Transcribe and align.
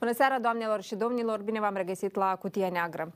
Bună 0.00 0.12
seara, 0.12 0.38
doamnelor 0.38 0.82
și 0.82 0.94
domnilor! 0.94 1.42
Bine 1.42 1.60
v-am 1.60 1.74
regăsit 1.74 2.14
la 2.14 2.36
Cutia 2.36 2.68
Neagră. 2.68 3.12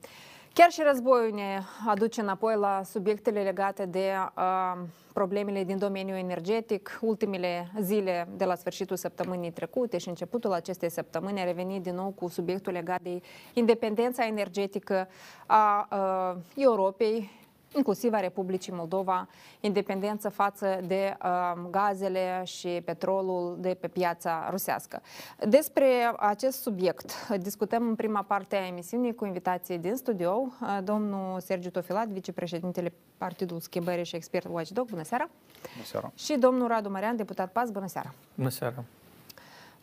Chiar 0.52 0.70
și 0.70 0.82
războiul 0.86 1.34
ne 1.34 1.60
aduce 1.86 2.20
înapoi 2.20 2.56
la 2.56 2.82
subiectele 2.84 3.42
legate 3.42 3.86
de 3.86 4.12
uh, 4.36 4.82
problemele 5.12 5.64
din 5.64 5.78
domeniul 5.78 6.16
energetic. 6.16 6.98
Ultimele 7.00 7.70
zile 7.80 8.28
de 8.36 8.44
la 8.44 8.54
sfârșitul 8.54 8.96
săptămânii 8.96 9.50
trecute 9.50 9.98
și 9.98 10.08
începutul 10.08 10.52
acestei 10.52 10.90
săptămâni 10.90 11.40
a 11.40 11.44
revenit 11.44 11.82
din 11.82 11.94
nou 11.94 12.10
cu 12.10 12.28
subiectul 12.28 12.72
legat 12.72 13.00
de 13.00 13.20
independența 13.52 14.26
energetică 14.26 15.08
a 15.46 15.88
uh, 15.92 16.40
Europei 16.56 17.30
inclusiv 17.76 18.12
a 18.12 18.20
Republicii 18.20 18.72
Moldova, 18.72 19.28
independență 19.60 20.28
față 20.28 20.80
de 20.86 21.16
uh, 21.24 21.62
gazele 21.70 22.42
și 22.44 22.68
petrolul 22.84 23.56
de 23.60 23.76
pe 23.80 23.88
piața 23.88 24.48
rusească. 24.50 25.02
Despre 25.48 26.12
acest 26.18 26.60
subiect 26.60 27.28
discutăm 27.38 27.88
în 27.88 27.94
prima 27.94 28.22
parte 28.22 28.56
a 28.56 28.66
emisiunii 28.66 29.14
cu 29.14 29.24
invitații 29.24 29.78
din 29.78 29.96
studio, 29.96 30.46
uh, 30.60 30.78
domnul 30.84 31.40
Sergiu 31.40 31.70
Tofilat, 31.70 32.06
vicepreședintele 32.06 32.92
Partidul 33.18 33.60
Schimbării 33.60 34.04
și 34.04 34.16
expert 34.16 34.46
Watchdog. 34.50 34.88
Bună 34.88 35.02
seara! 35.02 35.28
Bună 35.72 35.84
seara! 35.84 36.12
Și 36.14 36.36
domnul 36.36 36.68
Radu 36.68 36.90
Marian, 36.90 37.16
deputat 37.16 37.52
PAS. 37.52 37.70
Bună 37.70 37.86
seara! 37.86 38.12
Bună 38.34 38.48
seara! 38.48 38.84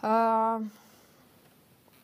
Uh, 0.03 0.61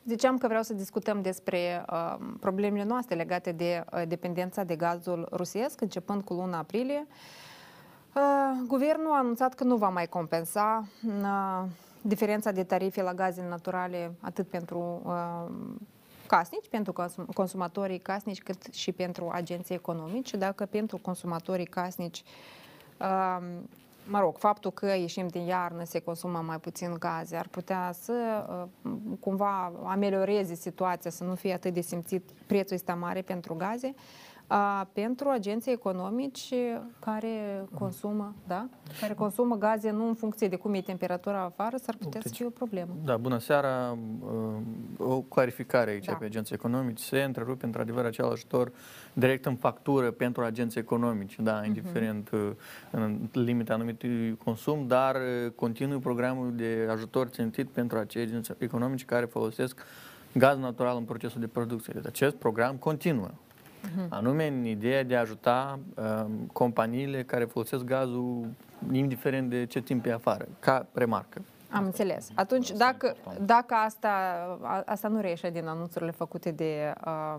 Ziceam 0.07 0.37
că 0.37 0.47
vreau 0.47 0.63
să 0.63 0.73
discutăm 0.73 1.21
despre 1.21 1.85
uh, 1.91 2.15
problemele 2.39 2.83
noastre 2.83 3.15
legate 3.15 3.51
de 3.51 3.83
uh, 3.93 4.01
dependența 4.07 4.63
de 4.63 4.75
gazul 4.75 5.27
rusesc, 5.31 5.81
începând 5.81 6.23
cu 6.23 6.33
luna 6.33 6.57
aprilie. 6.57 7.07
Uh, 8.15 8.21
guvernul 8.67 9.11
a 9.11 9.17
anunțat 9.17 9.53
că 9.53 9.63
nu 9.63 9.75
va 9.75 9.89
mai 9.89 10.07
compensa 10.07 10.87
uh, 11.21 11.63
diferența 12.01 12.51
de 12.51 12.63
tarife 12.63 13.01
la 13.01 13.13
gaze 13.13 13.45
naturale 13.49 14.15
atât 14.21 14.47
pentru 14.47 15.01
uh, 15.05 15.51
casnici, 16.27 16.67
pentru 16.69 16.93
consumatorii 17.33 17.99
casnici, 17.99 18.41
cât 18.43 18.73
și 18.73 18.91
pentru 18.91 19.29
agenții 19.33 19.75
economici. 19.75 20.33
Dacă 20.33 20.65
pentru 20.65 20.97
consumatorii 20.97 21.65
casnici 21.65 22.23
uh, 22.99 23.37
mă 24.09 24.19
rog, 24.19 24.37
faptul 24.37 24.71
că 24.71 24.85
ieșim 24.85 25.27
din 25.27 25.45
iarnă, 25.45 25.83
se 25.83 25.99
consumă 25.99 26.43
mai 26.45 26.59
puțin 26.59 26.95
gaze, 26.99 27.35
ar 27.35 27.47
putea 27.47 27.91
să 27.91 28.45
uh, 28.83 28.91
cumva 29.19 29.73
amelioreze 29.85 30.53
situația, 30.55 31.11
să 31.11 31.23
nu 31.23 31.35
fie 31.35 31.53
atât 31.53 31.73
de 31.73 31.81
simțit 31.81 32.31
prețul 32.47 32.75
este 32.75 32.91
mare 32.93 33.21
pentru 33.21 33.55
gaze 33.55 33.93
pentru 34.93 35.29
agenții 35.29 35.71
economici 35.71 36.53
care 36.99 37.65
consumă, 37.73 38.35
da? 38.47 38.67
care 39.01 39.13
consumă 39.13 39.55
gaze 39.55 39.91
nu 39.91 40.07
în 40.07 40.13
funcție 40.13 40.47
de 40.47 40.55
cum 40.55 40.73
e 40.73 40.81
temperatura 40.81 41.43
afară, 41.43 41.77
s-ar 41.77 41.95
putea 41.95 42.19
deci, 42.21 42.31
să 42.31 42.37
fie 42.37 42.45
o 42.45 42.49
problemă. 42.49 42.95
Da, 43.05 43.17
bună 43.17 43.37
seara. 43.37 43.97
O 44.97 45.21
clarificare 45.21 45.91
aici 45.91 46.05
da. 46.05 46.13
pe 46.13 46.25
agenții 46.25 46.55
economici. 46.55 46.99
Se 46.99 47.21
întrerupe 47.21 47.65
într-adevăr 47.65 48.05
acel 48.05 48.25
ajutor 48.25 48.71
direct 49.13 49.45
în 49.45 49.55
factură 49.55 50.11
pentru 50.11 50.43
agenții 50.43 50.79
economici, 50.79 51.35
da, 51.39 51.55
mhm. 51.55 51.65
indiferent 51.65 52.29
uh-huh. 52.29 52.55
în 52.91 53.29
limita 53.31 53.73
anumitului 53.73 54.37
consum, 54.43 54.87
dar 54.87 55.15
continuu 55.55 55.99
programul 55.99 56.53
de 56.55 56.87
ajutor 56.91 57.27
țintit 57.27 57.69
pentru 57.69 57.97
acei 57.97 58.21
agenții 58.21 58.55
economici 58.57 59.05
care 59.05 59.25
folosesc 59.25 59.85
gaz 60.33 60.57
natural 60.57 60.97
în 60.97 61.03
procesul 61.03 61.39
de 61.39 61.47
producție. 61.47 61.93
Deci 61.93 62.05
acest 62.05 62.35
program 62.35 62.75
continuă 62.75 63.29
uh-huh. 63.81 64.09
anume 64.09 64.47
în 64.47 64.65
ideea 64.65 65.03
de 65.03 65.15
a 65.15 65.19
ajuta 65.19 65.79
uh, 65.95 66.25
companiile 66.53 67.23
care 67.23 67.43
folosesc 67.45 67.83
gazul 67.83 68.47
indiferent 68.91 69.49
de 69.49 69.65
ce 69.65 69.81
timp 69.81 70.05
e 70.05 70.13
afară, 70.13 70.47
ca 70.59 70.85
remarcă. 70.93 71.41
Am 71.69 71.85
înțeles. 71.85 72.29
Atunci, 72.33 72.71
dacă, 72.71 73.15
dacă 73.41 73.73
asta, 73.73 74.09
asta 74.85 75.07
nu 75.07 75.21
reieșe 75.21 75.49
din 75.49 75.67
anunțurile 75.67 76.11
făcute 76.11 76.51
de 76.51 76.93
uh, 77.05 77.35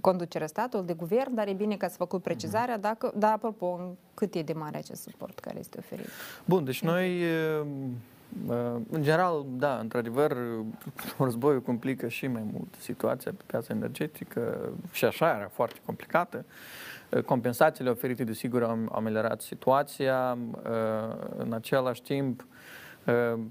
conducerea 0.00 0.46
statului, 0.46 0.86
de 0.86 0.92
guvern, 0.92 1.34
dar 1.34 1.48
e 1.48 1.52
bine 1.52 1.76
că 1.76 1.84
ați 1.84 1.96
făcut 1.96 2.22
precizarea, 2.22 2.78
dacă, 2.78 3.12
dar 3.16 3.32
apropo, 3.32 3.80
cât 4.14 4.34
e 4.34 4.42
de 4.42 4.52
mare 4.52 4.76
acest 4.76 5.02
suport 5.02 5.38
care 5.38 5.58
este 5.58 5.76
oferit? 5.78 6.08
Bun, 6.44 6.64
deci 6.64 6.82
noi 6.82 7.22
uh, 7.22 7.66
în 8.90 9.02
general, 9.02 9.44
da, 9.48 9.78
într-adevăr, 9.78 10.36
războiul 11.18 11.62
complică 11.62 12.08
și 12.08 12.26
mai 12.26 12.42
mult 12.52 12.74
situația 12.78 13.32
pe 13.36 13.42
piața 13.46 13.74
energetică 13.74 14.72
și 14.92 15.04
așa 15.04 15.36
era 15.36 15.48
foarte 15.48 15.78
complicată. 15.84 16.44
Compensațiile 17.24 17.90
oferite, 17.90 18.24
desigur, 18.24 18.62
au 18.62 18.88
ameliorat 18.92 19.40
situația. 19.40 20.38
În 21.36 21.52
același 21.52 22.02
timp, 22.02 22.46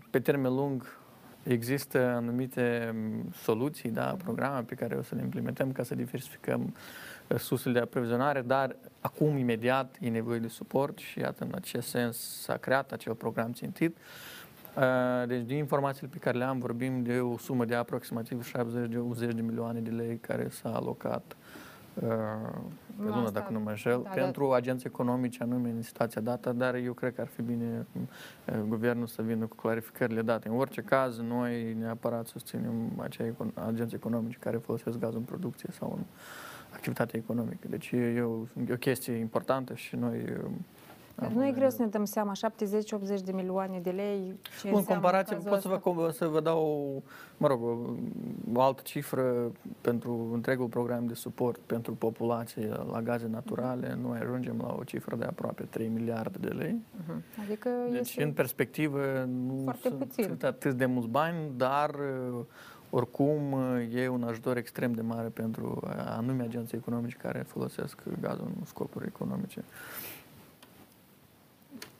pe 0.09 0.19
termen 0.19 0.53
lung, 0.53 0.97
există 1.43 1.99
anumite 1.99 2.95
soluții, 3.35 3.89
da, 3.89 4.15
programe 4.23 4.61
pe 4.61 4.75
care 4.75 4.95
o 4.95 5.01
să 5.01 5.15
le 5.15 5.21
implementăm 5.21 5.71
ca 5.71 5.83
să 5.83 5.95
diversificăm 5.95 6.75
sursele 7.37 7.73
de 7.73 7.79
aprovizionare, 7.79 8.41
dar 8.41 8.75
acum, 8.99 9.37
imediat, 9.37 9.95
e 9.99 10.09
nevoie 10.09 10.39
de 10.39 10.47
suport 10.47 10.97
și 10.97 11.19
iată, 11.19 11.43
în 11.43 11.51
acest 11.55 11.87
sens 11.87 12.17
s-a 12.17 12.57
creat 12.57 12.91
acel 12.91 13.13
program 13.13 13.53
țintit. 13.53 13.97
Uh, 13.97 14.34
deci, 15.27 15.41
din 15.41 15.57
informațiile 15.57 16.09
pe 16.11 16.17
care 16.17 16.37
le 16.37 16.43
am, 16.43 16.59
vorbim 16.59 17.03
de 17.03 17.19
o 17.19 17.37
sumă 17.37 17.65
de 17.65 17.75
aproximativ 17.75 18.43
70 18.43 19.35
de 19.35 19.41
milioane 19.41 19.79
de 19.79 19.89
lei 19.89 20.17
care 20.17 20.49
s-a 20.49 20.75
alocat 20.75 21.35
uh, 21.93 22.03
pe 22.97 23.07
lună, 23.07 23.29
dacă 23.29 23.51
nu 23.51 23.59
mă 23.59 23.69
înșel, 23.69 24.01
da, 24.03 24.09
pentru 24.09 24.47
da. 24.49 24.55
agenții 24.55 24.89
economici 24.89 25.41
anume 25.41 25.69
în 25.69 25.81
situația 25.81 26.21
dată, 26.21 26.51
dar 26.51 26.75
eu 26.75 26.93
cred 26.93 27.15
că 27.15 27.21
ar 27.21 27.27
fi 27.27 27.41
bine 27.41 27.85
uh, 27.93 28.55
guvernul 28.67 29.07
să 29.07 29.21
vină 29.21 29.45
cu 29.45 29.55
clarificările 29.55 30.21
date. 30.21 30.47
În 30.47 30.55
orice 30.55 30.81
caz, 30.81 31.19
noi 31.19 31.73
neapărat 31.73 32.25
susținem 32.25 32.91
acei 32.97 33.33
agenții 33.53 33.97
economici 33.97 34.37
care 34.37 34.57
folosesc 34.57 34.99
gazul 34.99 35.17
în 35.17 35.23
producție 35.23 35.69
sau 35.71 35.93
în 35.97 36.03
activitate 36.73 37.17
economică. 37.17 37.67
Deci 37.69 37.91
e, 37.91 37.97
e, 37.97 38.21
o, 38.21 38.43
e 38.67 38.73
o 38.73 38.77
chestie 38.77 39.13
importantă 39.13 39.73
și 39.73 39.95
noi 39.95 40.23
dar 41.15 41.31
nu 41.31 41.47
e 41.47 41.51
greu 41.51 41.69
să 41.69 41.81
ne 41.81 41.87
dăm 41.87 42.05
seama, 42.05 42.31
70-80 43.19 43.21
de 43.23 43.31
milioane 43.31 43.79
de 43.79 43.89
lei. 43.89 44.39
Ce 44.61 44.69
în 44.69 44.83
comparație, 44.83 45.35
pot 45.35 45.61
să 45.61 45.79
vă, 45.83 46.09
să 46.11 46.27
vă 46.27 46.39
dau, 46.39 47.03
mă 47.37 47.47
rog, 47.47 47.63
o, 47.63 47.77
o 48.53 48.61
altă 48.61 48.81
cifră 48.85 49.51
pentru 49.81 50.29
întregul 50.33 50.67
program 50.67 51.05
de 51.05 51.13
suport 51.13 51.59
pentru 51.65 51.93
populație 51.93 52.69
la 52.91 53.01
gaze 53.01 53.27
naturale. 53.27 53.97
Noi 54.01 54.19
ajungem 54.19 54.55
la 54.61 54.75
o 54.79 54.83
cifră 54.83 55.15
de 55.15 55.25
aproape 55.25 55.63
3 55.63 55.87
miliarde 55.87 56.37
de 56.41 56.47
lei. 56.47 56.75
Uh-huh. 56.75 57.41
Adică 57.45 57.69
deci, 57.91 57.99
este 57.99 58.23
în 58.23 58.31
perspectivă, 58.31 59.27
nu 59.27 59.75
sunt, 59.81 60.13
sunt 60.17 60.43
atât 60.43 60.73
de 60.73 60.85
mulți 60.85 61.07
bani, 61.07 61.51
dar 61.57 61.95
oricum 62.89 63.59
e 63.93 64.07
un 64.07 64.23
ajutor 64.23 64.57
extrem 64.57 64.91
de 64.91 65.01
mare 65.01 65.27
pentru 65.27 65.79
anume 66.17 66.43
agenții 66.43 66.77
economici 66.77 67.17
care 67.17 67.39
folosesc 67.47 68.01
gazul 68.21 68.51
în 68.59 68.65
scopuri 68.65 69.05
economice. 69.05 69.63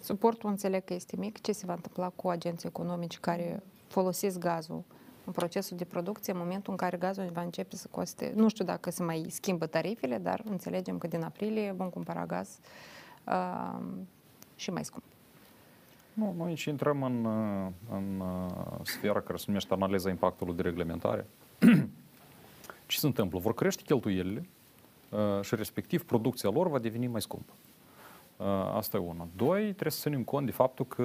Suportul 0.06 0.50
înțeleg 0.50 0.84
că 0.84 0.94
este 0.94 1.16
mic. 1.18 1.42
Ce 1.42 1.52
se 1.52 1.66
va 1.66 1.74
întâmpla 1.74 2.10
cu 2.10 2.30
agenții 2.30 2.68
economici 2.68 3.20
care 3.20 3.64
folosesc 3.88 4.40
gazul 4.40 4.84
în 5.26 5.32
procesul 5.32 5.78
de 5.78 5.86
producție, 5.86 6.34
în 6.34 6.40
momentul 6.40 6.72
în 6.72 6.78
care 6.78 6.98
gazul 6.98 7.30
va 7.34 7.42
începe 7.42 7.76
să 7.76 7.88
coste, 7.92 8.32
nu 8.36 8.50
știu 8.50 8.66
dacă 8.66 8.92
se 8.92 9.04
mai 9.04 9.26
schimbă 9.30 9.66
tarifele, 9.66 10.18
dar 10.18 10.42
înțelegem 10.50 10.98
că 10.98 11.08
din 11.08 11.24
aprilie 11.24 11.72
vom 11.72 11.90
cumpăra 11.90 12.26
gaz 12.26 12.60
uh, 13.28 13.80
și 14.56 14.72
mai 14.72 14.86
scump. 14.86 15.04
Nu, 16.14 16.34
noi 16.38 16.48
aici 16.48 16.64
intrăm 16.64 17.04
în, 17.04 17.26
în 17.92 18.24
sfera 18.84 19.22
care 19.22 19.38
se 19.38 19.46
numește 19.48 19.74
analiza 19.74 20.10
impactului 20.10 20.56
de 20.56 20.62
reglementare. 20.62 21.28
Ce 22.88 22.98
se 22.98 23.06
întâmplă? 23.06 23.40
Vor 23.40 23.54
crește 23.54 23.84
cheltuielile 23.86 24.46
și 25.42 25.56
respectiv 25.56 26.04
producția 26.04 26.50
lor 26.50 26.68
va 26.68 26.80
deveni 26.80 27.08
mai 27.08 27.22
scumpă. 27.22 27.54
Asta 28.74 28.98
e 28.98 29.00
una. 29.00 29.28
Doi, 29.36 29.62
trebuie 29.62 29.92
să 29.92 30.00
ținem 30.02 30.24
cont 30.24 30.46
de 30.46 30.52
faptul 30.52 30.86
că 30.86 31.04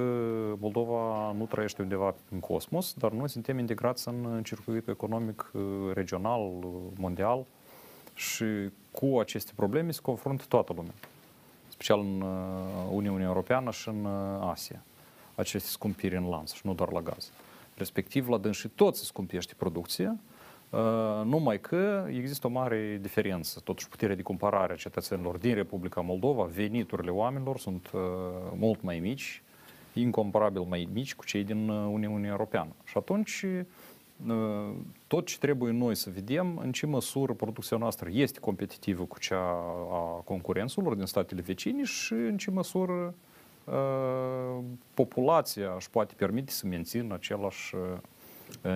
Moldova 0.58 1.32
nu 1.32 1.44
trăiește 1.44 1.82
undeva 1.82 2.14
în 2.30 2.40
cosmos, 2.40 2.94
dar 2.94 3.12
noi 3.12 3.28
suntem 3.28 3.58
integrați 3.58 4.08
în 4.08 4.42
circuitul 4.42 4.92
economic 4.92 5.50
regional, 5.94 6.40
mondial 6.98 7.44
și 8.14 8.44
cu 8.92 9.18
aceste 9.18 9.52
probleme 9.56 9.90
se 9.90 10.00
confruntă 10.02 10.44
toată 10.48 10.72
lumea, 10.76 10.92
special 11.68 12.00
în 12.00 12.22
Uniunea 12.90 13.26
Europeană 13.26 13.70
și 13.70 13.88
în 13.88 14.06
Asia. 14.40 14.82
Aceste 15.34 15.68
scumpiri 15.68 16.16
în 16.16 16.28
lanț 16.28 16.52
și 16.52 16.60
nu 16.64 16.74
doar 16.74 16.92
la 16.92 17.00
gaz. 17.00 17.30
Respectiv, 17.74 18.28
la 18.28 18.38
dâns 18.38 18.56
și 18.56 18.68
tot 18.68 18.96
se 18.96 19.04
scumpește 19.04 19.54
producția, 19.56 20.10
Uh, 20.10 20.29
numai 21.24 21.60
că 21.60 22.06
există 22.08 22.46
o 22.46 22.50
mare 22.50 22.98
diferență. 23.00 23.60
Totuși, 23.64 23.88
puterea 23.88 24.14
de 24.14 24.22
comparare 24.22 24.72
a 24.72 24.76
cetățenilor 24.76 25.36
din 25.36 25.54
Republica 25.54 26.00
Moldova, 26.00 26.44
veniturile 26.44 27.10
oamenilor 27.10 27.58
sunt 27.58 27.90
uh, 27.92 28.00
mult 28.54 28.82
mai 28.82 28.98
mici, 28.98 29.42
incomparabil 29.92 30.62
mai 30.62 30.88
mici 30.92 31.14
cu 31.14 31.24
cei 31.24 31.44
din 31.44 31.68
uh, 31.68 31.88
Uniunea 31.92 32.30
Europeană. 32.30 32.70
Și 32.84 32.94
atunci, 32.96 33.44
tot 35.06 35.26
ce 35.26 35.38
trebuie 35.38 35.72
noi 35.72 35.94
să 35.94 36.10
vedem, 36.10 36.58
în 36.58 36.72
ce 36.72 36.86
măsură 36.86 37.32
producția 37.32 37.76
noastră 37.76 38.08
este 38.12 38.40
competitivă 38.40 39.04
cu 39.04 39.18
cea 39.18 39.40
a 39.90 40.22
concurenților 40.24 40.94
din 40.94 41.04
statele 41.04 41.40
vecine 41.40 41.84
și 41.84 42.12
în 42.12 42.36
ce 42.36 42.50
măsură 42.50 43.14
populația 44.94 45.72
își 45.76 45.90
poate 45.90 46.14
permite 46.16 46.50
să 46.50 46.66
mențină 46.66 47.14
același 47.14 47.74
uh, 47.74 47.80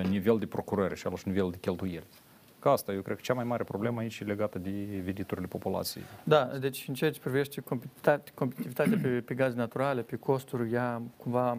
nivel 0.08 0.38
de 0.38 0.46
procurare 0.46 0.94
și 0.94 1.02
același 1.06 1.28
nivel 1.28 1.50
de 1.50 1.56
cheltuieli. 1.60 2.06
Ca 2.58 2.70
asta, 2.70 2.92
eu 2.92 3.00
cred 3.00 3.16
că 3.16 3.22
cea 3.22 3.34
mai 3.34 3.44
mare 3.44 3.64
problemă 3.64 4.00
aici 4.00 4.20
e 4.20 4.24
legată 4.24 4.58
de 4.58 4.70
veniturile 5.04 5.46
populației. 5.46 6.04
Da, 6.24 6.44
deci 6.44 6.84
în 6.88 6.94
ceea 6.94 7.10
ce 7.10 7.20
privește 7.20 7.60
competitivitatea, 7.60 8.32
competitivitatea 8.34 8.98
pe, 9.02 9.08
pe 9.08 9.34
gaze 9.34 9.56
naturale, 9.56 10.02
pe 10.02 10.16
costuri, 10.16 10.72
ea 10.72 11.02
cumva 11.16 11.58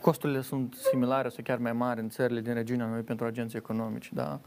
costurile 0.00 0.40
sunt 0.40 0.74
similare 0.74 1.28
sau 1.28 1.38
chiar 1.42 1.58
mai 1.58 1.72
mari 1.72 2.00
în 2.00 2.08
țările 2.08 2.40
din 2.40 2.54
regiunea 2.54 2.86
noi 2.86 3.00
pentru 3.00 3.26
agenții 3.26 3.58
economici, 3.58 4.12
da? 4.12 4.40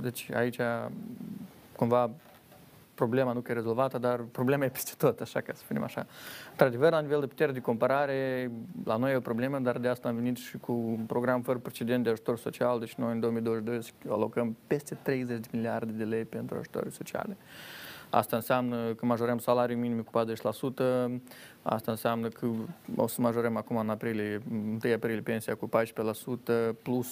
Deci 0.00 0.30
aici 0.34 0.58
cumva 1.76 2.10
problema 2.94 3.32
nu 3.32 3.40
că 3.40 3.50
e 3.50 3.54
rezolvată, 3.54 3.98
dar 3.98 4.20
problema 4.20 4.64
e 4.64 4.68
peste 4.68 4.92
tot, 4.98 5.20
așa 5.20 5.40
ca 5.40 5.52
să 5.52 5.60
spunem 5.64 5.82
așa. 5.82 6.06
Într-adevăr, 6.50 6.90
la 6.90 7.00
nivel 7.00 7.20
de 7.20 7.26
putere 7.26 7.52
de 7.52 7.60
comparare, 7.60 8.50
la 8.84 8.96
noi 8.96 9.12
e 9.12 9.16
o 9.16 9.20
problemă, 9.20 9.58
dar 9.58 9.78
de 9.78 9.88
asta 9.88 10.08
am 10.08 10.14
venit 10.14 10.36
și 10.36 10.58
cu 10.58 10.72
un 10.72 11.04
program 11.06 11.42
fără 11.42 11.58
precedent 11.58 12.04
de 12.04 12.10
ajutor 12.10 12.38
social, 12.38 12.78
deci 12.78 12.94
noi 12.94 13.12
în 13.12 13.20
2022 13.20 14.12
alocăm 14.14 14.56
peste 14.66 14.98
30 15.02 15.40
de 15.40 15.48
miliarde 15.52 15.92
de 15.92 16.04
lei 16.04 16.24
pentru 16.24 16.56
ajutoare 16.56 16.88
sociale. 16.88 17.36
Asta 18.14 18.36
înseamnă 18.36 18.94
că 18.94 19.06
majorăm 19.06 19.38
salariul 19.38 19.78
minim 19.78 20.02
cu 20.02 20.24
40%, 20.24 20.24
asta 21.62 21.90
înseamnă 21.90 22.28
că 22.28 22.46
o 22.96 23.06
să 23.06 23.20
majorăm 23.20 23.56
acum 23.56 23.76
în 23.76 23.90
aprilie, 23.90 24.42
1 24.50 24.78
aprilie 24.94 25.20
pensia 25.20 25.54
cu 25.54 25.68
14%, 25.68 26.76
plus 26.82 27.08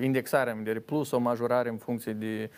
indexarea 0.00 0.52
în 0.52 0.58
vedere, 0.58 0.78
plus 0.78 1.10
o 1.10 1.18
majorare 1.18 1.68
în 1.68 1.76
funcție 1.76 2.12
de, 2.12 2.50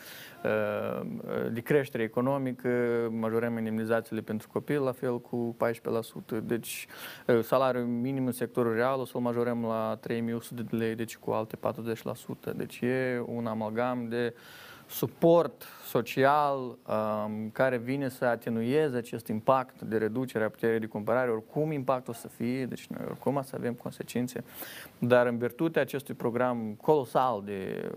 uh, 0.43 1.07
de 1.51 1.59
creștere 1.59 2.03
economică, 2.03 2.69
majorăm 3.11 3.57
indemnizațiile 3.57 4.21
pentru 4.21 4.47
copil 4.51 4.81
la 4.81 4.91
fel 4.91 5.21
cu 5.21 5.55
14%, 5.57 6.39
deci 6.43 6.87
uh, 7.27 7.39
salariul 7.43 7.85
minim 7.85 8.25
în 8.25 8.31
sectorul 8.31 8.73
real 8.73 8.99
o 8.99 9.05
să-l 9.05 9.21
majorăm 9.21 9.65
la 9.65 9.97
3100 10.01 10.61
de 10.61 10.75
lei, 10.75 10.95
deci 10.95 11.17
cu 11.17 11.31
alte 11.31 11.57
40%, 12.51 12.55
deci 12.55 12.79
e 12.79 13.23
un 13.25 13.45
amalgam 13.45 14.07
de 14.09 14.33
suport 14.87 15.67
social 15.89 16.57
um, 16.57 17.49
care 17.51 17.77
vine 17.77 18.09
să 18.09 18.25
atenueze 18.25 18.97
acest 18.97 19.27
impact 19.27 19.81
de 19.81 19.97
reducere 19.97 20.43
a 20.43 20.49
puterii 20.49 20.79
de 20.79 20.85
cumpărare, 20.85 21.31
oricum 21.31 21.71
impactul 21.71 22.13
o 22.13 22.15
să 22.15 22.27
fie, 22.27 22.65
deci 22.65 22.87
noi 22.87 23.05
oricum 23.09 23.35
o 23.35 23.41
să 23.41 23.55
avem 23.57 23.73
consecințe, 23.73 24.43
dar 24.99 25.27
în 25.27 25.37
virtutea 25.37 25.81
acestui 25.81 26.13
program 26.13 26.77
colosal 26.81 27.41
de, 27.45 27.91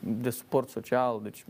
de 0.00 0.30
suport 0.30 0.68
social, 0.68 1.20
deci 1.22 1.44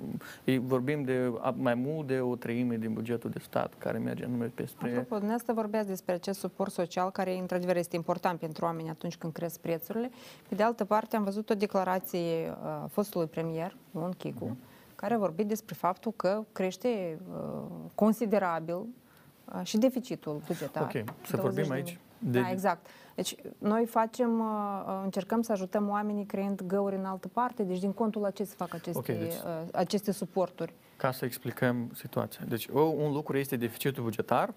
vorbim 0.61 1.03
de 1.03 1.33
mai 1.57 1.75
mult 1.75 2.07
de 2.07 2.21
o 2.21 2.37
treime 2.37 2.77
din 2.77 2.93
bugetul 2.93 3.31
de 3.31 3.39
stat 3.39 3.75
care 3.79 3.99
merge 3.99 4.27
numai 4.27 4.53
spre... 4.65 4.89
Apropo, 4.89 5.09
dumneavoastră 5.09 5.53
vorbeați 5.53 5.89
despre 5.89 6.15
acest 6.15 6.39
suport 6.39 6.73
social 6.73 7.11
care 7.11 7.39
într-adevăr 7.39 7.77
este 7.77 7.97
important 7.97 8.39
pentru 8.39 8.65
oameni 8.65 8.89
atunci 8.89 9.17
când 9.17 9.33
cresc 9.33 9.61
prețurile. 9.61 10.11
Pe 10.49 10.55
de 10.55 10.63
altă 10.63 10.85
parte 10.85 11.17
am 11.17 11.25
văzut 11.25 11.51
o 11.51 11.55
declarație 11.55 12.55
a 12.63 12.89
fostului 12.93 13.27
premier, 13.27 13.77
Ion 13.95 14.11
Chicu, 14.11 14.47
mm-hmm 14.47 14.73
care 15.05 15.17
a 15.17 15.19
vorbit 15.19 15.47
despre 15.47 15.75
faptul 15.75 16.13
că 16.17 16.45
crește 16.53 17.19
uh, 17.31 17.63
considerabil 17.95 18.75
uh, 18.75 19.61
și 19.63 19.77
deficitul 19.77 20.41
bugetar. 20.47 20.83
Ok, 20.83 21.05
să 21.27 21.37
vorbim 21.37 21.71
aici. 21.71 21.99
De... 22.19 22.41
Da, 22.41 22.51
exact. 22.51 22.87
Deci 23.15 23.37
noi 23.59 23.87
facem, 23.87 24.41
uh, 24.41 24.85
uh, 24.87 25.01
încercăm 25.03 25.43
să 25.43 25.53
ajutăm 25.53 25.89
oamenii 25.89 26.25
creând 26.25 26.63
găuri 26.67 26.97
în 26.97 27.05
altă 27.05 27.29
parte, 27.29 27.63
deci 27.63 27.79
din 27.79 27.93
contul 27.93 28.21
la 28.21 28.31
ce 28.31 28.45
se 28.45 28.55
fac 28.57 28.75
aceste, 28.75 28.99
okay, 28.99 29.17
deci, 29.17 29.33
uh, 29.33 29.63
aceste 29.73 30.13
suporturi? 30.13 30.73
Ca 30.97 31.13
să 31.13 31.25
explicăm 31.25 31.91
situația. 31.95 32.45
Deci 32.49 32.69
o, 32.73 32.81
un 32.81 33.13
lucru 33.13 33.37
este 33.37 33.57
deficitul 33.57 34.03
bugetar, 34.03 34.55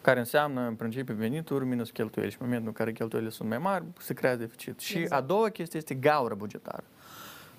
care 0.00 0.18
înseamnă 0.18 0.60
în 0.60 0.74
principiu 0.74 1.14
venituri 1.14 1.64
minus 1.64 1.90
cheltuieli 1.90 2.30
și 2.30 2.36
în 2.40 2.46
momentul 2.46 2.68
în 2.68 2.74
care 2.74 2.92
cheltuielile 2.92 3.32
sunt 3.32 3.48
mai 3.48 3.58
mari, 3.58 3.84
se 3.98 4.14
creează 4.14 4.38
deficit. 4.38 4.78
Și 4.80 4.98
exact. 4.98 5.22
a 5.22 5.26
doua 5.26 5.48
chestie 5.48 5.78
este 5.78 5.94
gaură 5.94 6.34
bugetară. 6.34 6.84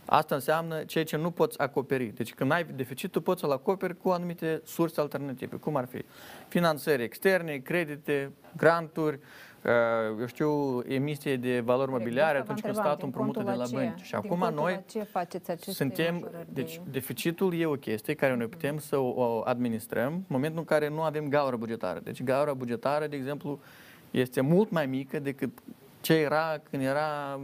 Asta 0.05 0.35
înseamnă 0.35 0.83
ceea 0.83 1.03
ce 1.03 1.17
nu 1.17 1.31
poți 1.31 1.59
acoperi. 1.59 2.05
Deci 2.05 2.33
când 2.33 2.51
ai 2.51 2.63
deficit, 2.63 3.11
tu 3.11 3.21
poți 3.21 3.39
să-l 3.39 3.51
acoperi 3.51 3.97
cu 3.97 4.09
anumite 4.09 4.61
surse 4.65 5.01
alternative, 5.01 5.55
cum 5.55 5.75
ar 5.75 5.85
fi 5.85 6.05
finanțări 6.47 7.03
externe, 7.03 7.57
credite, 7.57 8.31
granturi, 8.57 9.19
uh, 9.63 10.19
eu 10.19 10.25
știu, 10.25 10.81
emisie 10.87 11.37
de 11.37 11.59
valori 11.59 11.91
mobiliare 11.91 12.37
atunci 12.37 12.61
când 12.61 12.75
statul 12.75 13.05
împrumută 13.05 13.43
de 13.43 13.51
la 13.51 13.65
bănci. 13.71 14.01
Și 14.01 14.15
acum 14.15 14.49
noi 14.53 14.83
ce 14.89 15.03
faceți 15.03 15.71
suntem, 15.71 16.31
deci 16.49 16.81
deficitul 16.91 17.53
e 17.53 17.65
o 17.65 17.75
chestie 17.75 18.13
care 18.13 18.35
noi 18.35 18.47
putem 18.47 18.77
să 18.77 18.97
o 18.97 19.41
administrăm 19.45 20.13
în 20.13 20.23
momentul 20.27 20.59
în 20.59 20.65
care 20.65 20.89
nu 20.89 21.01
avem 21.01 21.27
gaură 21.27 21.55
bugetară. 21.55 21.99
Deci 22.03 22.23
gaura 22.23 22.53
bugetară, 22.53 23.07
de 23.07 23.15
exemplu, 23.15 23.59
este 24.11 24.41
mult 24.41 24.69
mai 24.69 24.85
mică 24.85 25.19
decât 25.19 25.59
ce 26.03 26.13
era 26.13 26.61
când 26.69 26.83
era 26.83 27.39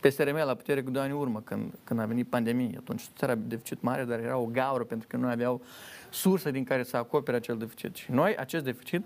PSRM 0.00 0.36
la 0.36 0.54
putere 0.54 0.82
cu 0.82 0.90
doi 0.90 1.02
ani 1.02 1.12
urmă, 1.12 1.40
când, 1.40 1.74
când 1.84 2.00
a 2.00 2.04
venit 2.04 2.28
pandemie. 2.28 2.76
Atunci 2.78 3.02
era 3.20 3.34
deficit 3.34 3.82
mare, 3.82 4.04
dar 4.04 4.18
era 4.18 4.36
o 4.36 4.44
gaură 4.44 4.84
pentru 4.84 5.08
că 5.08 5.16
nu 5.16 5.26
aveau 5.26 5.62
sursă 6.10 6.50
din 6.50 6.64
care 6.64 6.82
să 6.82 6.96
acopere 6.96 7.36
acel 7.36 7.58
deficit. 7.58 7.94
Și 7.94 8.10
noi, 8.10 8.36
acest 8.36 8.64
deficit, 8.64 9.04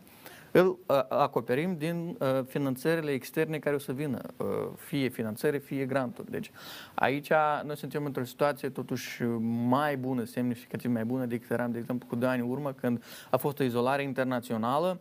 îl 0.53 0.79
uh, 0.87 0.97
acoperim 1.09 1.77
din 1.77 2.17
uh, 2.19 2.44
finanțările 2.47 3.11
externe 3.11 3.59
care 3.59 3.75
o 3.75 3.79
să 3.79 3.93
vină, 3.93 4.21
uh, 4.37 4.47
fie 4.77 5.09
finanțări, 5.09 5.59
fie 5.59 5.85
granturi. 5.85 6.31
Deci 6.31 6.50
aici 6.94 7.31
noi 7.65 7.77
suntem 7.77 8.05
într-o 8.05 8.25
situație 8.25 8.69
totuși 8.69 9.23
mai 9.69 9.97
bună, 9.97 10.25
semnificativ 10.25 10.91
mai 10.91 11.05
bună 11.05 11.25
decât 11.25 11.50
eram, 11.50 11.71
de 11.71 11.79
exemplu, 11.79 12.09
cu 12.09 12.17
doi 12.17 12.29
ani 12.29 12.43
urmă, 12.43 12.73
când 12.73 13.05
a 13.31 13.37
fost 13.37 13.59
o 13.59 13.65
izolare 13.65 14.03
internațională, 14.03 15.00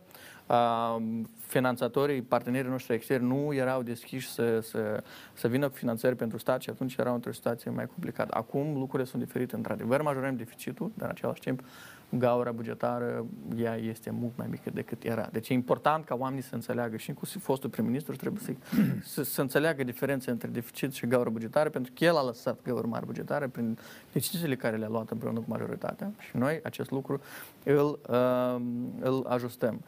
finanțatorii, 1.47 2.21
partenerii 2.21 2.69
noștri 2.69 2.93
externi 2.93 3.27
nu 3.27 3.53
erau 3.53 3.81
deschiși 3.81 4.29
să, 4.29 4.59
să, 4.59 5.03
să 5.33 5.47
vină 5.47 5.69
cu 5.69 5.75
finanțări 5.75 6.15
pentru 6.15 6.37
stat 6.37 6.61
și 6.61 6.69
atunci 6.69 6.95
erau 6.95 7.13
într-o 7.13 7.31
situație 7.31 7.71
mai 7.71 7.85
complicată. 7.85 8.35
Acum 8.37 8.73
lucrurile 8.77 9.09
sunt 9.09 9.23
diferite, 9.23 9.55
într-adevăr 9.55 10.01
majorăm 10.01 10.35
deficitul, 10.35 10.91
dar 10.95 11.07
în 11.07 11.13
același 11.15 11.41
timp 11.41 11.63
gaura 12.17 12.51
bugetară, 12.51 13.25
ea 13.57 13.75
este 13.75 14.09
mult 14.09 14.37
mai 14.37 14.47
mică 14.49 14.69
decât 14.73 15.03
era. 15.03 15.29
Deci 15.31 15.49
e 15.49 15.53
important 15.53 16.05
ca 16.05 16.15
oamenii 16.15 16.43
să 16.43 16.55
înțeleagă 16.55 16.97
și 16.97 17.13
cu 17.13 17.25
fostul 17.25 17.69
prim-ministru 17.69 18.15
trebuie 18.15 18.41
să, 18.41 18.53
să, 19.03 19.23
să 19.23 19.41
înțeleagă 19.41 19.83
diferența 19.83 20.31
între 20.31 20.47
deficit 20.47 20.93
și 20.93 21.07
gaură 21.07 21.29
bugetară, 21.29 21.69
pentru 21.69 21.91
că 21.95 22.03
el 22.03 22.15
a 22.15 22.23
lăsat 22.23 22.59
gaură 22.63 22.87
mare 22.87 23.05
bugetară 23.05 23.47
prin 23.47 23.77
deciziile 24.11 24.55
care 24.55 24.77
le-a 24.77 24.87
luat 24.87 25.09
împreună 25.09 25.39
cu 25.39 25.45
majoritatea 25.47 26.11
și 26.19 26.37
noi 26.37 26.59
acest 26.63 26.91
lucru 26.91 27.21
îl, 27.63 27.99
uh, 28.09 28.61
îl 28.99 29.25
ajustăm. 29.27 29.81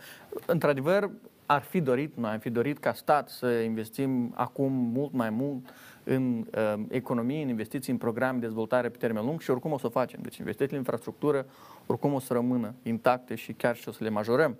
Într-adevăr, 0.46 1.10
ar 1.46 1.62
fi 1.62 1.82
dorit, 1.82 2.18
noi 2.18 2.32
am 2.32 2.40
fi 2.40 2.50
dorit 2.50 2.78
ca 2.78 2.94
stat 2.94 3.30
să 3.30 3.48
investim 3.48 4.34
acum 4.36 4.72
mult 4.72 5.14
mai 5.14 5.30
mult 5.30 5.70
în 6.04 6.46
uh, 6.58 6.84
economie, 6.88 7.44
în 7.44 7.50
investiții, 7.50 7.92
în 7.92 7.98
programe 7.98 8.40
de 8.40 8.46
dezvoltare 8.46 8.90
pe 8.90 8.98
termen 8.98 9.26
lung 9.26 9.42
și 9.42 9.50
oricum 9.50 9.72
o 9.72 9.78
să 9.78 9.86
o 9.86 9.90
facem. 9.90 10.20
Deci 10.22 10.38
investițiile 10.38 10.78
în 10.78 10.84
infrastructură 10.84 11.46
oricum 11.86 12.14
o 12.14 12.20
să 12.20 12.34
rămână 12.34 12.74
intacte 12.84 13.36
și 13.36 13.54
chiar 13.54 13.76
și 13.76 13.88
o 13.90 13.92
să 13.92 14.04
le 14.04 14.10
majorăm. 14.10 14.56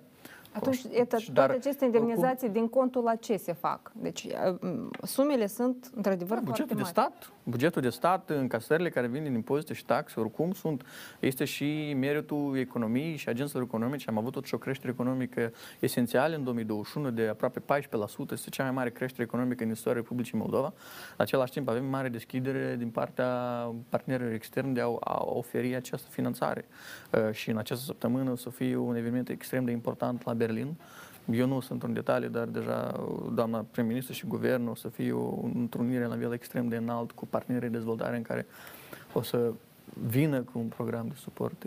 Atunci, 0.52 0.82
iată, 0.82 1.16
toate 1.16 1.32
dar, 1.32 1.50
aceste 1.50 1.84
indemnizații 1.84 2.46
oricum, 2.46 2.60
din 2.60 2.68
contul 2.68 3.02
la 3.02 3.14
ce 3.14 3.36
se 3.36 3.52
fac? 3.52 3.92
Deci, 3.94 4.24
uh, 4.24 4.88
sumele 5.02 5.46
sunt, 5.46 5.90
într-adevăr, 5.94 6.38
da, 6.38 6.44
bugetul 6.44 6.76
foarte 6.76 6.94
de 6.94 7.00
mari. 7.00 7.20
stat, 7.20 7.32
bugetul 7.44 7.82
de 7.82 7.88
stat, 7.88 8.30
încasările 8.30 8.90
care 8.90 9.06
vin 9.06 9.22
din 9.22 9.34
impozite 9.34 9.74
și 9.74 9.84
taxe, 9.84 10.20
oricum 10.20 10.52
sunt, 10.52 10.84
este 11.20 11.44
și 11.44 11.92
meritul 11.92 12.56
economiei 12.58 13.16
și 13.16 13.28
agenților 13.28 13.62
economice. 13.62 14.08
Am 14.08 14.18
avut 14.18 14.32
totuși 14.32 14.54
o 14.54 14.58
creștere 14.58 14.92
economică 14.92 15.52
esențială 15.80 16.34
în 16.34 16.44
2021 16.44 17.10
de 17.10 17.26
aproape 17.28 17.60
14%, 17.60 17.62
este 18.30 18.50
cea 18.50 18.62
mai 18.62 18.72
mare 18.72 18.90
creștere 18.90 19.22
economică 19.22 19.64
în 19.64 19.70
istoria 19.70 20.00
Republicii 20.00 20.38
Moldova. 20.38 20.72
În 21.16 21.16
același 21.16 21.52
timp 21.52 21.68
avem 21.68 21.84
mare 21.84 22.08
deschidere 22.08 22.76
din 22.78 22.88
partea 22.88 23.26
partenerilor 23.88 24.32
externi 24.32 24.74
de 24.74 24.80
a, 24.80 24.96
a 25.00 25.22
oferi 25.24 25.74
această 25.74 26.08
finanțare. 26.10 26.64
Uh, 27.10 27.32
și 27.32 27.50
în 27.50 27.58
această 27.58 27.84
săptămână 27.84 28.30
o 28.30 28.36
să 28.36 28.50
fie 28.50 28.76
un 28.76 28.96
eveniment 28.96 29.28
extrem 29.28 29.64
de 29.64 29.70
important 29.70 30.24
la 30.24 30.32
Berlin. 30.32 30.76
Eu 31.32 31.46
nu 31.46 31.60
sunt 31.60 31.82
în 31.82 31.92
detalii, 31.92 32.28
dar 32.28 32.46
deja 32.46 33.06
doamna 33.34 33.66
prim-ministru 33.70 34.12
și 34.12 34.26
guvernul 34.26 34.70
o 34.70 34.74
să 34.74 34.88
fie 34.88 35.12
o 35.12 35.40
întrunire 35.54 36.06
la 36.06 36.14
nivel 36.14 36.32
extrem 36.32 36.68
de 36.68 36.76
înalt 36.76 37.12
cu 37.12 37.26
partenerii 37.26 37.68
de 37.68 37.76
dezvoltare 37.76 38.16
în 38.16 38.22
care 38.22 38.46
o 39.12 39.22
să 39.22 39.52
vină 40.06 40.40
cu 40.40 40.58
un 40.58 40.66
program 40.66 41.08
de 41.08 41.14
suport 41.16 41.64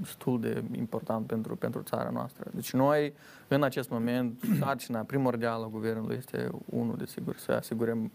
destul 0.00 0.40
de 0.40 0.62
important 0.76 1.26
pentru, 1.26 1.56
pentru 1.56 1.82
țara 1.82 2.10
noastră. 2.10 2.50
Deci 2.54 2.72
noi, 2.72 3.12
în 3.48 3.62
acest 3.62 3.90
moment, 3.90 4.40
sarcina 4.60 5.00
primordială 5.00 5.64
a 5.64 5.68
guvernului 5.68 6.16
este, 6.16 6.48
unul, 6.64 6.96
desigur, 6.96 7.36
să 7.36 7.52
asigurăm 7.52 8.10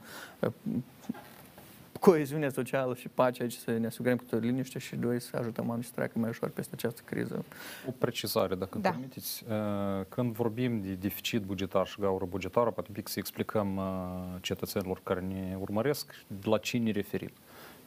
coeziunea 2.06 2.50
socială 2.50 2.96
și 2.96 3.08
pacea 3.08 3.44
aici, 3.44 3.54
să 3.54 3.72
ne 3.72 3.86
asigurăm 3.86 4.18
cu 4.18 4.36
liniște 4.36 4.80
și 4.80 4.96
doi, 4.96 5.22
să 5.22 5.38
ajutăm 5.38 5.66
oamenii 5.66 5.86
să 5.86 5.92
treacă 5.96 6.20
mai 6.20 6.30
ușor 6.30 6.50
peste 6.50 6.72
această 6.76 7.02
criză. 7.06 7.46
O 7.88 7.92
precizare, 7.98 8.56
dacă 8.56 8.78
da. 8.78 8.90
permiteți. 8.90 9.44
Uh, 9.48 10.06
când 10.10 10.34
vorbim 10.34 10.82
de 10.82 10.94
deficit 10.94 11.42
bugetar 11.42 11.88
și 11.88 12.00
gaură 12.00 12.26
bugetară, 12.26 12.72
poate 12.72 12.90
pic 12.92 13.08
să 13.08 13.20
explicăm 13.20 13.78
uh, 13.78 13.84
cetățenilor 14.42 15.00
care 15.04 15.20
ne 15.20 15.58
urmăresc 15.60 16.26
la 16.44 16.58
ce 16.58 16.78
ne 16.78 16.92
referim. 16.92 17.32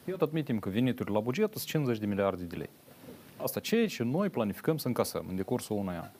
Eu 0.05 0.17
admitem 0.21 0.59
că 0.59 0.69
veniturile 0.69 1.15
la 1.15 1.21
buget 1.21 1.53
sunt 1.53 1.65
50 1.65 1.99
de 1.99 2.07
miliarde 2.07 2.43
de 2.45 2.57
lei. 2.57 2.71
Asta 3.37 3.61
ceea 3.61 3.87
ce 3.87 4.03
noi 4.03 4.29
planificăm 4.29 4.77
să 4.77 4.87
încasăm 4.87 5.27
în 5.29 5.37
decursul 5.37 5.77
unui 5.77 5.95
an. 5.95 6.11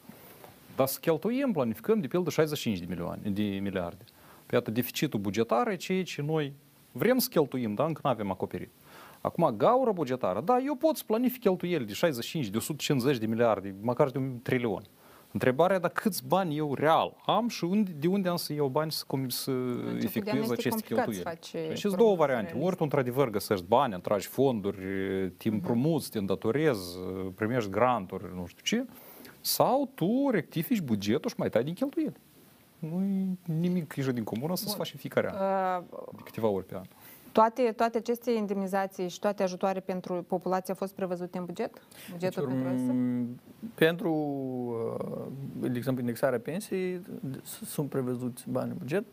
Dar 0.77 0.87
să 0.87 0.99
cheltuim, 1.01 1.53
planificăm 1.53 2.01
de 2.01 2.07
pildă 2.07 2.31
65 2.31 2.79
de 2.79 2.87
milioane, 2.89 3.31
de 3.31 3.43
miliarde. 3.43 4.05
Pe 4.47 4.55
iată, 4.55 4.71
deficitul 4.71 5.21
bugetar 5.21 5.69
e 5.69 5.77
ceea 5.77 6.03
ce 6.03 6.23
noi 6.23 6.53
vrem 6.99 7.19
să 7.19 7.29
cheltuim, 7.31 7.75
dar 7.75 7.87
încă 7.87 8.01
nu 8.05 8.11
avem 8.11 8.31
acoperit. 8.31 8.71
Acum, 9.21 9.55
gaură 9.57 9.93
bugetară, 9.93 10.41
da, 10.41 10.59
eu 10.59 10.75
pot 10.75 10.97
să 10.97 11.03
planific 11.07 11.41
cheltuieli 11.41 11.85
de 11.85 11.93
65, 11.93 12.47
de 12.47 12.57
150 12.57 13.19
de 13.19 13.27
miliarde, 13.27 13.75
măcar 13.81 14.11
de 14.11 14.19
un 14.19 14.43
trilion. 14.43 14.83
Întrebarea 15.33 15.77
e, 15.77 15.79
dar 15.79 15.91
câți 15.91 16.27
bani 16.27 16.57
eu 16.57 16.75
real 16.75 17.17
am 17.27 17.49
și 17.49 17.65
unde, 17.65 17.91
de 17.99 18.07
unde 18.07 18.29
am 18.29 18.37
să 18.37 18.53
iau 18.53 18.69
bani 18.69 18.93
să, 18.93 19.05
cum, 19.07 19.29
să 19.29 19.51
Început 19.51 19.99
de 19.99 20.05
efectuez 20.05 20.35
an 20.35 20.41
este 20.41 20.53
aceste 20.53 20.95
complicat 20.95 21.15
să 21.15 21.21
cheltuieli. 21.23 21.69
faci 21.69 21.77
Și 21.77 21.83
sunt 21.83 21.97
două 21.97 22.15
prognoze 22.15 22.19
variante. 22.19 22.45
realiste. 22.45 22.67
Ori 22.67 22.77
tu 22.77 22.83
într-adevăr 22.83 23.31
găsești 23.31 23.65
bani, 23.65 23.95
atragi 23.95 24.27
fonduri, 24.27 24.79
te 25.37 25.49
împrumuți, 25.49 26.11
te 26.11 26.19
îndatorezi, 26.19 26.99
primești 27.35 27.71
granturi, 27.71 28.25
nu 28.35 28.47
știu 28.47 28.63
ce, 28.65 28.87
sau 29.41 29.91
tu 29.95 30.31
rectifici 30.31 30.81
bugetul 30.81 31.31
și 31.31 31.37
mai 31.39 31.49
tai 31.49 31.65
din 31.65 31.75
cheltuieli. 31.75 32.17
Nu 32.79 33.03
e 33.05 33.37
nimic 33.61 33.95
ieșit 33.97 34.13
din 34.15 34.25
comună 34.25 34.57
să 34.57 34.69
se 34.69 34.77
faci 34.77 34.93
în 34.93 34.99
fiecare 34.99 35.31
an, 35.35 35.37
Uh, 35.81 35.87
de 36.17 36.23
câteva 36.25 36.47
ori 36.49 36.65
pe 36.67 36.75
an. 36.75 36.85
Toate, 37.33 37.73
toate 37.77 37.99
aceste 37.99 38.31
indemnizații 38.31 39.09
și 39.09 39.19
toate 39.19 39.43
ajutoare 39.43 39.81
pentru 39.81 40.25
populație 40.29 40.69
au 40.73 40.75
fost 40.79 40.95
prevăzute 40.95 41.39
în 41.39 41.45
buget? 41.45 41.71
Bugetul 42.11 42.43
Deci, 42.47 42.55
pentru 42.55 42.69
asta? 42.75 42.93
mm, 42.93 43.41
Pentru, 43.75 44.13
uh, 45.61 45.71
de 45.71 45.77
exemplu, 45.79 46.01
indexarea 46.03 46.41
pensiei, 46.41 47.01
d- 47.31 47.43
s- 47.43 47.63
sunt 47.69 47.89
prevăzuți 47.89 48.45
bani 48.51 48.71
în 48.71 48.77
buget. 48.79 49.05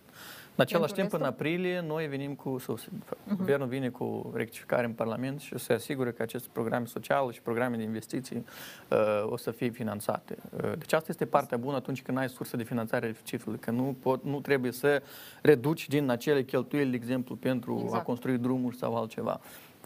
În 0.57 0.62
același 0.63 0.93
Pentru 0.93 1.17
timp, 1.17 1.21
în 1.21 1.27
restul? 1.29 1.45
aprilie, 1.47 1.81
noi 1.88 2.07
venim 2.07 2.33
cu, 2.35 2.57
sau, 2.57 2.75
se- 2.77 2.88
Mhm. 3.24 3.35
guvernul 3.38 3.67
vine 3.67 3.89
cu 3.89 4.31
rectificare 4.35 4.85
în 4.85 4.91
Parlament 4.91 5.39
și 5.39 5.57
se 5.57 5.74
asigură 5.74 6.09
că 6.12 6.21
aceste 6.21 6.47
programe 6.51 6.85
sociale 6.85 7.31
și 7.31 7.41
programe 7.41 7.75
de 7.77 7.83
investiții 7.83 8.45
uh, 8.89 8.97
o 9.31 9.38
să 9.38 9.51
fie 9.51 9.69
finanțate. 9.69 10.35
Uh, 10.63 10.71
deci 10.77 10.93
asta 10.93 11.07
este 11.09 11.25
partea 11.25 11.57
bună 11.57 11.75
atunci 11.75 12.01
când 12.01 12.17
ai 12.17 12.29
sursă 12.29 12.57
de 12.57 12.63
finanțare 12.63 13.07
deficitului, 13.07 13.59
că 13.59 13.71
nu, 13.71 13.95
pot, 14.01 14.24
nu 14.24 14.39
trebuie 14.39 14.71
să 14.71 15.01
reduci 15.41 15.88
din 15.88 16.09
acele 16.09 16.43
cheltuieli, 16.43 16.89
de 16.89 16.95
exemplu, 16.95 17.35
pentru 17.35 17.77
a 17.79 17.83
Exact. 17.83 18.05
construi 18.05 18.38
drumuri 18.38 18.77
sau 18.77 18.95
altceva. 18.95 19.39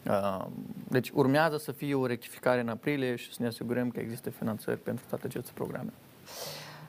Uh, 0.06 0.44
Deci 0.88 1.10
urmează 1.14 1.56
să 1.56 1.72
fie 1.72 1.94
o 1.94 2.06
rectificare 2.06 2.60
în 2.60 2.68
aprilie 2.68 3.16
și 3.16 3.30
să 3.32 3.36
ne 3.40 3.46
asigurăm 3.46 3.90
că 3.90 4.00
există 4.00 4.30
finanțări 4.30 4.78
pentru 4.78 5.04
toate 5.08 5.26
aceste 5.26 5.50
programe. 5.54 5.90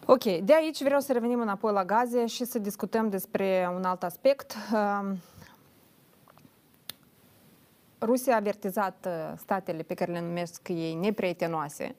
Ok, 0.06 0.24
de 0.24 0.54
aici 0.54 0.84
vreau 0.84 1.00
să 1.00 1.14
revenim 1.14 1.40
înapoi 1.40 1.74
la 1.74 1.86
gaze 1.86 2.26
și 2.26 2.44
să 2.44 2.60
discutăm 2.60 3.10
despre 3.10 3.70
un 3.76 3.84
alt 3.84 4.04
aspect. 4.04 4.56
Um, 4.74 5.18
Rusia 8.02 8.34
a 8.34 8.36
avertizat 8.36 9.08
uh, 9.08 9.38
statele 9.38 9.82
pe 9.84 9.94
care 9.94 10.12
le 10.12 10.20
numesc 10.20 10.68
ei 10.68 10.94
neprietenoase 10.94 11.96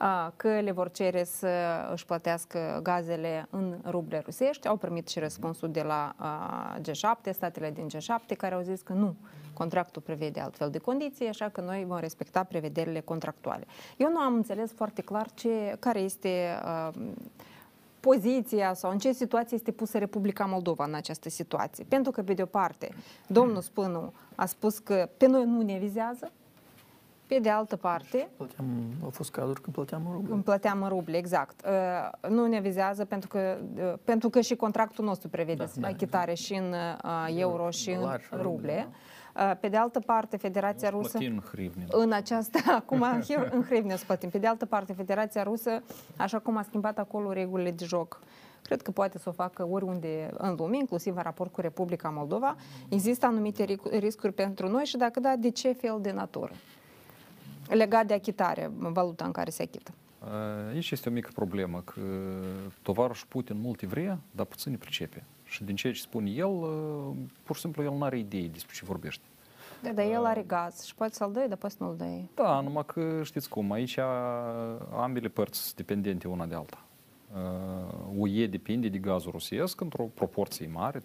uh, 0.00 0.28
că 0.36 0.60
le 0.60 0.70
vor 0.70 0.90
cere 0.90 1.24
să 1.24 1.48
își 1.92 2.06
plătească 2.06 2.80
gazele 2.82 3.46
în 3.50 3.78
ruble 3.86 4.22
rusești. 4.24 4.68
Au 4.68 4.76
primit 4.76 5.08
și 5.08 5.18
răspunsul 5.18 5.70
de 5.70 5.82
la 5.82 6.14
uh, 6.20 6.90
G7, 6.90 7.30
statele 7.32 7.70
din 7.70 7.86
G7, 7.88 8.36
care 8.36 8.54
au 8.54 8.62
zis 8.62 8.80
că 8.80 8.92
nu, 8.92 9.14
contractul 9.54 10.02
prevede 10.02 10.40
altfel 10.40 10.70
de 10.70 10.78
condiții, 10.78 11.28
așa 11.28 11.48
că 11.48 11.60
noi 11.60 11.84
vom 11.88 11.98
respecta 11.98 12.42
prevederile 12.42 13.00
contractuale. 13.00 13.66
Eu 13.96 14.10
nu 14.10 14.18
am 14.18 14.34
înțeles 14.34 14.72
foarte 14.72 15.02
clar 15.02 15.30
ce, 15.34 15.76
care 15.78 15.98
este 15.98 16.60
uh, 16.64 17.02
poziția 18.00 18.74
sau 18.74 18.90
în 18.90 18.98
ce 18.98 19.12
situație 19.12 19.56
este 19.56 19.70
pusă 19.70 19.98
Republica 19.98 20.44
Moldova 20.44 20.84
în 20.84 20.94
această 20.94 21.28
situație. 21.28 21.84
Pentru 21.88 22.10
că, 22.12 22.22
pe 22.22 22.32
de 22.32 22.42
o 22.42 22.46
parte, 22.46 22.94
domnul 23.26 23.60
Spânu 23.60 24.12
a 24.34 24.46
spus 24.46 24.78
că 24.78 25.08
pe 25.16 25.26
noi 25.26 25.44
nu 25.44 25.62
ne 25.62 25.78
vizează, 25.78 26.30
pe 27.26 27.38
de 27.38 27.48
altă 27.50 27.76
parte, 27.76 28.28
Plăteam, 28.36 28.66
au 29.02 29.10
fost 29.10 29.30
cazuri 29.30 29.60
când 29.60 29.74
plăteam 29.74 30.02
în 30.06 30.12
ruble. 30.12 30.32
îmi 30.32 30.42
plăteam 30.42 30.82
în 30.82 30.88
ruble, 30.88 31.16
exact. 31.16 31.64
Uh, 31.66 32.30
Nu 32.30 32.46
ne 32.46 32.60
vizează 32.60 33.04
pentru 33.04 33.28
că, 33.28 33.58
uh, 33.76 33.92
pentru 34.04 34.28
că 34.28 34.40
și 34.40 34.56
contractul 34.56 35.04
nostru 35.04 35.28
prevede 35.28 35.64
Da, 35.64 35.70
da. 35.80 35.88
achitare 35.88 36.34
și 36.34 36.54
în 36.54 36.72
uh, 37.04 37.36
euro 37.36 37.70
și 37.70 37.90
în 37.90 37.98
Dolari 38.00 38.22
și 38.22 38.28
ruble, 38.30 38.42
ruble. 38.42 38.88
Uh, 39.36 39.52
Pe 39.60 39.68
de 39.68 39.76
altă 39.76 40.00
parte, 40.00 40.36
Federația 40.36 40.88
Rusă... 40.88 41.18
Plătim 41.18 41.32
în 41.34 41.42
hrivni. 41.50 41.84
În 41.90 42.12
această, 42.12 42.58
acum 42.80 43.04
în 43.50 43.62
hrivne 43.62 43.92
o 43.92 43.96
să 43.96 44.04
plătim. 44.06 44.28
Pe 44.30 44.38
de 44.38 44.46
altă 44.46 44.66
parte, 44.66 44.92
Federația 44.92 45.42
Rusă, 45.42 45.82
așa 46.16 46.38
cum 46.38 46.56
a 46.56 46.62
schimbat 46.62 46.98
acolo 46.98 47.32
regulile 47.32 47.70
de 47.70 47.84
joc, 47.84 48.20
cred 48.62 48.82
că 48.82 48.90
poate 48.90 49.18
să 49.18 49.28
o 49.28 49.32
facă 49.32 49.66
oriunde 49.70 50.30
în 50.32 50.54
lume, 50.58 50.76
inclusiv 50.76 51.16
în 51.16 51.22
raport 51.22 51.52
cu 51.52 51.60
Republica 51.60 52.08
Moldova. 52.08 52.56
Există 52.88 53.26
anumite 53.26 53.64
ric- 53.64 53.98
riscuri 53.98 54.32
pentru 54.32 54.68
noi 54.68 54.84
și 54.84 54.96
dacă 54.96 55.20
da, 55.20 55.36
de 55.36 55.50
ce 55.50 55.72
fel 55.72 55.98
de 56.00 56.12
natură? 56.12 56.52
Legat 57.68 58.06
de 58.06 58.14
achitare, 58.14 58.70
valuta 58.78 59.24
în 59.24 59.32
care 59.32 59.50
se 59.50 59.62
achită. 59.62 59.90
Aici 60.68 60.90
este 60.90 61.08
o 61.08 61.12
mică 61.12 61.30
problemă, 61.34 61.82
că 61.84 62.00
tovarășul 62.82 63.26
Putin 63.28 63.60
multe 63.60 63.86
vrea, 63.86 64.18
dar 64.30 64.46
puțin 64.46 64.76
pricepe. 64.76 65.24
Și 65.52 65.64
din 65.64 65.76
ceea 65.76 65.92
ce 65.92 66.00
spune 66.00 66.30
el, 66.30 66.50
pur 67.42 67.54
și 67.54 67.60
simplu 67.60 67.82
el 67.82 67.92
nu 67.92 68.04
are 68.04 68.18
idei 68.18 68.48
despre 68.48 68.74
ce 68.74 68.84
vorbește. 68.84 69.22
Da, 69.82 69.90
dar 69.90 70.04
el 70.04 70.24
are 70.24 70.44
gaz 70.46 70.84
și 70.84 70.94
poate 70.94 71.14
să-l 71.14 71.32
dai, 71.32 71.48
dar 71.48 71.56
poate 71.56 71.74
să 71.78 71.84
nu-l 71.84 71.96
dai. 71.96 72.28
Da, 72.34 72.60
numai 72.60 72.84
că 72.86 73.20
știți 73.24 73.48
cum, 73.48 73.72
aici 73.72 73.98
ambele 74.96 75.28
părți 75.28 75.62
sunt 75.62 75.76
dependente 75.76 76.28
una 76.28 76.46
de 76.46 76.54
alta. 76.54 76.84
Uh, 77.32 77.94
UE 78.16 78.46
depinde 78.46 78.88
de 78.88 78.98
gazul 78.98 79.30
rusesc 79.30 79.80
într-o 79.80 80.04
proporție 80.04 80.70
mare, 80.72 80.98
35-40%, 80.98 81.02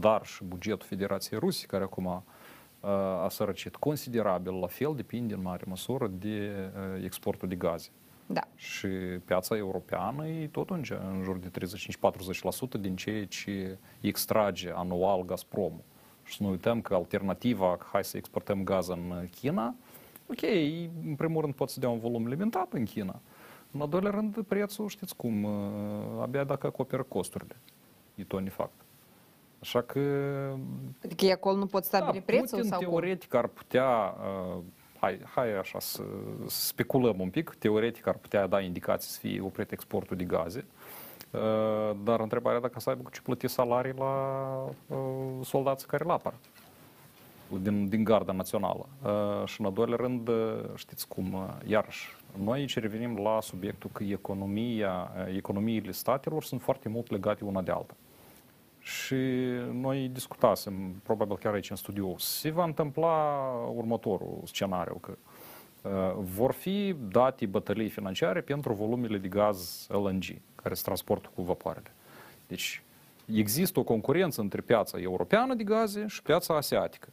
dar 0.00 0.26
și 0.26 0.44
bugetul 0.44 0.86
Federației 0.86 1.38
Rusii, 1.38 1.66
care 1.66 1.82
acum 1.82 2.04
uh, 2.04 2.90
a 3.24 3.26
sărăcit 3.30 3.76
considerabil, 3.76 4.58
la 4.58 4.66
fel 4.66 4.92
depinde 4.96 5.34
în 5.34 5.42
mare 5.42 5.64
măsură 5.66 6.06
de 6.06 6.50
uh, 6.96 7.04
exportul 7.04 7.48
de 7.48 7.54
gaze. 7.54 7.88
Da. 8.26 8.40
Și 8.54 8.86
piața 9.24 9.56
europeană 9.56 10.26
e 10.26 10.46
tot 10.46 10.70
în, 10.70 10.82
ge- 10.82 11.00
în 11.10 11.22
jur 11.22 11.36
de 11.38 11.50
35-40% 12.78 12.80
din 12.80 12.96
ceea 12.96 13.26
ce 13.26 13.78
extrage 14.00 14.70
anual 14.74 15.24
Gazprom. 15.24 15.72
Și 16.24 16.36
să 16.36 16.42
nu 16.42 16.50
uităm 16.50 16.80
că 16.80 16.94
alternativa, 16.94 17.76
că 17.76 17.86
hai 17.92 18.04
să 18.04 18.16
exportăm 18.16 18.64
gaz 18.64 18.88
în 18.88 19.28
China, 19.30 19.74
ok, 20.26 20.42
în 21.04 21.14
primul 21.16 21.40
rând 21.40 21.54
pot 21.54 21.70
să 21.70 21.80
dea 21.80 21.88
un 21.88 21.98
volum 21.98 22.26
limitat 22.26 22.72
în 22.72 22.84
China. 22.84 23.20
În 23.70 23.80
al 23.80 23.88
doilea 23.88 24.10
rând, 24.10 24.42
prețul, 24.42 24.88
știți 24.88 25.16
cum, 25.16 25.44
uh, 25.44 25.52
abia 26.20 26.44
dacă 26.44 26.66
acoperă 26.66 27.02
costurile. 27.02 27.56
E 28.14 28.24
tot 28.24 28.52
fapt. 28.52 28.80
Așa 29.60 29.82
că 29.82 30.00
Adică 31.04 31.24
ei 31.24 31.32
acolo 31.32 31.56
nu 31.56 31.66
pot 31.66 31.84
stabili 31.84 32.18
da, 32.18 32.24
prețul 32.24 32.56
Putin 32.56 32.70
sau 32.70 32.78
cum? 32.78 32.88
teoretic 32.88 33.34
ar 33.34 33.46
putea, 33.46 34.14
uh, 34.54 34.62
hai, 35.02 35.20
hai 35.34 35.58
așa 35.58 35.78
să 35.78 36.02
speculăm 36.46 37.20
un 37.20 37.30
pic, 37.30 37.54
teoretic 37.58 38.06
ar 38.06 38.14
putea 38.14 38.46
da 38.46 38.60
indicații 38.60 39.10
să 39.10 39.18
fie 39.18 39.40
oprit 39.40 39.72
exportul 39.72 40.16
de 40.16 40.24
gaze, 40.24 40.64
uh, 41.30 41.96
dar 42.04 42.20
întrebarea 42.20 42.60
dacă 42.60 42.80
să 42.80 42.88
aibă 42.88 43.02
cu 43.02 43.10
ce 43.10 43.20
plăti 43.20 43.48
salarii 43.48 43.94
la 43.98 44.14
uh, 44.86 44.96
soldații 45.44 45.86
care 45.86 46.04
îl 46.04 46.10
apără 46.10 46.34
din, 47.60 47.88
din 47.88 48.04
Garda 48.04 48.32
Națională. 48.32 48.86
Uh, 49.02 49.46
și 49.48 49.60
în 49.60 49.66
al 49.66 49.72
doilea 49.72 49.96
rând, 49.96 50.28
uh, 50.28 50.60
știți 50.74 51.08
cum, 51.08 51.32
uh, 51.32 51.48
iarăși, 51.66 52.08
noi 52.42 52.58
aici 52.58 52.78
revenim 52.78 53.16
la 53.16 53.40
subiectul 53.40 53.90
că 53.92 54.04
economia, 54.04 55.10
uh, 55.16 55.36
economiile 55.36 55.90
statelor 55.90 56.42
sunt 56.42 56.60
foarte 56.62 56.88
mult 56.88 57.10
legate 57.10 57.44
una 57.44 57.62
de 57.62 57.70
alta. 57.70 57.94
Și 58.82 59.14
noi 59.72 60.08
discutasem, 60.08 61.00
probabil 61.02 61.36
chiar 61.36 61.52
aici 61.52 61.70
în 61.70 61.76
studio, 61.76 62.14
se 62.18 62.50
va 62.50 62.64
întâmpla 62.64 63.38
următorul 63.74 64.40
scenariu, 64.44 64.94
că 65.00 65.16
uh, 65.82 65.90
vor 66.36 66.52
fi 66.52 66.94
date 67.08 67.46
bătălii 67.46 67.88
financiare 67.88 68.40
pentru 68.40 68.72
volumele 68.72 69.18
de 69.18 69.28
gaz 69.28 69.86
LNG, 69.88 70.24
care 70.54 70.74
se 70.74 70.82
transportă 70.84 71.30
cu 71.34 71.42
vapoarele. 71.42 71.94
Deci 72.46 72.82
există 73.34 73.78
o 73.78 73.82
concurență 73.82 74.40
între 74.40 74.60
piața 74.60 74.98
europeană 74.98 75.54
de 75.54 75.64
gaze 75.64 76.06
și 76.06 76.22
piața 76.22 76.56
asiatică, 76.56 77.08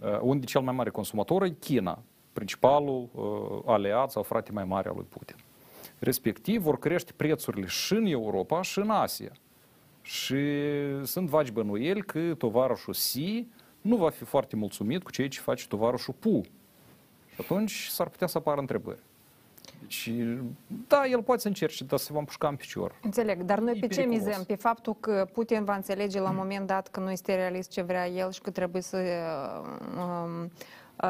uh, 0.00 0.18
unde 0.20 0.46
cel 0.46 0.60
mai 0.60 0.74
mare 0.74 0.90
consumator 0.90 1.42
e 1.42 1.50
China, 1.50 2.02
principalul 2.32 3.08
uh, 3.12 3.72
aliat 3.72 4.10
sau 4.10 4.22
frate 4.22 4.52
mai 4.52 4.64
mare 4.64 4.88
al 4.88 4.94
lui 4.96 5.06
Putin. 5.08 5.36
Respectiv, 5.98 6.62
vor 6.62 6.78
crește 6.78 7.12
prețurile 7.16 7.66
și 7.66 7.92
în 7.92 8.06
Europa 8.06 8.62
și 8.62 8.78
în 8.78 8.90
Asia. 8.90 9.32
Și 10.04 10.36
sunt 11.02 11.28
vagi 11.28 11.52
bănuieli 11.52 12.02
că 12.02 12.34
tovarășul 12.38 12.94
Si 12.94 13.46
nu 13.80 13.96
va 13.96 14.10
fi 14.10 14.24
foarte 14.24 14.56
mulțumit 14.56 15.02
cu 15.02 15.10
ceea 15.10 15.28
ce 15.28 15.40
face 15.40 15.66
tovarășul 15.66 16.14
Pu. 16.18 16.40
Și 17.28 17.40
atunci 17.40 17.86
s-ar 17.90 18.08
putea 18.08 18.26
să 18.26 18.38
apară 18.38 18.60
întrebări. 18.60 18.98
Deci, 19.80 20.10
da, 20.86 21.06
el 21.06 21.22
poate 21.22 21.40
să 21.40 21.48
încerce, 21.48 21.84
dar 21.84 21.98
se 21.98 22.12
va 22.12 22.18
împușca 22.18 22.48
în 22.48 22.56
picior. 22.56 22.94
Înțeleg, 23.02 23.42
dar 23.42 23.58
noi 23.58 23.72
E 23.76 23.80
pe 23.80 23.86
ce 23.86 23.94
periculos. 23.94 24.24
mizăm? 24.24 24.44
Pe 24.44 24.54
faptul 24.54 24.96
că 25.00 25.28
Putin 25.32 25.64
va 25.64 25.74
înțelege 25.74 26.20
la 26.20 26.28
un 26.28 26.36
moment 26.36 26.66
dat 26.66 26.88
că 26.88 27.00
nu 27.00 27.10
este 27.10 27.34
realist 27.34 27.70
ce 27.70 27.82
vrea 27.82 28.08
el 28.08 28.32
și 28.32 28.40
că 28.40 28.50
trebuie 28.50 28.82
să 28.82 28.98
um, 29.96 30.50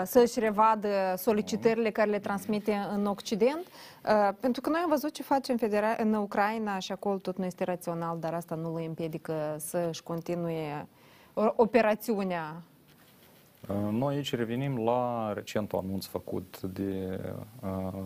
să-și 0.04 0.38
revadă 0.40 0.88
solicitările 1.16 1.90
care 1.90 2.10
le 2.10 2.18
transmite 2.18 2.72
în 2.94 3.06
Occident. 3.06 3.66
Uh, 4.04 4.28
Pentru 4.40 4.60
că 4.60 4.68
noi 4.70 4.80
am 4.82 4.88
văzut 4.90 5.12
ce 5.12 5.22
face 5.22 5.52
în, 5.52 5.58
Federa- 5.58 5.96
în 5.96 6.14
Ucraina 6.14 6.78
și 6.78 6.92
acolo 6.92 7.16
tot 7.16 7.36
nu 7.38 7.44
este 7.44 7.64
rațional, 7.64 8.18
dar 8.20 8.34
asta 8.34 8.54
nu 8.54 8.74
îl 8.74 8.82
împiedică 8.86 9.34
să-și 9.58 10.02
continue 10.02 10.86
o- 11.34 11.52
operațiunea 11.56 12.54
Noi 13.90 14.14
aici 14.14 14.34
revenim 14.34 14.84
la 14.84 15.32
recentul 15.34 15.78
anunț 15.78 16.04
făcut 16.04 16.60
de 16.60 17.20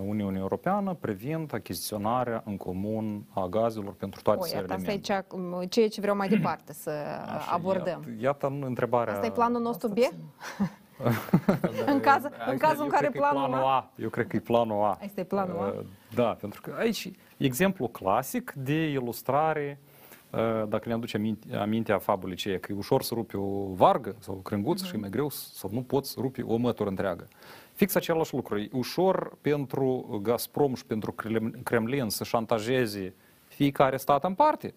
Uniunea 0.06 0.40
Europeană 0.40 0.94
privind 1.00 1.54
achiziționarea 1.54 2.42
în 2.46 2.56
comun 2.56 3.22
a 3.34 3.46
gazelor 3.46 3.92
pentru 3.92 4.22
toate 4.22 4.38
O, 4.40 4.42
țările 4.42 4.60
iată, 4.60 4.72
asta 4.74 4.90
e 4.90 4.94
membre. 4.94 5.12
cea, 5.60 5.66
ceea 5.68 5.88
ce 5.88 6.00
vreau 6.00 6.16
mai 6.16 6.28
departe 6.28 6.72
să 6.72 6.90
Așa, 7.36 7.50
abordăm. 7.52 8.02
Iată, 8.20 8.46
iată 8.50 8.66
întrebarea. 8.66 9.12
Asta 9.14 9.26
e 9.26 9.30
planul 9.30 9.60
nostru 9.60 9.88
B? 9.88 9.96
Dar, 11.02 11.12
În, 11.86 12.00
caz, 12.00 12.22
hai 12.22 12.52
în 12.52 12.58
să- 12.58 12.64
cazul 12.66 12.84
în 12.84 12.84
Eu 12.84 12.90
care 12.90 13.06
cred 13.06 13.10
că 13.10 13.16
e 13.16 13.30
planul 13.30 13.54
A... 13.54 13.76
A. 13.76 13.90
Eu 13.96 14.08
cred 14.08 14.26
că 14.26 14.36
e 14.36 14.40
planul 14.40 14.82
A. 14.82 14.88
Asta 15.04 15.20
e 15.20 15.24
planul 15.24 15.56
A? 15.58 15.66
Uh, 15.78 15.84
Da, 16.14 16.36
pentru 16.40 16.60
că 16.60 16.74
aici 16.78 17.10
exemplu 17.36 17.88
clasic 17.88 18.52
de 18.56 18.90
ilustrare, 18.90 19.80
uh, 20.30 20.38
dacă 20.68 20.82
ne 20.88 20.92
aduce 20.94 21.16
aminte, 21.16 21.56
amintea 21.56 21.98
fabulei 21.98 22.36
ceea 22.36 22.58
că 22.58 22.72
e 22.72 22.76
ușor 22.76 23.02
să 23.02 23.14
rupi 23.14 23.36
o 23.36 23.66
vargă 23.74 24.16
sau 24.18 24.34
o 24.34 24.38
crânguță 24.40 24.84
și 24.84 24.94
e 24.94 24.98
mai 24.98 25.10
greu 25.10 25.28
sau 25.30 25.70
nu 25.72 25.82
poți 25.82 26.14
rupi 26.20 26.42
o 26.42 26.56
mătură 26.56 26.88
întreagă. 26.88 27.28
Fix 27.72 27.94
același 27.94 28.34
lucru. 28.34 28.58
E 28.58 28.68
ușor 28.72 29.36
pentru 29.40 30.18
Gazprom 30.22 30.74
și 30.74 30.84
pentru 30.84 31.14
Krem- 31.22 31.62
Kremlin 31.62 32.08
să 32.08 32.24
șantajeze 32.24 33.14
fiecare 33.48 33.96
stat 33.96 34.24
în 34.24 34.34
parte. 34.34 34.74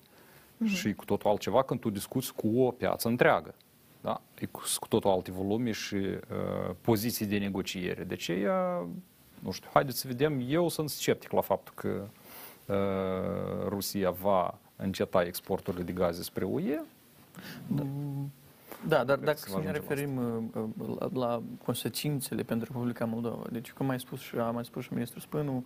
Și 0.65 0.93
cu 0.93 1.05
totul 1.05 1.29
altceva 1.29 1.63
când 1.63 1.79
tu 1.79 1.89
discuți 1.89 2.33
cu 2.33 2.47
o 2.61 2.71
piață 2.71 3.07
întreagă. 3.07 3.55
Da? 4.01 4.22
E 4.39 4.46
cu, 4.46 4.62
cu 4.79 4.88
totul 4.88 5.10
alte 5.10 5.31
volume 5.31 5.72
și 5.72 5.96
uh, 5.96 6.75
poziții 6.81 7.25
de 7.25 7.38
negociere. 7.38 8.03
De 8.03 8.15
ce 8.15 8.34
ea, 8.34 8.88
nu 9.39 9.51
știu, 9.51 9.70
haideți 9.74 10.00
să 10.00 10.08
vedem, 10.08 10.43
eu 10.48 10.70
sunt 10.70 10.89
sceptic 10.89 11.31
la 11.31 11.41
faptul 11.41 11.74
că 11.75 12.08
uh, 12.74 13.67
Rusia 13.67 14.12
va 14.12 14.58
înceta 14.75 15.24
exporturile 15.24 15.84
de 15.84 15.91
gaze 15.91 16.24
spre 16.24 16.46
UE. 16.46 16.79
Da, 18.88 19.03
dar 19.03 19.15
Cred 19.15 19.25
dacă 19.25 19.39
că 19.43 19.50
să 19.50 19.55
va 19.55 19.62
ne 19.62 19.70
ajunge 19.70 19.88
la 19.88 19.96
referim 19.96 20.17
uh, 20.17 20.63
uh, 20.77 20.98
la, 21.00 21.10
la 21.13 21.41
consecințele 21.65 22.43
pentru 22.43 22.67
Republica 22.72 23.05
Moldova, 23.05 23.43
deci 23.51 23.72
cum 23.72 23.89
ai 23.89 24.00
spus 24.00 24.20
și 24.20 24.36
a 24.36 24.51
mai 24.51 24.65
spus 24.65 24.84
și 24.84 24.93
ministrul 24.93 25.22
Spânu, 25.22 25.51
um, 25.53 25.65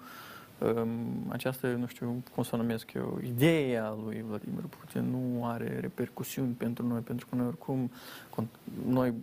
această, 1.27 1.67
nu 1.67 1.87
știu 1.87 2.23
cum 2.33 2.43
să 2.43 2.51
o 2.53 2.57
numesc 2.57 2.93
eu, 2.93 3.19
ideea 3.23 3.97
lui 4.03 4.25
Vladimir 4.27 4.63
Putin 4.79 5.09
nu 5.09 5.45
are 5.45 5.77
repercusiuni 5.79 6.53
pentru 6.53 6.87
noi, 6.87 6.99
pentru 6.99 7.27
că 7.29 7.35
noi 7.35 7.45
oricum, 7.45 7.91
con- 8.29 8.83
noi 8.87 9.13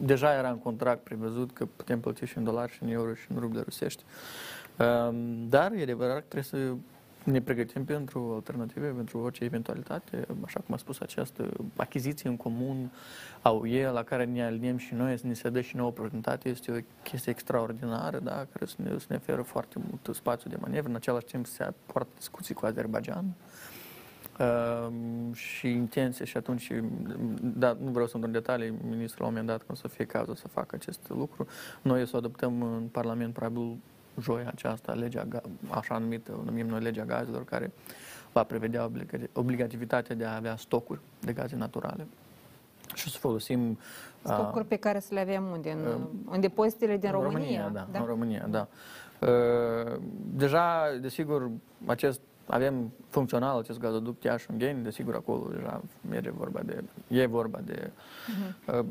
deja 0.00 0.34
era 0.34 0.50
în 0.50 0.58
contract 0.58 1.02
prevăzut 1.02 1.52
că 1.52 1.66
putem 1.76 2.00
plăti 2.00 2.24
și 2.24 2.38
în 2.38 2.44
dolari, 2.44 2.72
și 2.72 2.82
în 2.82 2.88
euro, 2.88 3.14
și 3.14 3.26
în 3.34 3.40
ruble 3.40 3.60
rusești. 3.60 4.04
Um, 4.78 5.48
Dar 5.48 5.72
e 5.72 5.82
adevărat 5.82 6.16
că 6.16 6.24
trebuie 6.28 6.44
să 6.44 6.74
ne 7.24 7.40
pregătim 7.40 7.84
pentru 7.84 8.30
alternative, 8.34 8.86
pentru 8.86 9.18
orice 9.18 9.44
eventualitate, 9.44 10.26
așa 10.44 10.60
cum 10.60 10.74
a 10.74 10.78
spus, 10.78 11.00
această 11.00 11.48
achiziție 11.76 12.28
în 12.28 12.36
comun 12.36 12.90
a 13.42 13.50
UE, 13.50 13.90
la 13.90 14.02
care 14.02 14.24
ne 14.24 14.44
aliniem 14.44 14.76
și 14.76 14.94
noi, 14.94 15.18
să 15.18 15.26
ne 15.26 15.32
se 15.32 15.50
dă 15.50 15.60
și 15.60 15.76
nouă 15.76 15.88
oportunitate, 15.88 16.48
este 16.48 16.72
o 16.72 16.76
chestie 17.02 17.32
extraordinară, 17.32 18.18
da, 18.18 18.46
care 18.52 18.66
să 18.66 18.74
ne, 18.76 18.98
să 18.98 19.06
ne 19.08 19.16
oferă 19.16 19.42
foarte 19.42 19.78
mult 19.88 20.16
spațiu 20.16 20.50
de 20.50 20.56
manevră, 20.60 20.88
în 20.88 20.94
același 20.94 21.24
timp 21.24 21.46
se 21.46 21.72
poartă 21.86 22.10
discuții 22.16 22.54
cu 22.54 22.66
Azerbaijan 22.66 23.24
uh, 24.38 24.88
și 25.32 25.68
intense 25.68 26.24
și 26.24 26.36
atunci, 26.36 26.72
da, 27.40 27.76
nu 27.82 27.90
vreau 27.90 28.06
să 28.06 28.12
intru 28.14 28.30
în 28.30 28.32
detalii, 28.32 28.74
ministrul 28.88 29.22
la 29.22 29.26
un 29.26 29.32
moment 29.32 29.46
dat, 29.46 29.62
când 29.66 29.78
o 29.78 29.80
să 29.80 29.88
fie 29.88 30.04
cazul 30.04 30.34
să 30.34 30.48
facă 30.48 30.74
acest 30.74 31.08
lucru, 31.08 31.46
noi 31.82 32.02
o 32.02 32.04
să 32.04 32.10
o 32.14 32.18
adoptăm 32.18 32.62
în 32.62 32.88
Parlament, 32.92 33.32
probabil 33.32 33.76
joia 34.20 34.48
aceasta, 34.48 34.92
legea, 34.92 35.24
ga- 35.24 35.42
așa 35.70 35.98
numită, 35.98 36.32
o 36.40 36.44
numim 36.44 36.66
noi 36.66 36.80
legea 36.80 37.04
gazelor, 37.04 37.44
care 37.44 37.72
va 38.32 38.42
prevedea 38.44 38.84
obliga- 38.90 39.28
obligativitatea 39.32 40.14
de 40.16 40.24
a 40.24 40.36
avea 40.36 40.56
stocuri 40.56 41.00
de 41.20 41.32
gaze 41.32 41.56
naturale 41.56 42.06
și 42.94 43.04
o 43.06 43.10
să 43.10 43.18
folosim 43.18 43.78
a, 44.22 44.32
Stocuri 44.34 44.64
pe 44.64 44.76
care 44.76 45.00
să 45.00 45.14
le 45.14 45.20
avem 45.20 45.44
unde? 45.44 45.70
În, 45.70 45.86
Um, 45.86 46.08
în 46.30 46.40
depozitele 46.40 46.96
din 46.96 47.10
în 47.14 47.20
România? 47.22 47.68
da, 47.72 47.86
în 47.98 48.04
România, 48.06 48.46
da. 48.50 48.68
Uh, 49.20 49.98
Deja, 50.34 50.98
desigur, 51.00 51.50
acest 51.86 52.20
avem 52.46 52.92
funcțional 53.08 53.58
acest 53.58 53.78
gazoduct 53.78 54.22
Iași-Ungheni, 54.22 54.82
desigur 54.82 55.14
acolo 55.14 55.48
deja 55.54 55.82
merge 56.08 56.30
vorba 56.30 56.60
de, 56.64 56.82
e 57.08 57.26
vorba 57.26 57.60
de 57.64 57.90
uh, 58.78 58.84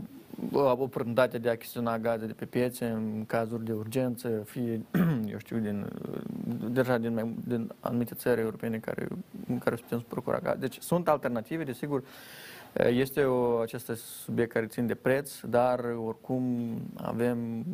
o 0.52 0.60
oportunitate 0.60 1.38
de 1.38 1.48
a 1.48 1.52
achiziționa 1.52 2.00
gaze 2.00 2.26
de 2.26 2.34
pe 2.34 2.46
piețe 2.46 2.86
în 2.86 3.24
cazuri 3.28 3.66
de 3.66 3.72
urgență, 3.72 4.44
fie, 4.46 4.82
eu 5.32 5.38
știu, 5.38 5.58
din, 5.58 5.88
deja 6.70 6.98
din, 6.98 7.14
mai, 7.14 7.36
din 7.48 7.72
anumite 7.80 8.16
țări 8.16 8.42
europene 8.42 8.78
care, 8.78 9.08
în 9.48 9.58
care 9.58 9.76
să 9.76 9.82
putem 9.82 10.06
procura 10.08 10.40
gaze. 10.40 10.58
Deci 10.58 10.80
sunt 10.80 11.08
alternative, 11.08 11.64
desigur, 11.64 12.04
este 12.74 13.24
o, 13.24 13.58
acest 13.58 13.92
subiect 14.24 14.52
care 14.52 14.66
țin 14.66 14.88
de 14.88 14.96
preț, 14.96 15.40
dar 15.40 15.80
oricum 16.06 16.44
avem, 16.96 17.66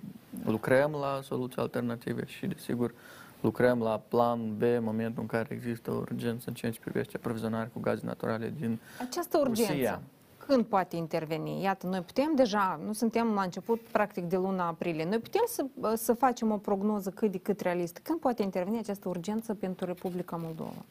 lucrăm 0.45 0.91
la 0.91 1.19
soluții 1.23 1.61
alternative 1.61 2.25
și, 2.25 2.47
desigur, 2.47 2.93
lucrăm 3.41 3.81
la 3.81 4.01
plan 4.07 4.57
B 4.57 4.61
în 4.61 4.83
momentul 4.83 5.21
în 5.21 5.27
care 5.27 5.47
există 5.49 5.91
o 5.91 5.95
urgență 5.95 6.45
în 6.47 6.53
ceea 6.53 6.71
ce 6.71 6.79
privește 6.79 7.17
aprovizionarea 7.17 7.69
cu 7.73 7.79
gaze 7.79 8.05
naturale 8.05 8.53
din 8.59 8.79
Această 8.99 9.37
urgență, 9.37 9.71
Rusia. 9.71 10.01
Când 10.47 10.65
poate 10.65 10.95
interveni? 10.95 11.61
Iată, 11.61 11.87
noi 11.87 12.01
putem 12.01 12.31
deja, 12.35 12.79
nu 12.85 12.93
suntem 12.93 13.33
la 13.33 13.41
început, 13.41 13.81
practic, 13.81 14.23
de 14.23 14.35
luna 14.35 14.67
aprilie, 14.67 15.03
noi 15.05 15.19
putem 15.19 15.41
să, 15.47 15.65
să 15.95 16.13
facem 16.13 16.51
o 16.51 16.57
prognoză 16.57 17.09
cât 17.09 17.31
de 17.31 17.37
cât 17.37 17.59
realistă. 17.59 17.99
Când 18.03 18.19
poate 18.19 18.43
interveni 18.43 18.77
această 18.77 19.09
urgență 19.09 19.53
pentru 19.53 19.85
Republica 19.85 20.35
Moldova? 20.43 20.85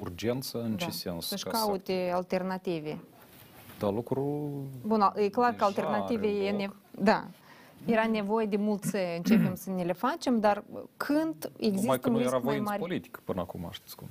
Urgență 0.00 0.62
în 0.62 0.76
ce 0.76 0.84
Da, 0.84 0.90
sens? 0.90 1.26
Să-și 1.26 1.44
Ca 1.44 1.50
să- 1.52 1.64
caute 1.64 2.10
alternative. 2.14 2.98
Da, 3.78 3.88
lucru 3.90 4.50
Bun, 4.86 5.12
e 5.14 5.28
clar 5.28 5.50
că 5.50 5.54
Deja 5.56 5.66
alternative 5.66 6.26
are 6.26 6.36
e... 6.36 6.50
loc. 6.50 6.58
Ne... 6.60 6.68
Da. 7.02 7.24
Era 7.84 8.06
nevoie 8.06 8.46
de 8.46 8.56
mult 8.56 8.82
să 8.82 8.98
începem 9.16 9.54
să 9.54 9.70
ne 9.70 9.82
le 9.82 9.92
facem, 9.92 10.40
dar 10.40 10.64
când 10.96 11.50
există 11.56 11.80
Numai 11.80 11.98
că 11.98 12.08
un 12.08 12.14
nu 12.14 12.20
risc 12.20 12.30
era 12.32 12.40
mai 12.42 12.52
voință 12.52 12.68
mare... 12.70 12.78
politic 12.80 13.20
până 13.24 13.40
acum, 13.40 13.68
știți 13.70 13.96
cum. 13.96 14.06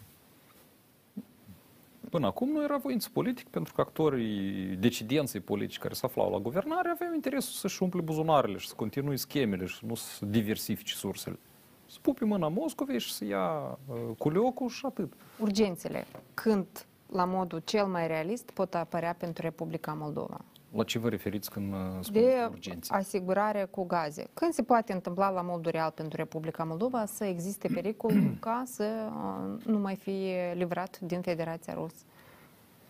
Până 2.09 2.25
acum 2.25 2.49
nu 2.49 2.63
era 2.63 2.77
voință 2.77 3.09
politic 3.13 3.47
pentru 3.47 3.73
că 3.73 3.81
actorii 3.81 4.75
decidenței 4.79 5.39
politici 5.39 5.77
care 5.77 5.93
se 5.93 6.05
aflau 6.05 6.31
la 6.31 6.37
guvernare 6.37 6.89
aveau 6.89 7.13
interesul 7.13 7.53
să-și 7.53 7.83
umple 7.83 8.01
buzunarele 8.01 8.57
și 8.57 8.67
să 8.67 8.73
continue 8.75 9.15
schemele 9.15 9.65
și 9.65 9.85
nu 9.85 9.95
să 9.95 10.25
diversifice 10.25 10.93
sursele. 10.93 11.39
Să 11.85 11.97
pupi 12.01 12.23
mâna 12.23 12.47
Moscovei 12.47 12.99
și 12.99 13.13
să 13.13 13.25
ia 13.25 13.77
uh, 13.87 13.95
culiocul 14.17 14.69
și 14.69 14.85
atât. 14.85 15.13
Urgențele, 15.39 16.05
când 16.33 16.67
la 17.11 17.25
modul 17.25 17.61
cel 17.63 17.85
mai 17.85 18.07
realist 18.07 18.51
pot 18.51 18.75
apărea 18.75 19.13
pentru 19.13 19.41
Republica 19.41 19.93
Moldova. 19.93 20.41
La 20.75 20.83
ce 20.83 20.99
vă 20.99 21.09
referiți 21.09 21.51
când 21.51 21.73
uh, 21.73 21.79
spuneți 22.01 22.11
De 22.11 22.47
urgențe? 22.51 22.93
asigurare 22.93 23.67
cu 23.71 23.85
gaze. 23.85 24.27
Când 24.33 24.53
se 24.53 24.63
poate 24.63 24.93
întâmpla 24.93 25.29
la 25.29 25.41
modul 25.41 25.71
real 25.71 25.91
pentru 25.91 26.17
Republica 26.17 26.63
Moldova 26.63 27.05
să 27.05 27.23
existe 27.23 27.67
pericolul 27.77 28.35
ca 28.39 28.63
să 28.65 29.07
uh, 29.07 29.65
nu 29.65 29.77
mai 29.79 29.95
fie 29.95 30.53
livrat 30.55 30.99
din 30.99 31.21
Federația 31.21 31.73
Rusă? 31.73 32.03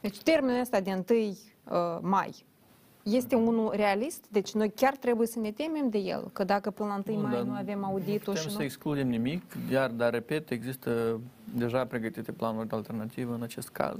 Deci 0.02 0.22
termenul 0.22 0.62
ăsta 0.62 0.80
de 0.80 1.04
1 1.10 1.20
uh, 1.28 1.98
mai 2.02 2.46
este 3.04 3.36
unul 3.36 3.72
realist? 3.76 4.26
Deci 4.30 4.54
noi 4.54 4.72
chiar 4.72 4.96
trebuie 4.96 5.28
să 5.28 5.39
ne 5.39 5.52
temem 5.52 5.89
de 5.89 5.98
el? 5.98 6.30
Că 6.34 6.44
dacă 6.44 6.72
până 6.72 6.89
la 6.89 7.02
1 7.13 7.22
Nu, 7.22 7.28
mai 7.28 7.36
dar 7.36 7.44
nu 7.44 7.54
avem 7.54 7.80
Nu 7.80 7.86
auditul 7.86 8.20
putem 8.20 8.42
și 8.42 8.50
să 8.50 8.58
nu... 8.58 8.63
excludem 8.63 9.08
nimic, 9.08 9.44
iar, 9.72 9.89
dar, 9.89 10.12
repet, 10.12 10.50
există 10.50 11.20
deja 11.56 11.86
pregătite 11.86 12.32
planuri 12.32 12.68
de 12.68 12.76
alternativă 12.76 13.34
în 13.34 13.42
acest 13.42 13.70
caz. 13.70 14.00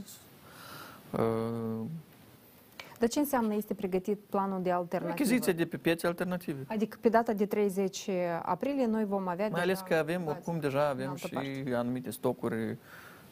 Uh, 3.00 3.06
Dar 3.06 3.10
ce 3.10 3.20
înseamnă 3.20 3.54
este 3.56 3.74
pregătit 3.74 4.20
planul 4.30 4.62
de 4.62 4.72
alternativă? 4.72 5.12
achiziție 5.12 5.54
de 5.54 5.66
pe 5.66 5.78
piețe 5.78 6.08
alternative. 6.08 6.64
Adică 6.68 6.98
pe 7.02 7.10
data 7.10 7.34
de 7.34 7.46
30 7.46 8.10
aprilie 8.42 8.86
noi 8.86 9.06
vom 9.06 9.28
avea 9.28 9.48
Mai 9.52 9.62
ales 9.62 9.82
deja 9.82 9.88
că 9.90 9.96
avem, 10.02 10.20
gaze. 10.26 10.30
oricum, 10.32 10.60
deja 10.60 10.82
în 10.82 10.88
avem 10.88 11.08
altă 11.10 11.28
și 11.28 11.34
parte. 11.34 11.74
anumite 11.76 12.10
stocuri, 12.12 12.78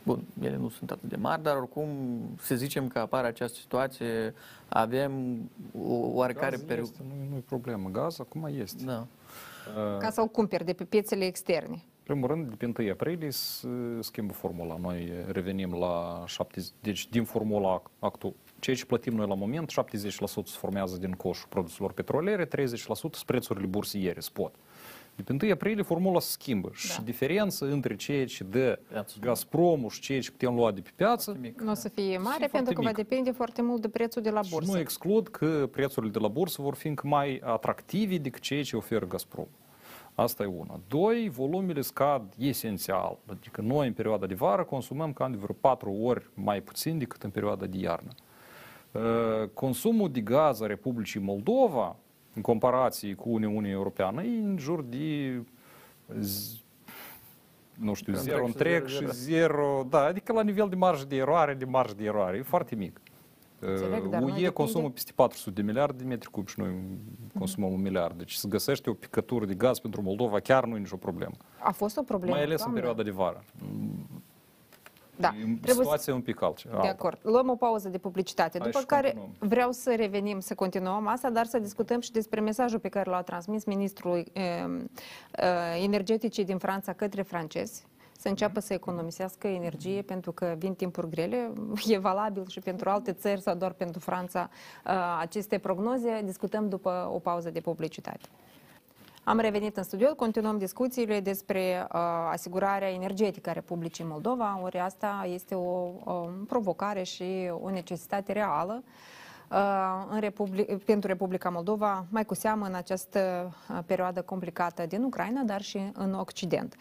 bun, 0.03 0.23
ele 0.41 0.58
nu 0.58 0.69
sunt 0.69 0.91
atât 0.91 1.10
de 1.10 1.15
mari, 1.15 1.43
dar 1.43 1.56
oricum, 1.58 1.88
să 2.39 2.56
zicem 2.56 2.88
că 2.88 2.99
apare 2.99 3.27
această 3.27 3.58
situație, 3.58 4.34
avem 4.69 5.12
o 5.80 5.93
oarecare 5.93 6.56
Gaz 6.56 6.63
perioadă. 6.65 6.91
este, 6.93 7.03
nu, 7.08 7.30
nu 7.30 7.36
e 7.36 7.43
problemă. 7.47 7.89
Gaz 7.89 8.19
acum 8.19 8.47
este. 8.60 8.84
Da. 8.86 9.08
Uh, 9.91 9.97
Ca 9.99 10.10
să-l 10.10 10.27
cumperi 10.27 10.65
de 10.65 10.73
pe 10.73 10.84
piețele 10.84 11.25
externe. 11.25 11.84
În 12.10 12.13
primul 12.13 12.27
rând, 12.27 12.49
de 12.49 12.56
pe 12.65 12.82
1 12.82 12.91
aprilie 12.91 13.32
se 13.32 13.67
schimbă 13.99 14.34
formula. 14.34 14.77
Noi 14.82 15.12
revenim 15.32 15.73
la 15.73 16.23
70, 16.25 16.71
deci 16.82 17.10
din 17.10 17.23
formula 17.23 17.82
actul, 17.99 18.34
ceea 18.67 18.80
ce 18.80 18.86
plătim 18.86 19.13
noi 19.15 19.27
la 19.27 19.34
moment, 19.34 19.71
70% 19.71 19.75
se 20.45 20.58
formează 20.58 20.97
din 20.97 21.12
coșul 21.12 21.47
produselor 21.49 21.91
petroliere, 21.93 22.45
30% 22.45 22.47
sunt 22.93 23.17
prețurile 23.25 23.65
bursiere, 23.65 24.19
spot. 24.19 24.53
De 25.15 25.23
pe 25.23 25.38
1 25.43 25.51
aprilie 25.51 25.84
formula 25.84 26.19
se 26.19 26.30
schimbă 26.32 26.69
și 26.73 26.95
Da. 26.97 27.03
diferența 27.03 27.65
între 27.65 27.95
ceea 27.95 28.25
ce 28.25 28.43
dă 28.43 28.80
Piață. 28.89 29.17
Gazpromul 29.21 29.89
și 29.89 29.99
ceea 29.99 30.21
ce 30.21 30.32
putem 30.32 30.56
lua 30.56 30.71
de 30.71 30.82
pe 30.82 30.89
piață, 30.95 31.38
Mic. 31.41 31.62
Nu 31.62 31.71
o 31.71 31.73
să 31.73 31.89
fie 31.89 32.17
mare 32.17 32.21
foarte 32.38 32.47
pentru 32.51 32.73
că 32.73 32.82
va 32.82 32.88
mic. 32.88 32.95
depinde 32.95 33.32
foarte 33.32 33.62
mult 33.62 33.82
de 33.82 33.89
prețul 33.89 34.21
de 34.21 34.30
la 34.30 34.41
și 34.41 34.51
bursă. 34.51 34.71
nu 34.71 34.80
exclud 34.80 35.27
că 35.27 35.67
prețurile 35.71 36.12
de 36.12 36.19
la 36.19 36.27
bursă 36.27 36.62
vor 36.62 36.75
fi 36.75 36.88
încă 36.88 37.08
mai 37.08 37.41
atractive 37.43 38.17
decât 38.17 38.41
ceea 38.41 38.63
ce 38.63 38.75
oferă 38.75 39.06
Gazprom. 39.06 39.47
Asta 40.15 40.43
e 40.43 40.45
una. 40.45 40.80
Doi, 40.88 41.30
volumele 41.30 41.82
scad 41.82 42.34
esențial. 42.38 43.17
Adică 43.25 43.62
noi 43.62 43.88
în 43.88 43.93
perioada 43.93 44.25
de 44.25 44.34
vară 44.34 44.63
consumăm 44.63 45.13
cam 45.13 45.32
de 45.32 45.38
vreo 45.38 45.56
patru 45.62 45.91
ori 45.91 46.30
mai 46.34 46.62
puțin 46.62 46.97
decât 46.97 47.23
în 47.23 47.30
perioada 47.30 47.65
de 47.65 47.77
iarnă. 47.77 48.12
Uh, 48.97 49.49
Consumul 49.53 50.12
de 50.12 50.19
gaz 50.19 50.62
a 50.62 50.65
Republicii 50.65 51.19
Moldova 51.19 51.95
în 52.33 52.41
comparație 52.41 53.13
cu 53.13 53.29
Uniunea 53.29 53.71
Europeană, 53.71 54.23
e 54.23 54.27
în 54.43 54.57
jur 54.60 54.81
de 54.83 55.41
z- 56.19 56.62
nu 57.79 57.93
știu, 57.93 58.13
Întreg 58.13 58.33
zero 58.33 58.41
și 58.45 58.45
întreg 58.47 58.88
zero, 58.88 59.05
și 59.12 59.17
zero. 59.17 59.47
zero, 59.53 59.86
da, 59.89 60.03
adică 60.03 60.33
la 60.33 60.43
nivel 60.43 60.69
de 60.69 60.75
marjă 60.75 61.05
de 61.05 61.15
eroare, 61.15 61.53
de 61.53 61.65
marjă 61.65 61.93
de 61.97 62.03
eroare, 62.03 62.38
e 62.38 62.41
foarte 62.41 62.75
mic. 62.75 63.01
Înțeleg, 63.60 64.03
Uh, 64.03 64.10
dar 64.10 64.19
noi 64.19 64.21
UE 64.21 64.27
depinde- 64.27 64.49
consumă 64.49 64.89
peste 64.89 65.12
400 65.15 65.62
de 65.62 65.67
miliarde 65.67 65.97
de 66.03 66.03
metri 66.10 66.29
cubi 66.29 66.51
și 66.51 66.60
noi 66.60 66.69
consumăm 67.38 67.71
un 67.73 67.81
miliard. 67.81 68.17
Deci 68.17 68.33
să 68.33 68.47
găsește 68.47 68.89
o 68.89 68.93
picătură 68.93 69.45
de 69.45 69.53
gaz 69.53 69.79
pentru 69.79 70.01
Moldova 70.01 70.39
chiar 70.39 70.65
nu 70.65 70.75
e 70.75 70.79
nicio 70.79 70.95
problemă. 70.97 71.33
A 71.60 71.71
fost 71.71 71.97
o 71.97 72.01
problemă. 72.03 72.33
Mai 72.36 72.43
ales 72.43 72.51
în 72.60 72.63
doamne. 72.65 72.79
perioada 72.79 73.03
de 73.03 73.12
vară. 73.12 73.43
Da, 75.19 75.27
E 75.27 75.41
trebuie 75.41 75.75
să... 75.75 75.82
situația 75.82 76.13
e 76.13 76.15
un 76.15 76.21
pic 76.21 76.41
altceva. 76.41 76.82
De 76.82 76.88
acord. 76.88 77.19
Luăm 77.21 77.49
o 77.49 77.56
pauză 77.56 77.89
de 77.89 77.97
publicitate, 77.97 78.58
Hai 78.58 78.67
după 78.67 78.80
și 78.80 78.86
care 78.86 79.08
continuăm. 79.08 79.36
vreau 79.39 79.71
să 79.71 79.93
revenim, 79.95 80.39
să 80.39 80.56
continuăm 80.56 81.08
asta, 81.08 81.30
dar 81.30 81.45
să 81.45 81.60
discutăm 81.60 81.99
și 81.99 82.12
despre 82.12 82.39
mesajul 82.39 82.80
pe 82.80 82.89
care 82.89 83.10
l-a 83.10 83.21
transmis 83.21 83.63
ministrul 83.63 84.23
eh, 84.34 84.43
eh, 85.32 85.84
energeticii 85.84 86.45
din 86.45 86.58
Franța 86.58 86.93
către 86.93 87.21
francezi, 87.21 87.86
să 88.19 88.27
înceapă 88.27 88.60
să 88.60 88.73
economisească 88.73 89.47
energie 89.47 90.01
pentru 90.01 90.32
că 90.32 90.56
vin 90.58 90.73
timpuri 90.73 91.10
grele. 91.10 91.51
E 91.88 91.97
valabil 91.97 92.47
și 92.47 92.60
pentru 92.60 92.89
alte 92.89 93.12
țări 93.13 93.41
sau 93.41 93.56
doar 93.56 93.71
pentru 93.71 93.99
Franța 93.99 94.49
eh, 94.86 94.93
aceste 95.19 95.58
prognoze. 95.58 96.21
Discutăm 96.25 96.69
după 96.69 97.10
o 97.13 97.19
pauză 97.19 97.49
de 97.49 97.60
publicitate. 97.60 98.27
Am 99.27 99.39
revenit 99.39 99.77
în 99.77 99.83
studio, 99.83 100.15
continuăm 100.15 100.57
discuțiile 100.57 101.19
despre 101.19 101.87
uh, 101.93 101.99
asigurarea 102.31 102.89
energetică 102.89 103.49
a 103.49 103.53
Republicii 103.53 104.03
Moldova, 104.07 104.59
ori 104.63 104.79
asta 104.79 105.27
este 105.33 105.55
o, 105.55 105.89
o 106.03 106.29
provocare 106.47 107.03
și 107.03 107.51
o 107.61 107.69
necesitate 107.69 108.31
reală 108.31 108.83
uh, 109.51 109.57
în 110.09 110.19
Republi- 110.19 110.77
pentru 110.85 111.09
Republica 111.09 111.49
Moldova, 111.49 112.05
mai 112.09 112.25
cu 112.25 112.33
seamă 112.33 112.65
în 112.65 112.73
această 112.73 113.51
uh, 113.69 113.79
perioadă 113.85 114.21
complicată 114.21 114.85
din 114.85 115.03
Ucraina, 115.03 115.41
dar 115.41 115.61
și 115.61 115.91
în 115.93 116.13
Occident. 116.13 116.75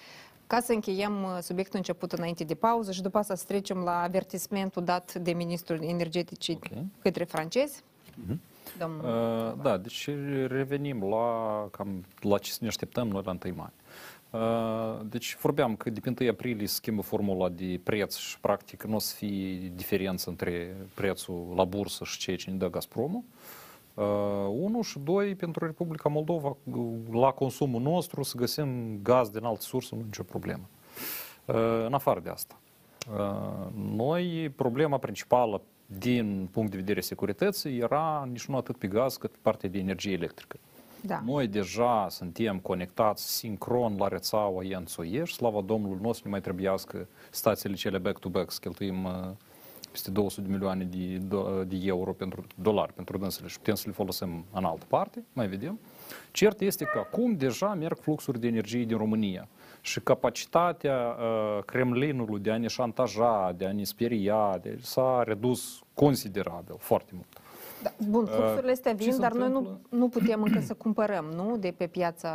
Ca 0.46 0.60
să 0.60 0.72
încheiem 0.72 1.22
uh, 1.22 1.38
subiectul 1.40 1.76
început 1.76 2.12
înainte 2.12 2.44
de 2.44 2.54
pauză 2.54 2.92
și 2.92 3.02
după 3.02 3.18
asta 3.18 3.34
să 3.34 3.44
trecem 3.46 3.78
la 3.78 4.02
avertismentul 4.02 4.84
dat 4.84 5.14
de 5.14 5.32
ministrul 5.32 5.82
energeticii 5.82 6.54
Ok. 6.54 6.78
către 7.02 7.24
francezi. 7.24 7.82
Domnul 8.78 9.04
Uh, 9.04 9.62
da, 9.62 9.76
deci 9.76 10.08
revenim 10.46 11.08
la, 11.08 11.68
cam, 11.70 12.04
la 12.20 12.38
ce 12.38 12.50
să 12.50 12.58
ne 12.60 12.66
așteptăm 12.66 13.08
noi 13.08 13.22
la 13.24 13.36
1 13.44 13.54
mai. 13.54 13.70
Uh, 14.30 15.00
Deci 15.08 15.36
vorbeam 15.40 15.76
că 15.76 15.90
de 15.90 16.00
pe 16.00 16.14
1 16.20 16.30
aprilie 16.30 16.66
se 16.66 16.74
schimbă 16.74 17.02
formula 17.02 17.48
de 17.48 17.80
preț 17.82 18.16
și 18.16 18.40
practic 18.40 18.84
nu 18.84 18.94
o 18.94 18.98
să 18.98 19.14
fie 19.14 19.72
diferență 19.74 20.30
între 20.30 20.76
prețul 20.94 21.52
la 21.56 21.64
bursă 21.64 22.04
și 22.04 22.18
ceea 22.18 22.36
ce 22.36 22.50
ne 22.50 22.56
dă 22.56 22.70
Gazpromul. 22.70 23.22
Uh, 23.94 24.04
unu 24.48 24.82
și 24.82 24.98
doi, 24.98 25.34
pentru 25.34 25.64
Republica 25.64 26.08
Moldova, 26.08 26.56
la 27.12 27.30
consumul 27.30 27.80
nostru, 27.80 28.22
să 28.22 28.36
găsim 28.36 28.98
gaz 29.02 29.28
din 29.28 29.44
alte 29.44 29.60
surse, 29.60 29.94
nu 29.94 30.00
e 30.00 30.04
nicio 30.04 30.22
problemă. 30.22 30.68
Uh, 31.44 31.84
În 31.86 31.92
afară 31.92 32.20
de 32.20 32.28
asta, 32.28 32.58
uh, 33.12 33.72
noi, 33.96 34.52
problema 34.56 34.98
principală 34.98 35.62
din 35.86 36.48
punct 36.52 36.70
de 36.70 36.76
vedere 36.76 37.00
securității 37.00 37.78
era 37.78 38.28
nici 38.30 38.46
nu 38.46 38.56
atât 38.56 38.76
pe 38.76 38.86
gaz 38.86 39.16
cât 39.16 39.30
pe 39.30 39.38
partea 39.42 39.68
de 39.68 39.78
energie 39.78 40.12
electrică. 40.12 40.58
Da. 41.00 41.22
Noi 41.24 41.46
deja 41.46 42.06
suntem 42.10 42.58
conectați 42.58 43.36
sincron 43.36 43.96
la 43.98 44.08
rețeaua 44.08 44.64
Iențoieș, 44.64 45.32
slavă 45.32 45.62
Domnului 45.62 45.98
nostru, 46.02 46.22
nu 46.24 46.30
mai 46.30 46.40
trebuiască 46.40 47.08
stațiile 47.30 47.74
cele 47.74 47.98
back-to-back 47.98 48.50
să 48.50 48.58
cheltuim 48.60 49.04
uh, 49.04 49.12
peste 49.90 50.10
200 50.10 50.46
de 50.46 50.52
milioane 50.52 50.84
de, 50.84 51.18
do- 51.18 51.66
de 51.66 51.76
euro 51.82 52.12
pentru 52.12 52.46
dolari 52.54 52.92
pentru 52.92 53.18
dânsele 53.18 53.48
și 53.48 53.58
putem 53.58 53.74
să 53.74 53.84
le 53.86 53.92
folosim 53.92 54.44
în 54.52 54.64
altă 54.64 54.84
parte, 54.88 55.24
mai 55.32 55.48
vedem. 55.48 55.78
Cert 56.30 56.60
este 56.60 56.84
că 56.84 56.98
acum 56.98 57.36
deja 57.36 57.74
merg 57.74 57.98
fluxuri 57.98 58.40
de 58.40 58.46
energie 58.46 58.84
din 58.84 58.96
România 58.96 59.48
și 59.86 60.00
capacitatea 60.00 61.16
uh, 61.18 61.62
Kremlinului 61.64 62.40
de 62.40 62.50
a 62.50 62.58
ne 62.58 62.66
șantaja, 62.66 63.54
de 63.56 63.66
a 63.66 63.72
ne 63.72 63.84
speria, 63.84 64.58
de, 64.62 64.78
s-a 64.80 65.22
redus 65.26 65.80
considerabil, 65.94 66.74
foarte 66.78 67.10
mult. 67.14 67.26
Da, 67.82 67.92
bun, 68.08 68.26
fluxurile 68.26 68.72
astea 68.72 68.94
ce 68.94 69.04
vin, 69.04 69.12
se 69.12 69.18
dar 69.18 69.32
noi 69.32 69.48
nu, 69.48 69.58
întâmplă? 69.58 69.98
nu 69.98 70.08
putem 70.08 70.42
încă 70.42 70.60
să 70.60 70.74
cumpărăm, 70.74 71.24
nu? 71.24 71.56
De 71.56 71.74
pe 71.76 71.86
piața 71.86 72.30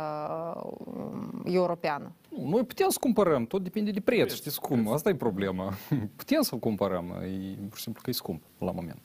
um, 0.84 1.42
europeană. 1.44 2.12
Nu, 2.28 2.48
noi 2.48 2.64
putem 2.64 2.88
să 2.88 2.98
cumpărăm, 3.00 3.46
tot 3.46 3.62
depinde 3.62 3.90
de 3.90 4.00
preț, 4.00 4.34
știți 4.34 4.60
cum, 4.60 4.92
asta 4.92 5.08
e 5.08 5.14
problema. 5.14 5.72
Putem 6.16 6.42
să-l 6.42 6.58
cumpărăm, 6.58 7.04
e 7.22 7.66
pur 7.68 7.76
și 7.76 7.82
simplu 7.82 8.02
că 8.02 8.10
e 8.10 8.12
scump 8.12 8.42
la 8.58 8.70
moment. 8.70 9.02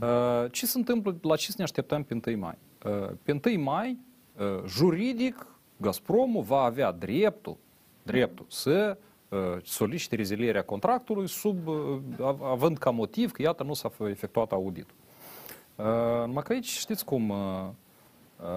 Uh, 0.00 0.50
Ce 0.50 0.66
se 0.66 0.78
întâmplă, 0.78 1.16
la 1.20 1.36
ce 1.36 1.46
să 1.46 1.54
ne 1.56 1.64
așteptăm 1.64 2.02
pe 2.02 2.20
1 2.26 2.38
mai? 2.38 2.58
Uh, 2.84 3.10
Pe 3.22 3.40
1 3.46 3.62
mai, 3.62 3.98
uh, 4.38 4.64
juridic, 4.66 5.46
Gazpromul 5.76 6.42
va 6.42 6.60
avea 6.60 6.92
dreptul, 6.92 7.56
dreptul 8.06 8.46
să 8.48 8.96
uh, 9.28 9.38
solicite 9.62 10.16
rezilierea 10.16 10.62
contractului 10.62 11.28
sub, 11.28 11.66
uh, 11.66 11.98
av- 12.20 12.42
având 12.42 12.78
ca 12.78 12.90
motiv 12.90 13.30
că, 13.30 13.42
iată, 13.42 13.62
nu 13.62 13.74
s-a 13.74 13.90
f- 13.90 14.08
efectuat 14.10 14.52
auditul. 14.52 14.96
Uh, 15.76 15.84
Numai 16.26 16.42
că 16.42 16.52
aici, 16.52 16.68
știți 16.68 17.04
cum, 17.04 17.28
uh, 17.28 17.36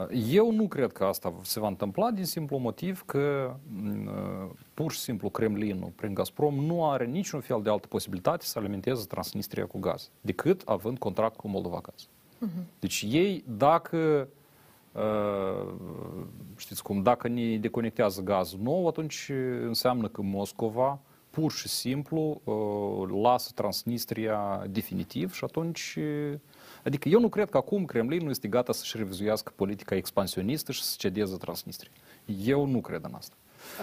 uh, 0.10 0.24
eu 0.32 0.52
nu 0.52 0.68
cred 0.68 0.92
că 0.92 1.04
asta 1.06 1.34
se 1.42 1.60
va 1.60 1.68
întâmpla 1.68 2.12
din 2.12 2.26
simplu 2.26 2.58
motiv 2.58 3.04
că 3.06 3.54
mm, 3.68 4.06
uh, 4.08 4.50
pur 4.74 4.92
și 4.92 5.00
simplu 5.00 5.30
Kremlinul 5.30 5.92
prin 5.96 6.14
Gazprom 6.14 6.56
nu 6.56 6.90
are 6.90 7.06
niciun 7.06 7.40
fel 7.40 7.62
de 7.64 7.70
altă 7.70 7.88
posibilitate 7.88 8.46
să 8.46 8.60
alimenteze 8.60 9.06
Transnistria 9.06 9.66
cu 9.66 9.80
gaz, 9.80 10.10
decât 10.22 10.62
având 10.66 10.98
contract 10.98 11.36
cu 11.36 11.48
Moldova 11.48 11.80
Gaz. 11.82 12.08
Deci 12.80 13.06
ei, 13.10 13.44
dacă 13.58 13.98
uh, 13.98 14.38
știți 16.58 16.84
cum, 16.84 17.04
dacă 17.04 17.28
ne 17.28 17.58
deconectează 17.58 18.21
gazul 18.21 18.60
nou, 18.62 18.88
atunci 18.88 19.32
înseamnă 19.62 20.08
că 20.08 20.21
Moscova 20.21 20.99
pur 21.30 21.52
și 21.52 21.67
simplu 21.67 22.41
uh, 22.43 23.21
lasă 23.21 23.52
Transnistria 23.56 24.65
definitiv 24.69 25.34
și 25.34 25.43
atunci 25.43 25.95
uh, 25.97 26.34
Adică 26.84 27.10
eu 27.10 27.19
nu 27.19 27.30
cred 27.30 27.49
că 27.49 27.58
acum 27.58 27.86
Kremlinul 27.86 28.30
este 28.30 28.47
gata 28.47 28.71
să-și 28.71 28.97
revizuiască 28.97 29.52
politica 29.56 29.95
expansionistă 29.95 30.71
și 30.71 30.84
să 30.84 30.95
cedeze 30.97 31.38
Transnistria. 31.38 31.91
Eu 32.45 32.65
nu 32.65 32.82
cred 32.82 33.04
în 33.04 33.13
asta. 33.13 33.36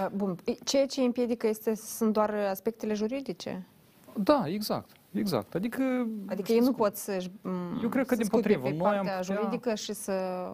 Uh, 0.04 0.10
Bun, 0.14 0.38
ceea 0.64 0.86
ce 0.86 1.00
îi 1.00 1.06
împiedică 1.06 1.46
este, 1.46 1.74
sunt 1.74 2.12
doar 2.12 2.34
aspectele 2.34 2.94
juridice? 2.94 3.66
Da, 4.14 4.44
exact. 4.46 4.90
Exact. 5.12 5.54
Adică, 5.54 6.06
Adică 6.26 6.52
ei 6.52 6.58
nu 6.58 6.72
pot 6.72 6.96
să-și 6.96 7.30
m, 7.42 7.78
Eu 7.82 7.88
cred 7.88 8.06
că 8.06 8.14
să 8.14 8.20
din 8.20 8.24
scuipe 8.24 8.48
potrivă, 8.48 8.62
pe 8.62 8.82
noi 8.82 8.96
am 8.96 9.04
partea 9.04 9.18
putea- 9.18 9.34
juridică 9.34 9.74
și 9.74 9.92
să... 9.92 10.48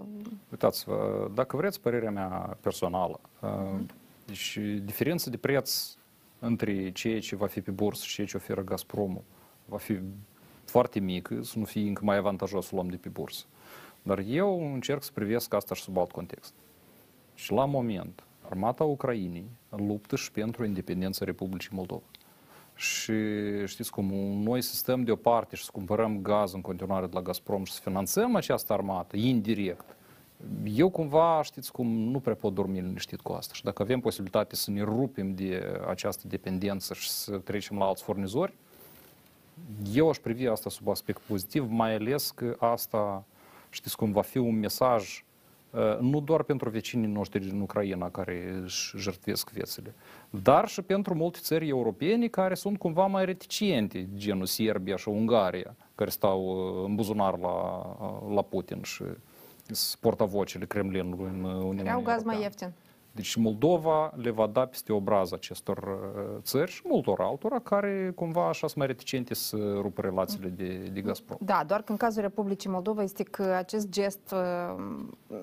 Uitați-vă, 0.51 1.31
dacă 1.35 1.57
vreți 1.57 1.81
părerea 1.81 2.11
mea 2.11 2.57
personală, 2.61 3.21
uh, 3.41 3.81
deci 4.27 4.59
diferența 4.85 5.31
de 5.31 5.37
preț 5.37 5.95
între 6.39 6.91
ceea 6.91 7.21
ce 7.21 7.37
va 7.37 7.47
fi 7.47 7.61
pe 7.61 7.71
bursă 7.71 8.05
și 8.05 8.15
ceea 8.15 8.27
ce 8.27 8.37
oferă 8.37 8.63
Gazpromul 8.63 9.23
va 9.65 9.77
fi 9.77 9.99
foarte 10.65 10.99
mică, 11.01 11.43
să 11.43 11.59
nu 11.59 11.65
fie 11.65 11.89
încă 11.89 12.05
mai 12.05 12.17
avantajos 12.17 12.67
să 12.67 12.75
luăm 12.75 12.89
de 12.89 12.97
pe 12.97 13.09
bursă. 13.09 13.45
Dar 14.03 14.19
eu 14.27 14.73
încerc 14.73 15.03
să 15.03 15.11
privesc 15.15 15.55
asta 15.55 15.75
și 15.75 15.83
sub 15.83 15.99
alt 15.99 16.11
context. 16.13 16.55
Și 17.35 17.53
la 17.53 17.65
moment, 17.65 18.23
armata 18.49 18.85
Ucrainei 18.85 19.47
luptă 19.71 20.17
și 20.17 20.31
pentru 20.33 20.65
independența 20.65 21.25
Republicii 21.25 21.71
Moldova. 21.73 22.03
Și 22.75 23.13
știți 23.67 23.91
cum, 23.91 24.07
noi 24.43 24.63
să 24.63 24.75
stăm 24.75 25.05
deoparte 25.05 25.57
și 25.57 25.65
să 25.65 25.71
cumpărăm 25.73 26.23
gaz 26.23 26.53
în 26.53 26.61
continuare 26.61 27.07
de 27.07 27.15
la 27.15 27.23
Gazprom 27.23 27.65
și 27.65 27.73
să 27.73 27.81
finanțăm 27.83 28.35
această 28.35 28.73
armată 28.73 29.17
indirect, 29.17 29.97
eu 30.65 30.91
cumva, 30.91 31.41
știți 31.43 31.73
cum, 31.73 31.87
nu 31.87 32.21
prea 32.21 32.35
pot 32.35 32.55
dormi 32.55 32.81
liniștit 32.81 33.21
cu 33.21 33.33
asta. 33.33 33.55
Și 33.55 33.65
dacă 33.65 33.83
avem 33.83 34.01
posibilitate 34.01 34.57
să 34.57 34.71
ne 34.71 34.83
rupem 34.83 35.35
de 35.35 35.81
această 35.89 36.29
dependență 36.29 36.95
și 36.95 37.11
să 37.11 37.37
trecem 37.37 37.79
la 37.79 37.85
alți 37.85 38.03
furnizori, 38.03 38.55
eu 39.93 40.09
aș 40.09 40.17
privi 40.17 40.47
asta 40.47 40.71
sub 40.71 40.89
aspect 40.89 41.21
pozitiv, 41.21 41.67
mai 41.71 41.95
ales 41.95 42.31
că 42.31 42.57
asta, 42.59 43.25
știți 43.71 43.97
cum, 43.97 44.13
va 44.13 44.23
fi 44.23 44.39
un 44.39 44.59
mesaj 44.59 45.25
uh, 45.25 45.32
nu 46.01 46.21
doar 46.21 46.43
pentru 46.43 46.71
vecinii 46.71 47.09
noștri 47.09 47.41
din 47.49 47.61
Ucraina 47.61 48.11
care 48.11 48.61
își 48.63 48.97
jertvesc 48.99 49.51
viețile, 49.51 49.95
dar 50.31 50.69
și 50.69 50.83
pentru 50.83 51.15
multe 51.15 51.39
țări 51.43 51.69
europene 51.69 52.27
care 52.27 52.55
sunt 52.55 52.79
cumva 52.79 53.07
mai 53.07 53.25
reticente, 53.25 54.09
genul 54.15 54.47
Serbia 54.47 54.97
și 54.97 55.09
Ungaria, 55.09 55.75
care 55.95 56.11
stau 56.11 56.41
uh, 56.45 56.85
în 56.87 56.95
buzunar 56.95 57.39
la, 57.39 57.79
uh, 58.01 58.35
la 58.35 58.43
Putin 58.43 58.83
și 58.83 59.05
sunt 59.67 60.01
portavocele 60.01 60.65
Kremlinului 60.65 61.31
în 61.33 61.45
Uniunea 61.45 61.95
Au 61.95 62.01
gaz 62.01 62.23
mai 62.23 62.35
Europeană. 62.35 62.43
ieftin. 62.43 62.73
Deci 63.13 63.35
Moldova 63.35 64.13
le 64.17 64.31
va 64.31 64.47
da 64.47 64.67
peste 64.67 64.93
obraz 64.93 65.33
acestor 65.33 65.79
uh, 65.79 66.43
țări 66.43 66.71
și 66.71 66.83
multor 66.85 67.21
altora 67.21 67.59
care 67.59 68.13
cumva 68.15 68.49
așa 68.49 68.67
sunt 68.67 68.79
mai 68.79 68.87
reticente 68.87 69.35
să 69.35 69.57
rupă 69.81 70.01
relațiile 70.01 70.49
de, 70.49 70.91
de 70.93 71.01
Gazprom. 71.01 71.39
Da, 71.41 71.65
doar 71.67 71.83
că 71.83 71.93
în 71.93 71.99
cazul 71.99 72.23
Republicii 72.23 72.71
Moldova 72.71 73.03
este 73.03 73.23
că 73.23 73.43
acest 73.43 73.89
gest 73.89 74.33
uh, 74.33 74.85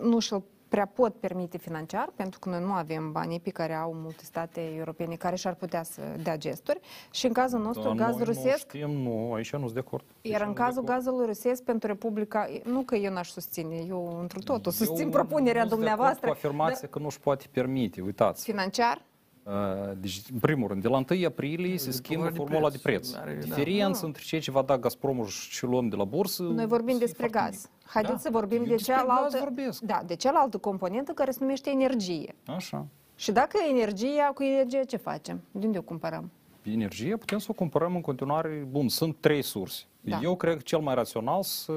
nu 0.02 0.20
și-l 0.20 0.44
prea 0.70 0.86
pot 0.86 1.16
permite 1.16 1.58
financiar, 1.58 2.10
pentru 2.16 2.40
că 2.40 2.50
noi 2.50 2.60
nu 2.62 2.72
avem 2.72 3.12
banii 3.12 3.40
pe 3.40 3.50
care 3.50 3.74
au 3.74 3.94
multe 3.94 4.24
state 4.24 4.62
europene 4.78 5.16
care 5.16 5.36
și-ar 5.36 5.54
putea 5.54 5.84
să 5.84 6.02
dea 6.24 6.38
gesturi. 6.38 6.80
Și 7.12 7.26
în 7.26 7.34
cazul 7.34 7.60
nostru, 7.60 7.84
Dar 7.84 7.94
gazul 7.96 8.18
noi 8.26 8.28
Nu 8.28 8.34
rusesc, 8.34 8.68
știm, 8.68 8.90
nu, 8.92 9.34
aici 9.34 9.52
nu 9.54 9.60
sunt 9.60 9.74
de 9.74 9.80
acord. 9.80 10.04
iar 10.22 10.34
Aici 10.34 10.42
în 10.42 10.48
nu 10.48 10.54
sunt 10.56 10.66
cazul 10.66 10.84
de 10.86 10.92
acord. 10.92 11.04
gazului 11.04 11.26
rusesc 11.26 11.64
pentru 11.64 11.88
Republica, 11.88 12.48
nu 12.64 12.82
că 12.82 12.96
eu 12.96 13.14
n-aș 13.14 13.30
susține, 13.30 13.76
eu 13.88 14.18
într 14.22 14.38
totul 14.38 14.72
Eu 14.80 14.86
susțin 14.86 15.06
nu 15.06 15.12
propunerea 15.12 15.44
sunt 15.44 15.54
de 15.54 15.60
acord 15.60 15.70
dumneavoastră. 15.70 16.28
Cu 16.28 16.34
afirmația 16.34 16.88
că 16.88 17.00
nu 17.00 17.06
își 17.06 17.20
poate 17.20 17.46
permite, 17.52 18.02
uitați. 18.02 18.44
Financiar? 18.44 19.02
Uh, 19.44 19.54
Deci, 19.98 20.22
în 20.34 20.40
primul 20.40 20.68
rând, 20.68 20.82
de 20.82 20.88
la 20.88 21.04
1 21.10 21.26
aprilie 21.26 21.78
se 21.78 21.92
schimbă 21.92 22.22
doar 22.22 22.32
de 22.32 22.38
formula 22.38 22.70
de 22.70 22.78
preț. 22.84 23.10
preț. 23.10 23.22
Are- 23.22 23.34
da. 23.34 23.40
Diferența 23.56 24.06
între 24.06 24.22
ceea 24.26 24.42
ce 24.42 24.52
va 24.52 24.62
da 24.62 24.78
Gazpromul 24.78 25.26
și 25.28 25.50
ce 25.50 25.66
luăm 25.66 25.88
de 25.88 25.96
la 25.96 26.04
bursă... 26.04 26.44
Noi 26.44 26.66
vorbim 26.66 26.96
e 26.96 27.00
despre 27.00 27.28
foarte 27.28 27.52
gaz. 27.52 27.70
Haideți 27.94 28.14
Da. 28.14 28.20
să 28.20 28.30
vorbim 28.32 28.58
Eu 28.58 28.64
de 28.64 28.70
despre 28.70 28.94
gaz 28.94 29.04
cealaltă, 29.06 29.38
vorbesc. 29.40 29.82
da, 29.82 30.02
de 30.06 30.16
cealaltă 30.16 30.58
componentă 30.58 31.12
care 31.12 31.32
se 31.32 31.38
numește 31.42 31.70
energie. 31.70 32.36
mic. 32.48 32.56
Așa. 32.56 32.86
Și 33.16 33.32
dacă 33.32 33.58
e 33.66 33.70
energia, 33.80 34.32
cu 34.34 34.44
energie 34.44 34.84
ce 34.84 34.98
facem? 34.98 35.42
De 35.52 35.66
unde 35.66 35.78
o 35.78 35.82
cumpărăm? 35.82 36.32
Energie 36.64 37.16
putem 37.18 37.38
să 37.38 37.48
o 37.50 37.54
cumpărăm 37.54 37.96
în 37.96 38.02
continuare. 38.02 38.68
Bun, 38.70 38.88
sunt 38.90 39.16
trei 39.20 39.42
surse. 39.42 39.84
Da. 40.02 40.20
Eu 40.24 40.36
cred 40.36 40.54
că 40.56 40.62
cel 40.64 40.80
mai 40.80 40.96
rațional 40.96 41.44
să 41.44 41.74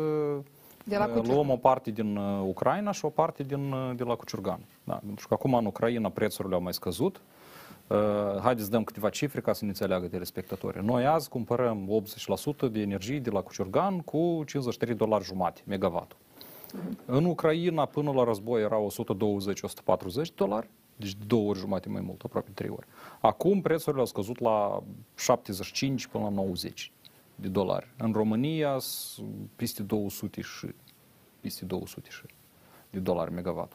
De 0.85 0.97
la 0.97 1.07
uh, 1.07 1.13
Cuciur. 1.13 1.35
luăm 1.35 1.51
o 1.51 1.57
parte 1.57 1.91
din 1.91 2.17
uh, 2.17 2.43
Ucraina 2.47 2.91
și 2.93 3.05
o 3.05 3.09
parte 3.09 3.43
din, 3.43 3.73
uh, 3.73 3.97
de 3.97 4.05
la 4.05 4.15
Cuciurgan. 4.15 4.61
Da, 4.85 4.95
pentru 5.07 5.29
că 5.29 5.35
acum 5.35 5.55
în 5.55 5.67
Ucraina 5.67 6.09
prețurile 6.09 6.55
au 6.55 6.63
mai 6.63 6.73
scăzut. 6.75 7.21
Uh, 7.89 7.99
haideți 8.41 8.65
să 8.65 8.71
dăm 8.71 8.85
câteva 8.85 9.09
cifre 9.09 9.41
ca 9.41 9.53
să 9.53 9.65
ne 9.65 9.71
înțeleagă 9.71 10.07
telespectatorii. 10.07 10.83
Noi 10.85 11.07
azi 11.07 11.29
cumpărăm 11.29 12.03
80% 12.69 12.71
de 12.73 12.81
energie 12.81 13.21
de 13.21 13.31
la 13.31 13.41
Cuciurgan 13.43 13.99
cu 14.01 14.43
53 14.47 14.95
dolari 14.95 15.25
jumate 15.25 15.61
megawatt. 15.67 16.17
În 17.05 17.25
Ucraina 17.25 17.85
până 17.85 18.13
la 18.13 18.25
război 18.25 18.63
era 18.63 18.77
120-140 18.79 20.35
dolari, 20.35 20.69
deci 20.97 21.15
de 21.15 21.25
două 21.27 21.49
ori 21.49 21.59
jumate 21.59 21.89
mai 21.89 22.01
mult, 22.01 22.23
aproape 22.23 22.51
trei 22.55 22.71
ori. 22.71 22.87
Acum 23.21 23.61
prețurile 23.61 24.01
au 24.01 24.07
scăzut 24.07 24.39
la 24.41 24.83
75 25.17 26.07
până 26.07 26.25
la 26.25 26.31
90 26.31 26.93
de 27.35 27.49
dolari. 27.49 27.89
În 27.99 28.13
România 28.13 28.79
s- 28.79 29.19
peste 29.57 29.83
200 29.83 30.41
și 30.41 30.67
peste 31.41 31.65
200 31.65 32.09
și 32.11 32.23
de 32.91 32.99
dolari 32.99 33.33
megawatt. 33.33 33.73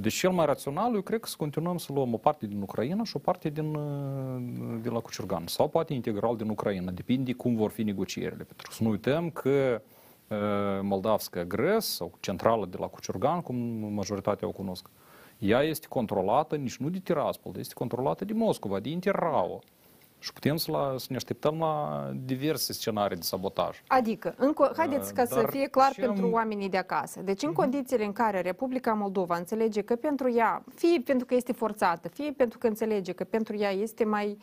Deci 0.00 0.14
cel 0.14 0.30
mai 0.30 0.46
rațional, 0.46 0.94
eu 0.94 1.00
cred 1.00 1.20
că 1.20 1.28
să 1.28 1.34
continuăm 1.38 1.78
să 1.78 1.92
luăm 1.92 2.14
o 2.14 2.16
parte 2.16 2.46
din 2.46 2.62
Ucraina 2.62 3.04
și 3.04 3.16
o 3.16 3.18
parte 3.18 3.48
din, 3.48 3.74
uh, 3.74 4.78
de 4.82 4.88
la 4.88 4.98
Cuciurgan. 4.98 5.46
Sau 5.46 5.68
poate 5.68 5.94
integral 5.94 6.36
din 6.36 6.48
Ucraina. 6.48 6.90
Depinde 6.90 7.32
cum 7.32 7.56
vor 7.56 7.70
fi 7.70 7.82
negocierile. 7.82 8.44
Pentru 8.44 8.66
că 8.68 8.74
să 8.74 8.82
nu 8.82 8.90
uităm 8.90 9.30
că 9.30 9.82
uh, 10.28 10.36
Moldavska 10.82 11.44
Gres 11.44 11.86
sau 11.94 12.12
centrala 12.20 12.66
de 12.66 12.76
la 12.80 12.86
Cuciurgan, 12.86 13.40
cum 13.40 13.56
majoritatea 13.94 14.48
o 14.48 14.50
cunosc, 14.50 14.90
ea 15.38 15.62
este 15.62 15.86
controlată 15.88 16.56
nici 16.56 16.76
nu 16.76 16.88
de 16.88 16.98
Tiraspol, 16.98 17.52
dar 17.52 17.60
este 17.60 17.74
controlată 17.74 18.24
de 18.24 18.32
Moscova, 18.32 18.80
de 18.80 18.88
Interrao. 18.88 19.60
Și 20.22 20.32
putem 20.32 20.56
să, 20.56 20.70
la, 20.70 20.94
să 20.98 21.06
ne 21.08 21.16
așteptăm 21.16 21.58
la 21.58 22.10
diverse 22.24 22.72
scenarii 22.72 23.16
de 23.16 23.22
sabotaj. 23.22 23.82
Adică, 23.86 24.34
în, 24.36 24.52
co- 24.54 24.76
haideți 24.76 25.14
ca 25.14 25.24
să 25.24 25.34
dar 25.34 25.50
fie 25.50 25.66
clar 25.66 25.92
ce 25.92 26.00
pentru 26.00 26.24
am- 26.24 26.32
oamenii 26.32 26.68
de 26.68 26.76
acasă. 26.76 27.20
Deci, 27.20 27.42
în 27.42 27.52
condițiile 27.52 28.04
în 28.04 28.12
care 28.12 28.40
Republica 28.40 28.92
Moldova 28.92 29.36
înțelege 29.36 29.80
că 29.82 29.96
pentru 29.96 30.32
ea, 30.32 30.64
fie 30.74 31.02
pentru 31.04 31.26
că 31.26 31.34
este 31.34 31.52
forțată, 31.52 32.08
fie 32.08 32.32
pentru 32.36 32.58
că 32.58 32.66
înțelege 32.66 33.12
că 33.12 33.24
pentru 33.24 33.56
ea 33.56 33.70
este 33.70 34.04
mai, 34.04 34.28
uh, 34.30 34.36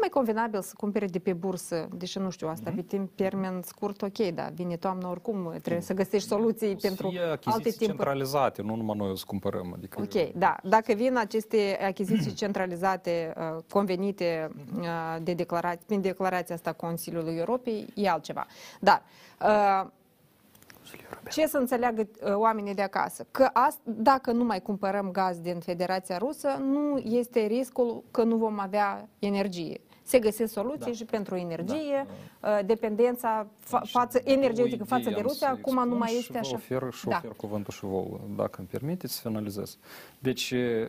mai 0.00 0.08
convenabil 0.10 0.60
să 0.60 0.72
cumpere 0.76 1.06
de 1.06 1.18
pe 1.18 1.32
bursă, 1.32 1.88
deși 1.94 2.18
nu 2.18 2.30
știu 2.30 2.48
asta, 2.48 2.72
pe 2.74 2.82
timp 2.82 3.10
termen 3.14 3.62
scurt, 3.62 4.02
ok, 4.02 4.18
da, 4.18 4.48
vine 4.54 4.76
toamna 4.76 5.10
oricum, 5.10 5.54
trebuie 5.62 5.82
să 5.82 5.94
găsești 5.94 6.28
soluții 6.28 6.76
pentru 6.76 7.08
fie 7.08 7.20
alte 7.20 7.32
achiziții 7.32 7.70
timpuri. 7.70 7.86
centralizate, 7.86 8.62
nu 8.62 8.74
numai 8.74 8.96
noi 8.96 9.10
o 9.10 9.14
să 9.14 9.24
cumpărăm. 9.26 9.72
Adică 9.76 10.00
Ok, 10.00 10.32
da. 10.32 10.56
Dacă 10.62 10.92
vin 10.92 11.16
aceste 11.16 11.78
achiziții 11.86 12.32
centralizate, 12.42 13.34
uh, 13.36 13.62
convenite 13.70 14.50
uh, 14.78 14.86
de 15.22 15.34
declarație, 15.34 15.82
prin 15.86 16.00
declarația 16.00 16.54
asta 16.54 16.72
Consiliului 16.72 17.36
Europei, 17.36 17.86
e 17.94 18.08
altceva. 18.08 18.46
Dar 18.80 19.02
uh, 19.40 19.90
ce 21.30 21.46
să 21.46 21.56
înțeleagă 21.58 22.08
uh, 22.24 22.34
oamenii 22.34 22.74
de 22.74 22.82
acasă? 22.82 23.26
Că 23.30 23.48
ast- 23.48 23.82
dacă 23.84 24.32
nu 24.32 24.44
mai 24.44 24.62
cumpărăm 24.62 25.10
gaz 25.10 25.38
din 25.40 25.58
Federația 25.60 26.18
Rusă, 26.18 26.48
nu 26.60 26.98
este 26.98 27.40
riscul 27.46 28.02
că 28.10 28.22
nu 28.22 28.36
vom 28.36 28.58
avea 28.58 29.08
energie. 29.18 29.80
Se 30.06 30.18
găsesc 30.18 30.52
soluții 30.52 30.84
Da. 30.86 30.92
și 30.92 31.04
pentru 31.04 31.36
energie, 31.36 32.06
uh, 32.42 32.58
dependența 32.66 33.46
fa- 33.46 33.82
față, 33.82 34.20
energetică 34.24 34.82
O 34.82 34.84
față 34.84 35.00
idee 35.00 35.12
de 35.14 35.20
am 35.20 35.26
Rusia, 35.26 35.46
să 35.46 35.52
acum 35.58 35.74
nu 35.74 35.80
expun 35.80 35.98
mai 35.98 36.08
și 36.08 36.16
este 36.16 36.32
vă 36.32 36.38
așa. 36.38 36.54
Ofer, 36.54 36.92
și 36.92 37.06
Da. 37.06 37.16
ofer 37.16 37.32
cuvântul 37.36 37.72
și 37.72 37.84
vouă, 37.84 38.20
dacă 38.36 38.56
îmi 38.58 38.68
permiteți 38.70 39.14
să 39.14 39.28
finalizez. 39.28 39.78
Deci, 40.18 40.50
uh, 40.50 40.88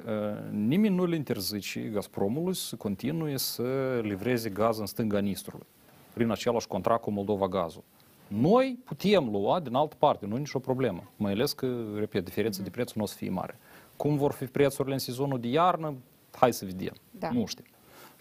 nimeni 0.51 0.95
nu 0.95 1.05
le 1.05 1.15
interzice 1.15 1.79
Gazpromului 1.79 2.55
să 2.55 2.75
continue 2.75 3.37
să 3.37 3.99
livreze 4.01 4.49
gaz 4.49 4.79
în 4.79 4.85
stânga 4.85 5.19
Nistrului, 5.19 5.65
prin 6.13 6.31
același 6.31 6.67
contract 6.67 7.01
cu 7.01 7.11
Moldova 7.11 7.47
Gazul. 7.47 7.83
Noi 8.27 8.79
putem 8.83 9.29
lua 9.29 9.59
din 9.59 9.73
altă 9.73 9.95
parte, 9.99 10.25
nu 10.25 10.35
e 10.35 10.39
nicio 10.39 10.59
problemă. 10.59 11.11
Mai 11.15 11.31
ales 11.31 11.53
că, 11.53 11.85
repet, 11.95 12.23
diferența 12.23 12.63
de 12.63 12.69
preț 12.69 12.91
nu 12.91 13.03
o 13.03 13.05
să 13.05 13.15
fie 13.15 13.29
mare. 13.29 13.59
Cum 13.95 14.17
vor 14.17 14.31
fi 14.31 14.45
prețurile 14.45 14.93
în 14.93 14.99
sezonul 14.99 15.39
de 15.39 15.47
iarnă, 15.47 15.95
hai 16.31 16.53
să 16.53 16.65
vedem. 16.65 16.93
Da. 17.11 17.29
Nu 17.29 17.45
știm. 17.45 17.65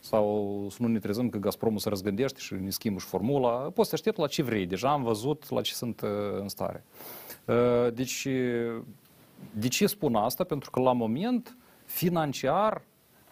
Sau 0.00 0.66
să 0.70 0.76
nu 0.80 0.88
ne 0.88 0.98
trezăm 0.98 1.28
că 1.28 1.38
Gazpromul 1.38 1.78
se 1.78 1.88
răzgândește 1.88 2.38
și 2.40 2.54
ne 2.54 2.70
schimbă 2.70 2.98
și 2.98 3.06
formula. 3.06 3.50
Poți 3.50 3.88
să 3.88 3.94
aștept 3.94 4.16
la 4.16 4.26
ce 4.26 4.42
vrei. 4.42 4.66
Deja 4.66 4.90
am 4.90 5.02
văzut 5.02 5.50
la 5.50 5.60
ce 5.60 5.72
sunt 5.72 6.00
uh, 6.00 6.08
în 6.40 6.48
stare. 6.48 6.84
Uh, 7.44 7.92
Deci, 7.94 8.28
de 9.50 9.68
ce 9.68 9.86
spun 9.86 10.14
asta? 10.14 10.44
Pentru 10.44 10.70
că 10.70 10.80
la 10.80 10.92
moment 10.92 11.56
financiar 11.84 12.82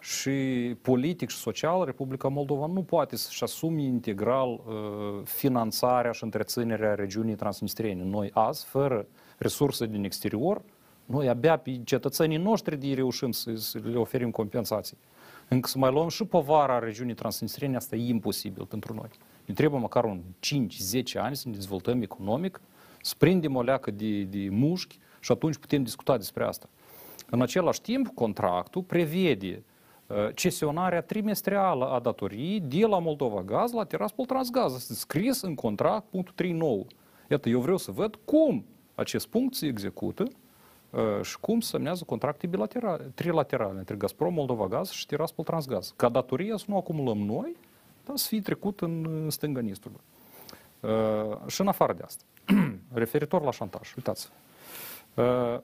și 0.03 0.31
politic 0.81 1.29
și 1.29 1.37
social 1.37 1.85
Republica 1.85 2.27
Moldova 2.27 2.65
nu 2.65 2.83
poate 2.83 3.15
să-și 3.15 3.43
asume 3.43 3.81
integral 3.81 4.49
uh, 4.49 5.21
finanțarea 5.23 6.11
și 6.11 6.23
întreținerea 6.23 6.95
regiunii 6.95 7.35
transnistriene. 7.35 8.03
Noi 8.03 8.29
azi, 8.33 8.65
fără 8.65 9.05
resurse 9.37 9.85
din 9.85 10.03
exterior, 10.03 10.61
noi 11.05 11.29
abia 11.29 11.57
pe 11.57 11.81
cetățenii 11.83 12.37
noștri 12.37 12.77
de 12.77 12.93
reușim 12.93 13.31
să, 13.31 13.55
să 13.55 13.79
le 13.83 13.97
oferim 13.97 14.31
compensații. 14.31 14.97
Încă 15.47 15.67
să 15.67 15.77
mai 15.77 15.91
luăm 15.91 16.07
și 16.07 16.25
povara 16.25 16.79
regiunii 16.79 17.13
transnistriene, 17.13 17.75
asta 17.75 17.95
e 17.95 18.07
imposibil 18.07 18.65
pentru 18.65 18.93
noi. 18.93 19.09
Ne 19.45 19.53
trebuie 19.53 19.79
măcar 19.79 20.03
un 20.03 20.21
5-10 20.39 21.03
ani 21.15 21.35
să 21.35 21.49
ne 21.49 21.53
dezvoltăm 21.53 22.01
economic, 22.01 22.61
să 23.01 23.13
prindem 23.17 23.55
o 23.55 23.61
leacă 23.61 23.91
de, 23.91 24.23
de 24.23 24.47
mușchi 24.49 24.99
și 25.19 25.31
atunci 25.31 25.57
putem 25.57 25.83
discuta 25.83 26.17
despre 26.17 26.43
asta. 26.43 26.69
În 27.29 27.41
același 27.41 27.81
timp, 27.81 28.07
contractul 28.07 28.81
prevede 28.81 29.47
uh, 29.47 29.71
cesionarea 30.33 31.01
trimestrială 31.01 31.89
a 31.89 31.99
datoriei 31.99 32.59
de 32.59 32.85
la 32.85 32.99
Moldova 32.99 33.41
Gaz 33.41 33.71
la 33.71 33.83
Tiraspol 33.83 34.25
Transgaz. 34.25 34.75
Este 34.75 34.93
scris 34.93 35.41
în 35.41 35.55
contract 35.55 36.05
punctul 36.09 36.33
39. 36.35 36.85
Iată, 37.29 37.49
eu 37.49 37.59
vreau 37.59 37.77
să 37.77 37.91
văd 37.91 38.19
cum 38.25 38.65
acest 38.95 39.27
punct 39.27 39.55
se 39.55 39.65
execută 39.65 40.23
uh, 40.89 41.21
și 41.21 41.39
cum 41.39 41.59
se 41.59 41.69
semnează 41.69 42.03
contracte 42.03 42.47
bilaterale, 42.47 43.11
trilaterale 43.15 43.77
între 43.77 43.95
Gazprom, 43.95 44.33
Moldova 44.33 44.67
Gaz 44.67 44.89
și 44.89 45.05
Tiraspol 45.05 45.45
Transgaz. 45.45 45.93
Ca 45.95 46.09
datoria 46.09 46.57
să 46.57 46.65
nu 46.67 46.77
acumulăm 46.77 47.17
noi, 47.17 47.55
dar 48.05 48.15
să 48.15 48.27
fie 48.27 48.41
trecut 48.41 48.81
în 48.81 49.05
uh, 49.05 49.31
stânga 49.31 49.59
Nistrului. 49.59 49.99
Uh, 50.79 51.47
și 51.47 51.61
în 51.61 51.67
afară 51.67 51.93
de 51.93 52.01
asta, 52.05 52.23
referitor 53.01 53.41
la 53.41 53.51
șantaj, 53.51 53.93
uitați 53.95 54.29
uh, 55.15 55.59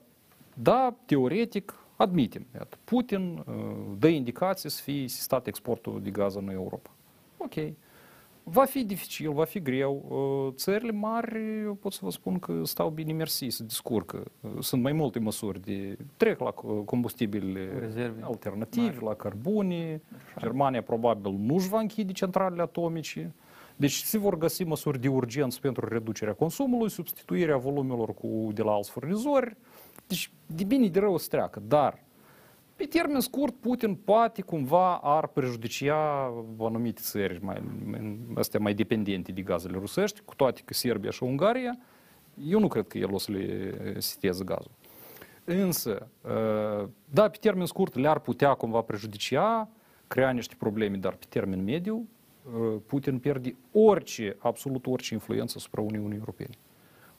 da, 0.54 0.94
teoretic, 1.04 1.74
admitem, 2.02 2.46
iată, 2.54 2.76
Putin 2.84 3.42
uh, 3.46 3.54
dă 3.98 4.08
indicații 4.08 4.70
să 4.70 4.82
fie 4.82 5.08
sistat 5.08 5.46
exportul 5.46 6.00
de 6.02 6.10
gaz 6.10 6.34
în 6.34 6.48
Europa. 6.48 6.90
Ok. 7.36 7.54
Va 8.42 8.64
fi 8.64 8.84
dificil, 8.84 9.32
va 9.32 9.44
fi 9.44 9.60
greu. 9.60 10.04
Uh, 10.08 10.54
Țările 10.54 10.92
mari, 10.92 11.60
eu 11.64 11.74
pot 11.74 11.92
să 11.92 12.00
vă 12.02 12.10
spun 12.10 12.38
că 12.38 12.60
stau 12.64 12.88
bine 12.90 13.12
mersi, 13.12 13.48
se 13.48 13.62
descurcă. 13.62 14.22
Uh, 14.40 14.50
Sunt 14.60 14.82
mai 14.82 14.92
multe 14.92 15.18
măsuri 15.18 15.60
de 15.60 15.96
trec 16.16 16.38
la 16.40 16.54
uh, 16.62 16.82
combustibile 16.84 17.78
Rezerve. 17.78 18.22
alternativi, 18.22 19.02
la 19.04 19.14
cărbune. 19.14 20.02
Germania 20.38 20.82
probabil 20.82 21.32
nu 21.32 21.54
își 21.54 21.68
va 21.68 21.80
închide 21.80 22.12
centralele 22.12 22.62
atomice. 22.62 23.34
Deci 23.76 23.92
se 23.92 24.18
vor 24.18 24.38
găsi 24.38 24.64
măsuri 24.64 25.00
de 25.00 25.08
urgență 25.08 25.58
pentru 25.60 25.88
reducerea 25.88 26.34
consumului, 26.34 26.90
substituirea 26.90 27.56
volumelor 27.56 28.14
cu, 28.14 28.50
de 28.54 28.62
la 28.62 28.72
alți 28.72 28.90
furnizori. 28.90 29.56
Deci 30.06 30.30
de 30.46 30.64
bine 30.64 30.88
de 30.88 30.98
rău 30.98 31.16
să 31.16 31.28
treacă, 31.28 31.62
dar 31.66 32.02
pe 32.76 32.84
termen 32.84 33.20
scurt, 33.20 33.54
Putin 33.54 33.94
poate 33.94 34.42
cumva 34.42 34.96
ar 34.96 35.26
prejudicia 35.26 35.96
anumite 36.58 37.00
țări 37.00 37.44
mai, 37.44 37.62
astea 38.34 38.60
mai 38.60 38.74
dependente 38.74 39.32
de 39.32 39.42
gazele 39.42 39.78
rusești, 39.78 40.20
cu 40.24 40.34
toate 40.34 40.60
că 40.64 40.74
Serbia 40.74 41.10
și 41.10 41.22
Ungaria, 41.22 41.78
eu 42.48 42.60
nu 42.60 42.68
cred 42.68 42.86
că 42.86 42.98
el 42.98 43.12
o 43.14 43.18
să 43.18 43.32
le 43.32 43.74
siteze 43.98 44.44
gazul. 44.44 44.70
Însă, 45.44 46.08
da, 47.04 47.28
pe 47.28 47.36
termen 47.40 47.66
scurt 47.66 47.94
le-ar 47.94 48.18
putea 48.18 48.54
cumva 48.54 48.80
prejudicia, 48.80 49.68
crea 50.06 50.30
niște 50.30 50.54
probleme, 50.58 50.96
dar 50.96 51.14
pe 51.14 51.24
termen 51.28 51.64
mediu, 51.64 52.08
Putin 52.86 53.18
pierde 53.18 53.56
orice, 53.72 54.36
absolut 54.38 54.86
orice 54.86 55.14
influență 55.14 55.54
asupra 55.56 55.80
Uniunii 55.80 56.18
Europene. 56.18 56.54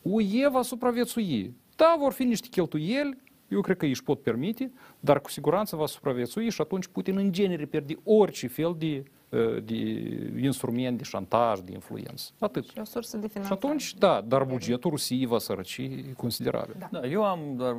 UE 0.02 0.50
va 0.50 0.62
supraviețui. 0.62 1.54
Da, 1.82 1.96
vor 2.00 2.12
fi 2.14 2.24
niște 2.24 2.48
cheltuieli, 2.48 3.18
eu 3.48 3.62
cred 3.62 3.78
că 3.78 3.86
își 3.86 4.04
pot 4.04 4.22
permite, 4.22 4.72
dar 5.00 5.22
cu 5.22 5.30
siguranță 5.30 5.76
va 5.76 5.86
supraviețui 5.86 6.50
și 6.50 6.62
atunci 6.62 6.88
Putin 6.88 7.18
în 7.18 7.32
genere 7.32 7.66
pierde 7.66 7.98
orice 8.04 8.48
fel 8.48 8.76
de, 8.78 9.04
uh, 9.30 9.64
de 9.64 9.76
instrument 10.42 10.98
de 10.98 11.04
șantaj, 11.04 11.60
de 11.60 11.72
influență. 11.72 12.32
Atât. 12.40 12.64
Și 12.64 12.80
o 12.80 12.84
sursă 12.84 13.18
de 13.18 13.26
Și 13.26 13.32
finanțare. 13.32 13.60
atunci, 13.64 13.96
da, 13.98 14.22
dar 14.28 14.44
bugetul 14.44 14.90
Rusiei 14.90 15.26
va 15.26 15.38
sărăci 15.38 15.82
considerabil. 16.18 16.76
Da. 16.80 16.88
Da, 16.92 17.08
eu 17.08 17.24
am 17.24 17.40
doar, 17.58 17.78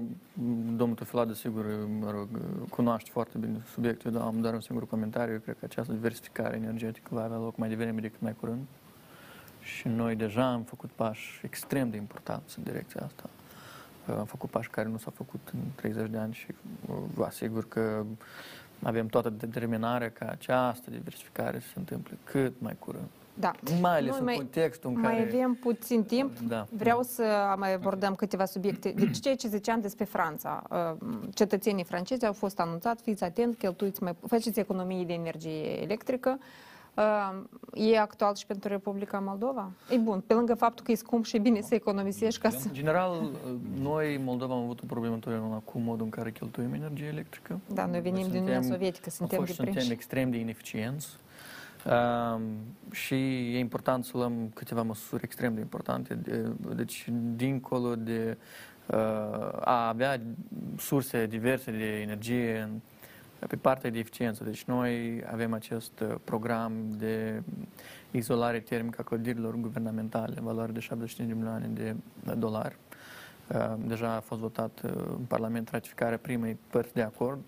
domnul 0.77 0.95
Tofilade, 0.97 1.35
sigur, 1.35 1.65
mă 2.01 2.11
rog, 2.11 2.29
cunoaște 2.69 3.11
foarte 3.13 3.39
bine 3.39 3.63
subiectul, 3.73 4.11
dar 4.11 4.23
am 4.23 4.41
doar 4.41 4.55
un 4.55 4.61
singur 4.61 4.87
comentariu. 4.87 5.33
Eu 5.33 5.41
cred 5.41 5.57
că 5.59 5.65
această 5.65 5.93
diversificare 5.93 6.57
energetică 6.57 7.09
va 7.11 7.23
avea 7.25 7.39
loc 7.39 7.57
mai 7.57 7.69
devreme 7.69 8.01
decât 8.01 8.21
mai 8.21 8.35
curând. 8.41 8.63
Și 9.61 9.89
noi 9.89 10.15
deja 10.15 10.53
am 10.53 10.63
făcut 10.63 10.91
pași 10.91 11.41
extrem 11.45 11.91
de 11.91 11.97
importanți 11.97 12.59
în 12.59 12.65
direcția 12.65 13.01
asta. 13.05 13.31
Am 14.07 14.25
făcut 14.25 14.51
pași 14.51 14.71
care 14.71 14.89
nu 14.89 14.99
s-au 14.99 15.13
făcut 15.17 15.41
în 15.53 15.61
30 15.75 16.09
de 16.11 16.19
ani 16.19 16.33
și 16.35 16.47
uh, 16.89 16.97
vă 17.15 17.25
asigur 17.25 17.69
că 17.69 18.05
avem 18.83 19.07
toată 19.07 19.31
determinarea 19.31 20.11
ca 20.11 20.27
această 20.31 20.91
diversificare 20.91 21.59
să 21.59 21.67
se 21.67 21.79
întâmple 21.79 22.19
cât 22.25 22.53
mai 22.59 22.77
curând. 22.79 23.07
Da. 23.35 23.53
Mai 23.81 23.97
ales 23.97 24.11
Noi 24.11 24.19
în 24.19 24.25
mai- 24.25 24.35
contextul 24.37 24.91
în 24.91 25.01
Mai 25.01 25.11
care... 25.13 25.23
avem 25.29 25.55
puțin 25.55 26.05
timp. 26.05 26.39
Da. 26.39 26.67
Vreau 26.71 27.03
să 27.03 27.55
mai 27.59 27.75
abordăm 27.75 28.15
câteva 28.15 28.45
subiecte. 28.45 28.91
Deci 28.97 29.21
ceea 29.21 29.37
ce 29.37 29.49
ziceam 29.49 29.81
despre 29.81 30.05
Franța. 30.05 30.63
uh, 30.71 31.07
Cetățenii 31.35 31.85
francezi 31.85 32.27
au 32.27 32.33
fost 32.33 32.61
anunțat, 32.61 33.01
fiți 33.01 33.25
atenți, 33.25 33.57
cheltuiți 33.57 34.03
mai, 34.03 34.15
faceți 34.27 34.61
economii 34.61 35.05
de 35.05 35.13
energie 35.13 35.83
electrică. 35.83 36.39
Uh, 36.39 36.45
E 37.75 37.99
actual 37.99 38.35
și 38.35 38.47
pentru 38.47 38.69
Republica 38.69 39.19
Moldova? 39.19 39.71
E 39.91 39.97
bun, 39.97 40.23
pe 40.27 40.35
lângă 40.35 40.55
faptul 40.55 40.85
că 40.85 40.93
e 40.93 40.95
scump 40.95 41.25
și 41.25 41.37
e 41.37 41.39
bine 41.39 41.61
să 41.61 41.75
economisești 41.75 42.41
ca 42.41 42.51
să... 42.51 42.67
În 42.67 42.75
general, 42.75 43.31
noi, 43.81 44.21
Moldova, 44.25 44.55
am 44.55 44.63
avut 44.63 44.83
o 44.83 44.87
problemă 44.87 45.15
întotdeauna 45.15 45.57
cu 45.57 45.79
modul 45.79 46.05
în 46.05 46.11
care 46.11 46.31
cheltuim 46.31 46.73
energie 46.73 47.07
electrică. 47.07 47.61
Da, 47.67 47.87
noi 47.87 48.01
venim 48.01 48.29
din 48.29 48.41
Uniunea 48.41 48.63
Sovietică, 48.63 49.11
suntem 49.11 49.39
fost, 49.39 49.51
deprinși. 49.51 49.79
Suntem 49.79 49.97
extrem 49.97 50.31
de 50.31 50.37
ineficienți 50.37 51.09
um, 51.87 52.43
și 52.91 53.15
e 53.55 53.59
important 53.59 54.05
să 54.05 54.17
luăm 54.17 54.51
câteva 54.55 54.83
măsuri 54.83 55.23
extrem 55.25 55.55
de 55.55 55.61
importante. 55.61 56.15
De, 56.15 56.53
deci, 56.75 57.09
dincolo 57.35 57.95
de 57.95 58.37
uh, 58.87 58.97
a 59.61 59.89
avea 59.89 60.21
surse 60.79 61.27
diverse 61.27 61.71
de 61.71 62.01
energie 62.01 62.61
în, 62.61 62.81
pe 63.49 63.57
partea 63.57 63.91
de 63.91 63.99
eficiență. 63.99 64.45
Deci 64.45 64.65
noi 64.65 65.23
avem 65.31 65.53
acest 65.53 66.01
uh, 66.01 66.15
program 66.25 66.73
de 66.99 67.43
izolare 68.11 68.61
termică 68.61 68.97
a 69.01 69.05
clădirilor 69.05 69.55
guvernamentale, 69.55 70.35
în 70.39 70.45
valoare 70.45 70.73
de 70.73 70.81
75 70.81 71.29
de 71.29 71.35
milioane 71.35 71.67
de 71.67 71.97
dolari. 72.39 72.77
Uh, 73.55 73.73
Deja 73.87 74.15
a 74.15 74.21
fost 74.21 74.41
votat 74.41 74.81
uh, 74.85 74.91
în 75.09 75.25
Parlament 75.29 75.69
ratificarea 75.71 76.19
primei 76.19 76.59
părți 76.71 76.95
de 76.95 77.03
acord. 77.03 77.41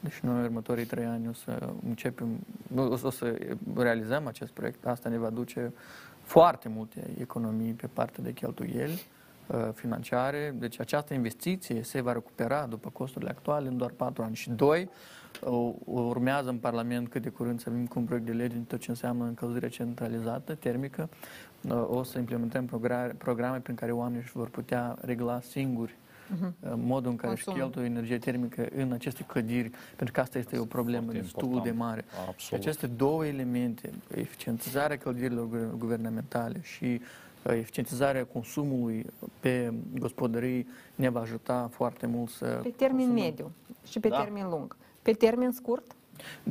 Deci 0.00 0.18
noi 0.18 0.38
în 0.38 0.44
următorii 0.44 0.84
trei 0.84 1.04
ani 1.04 1.28
o 1.28 1.32
să 1.32 1.68
începem, 1.86 2.28
o 2.76 2.96
să- 2.96 3.06
o 3.06 3.10
să 3.10 3.38
realizăm 3.76 4.26
acest 4.26 4.50
proiect. 4.52 4.86
Asta 4.86 5.08
ne 5.08 5.18
va 5.18 5.30
duce 5.30 5.72
foarte 6.22 6.68
multe 6.68 7.10
economii 7.18 7.72
pe 7.72 7.86
partea 7.86 8.22
de 8.24 8.32
cheltuieli 8.32 9.02
uh, 9.46 9.68
financiare. 9.74 10.54
Deci 10.58 10.80
această 10.80 11.14
investiție 11.14 11.82
se 11.82 12.00
va 12.00 12.12
recupera 12.12 12.66
după 12.66 12.90
costurile 12.92 13.30
actuale 13.30 13.68
în 13.68 13.76
doar 13.76 13.90
patru 13.90 14.22
ani. 14.22 14.34
Și 14.34 14.50
doi, 14.50 14.82
uh, 14.82 14.90
urmează 15.84 16.48
în 16.48 16.56
Parlament 16.56 17.08
cât 17.08 17.22
de 17.22 17.28
curând 17.28 17.60
să 17.60 17.70
venim 17.70 17.86
cu 17.86 17.98
un 17.98 18.04
proiect 18.04 18.26
de 18.26 18.32
lege 18.32 18.56
în 18.56 18.62
tot 18.62 18.80
ce 18.80 18.90
înseamnă 18.90 19.24
încălzire 19.24 19.68
centralizată, 19.68 20.54
termică. 20.54 21.08
Uh, 21.68 21.86
O 21.88 22.02
să 22.02 22.18
implementăm 22.18 22.64
progra- 22.66 23.14
programe 23.18 23.58
prin 23.58 23.74
care 23.74 23.92
oamenii 23.92 24.20
își 24.22 24.32
vor 24.32 24.48
putea 24.48 24.96
regla 25.00 25.40
singuri 25.40 25.94
Mhm. 26.32 26.54
uh, 26.60 26.72
modul 26.76 27.10
în 27.10 27.16
care 27.16 27.32
își 27.32 27.44
Consumul. 27.44 27.70
cheltuie 27.70 27.90
energie 27.94 28.18
termică 28.18 28.66
în 28.76 28.92
aceste 28.92 29.24
clădiri, 29.26 29.70
pentru 29.96 30.12
că 30.12 30.20
asta 30.20 30.38
este 30.38 30.58
o 30.58 30.64
problemă 30.64 31.02
Foarte 31.04 31.20
destul 31.20 31.42
important. 31.44 31.72
de 31.76 31.78
mare. 31.82 32.04
Și 32.10 32.16
Absolut. 32.28 32.64
aceste 32.64 32.86
două 32.86 33.26
elemente, 33.26 33.90
eficientizarea 34.14 34.96
clădirilor 34.98 35.48
gu- 35.48 35.74
guvernamentale 35.78 36.60
și 36.62 36.84
uh, 37.44 37.52
eficientizarea 37.52 38.24
consumului 38.24 39.06
pe 39.40 39.72
gospodării 39.98 40.68
ne 40.94 41.08
va 41.08 41.20
ajuta 41.20 41.68
foarte 41.72 42.06
mult 42.06 42.30
să... 42.30 42.44
Pe 42.62 42.68
termen 42.68 42.96
consumăm. 42.98 43.24
mediu 43.24 43.50
și 43.88 44.00
pe 44.00 44.08
Da. 44.08 44.22
termen 44.22 44.48
lung. 44.48 44.76
Pe 45.02 45.12
termen 45.12 45.52
scurt, 45.52 45.94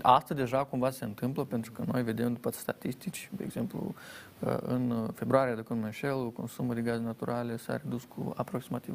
Asta 0.01 0.33
deja 0.33 0.63
cumva 0.63 0.89
se 0.89 1.05
întâmplă 1.05 1.43
pentru 1.43 1.71
că 1.71 1.83
noi 1.91 2.03
vedem 2.03 2.33
după 2.33 2.51
statistici, 2.51 3.29
de 3.35 3.43
exemplu, 3.43 3.93
uh, 4.39 4.57
în 4.61 5.09
februarie, 5.13 5.55
dacă 5.55 5.73
nu 5.73 5.79
mă 5.79 5.85
înșel, 5.85 6.31
consumul 6.31 6.75
de 6.75 6.81
gaze 6.81 7.01
naturale 7.01 7.57
s-a 7.57 7.77
redus 7.83 8.03
cu 8.03 8.33
aproximativ 8.35 8.93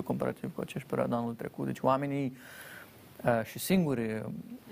25% 0.00 0.04
comparativ 0.04 0.54
cu 0.54 0.60
aceeași 0.60 0.86
perioadă 0.86 1.14
anul 1.14 1.34
trecut. 1.34 1.66
Deci 1.66 1.80
oamenii 1.80 2.26
uh, 2.26 2.38
și 3.44 3.58
singuri 3.58 4.22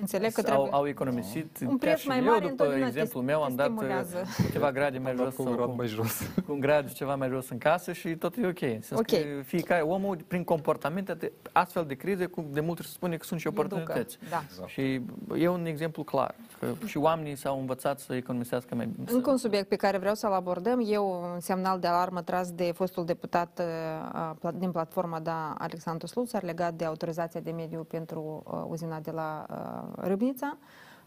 înțeleg 0.01 0.33
că 0.33 0.41
au, 0.41 0.47
trebuie... 0.47 0.71
au 0.73 0.87
economisit. 0.87 1.59
Un 1.61 1.67
chiar 1.69 1.79
preț 1.79 1.99
și 1.99 2.09
mai 2.09 2.19
eu, 2.19 2.25
mare 2.25 2.39
după 2.39 2.51
întotdeauna 2.51 2.85
te- 2.91 2.99
exemplul 2.99 3.23
meu, 3.25 3.39
te 3.39 3.45
am 3.45 3.55
dat 3.55 3.69
uh, 3.69 3.73
stimulează. 3.77 4.23
câteva 4.45 4.73
grade 4.73 4.99
mai 4.99 5.11
Am 5.11 5.17
dat 5.17 5.27
jos 5.27 5.35
cu 5.35 5.43
sau 5.43 5.51
un 5.51 5.57
grad 5.57 5.69
cu, 5.71 5.75
mai 5.77 5.87
jos. 5.87 6.19
cu 6.47 6.53
un 6.53 6.61
grad 6.61 6.93
ceva 6.93 7.15
mai 7.15 7.29
jos 7.29 7.49
în 7.49 7.59
casă 7.59 7.93
și 7.93 8.17
tot 8.17 8.37
e 8.37 8.47
ok. 8.47 8.61
În 8.61 8.81
sens 8.83 9.01
Ok. 9.01 9.07
că 9.07 9.17
fiecare, 9.45 9.81
omul, 9.83 10.19
prin 10.27 10.45
comportamente, 10.45 11.15
de- 11.15 11.33
astfel 11.53 11.85
de 11.85 11.95
crize, 11.95 12.27
cu- 12.27 12.45
de 12.51 12.61
multe 12.61 12.81
ori 12.81 12.89
se 12.89 12.95
spune 12.95 13.17
că 13.17 13.25
sunt 13.25 13.41
și 13.41 13.47
Educă. 13.47 13.63
oportunități. 13.67 14.19
Da. 14.31 14.43
Exact. 14.49 14.69
Și 14.69 15.01
e 15.39 15.49
un 15.49 15.67
exemplu 15.67 16.03
clar, 16.03 16.35
că 16.61 16.67
și 16.87 16.97
oamenii 16.99 17.37
s-au 17.37 17.59
învățat 17.59 17.99
să 17.99 18.15
economisească 18.15 18.75
mai 18.75 18.87
bine. 18.87 19.07
Încă 19.13 19.31
un 19.31 19.37
subiect 19.37 19.69
pe 19.69 19.77
care 19.77 19.99
vreau 19.99 20.15
să-l 20.15 20.33
abordăm. 20.33 20.83
Eu 20.87 21.31
un 21.35 21.41
semnal 21.41 21.79
de 21.79 21.87
alarmă 21.87 22.23
tras 22.23 22.51
de 22.53 22.73
fostul 22.75 23.05
deputat 23.05 23.61
uh, 23.61 24.31
pla- 24.39 24.55
din 24.59 24.71
platforma 24.71 25.21
da, 25.21 25.55
Alexandru 25.59 26.07
Sluțar 26.07 26.43
legat 26.43 26.75
de 26.75 26.85
autorizația 26.85 27.41
de 27.41 27.51
mediu 27.51 27.83
pentru 27.83 28.38
uh, 28.45 28.65
uzina 28.69 29.01
de 29.01 29.11
la 29.11 29.47
uh, 29.51 30.05
Râbnița. 30.07 30.57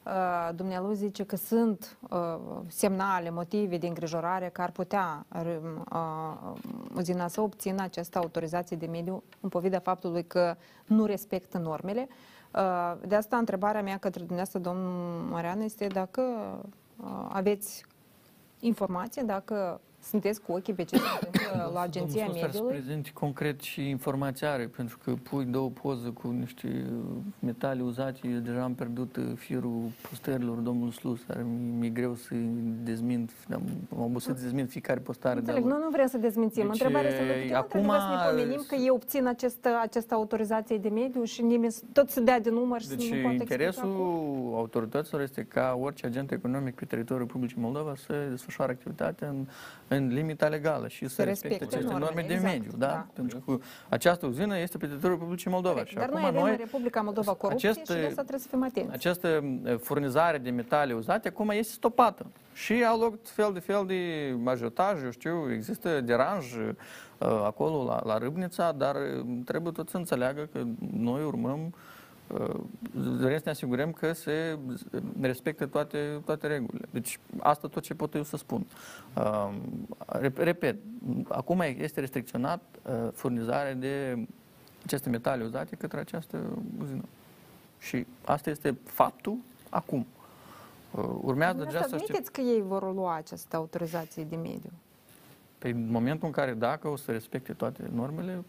Uh, 0.06 0.50
Dumnealui 0.56 0.96
zice 0.96 1.24
că 1.24 1.36
sunt 1.36 1.98
uh, 2.10 2.38
semnale, 2.68 3.30
motive 3.30 3.78
de 3.78 3.88
îngrijorare 3.88 4.50
că 4.50 4.62
ar 4.62 4.72
putea 4.72 5.26
râm- 5.30 5.84
uh, 5.94 6.54
uzina 6.96 7.28
să 7.28 7.42
obțină 7.42 7.82
această 7.82 8.18
autorizație 8.18 8.78
de 8.78 8.86
mediu 8.86 9.24
în 9.40 9.50
povida 9.50 9.80
faptului 9.80 10.24
că 10.24 10.56
nu 10.86 11.06
respectă 11.06 11.58
normele. 11.58 12.08
Uh, 12.54 12.94
De 13.08 13.16
asta 13.16 13.38
întrebarea 13.38 13.82
mea 13.82 13.98
către 13.98 14.20
dumneavoastră, 14.20 14.60
domnul 14.60 15.22
Marian, 15.30 15.62
este 15.62 15.88
dacă 15.88 16.22
uh, 16.98 17.28
aveți 17.30 17.86
informație, 18.60 19.22
dacă 19.22 19.82
sunteți 20.04 20.42
cu 20.42 20.52
ochii 20.52 20.74
pe 20.74 20.84
ce 20.84 20.96
se 20.98 21.04
întâmplă 21.22 21.72
la 21.74 21.82
Agenția 21.82 22.26
Domnul 22.26 22.34
Sus 22.34 22.44
ar 22.44 22.52
să 22.52 22.58
Mediului. 22.62 22.82
prezinte 22.84 23.10
concret 23.14 23.60
și 23.62 23.90
informația 23.90 24.52
are, 24.52 24.68
pentru 24.76 24.98
că 25.04 25.14
pui 25.30 25.46
două 25.46 25.70
poze 25.70 26.10
cu 26.10 26.28
niște 26.28 26.68
uh, 26.68 27.18
metale 27.40 27.82
uzate, 27.82 28.20
eu 28.28 28.40
deja 28.40 28.64
am 28.64 28.74
pierdut 28.74 29.16
uh, 29.16 29.24
firul 29.36 29.82
postărilor 30.10 30.58
domnul 30.58 30.92
Slus, 30.92 31.20
ar 31.30 31.38
mi- 31.44 31.76
mi-e 31.80 31.90
greu 31.90 32.16
să 32.16 32.34
dezmint, 32.84 33.32
am, 33.54 33.62
am 33.96 34.02
obosit 34.04 34.36
să 34.38 34.42
dezmint 34.44 34.70
fiecare 34.70 35.00
postare. 35.00 35.40
Înțeleg, 35.40 35.64
dar- 35.64 35.72
nu, 35.72 35.78
nu 35.84 35.90
vrem 35.90 36.08
să 36.08 36.18
dezmințim. 36.18 36.62
Deci, 36.62 36.72
Întrebarea 36.72 37.10
este, 37.10 37.24
noi 37.26 37.42
putem 37.42 37.58
acum- 37.58 37.80
într-adevăr 37.80 38.00
să 38.20 38.26
ne 38.26 38.42
pomenim 38.42 38.64
că 38.68 38.76
ei 38.76 38.90
obțin 38.90 39.28
această, 39.28 39.70
această 39.82 40.14
autorizație 40.14 40.78
de 40.78 40.90
mediu 40.90 41.24
și 41.24 41.42
nimeni 41.42 41.72
să- 41.72 41.82
tot 41.92 42.10
să 42.10 42.20
dea 42.20 42.40
de 42.40 42.50
număr 42.50 42.82
și 42.82 42.88
Deci 42.88 43.02
să 43.04 43.14
nu 43.16 43.22
poate 43.22 43.36
explica 43.36 43.54
interesul 43.64 43.96
cum. 43.96 44.54
autorităților 44.56 45.22
este 45.22 45.44
ca 45.44 45.78
orice 45.82 46.06
agent 46.06 46.32
economic 46.32 46.76
pe 46.76 46.86
teritoriul 46.86 47.26
Republicii 47.26 47.58
Moldova 47.62 47.94
să 47.96 48.26
desfășoare 48.30 48.72
activitatea 48.72 49.28
în, 49.28 49.48
în 49.96 50.08
limita 50.08 50.48
legală 50.48 50.88
și 50.88 51.08
să, 51.08 51.14
Să 51.14 51.24
respecte 51.24 51.48
respecte 51.48 51.76
aceste 51.76 51.92
normele, 51.92 52.14
norme 52.14 52.28
de 52.28 52.34
exact, 52.34 52.54
mediu. 52.54 52.72
Da? 52.78 52.88
da. 52.88 53.08
Pentru 53.14 53.40
că 53.40 53.58
această 53.90 54.26
uzină 54.26 54.58
este 54.58 54.78
pe 54.78 54.86
teritoriul 54.86 55.18
Republicii 55.20 55.52
Moldova. 55.52 55.74
Corect. 55.74 55.90
Și 55.90 55.96
Dar 55.96 56.04
acum 56.04 56.20
noi 56.20 56.28
avem 56.28 56.42
noi, 56.42 56.52
în 56.52 56.58
Republica 56.58 57.02
Moldova 57.02 57.34
corupție 57.34 57.70
acest- 57.70 57.92
și 57.92 57.98
de 57.98 58.06
asta 58.06 58.22
trebuie 58.22 58.40
să 58.40 58.48
fim 58.48 58.64
atenți. 58.64 58.92
această 58.94 59.44
uh, 59.64 59.78
furnizare 59.80 60.38
de 60.38 60.50
metale 60.50 60.94
uzate 60.94 61.28
acum 61.28 61.50
este 61.50 61.74
stopată. 61.74 62.26
Și 62.54 62.84
au 62.84 63.00
loc 63.00 63.28
fel 63.28 63.54
de 63.54 63.60
fel 63.60 63.84
de 63.88 64.34
ajotaj, 64.46 65.04
eu 65.04 65.12
știu, 65.12 65.52
există 65.54 66.02
deranj 66.02 66.56
uh, 66.56 66.74
acolo 67.20 67.84
la, 67.84 68.02
la 68.06 68.18
Râbnița, 68.18 68.72
dar 68.72 68.96
uh, 68.96 69.26
trebuie 69.46 69.72
tot 69.72 69.90
să 69.90 69.98
înțeleagă 69.98 70.50
că 70.52 70.64
noi 70.92 71.24
urmăm 71.24 71.60
uh, 71.66 71.72
vrem 72.94 73.38
să 73.38 73.42
ne 73.46 73.52
asigurăm 73.52 73.92
că 73.92 74.14
se 74.14 74.58
respectă 75.22 75.66
toate, 75.66 76.22
toate 76.26 76.48
regulile. 76.48 76.86
Deci 76.92 77.20
asta 77.40 77.68
tot 77.68 77.84
ce 77.84 77.94
pot 77.94 78.14
eu 78.16 78.24
să 78.24 78.38
spun. 78.38 78.66
Uh, 79.16 79.52
rep- 80.20 80.38
repet, 80.38 80.76
acum 81.28 81.60
este 81.60 82.00
restricționat 82.00 82.62
uh, 82.84 83.10
furnizarea 83.14 83.74
de 83.74 84.26
aceste 84.86 85.10
metale 85.10 85.44
uzate 85.44 85.76
către 85.76 86.00
această 86.00 86.38
uzină. 86.82 87.04
Și 87.80 88.06
asta 88.26 88.50
este 88.50 88.78
faptul 88.84 89.38
acum. 89.70 90.06
Uh, 90.92 91.04
Urmează 91.22 91.58
deja 91.58 91.64
Dumneavoastră 91.64 91.98
să 91.98 92.04
știu. 92.04 92.16
admiteți 92.16 92.32
că 92.32 92.42
ei 92.42 92.62
vor 92.62 92.94
lua 92.94 93.16
această 93.16 93.56
autorizație 93.56 94.24
de 94.24 94.36
mediu. 94.36 94.72
Pe 95.58 95.70
în 95.70 95.92
momentul 95.92 96.28
în 96.28 96.34
care 96.34 96.54
dacă 96.54 96.88
o 96.88 96.96
să 96.96 97.12
respecte 97.12 97.54
toate 97.54 97.90
normele, 97.94 98.44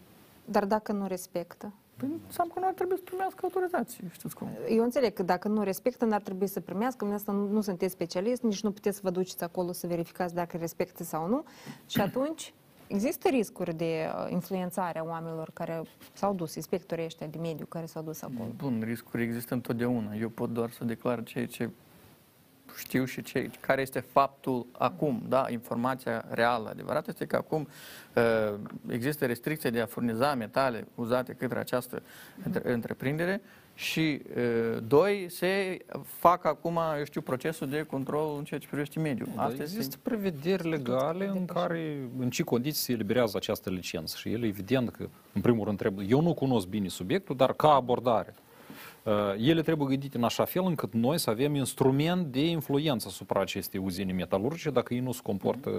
Dar 0.45 0.65
dacă 0.65 0.91
nu 0.91 1.07
respectă? 1.07 1.73
Păi 1.97 2.09
înseamnă 2.25 2.53
că 2.53 2.59
nu 2.59 2.67
ar 2.67 2.73
trebui 2.73 2.95
să 2.97 3.03
primească 3.03 3.39
autorizație, 3.43 4.03
știți 4.11 4.35
cum. 4.35 4.47
Eu 4.69 4.83
înțeleg 4.83 5.13
că 5.13 5.23
dacă 5.23 5.47
nu 5.47 5.63
respectă, 5.63 6.05
n-ar 6.05 6.21
trebui 6.21 6.47
să 6.47 6.59
primească. 6.59 6.97
Dumneavoastră 6.97 7.45
nu, 7.45 7.53
nu 7.53 7.61
sunteți 7.61 7.93
specialist, 7.93 8.41
nici 8.41 8.63
nu 8.63 8.71
puteți 8.71 8.95
să 8.95 9.01
vă 9.03 9.09
duceți 9.09 9.43
acolo 9.43 9.71
să 9.71 9.87
verificați 9.87 10.33
dacă 10.33 10.57
respectă 10.57 11.03
sau 11.03 11.27
nu. 11.27 11.43
Și 11.87 12.01
atunci, 12.01 12.53
există 12.87 13.29
riscuri 13.29 13.73
de 13.73 14.05
uh, 14.07 14.31
influențare 14.31 14.99
a 14.99 15.03
oamenilor 15.03 15.49
care 15.53 15.81
s-au 16.13 16.33
dus, 16.33 16.55
inspectorii 16.55 17.05
ăștia 17.05 17.27
de 17.27 17.37
mediu 17.37 17.65
care 17.65 17.85
s-au 17.85 18.01
dus 18.01 18.21
acolo? 18.21 18.49
Bun, 18.55 18.81
riscuri 18.85 19.23
există 19.23 19.53
întotdeauna. 19.53 20.15
Eu 20.15 20.29
pot 20.29 20.49
doar 20.49 20.71
să 20.71 20.83
declar 20.83 21.23
ceea 21.23 21.47
ce 21.47 21.69
știu 22.77 23.05
și 23.05 23.21
ce, 23.21 23.49
care 23.59 23.81
este 23.81 23.99
faptul 23.99 24.65
acum, 24.71 25.23
da, 25.27 25.45
informația 25.49 26.25
reală. 26.29 26.69
Adevărat 26.69 27.07
este 27.07 27.25
că 27.25 27.35
acum 27.35 27.67
uh, 28.15 28.53
există 28.87 29.25
restricție 29.25 29.69
de 29.69 29.79
a 29.79 29.85
furniza 29.85 30.33
metale 30.33 30.87
uzate 30.95 31.33
către 31.33 31.59
această 31.59 32.01
între, 32.43 32.73
întreprindere 32.73 33.41
și, 33.75 34.21
uh, 34.37 34.77
doi, 34.87 35.25
se 35.29 35.77
fac 36.03 36.45
acum, 36.45 36.79
eu 36.97 37.03
știu, 37.03 37.21
procesul 37.21 37.69
de 37.69 37.83
control 37.83 38.35
în 38.37 38.43
ceea 38.43 38.59
ce 38.59 38.67
privește 38.67 38.99
mediul. 38.99 39.29
Da, 39.35 39.43
Asta 39.43 39.61
există 39.61 39.79
este... 39.79 39.97
prevederi 40.03 40.69
legale 40.69 41.27
în 41.27 41.45
care, 41.45 42.09
în 42.19 42.29
ce 42.29 42.43
condiții 42.43 42.81
se 42.81 42.91
eliberează 42.91 43.37
această 43.37 43.69
licență 43.69 44.17
și 44.17 44.31
ele 44.31 44.45
evident 44.45 44.89
că, 44.89 45.09
în 45.33 45.41
primul 45.41 45.65
rând, 45.65 45.77
trebuie, 45.77 46.07
eu 46.09 46.21
nu 46.21 46.33
cunosc 46.33 46.67
bine 46.67 46.87
subiectul, 46.87 47.35
dar 47.35 47.53
ca 47.53 47.73
abordare, 47.73 48.33
uh, 48.37 48.42
ele 49.37 49.61
trebuie 49.61 49.87
gândite 49.87 50.17
în 50.17 50.23
așa 50.23 50.45
fel 50.45 50.63
încât 50.65 50.93
noi 50.93 51.19
să 51.19 51.29
avem 51.29 51.55
instrument 51.55 52.25
de 52.25 52.45
influență 52.45 53.07
asupra 53.07 53.41
acestei 53.41 53.79
uzine 53.79 54.11
metalurgice 54.11 54.69
dacă 54.69 54.93
ei 54.93 54.99
nu 54.99 55.11
se 55.11 55.19
comportă, 55.23 55.69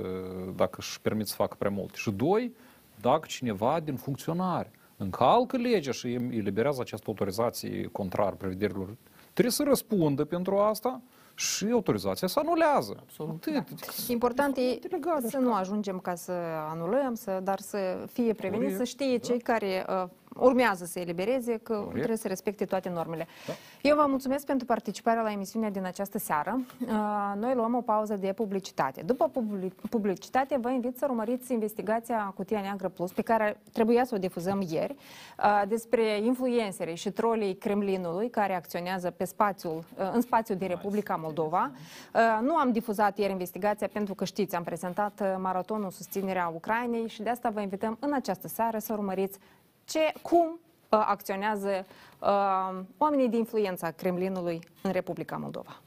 dacă 0.57 0.77
își 0.79 1.01
permit 1.01 1.27
să 1.27 1.35
facă 1.35 1.55
prea 1.59 1.71
mult. 1.71 1.95
Și 1.95 2.11
doi, 2.11 2.53
dacă 3.01 3.27
cineva 3.27 3.81
din 3.85 3.97
funcționare 3.97 4.71
încalcă 4.97 5.57
legea 5.57 5.93
și 5.93 6.13
eliberează 6.13 6.81
această 6.81 7.05
autorizație 7.09 7.89
contrar 7.93 8.33
prevederilor, 8.33 8.97
trebuie 9.33 9.53
să 9.53 9.63
răspundă 9.67 10.25
pentru 10.25 10.57
asta 10.57 11.03
și 11.35 11.69
autorizația 11.73 12.29
se 12.29 12.39
anulează. 12.41 12.97
Absolut. 13.01 13.45
Atât. 13.57 14.09
Important 14.09 14.57
e 14.57 14.79
legale, 14.91 15.29
să 15.29 15.39
nu 15.39 15.55
ajungem 15.55 15.99
ca 15.99 16.15
să 16.15 16.33
anulăm, 16.71 17.15
să, 17.15 17.41
dar 17.43 17.61
să 17.61 18.07
fie 18.13 18.33
preveniți, 18.33 18.73
Corect, 18.73 18.77
să 18.77 18.85
știe 18.85 19.17
da. 19.17 19.27
cei 19.27 19.39
care 19.39 19.87
uh, 19.89 20.09
urmează 20.39 20.85
să 20.85 20.99
elibereze 20.99 21.57
că 21.63 21.75
Corect. 21.75 21.93
trebuie 21.95 22.17
să 22.17 22.29
respecte 22.29 22.65
toate 22.65 22.89
normele. 22.89 23.27
Da. 23.47 23.53
Eu 23.83 23.97
vă 23.97 24.05
mulțumesc 24.09 24.47
pentru 24.47 24.67
participarea 24.67 25.23
la 25.23 25.31
emisiunea 25.33 25.71
din 25.71 25.85
această 25.85 26.19
seară. 26.19 26.61
Uh, 26.81 27.33
noi 27.37 27.55
luăm 27.55 27.75
o 27.75 27.81
pauză 27.81 28.17
de 28.17 28.33
publicitate. 28.33 29.03
După 29.03 29.29
publi- 29.31 29.89
publicitate, 29.91 30.59
vă 30.61 30.71
invit 30.71 30.99
să 30.99 31.07
urmăriți 31.09 31.53
investigația 31.53 32.33
Cutia 32.37 32.61
Neagră 32.61 32.89
Plus, 32.89 33.13
pe 33.13 33.23
care 33.23 33.61
trebuia 33.73 34.05
să 34.05 34.15
o 34.15 34.19
difuzăm 34.19 34.61
ieri, 34.71 34.95
uh, 35.39 35.63
despre 35.69 36.19
influencerii 36.23 36.97
și 36.97 37.11
trolii 37.11 37.57
Kremlinului 37.57 38.31
care 38.31 38.55
acționează 38.55 39.11
pe 39.11 39.25
spațiul, 39.25 39.85
uh, 39.99 40.11
în 40.13 40.21
spațiul 40.21 40.59
din 40.59 40.69
Republica 40.69 41.17
Moldova. 41.17 41.71
Uh, 42.15 42.21
Nu 42.43 42.57
am 42.57 42.73
difuzat 42.73 43.19
ieri 43.19 43.33
investigația 43.33 43.89
pentru 43.93 44.15
că 44.15 44.25
știți, 44.25 44.55
am 44.55 44.63
prezentat 44.63 45.21
uh, 45.21 45.35
maratonul 45.39 45.91
susținerea 45.91 46.53
Ucrainei 46.55 47.09
și 47.09 47.23
de 47.23 47.31
asta 47.31 47.51
vă 47.51 47.61
invităm 47.61 47.97
în 48.01 48.13
această 48.13 48.49
seară 48.49 48.79
să 48.79 48.93
urmăriți 48.93 49.39
ce, 49.85 50.13
cum 50.23 50.47
uh, 50.49 51.05
acționează 51.07 51.87
uh, 52.19 52.81
oamenii 52.99 53.29
de 53.29 53.37
influență 53.37 53.87
a 53.87 53.91
Kremlinului 53.91 54.69
în 54.83 54.93
Republica 54.93 55.37
Moldova. 55.37 55.81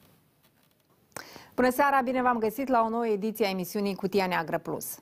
Bună 1.54 1.70
seara, 1.70 2.00
bine 2.00 2.22
v-am 2.22 2.38
găsit 2.38 2.68
la 2.68 2.82
o 2.82 2.88
nouă 2.88 3.06
ediție 3.06 3.46
a 3.46 3.50
emisiunii 3.50 3.94
Cutia 3.94 4.26
Neagră 4.26 4.58
Plus. 4.58 4.98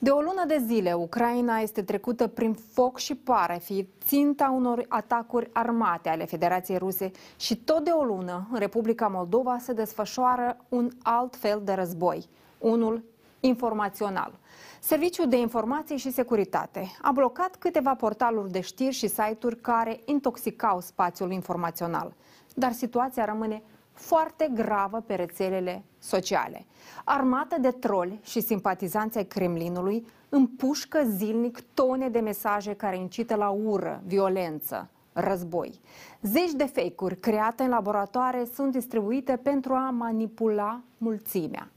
De 0.00 0.10
o 0.10 0.20
lună 0.20 0.44
de 0.46 0.62
zile, 0.66 0.92
Ucraina 0.92 1.58
este 1.58 1.82
trecută 1.82 2.26
prin 2.26 2.52
foc 2.54 2.98
și 2.98 3.14
pare 3.14 3.58
fi 3.62 3.88
ținta 4.04 4.52
unor 4.54 4.84
atacuri 4.88 5.50
armate 5.52 6.08
ale 6.08 6.24
Federației 6.24 6.78
Ruse 6.78 7.10
și 7.36 7.56
tot 7.56 7.84
de 7.84 7.90
o 7.90 8.02
lună, 8.02 8.48
în 8.52 8.58
Republica 8.58 9.06
Moldova 9.06 9.58
se 9.60 9.72
desfășoară 9.72 10.56
un 10.68 10.90
alt 11.02 11.36
fel 11.36 11.60
de 11.64 11.72
război, 11.72 12.28
unul 12.58 13.02
informațional. 13.40 14.38
Serviciul 14.80 15.28
de 15.28 15.38
Informații 15.38 15.96
și 15.96 16.12
Securitate 16.12 16.90
a 17.02 17.10
blocat 17.12 17.56
câteva 17.56 17.94
portaluri 17.94 18.50
de 18.50 18.60
știri 18.60 18.94
și 18.94 19.08
site-uri 19.08 19.60
care 19.60 20.00
intoxicau 20.04 20.80
spațiul 20.80 21.32
informațional. 21.32 22.14
Dar 22.54 22.72
situația 22.72 23.24
rămâne 23.24 23.62
foarte 23.92 24.50
gravă 24.54 25.00
pe 25.00 25.14
rețelele 25.14 25.82
sociale. 25.98 26.66
Armată 27.04 27.56
de 27.60 27.70
troli 27.70 28.20
și 28.22 28.40
simpatizanți 28.40 29.18
ai 29.18 29.24
Kremlinului 29.24 30.06
împușcă 30.28 31.02
zilnic 31.04 31.60
tone 31.74 32.08
de 32.08 32.20
mesaje 32.20 32.74
care 32.74 32.96
incită 32.96 33.34
la 33.34 33.48
ură, 33.48 34.02
violență, 34.06 34.88
război. 35.12 35.80
Zeci 36.22 36.52
de 36.52 36.64
fake-uri 36.64 37.16
create 37.16 37.62
în 37.62 37.68
laboratoare 37.68 38.46
sunt 38.54 38.72
distribuite 38.72 39.36
pentru 39.36 39.72
a 39.72 39.90
manipula 39.90 40.80
mulțimea. 40.98 41.70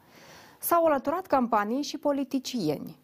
S-au 0.64 0.86
alăturat 0.86 1.26
campanii 1.26 1.82
și 1.82 1.97
politicieni. 1.97 2.97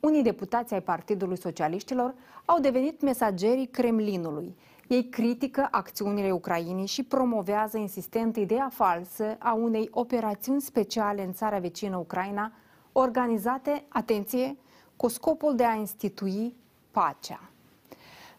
Unii 0.00 0.22
deputați 0.22 0.74
ai 0.74 0.82
Partidului 0.82 1.38
Socialiștilor 1.38 2.14
au 2.44 2.60
devenit 2.60 3.02
mesagerii 3.02 3.66
Kremlinului. 3.66 4.56
Ei 4.88 5.08
critică 5.08 5.68
acțiunile 5.70 6.32
Ucrainei 6.32 6.86
și 6.86 7.02
promovează 7.02 7.78
insistent 7.78 8.36
ideea 8.36 8.68
falsă 8.72 9.36
a 9.38 9.52
unei 9.52 9.88
operațiuni 9.92 10.60
speciale 10.60 11.24
în 11.24 11.32
țara 11.32 11.58
vecină 11.58 11.96
Ucraina, 11.96 12.52
organizate, 12.92 13.84
atenție, 13.88 14.56
cu 14.96 15.08
scopul 15.08 15.56
de 15.56 15.64
a 15.64 15.74
institui 15.74 16.54
pacea. 16.90 17.40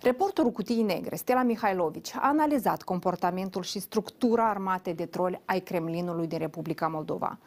Reporterul 0.02 0.52
Cutiei 0.52 0.82
Negre, 0.82 1.16
Stella 1.16 1.44
Mihailovici, 1.44 2.16
a 2.16 2.28
analizat 2.28 2.82
comportamentul 2.84 3.64
și 3.64 3.80
structura 3.80 4.50
armatei 4.50 4.94
de 4.94 5.06
troli 5.06 5.42
ai 5.46 5.60
Kremlinului 5.60 6.28
din 6.28 6.38
Republica 6.38 6.88
Moldova. 6.88 7.38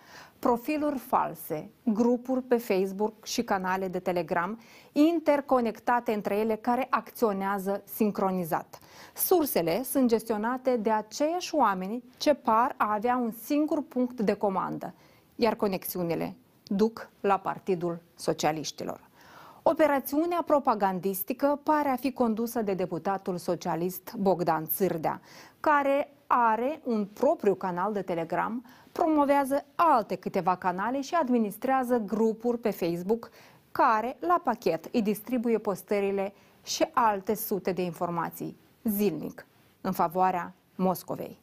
Profiluri 0.45 0.99
false, 0.99 1.71
grupuri 1.85 2.43
pe 2.43 2.57
Facebook 2.57 3.25
și 3.25 3.43
canale 3.43 3.89
de 3.89 3.99
Telegram 3.99 4.61
interconectate 4.93 6.13
între 6.13 6.37
ele 6.37 6.57
care 6.57 6.87
acționează 6.91 7.83
sincronizat. 7.85 8.79
Sursele 9.15 9.83
sunt 9.83 10.09
gestionate 10.09 10.77
de 10.77 10.91
aceiași 10.91 11.55
oameni 11.55 12.05
ce 12.17 12.35
par 12.35 12.75
a 12.77 12.93
avea 12.93 13.17
un 13.17 13.31
singur 13.31 13.83
punct 13.83 14.21
de 14.21 14.35
comandă, 14.35 14.95
iar 15.37 15.55
conexiunile 15.55 16.37
duc 16.65 17.11
la 17.21 17.39
Partidul 17.39 18.03
Socialiștilor. 18.15 19.01
Operațiunea 19.63 20.43
propagandistică 20.47 21.61
pare 21.63 21.89
a 21.89 21.97
fi 21.97 22.13
condusă 22.13 22.63
de 22.63 22.75
deputatul 22.75 23.37
socialist 23.37 24.15
Bogdan 24.19 24.67
Țârdea, 24.67 25.21
care 25.61 26.09
are 26.27 26.81
un 26.85 27.05
propriu 27.05 27.55
canal 27.55 27.93
de 27.93 28.03
Telegram, 28.03 28.65
promovează 28.95 29.65
alte 29.75 30.15
câteva 30.15 30.57
canale 30.57 31.01
și 31.01 31.15
administrează 31.15 31.97
grupuri 31.97 32.59
pe 32.59 32.71
Facebook 32.71 33.31
care, 33.73 34.17
la 34.21 34.41
pachet, 34.45 34.89
îi 34.93 35.03
distribuie 35.03 35.59
postările 35.59 36.33
și 36.65 36.87
alte 36.93 37.35
sute 37.35 37.73
de 37.73 37.83
informații 37.83 38.57
zilnic 38.83 39.47
în 39.81 39.93
favoarea 39.93 40.55
Moscovei. 40.75 41.39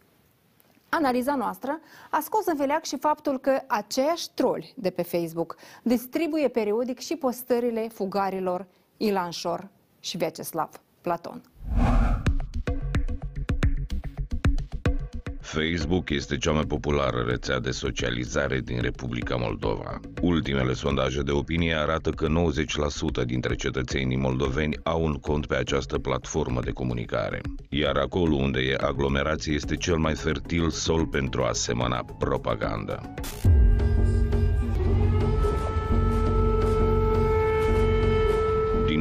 Analiza 0.89 1.35
noastră 1.35 1.79
a 2.09 2.19
scos 2.19 2.45
în 2.45 2.55
veleac 2.55 2.83
și 2.83 2.97
faptul 2.97 3.39
că 3.39 3.61
aceiași 3.67 4.29
troli 4.33 4.73
de 4.75 4.89
pe 4.89 5.01
Facebook 5.01 5.55
distribuie 5.83 6.47
periodic 6.47 6.99
și 6.99 7.15
postările 7.15 7.87
fugarilor 7.87 8.65
Ilan 8.97 9.29
Șor 9.29 9.67
și 9.99 10.17
Vyacheslav 10.17 10.81
Platon. 11.01 11.41
Facebook 15.51 16.09
este 16.09 16.37
cea 16.37 16.51
mai 16.51 16.63
populară 16.63 17.25
rețea 17.27 17.59
de 17.59 17.71
socializare 17.71 18.59
din 18.59 18.81
Republica 18.81 19.35
Moldova. 19.35 19.99
Ultimele 20.21 20.73
sondaje 20.73 21.21
de 21.21 21.31
opinie 21.31 21.75
arată 21.75 22.09
că 22.09 22.27
90% 23.21 23.25
dintre 23.25 23.55
cetățenii 23.55 24.17
moldoveni 24.17 24.77
au 24.83 25.03
un 25.03 25.13
cont 25.13 25.45
pe 25.45 25.55
această 25.55 25.97
platformă 25.99 26.59
de 26.61 26.71
comunicare. 26.71 27.41
Iar 27.69 27.97
acolo 27.97 28.35
unde 28.35 28.59
e 28.59 28.75
aglomerație 28.77 29.53
este 29.53 29.75
cel 29.75 29.97
mai 29.97 30.15
fertil 30.15 30.69
sol 30.69 31.07
pentru 31.07 31.43
a 31.43 31.51
semăna 31.51 32.05
propaganda. 32.17 33.13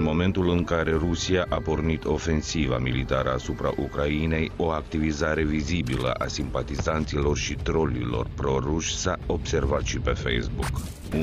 Din 0.00 0.08
momentul 0.08 0.50
în 0.50 0.64
care 0.64 0.92
Rusia 0.92 1.46
a 1.48 1.56
pornit 1.56 2.04
ofensiva 2.04 2.78
militară 2.78 3.32
asupra 3.32 3.72
Ucrainei, 3.76 4.50
o 4.56 4.70
activizare 4.70 5.44
vizibilă 5.44 6.10
a 6.10 6.26
simpatizanților 6.26 7.36
și 7.36 7.54
trolilor 7.54 8.26
proruși 8.34 8.96
s-a 8.96 9.18
observat 9.26 9.82
și 9.82 9.98
pe 9.98 10.10
Facebook. 10.10 10.70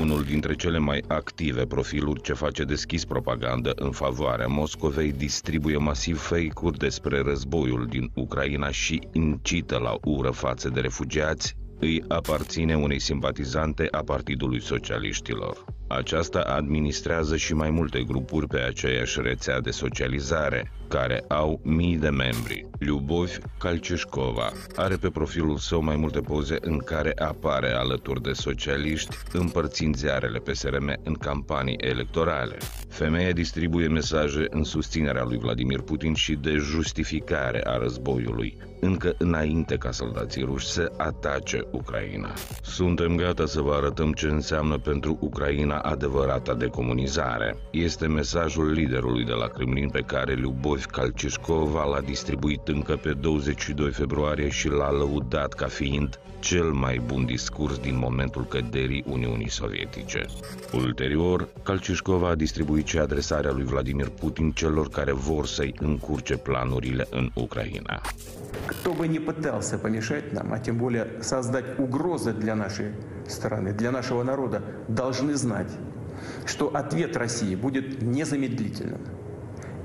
Unul 0.00 0.22
dintre 0.22 0.54
cele 0.54 0.78
mai 0.78 1.04
active 1.08 1.66
profiluri 1.66 2.22
ce 2.22 2.32
face 2.32 2.64
deschis 2.64 3.04
propagandă 3.04 3.72
în 3.74 3.90
favoarea 3.90 4.46
Moscovei 4.46 5.12
distribuie 5.12 5.76
masiv 5.76 6.18
fake-uri 6.18 6.78
despre 6.78 7.22
războiul 7.22 7.86
din 7.86 8.10
Ucraina 8.14 8.70
și 8.70 9.00
incită 9.12 9.78
la 9.78 9.96
ură 10.04 10.30
față 10.30 10.68
de 10.68 10.80
refugiați, 10.80 11.56
îi 11.78 12.04
aparține 12.08 12.76
unei 12.76 12.98
simpatizante 12.98 13.88
a 13.90 14.02
Partidului 14.02 14.60
Socialiștilor. 14.60 15.64
Aceasta 15.88 16.40
administrează 16.40 17.36
și 17.36 17.54
mai 17.54 17.70
multe 17.70 18.02
grupuri 18.02 18.46
pe 18.46 18.60
aceeași 18.60 19.20
rețea 19.20 19.60
de 19.60 19.70
socializare, 19.70 20.72
care 20.88 21.24
au 21.28 21.60
mii 21.62 21.96
de 21.96 22.08
membri. 22.08 22.66
Ljubov 22.78 23.38
Kalcișcova 23.58 24.52
are 24.76 24.96
pe 24.96 25.08
profilul 25.08 25.56
său 25.56 25.82
mai 25.82 25.96
multe 25.96 26.20
poze 26.20 26.56
în 26.60 26.78
care 26.78 27.12
apare 27.16 27.72
alături 27.72 28.22
de 28.22 28.32
socialiști, 28.32 29.16
împărțind 29.32 29.96
ziarele 29.96 30.38
PSRM 30.38 31.00
în 31.04 31.14
campanii 31.14 31.76
electorale. 31.80 32.56
Femeia 32.88 33.32
distribuie 33.32 33.88
mesaje 33.88 34.46
în 34.50 34.64
susținerea 34.64 35.24
lui 35.24 35.38
Vladimir 35.38 35.80
Putin 35.80 36.14
și 36.14 36.34
de 36.34 36.52
justificare 36.52 37.60
a 37.64 37.76
războiului, 37.76 38.56
încă 38.80 39.14
înainte 39.18 39.76
ca 39.76 39.90
soldații 39.90 40.42
ruși 40.42 40.66
să 40.66 40.92
atace 40.96 41.66
Ucraina. 41.70 42.32
Suntem 42.62 43.16
gata 43.16 43.46
să 43.46 43.60
vă 43.60 43.72
arătăm 43.72 44.12
ce 44.12 44.26
înseamnă 44.26 44.78
pentru 44.78 45.18
Ucraina 45.20 45.77
adevărata 45.78 46.54
decomunizare. 46.54 47.56
Este 47.70 48.06
mesajul 48.06 48.70
liderului 48.70 49.24
de 49.24 49.32
la 49.32 49.46
Kremlin 49.46 49.88
pe 49.88 50.00
care 50.00 50.32
Lyubov 50.32 50.84
Kalcișcova 50.84 51.84
l-a 51.84 52.00
distribuit 52.00 52.68
încă 52.68 52.96
pe 52.96 53.12
22 53.12 53.90
februarie 53.90 54.48
și 54.48 54.68
l-a 54.68 54.90
lăudat 54.90 55.52
ca 55.52 55.66
fiind 55.66 56.20
cel 56.40 56.70
mai 56.72 57.00
bun 57.06 57.24
discurs 57.24 57.78
din 57.78 57.98
momentul 57.98 58.44
căderii 58.44 59.04
Uniunii 59.06 59.50
Sovietice. 59.50 60.26
Ulterior, 60.72 61.48
Kalcișcova 61.62 62.28
a 62.28 62.34
distribuit 62.34 62.86
și 62.86 62.98
adresarea 62.98 63.50
lui 63.50 63.64
Vladimir 63.64 64.08
Putin 64.08 64.50
celor 64.50 64.88
care 64.88 65.12
vor 65.12 65.46
să-i 65.46 65.74
încurce 65.80 66.36
planurile 66.36 67.06
în 67.10 67.30
Ucraina. 67.34 68.00
Кто 68.66 68.94
бы 68.94 69.08
ни 69.08 69.18
пытался 69.18 69.78
помешать 69.78 70.32
нам, 70.32 70.52
а 70.52 70.58
тем 70.58 70.78
более 70.78 71.22
создать 71.22 71.78
угрозы 71.78 72.32
для 72.32 72.54
нашей 72.54 72.92
страны, 73.26 73.72
для 73.72 73.90
нашего 73.90 74.22
народа, 74.22 74.62
должны 74.88 75.34
знать, 75.34 75.70
что 76.46 76.74
ответ 76.74 77.16
России 77.16 77.54
будет 77.54 78.02
незамедлительным 78.02 79.00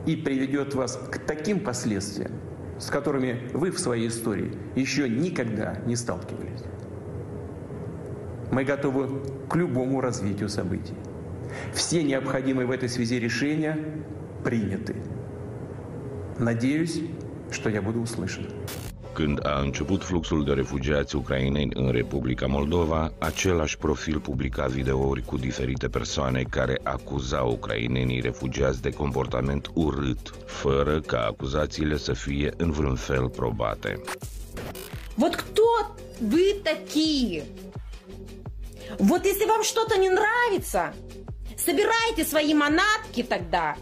и 0.05 0.15
приведет 0.15 0.73
вас 0.73 0.99
к 1.11 1.17
таким 1.19 1.59
последствиям, 1.59 2.31
с 2.79 2.87
которыми 2.87 3.49
вы 3.53 3.71
в 3.71 3.79
своей 3.79 4.07
истории 4.07 4.57
еще 4.75 5.07
никогда 5.07 5.77
не 5.85 5.95
сталкивались. 5.95 6.63
Мы 8.51 8.63
готовы 8.63 9.23
к 9.49 9.55
любому 9.55 10.01
развитию 10.01 10.49
событий. 10.49 10.95
Все 11.73 12.03
необходимые 12.03 12.67
в 12.67 12.71
этой 12.71 12.89
связи 12.89 13.19
решения 13.19 13.77
приняты. 14.43 14.95
Надеюсь, 16.37 17.01
что 17.53 17.69
я 17.69 17.81
буду 17.81 18.01
услышан. 18.01 18.45
Când 19.13 19.45
a 19.45 19.59
început 19.59 20.03
fluxul 20.03 20.43
de 20.43 20.53
refugiați 20.53 21.15
ucraineni 21.15 21.71
în 21.73 21.91
Republica 21.91 22.45
Moldova, 22.47 23.13
același 23.19 23.77
profil 23.77 24.19
publica 24.19 24.65
videouri 24.65 25.21
cu 25.21 25.37
diferite 25.37 25.87
persoane 25.87 26.43
care 26.49 26.79
acuzau 26.83 27.51
ucrainenii 27.51 28.21
refugiați 28.21 28.81
de 28.81 28.89
comportament 28.89 29.71
urât, 29.73 30.33
fără 30.45 30.99
ca 30.99 31.19
acuzațiile 31.19 31.97
să 31.97 32.13
fie 32.13 32.53
în 32.57 32.71
vreun 32.71 32.95
fel 32.95 33.29
probate. 33.29 34.01
Вот 35.15 35.35
кто 35.35 35.67
вы 36.31 36.45
такие? 36.71 37.43
Вот 38.97 39.21
если 39.25 39.45
вам 39.45 39.63
что-то 39.71 39.95
не 39.97 40.09
нравится, 40.19 40.81
собирайте 41.67 42.21
свои 42.23 42.53
манатки 42.53 43.21
тогда 43.23 43.75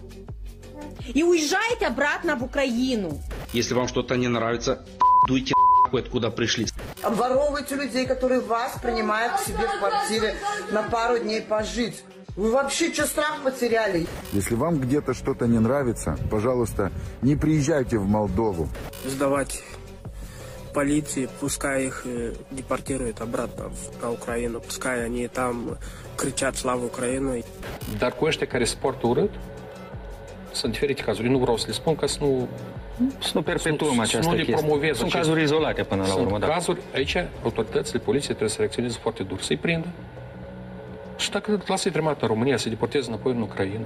и 1.13 1.23
уезжайте 1.23 1.87
обратно 1.87 2.35
в 2.35 2.43
Украину. 2.43 3.19
Если 3.53 3.73
вам 3.73 3.87
что-то 3.87 4.15
не 4.15 4.27
нравится, 4.27 4.85
дуйте 5.27 5.53
откуда 5.93 6.29
пришли. 6.31 6.67
Обворовывайте 7.03 7.75
людей, 7.75 8.05
которые 8.05 8.39
вас 8.39 8.71
принимают 8.81 9.33
к 9.33 9.45
себе 9.45 9.67
в 9.67 9.79
квартире 9.79 10.35
на 10.71 10.83
пару 10.83 11.17
дней 11.19 11.41
пожить. 11.41 12.03
Вы 12.37 12.49
вообще 12.51 12.93
что, 12.93 13.05
страх 13.05 13.41
потеряли? 13.43 14.07
Если 14.31 14.55
вам 14.55 14.79
где-то 14.79 15.13
что-то 15.13 15.47
не 15.47 15.59
нравится, 15.59 16.17
пожалуйста, 16.29 16.91
не 17.21 17.35
приезжайте 17.35 17.97
в 17.97 18.05
Молдову. 18.07 18.69
Сдавать 19.05 19.61
полиции, 20.73 21.27
пускай 21.41 21.87
их 21.87 22.03
э, 22.05 22.33
депортируют 22.51 23.19
обратно 23.19 23.69
в- 23.69 24.01
на 24.01 24.11
Украину, 24.11 24.61
пускай 24.61 25.03
они 25.05 25.27
там 25.27 25.77
кричат 26.15 26.55
«Слава 26.57 26.85
Украину!» 26.85 27.43
Dar 27.99 28.13
cu 28.15 28.25
ăștia 28.25 28.47
care 28.47 28.65
urât, 29.03 29.31
sunt 30.51 30.71
diferite 30.71 31.01
cazuri. 31.03 31.29
Nu 31.29 31.37
vreau 31.37 31.57
să 31.57 31.63
le 31.67 31.73
spun 31.73 31.95
ca 31.95 32.05
să 32.07 32.17
nu... 32.21 32.47
Să 33.19 33.31
nu 33.33 33.41
perpetuăm 33.41 33.93
să 33.95 34.01
această 34.01 34.29
nu 34.29 34.35
le 34.35 34.43
chestie. 34.43 34.53
promovez 34.55 34.89
Sunt 34.97 35.01
acest- 35.07 35.15
cazuri 35.15 35.41
izolate 35.43 35.83
până 35.83 36.01
la 36.01 36.07
Sunt 36.07 36.25
urmă, 36.25 36.39
da. 36.39 36.47
cazuri, 36.47 36.79
aici 36.93 37.15
autoritățile, 37.43 37.99
poliția 37.99 38.27
trebuie 38.29 38.49
să 38.49 38.57
reacționeze 38.59 38.97
foarte 39.01 39.23
dur, 39.23 39.41
să-i 39.41 39.57
prindă. 39.57 39.87
Și 41.17 41.29
dacă 41.29 41.61
lasă-i 41.67 41.91
trimată 41.91 42.17
în 42.21 42.27
România, 42.27 42.57
să-i 42.57 42.71
deporteze 42.71 43.07
înapoi 43.07 43.31
în 43.31 43.41
Ucraina. 43.41 43.81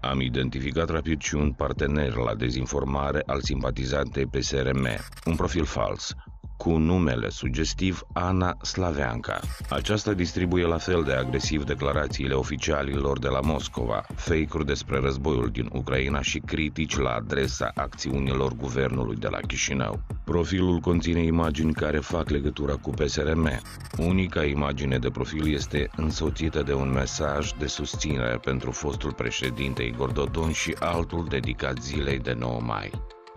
Am 0.00 0.20
identificat 0.20 0.88
rapid 0.90 1.20
și 1.20 1.34
un 1.34 1.52
partener 1.52 2.14
la 2.14 2.34
dezinformare 2.34 3.22
al 3.26 3.40
simpatizantei 3.40 4.26
PSRM, 4.26 4.86
un 5.24 5.36
profil 5.36 5.64
fals, 5.64 6.14
cu 6.62 6.76
numele 6.76 7.28
sugestiv 7.28 8.02
Ana 8.12 8.56
Slaveanca. 8.62 9.40
Aceasta 9.68 10.12
distribuie 10.12 10.66
la 10.66 10.78
fel 10.78 11.02
de 11.02 11.12
agresiv 11.12 11.64
declarațiile 11.64 12.34
oficialilor 12.34 13.18
de 13.18 13.28
la 13.28 13.40
Moscova, 13.40 14.06
fake-uri 14.14 14.66
despre 14.66 14.98
războiul 14.98 15.48
din 15.48 15.68
Ucraina 15.72 16.22
și 16.22 16.38
critici 16.38 16.96
la 16.96 17.10
adresa 17.10 17.70
acțiunilor 17.74 18.52
guvernului 18.52 19.16
de 19.16 19.28
la 19.28 19.38
Chișinău. 19.38 20.00
Profilul 20.24 20.78
conține 20.78 21.22
imagini 21.22 21.72
care 21.72 21.98
fac 21.98 22.28
legătura 22.28 22.74
cu 22.74 22.90
PSRM. 22.90 23.60
Unica 23.98 24.44
imagine 24.44 24.98
de 24.98 25.10
profil 25.10 25.52
este 25.52 25.90
însoțită 25.96 26.62
de 26.62 26.74
un 26.74 26.92
mesaj 26.92 27.52
de 27.58 27.66
susținere 27.66 28.38
pentru 28.44 28.70
fostul 28.70 29.12
președinte 29.12 29.82
Igor 29.82 30.10
Dodon 30.10 30.52
și 30.52 30.76
altul 30.78 31.26
dedicat 31.28 31.82
zilei 31.82 32.18
de 32.18 32.32
9 32.38 32.60
mai. 32.60 32.90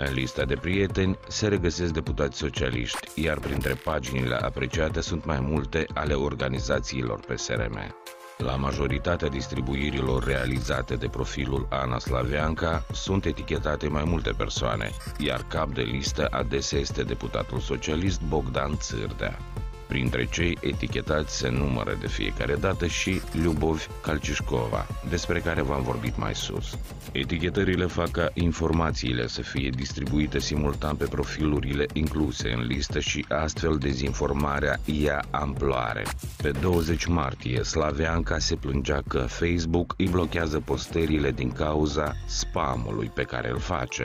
În 0.08 0.14
lista 0.14 0.46
de 0.46 0.56
prieteni 0.56 1.18
se 1.28 1.48
regăsesc 1.48 1.94
deputați 1.94 2.38
socialiști, 2.38 3.22
iar 3.22 3.40
printre 3.40 3.74
paginile 3.74 4.36
apreciate 4.36 5.02
sunt 5.02 5.26
mai 5.26 5.40
multe 5.40 5.86
ale 5.94 6.14
organizațiilor 6.14 7.20
PSRM. 7.20 7.96
La 8.38 8.56
majoritatea 8.56 9.28
distribuirilor 9.28 10.24
realizate 10.24 10.96
de 10.96 11.08
profilul 11.08 11.68
Ana 11.70 12.00
Slaveanca 12.00 12.86
sunt 12.92 13.26
etichetate 13.26 13.88
mai 13.88 14.04
multe 14.04 14.32
persoane, 14.38 14.92
iar 15.18 15.46
cap 15.48 15.74
de 15.74 15.82
listă 15.82 16.28
adesea 16.32 16.80
este 16.80 17.04
deputatul 17.04 17.60
socialist 17.60 18.22
Bogdan 18.22 18.78
Țârdea. 18.78 19.38
Printre 19.94 20.28
cei 20.32 20.58
etichetați 20.62 21.38
se 21.38 21.50
numără 21.50 21.98
de 22.00 22.08
fiecare 22.08 22.56
dată 22.56 22.88
și 22.88 23.22
Lyubov 23.32 23.88
Kalcișcova, 24.02 24.88
despre 25.10 25.40
care 25.40 25.62
v-am 25.62 25.84
vorbit 25.84 26.18
mai 26.18 26.36
sus. 26.36 26.78
Etichetările 27.12 27.86
fac 27.86 28.12
ca 28.12 28.30
informațiile 28.34 29.28
să 29.28 29.42
fie 29.42 29.70
distribuite 29.70 30.40
simultan 30.40 30.96
pe 30.96 31.06
profilurile 31.06 31.86
incluse 31.94 32.52
în 32.52 32.66
listă 32.66 33.00
și 33.00 33.26
astfel 33.30 33.78
dezinformarea 33.78 34.80
ia 34.86 35.24
amploare. 35.32 36.04
Pe 36.42 36.52
20 36.52 37.06
martie, 37.06 37.64
Slaveanca 37.64 38.38
se 38.38 38.56
plângea 38.56 39.02
că 39.08 39.20
Facebook 39.20 39.94
îi 39.98 40.08
blochează 40.08 40.60
postările 40.60 41.32
din 41.32 41.52
cauza 41.52 42.14
spamului 42.26 43.12
pe 43.16 43.24
care 43.24 43.50
îl 43.50 43.60
face. 43.60 44.04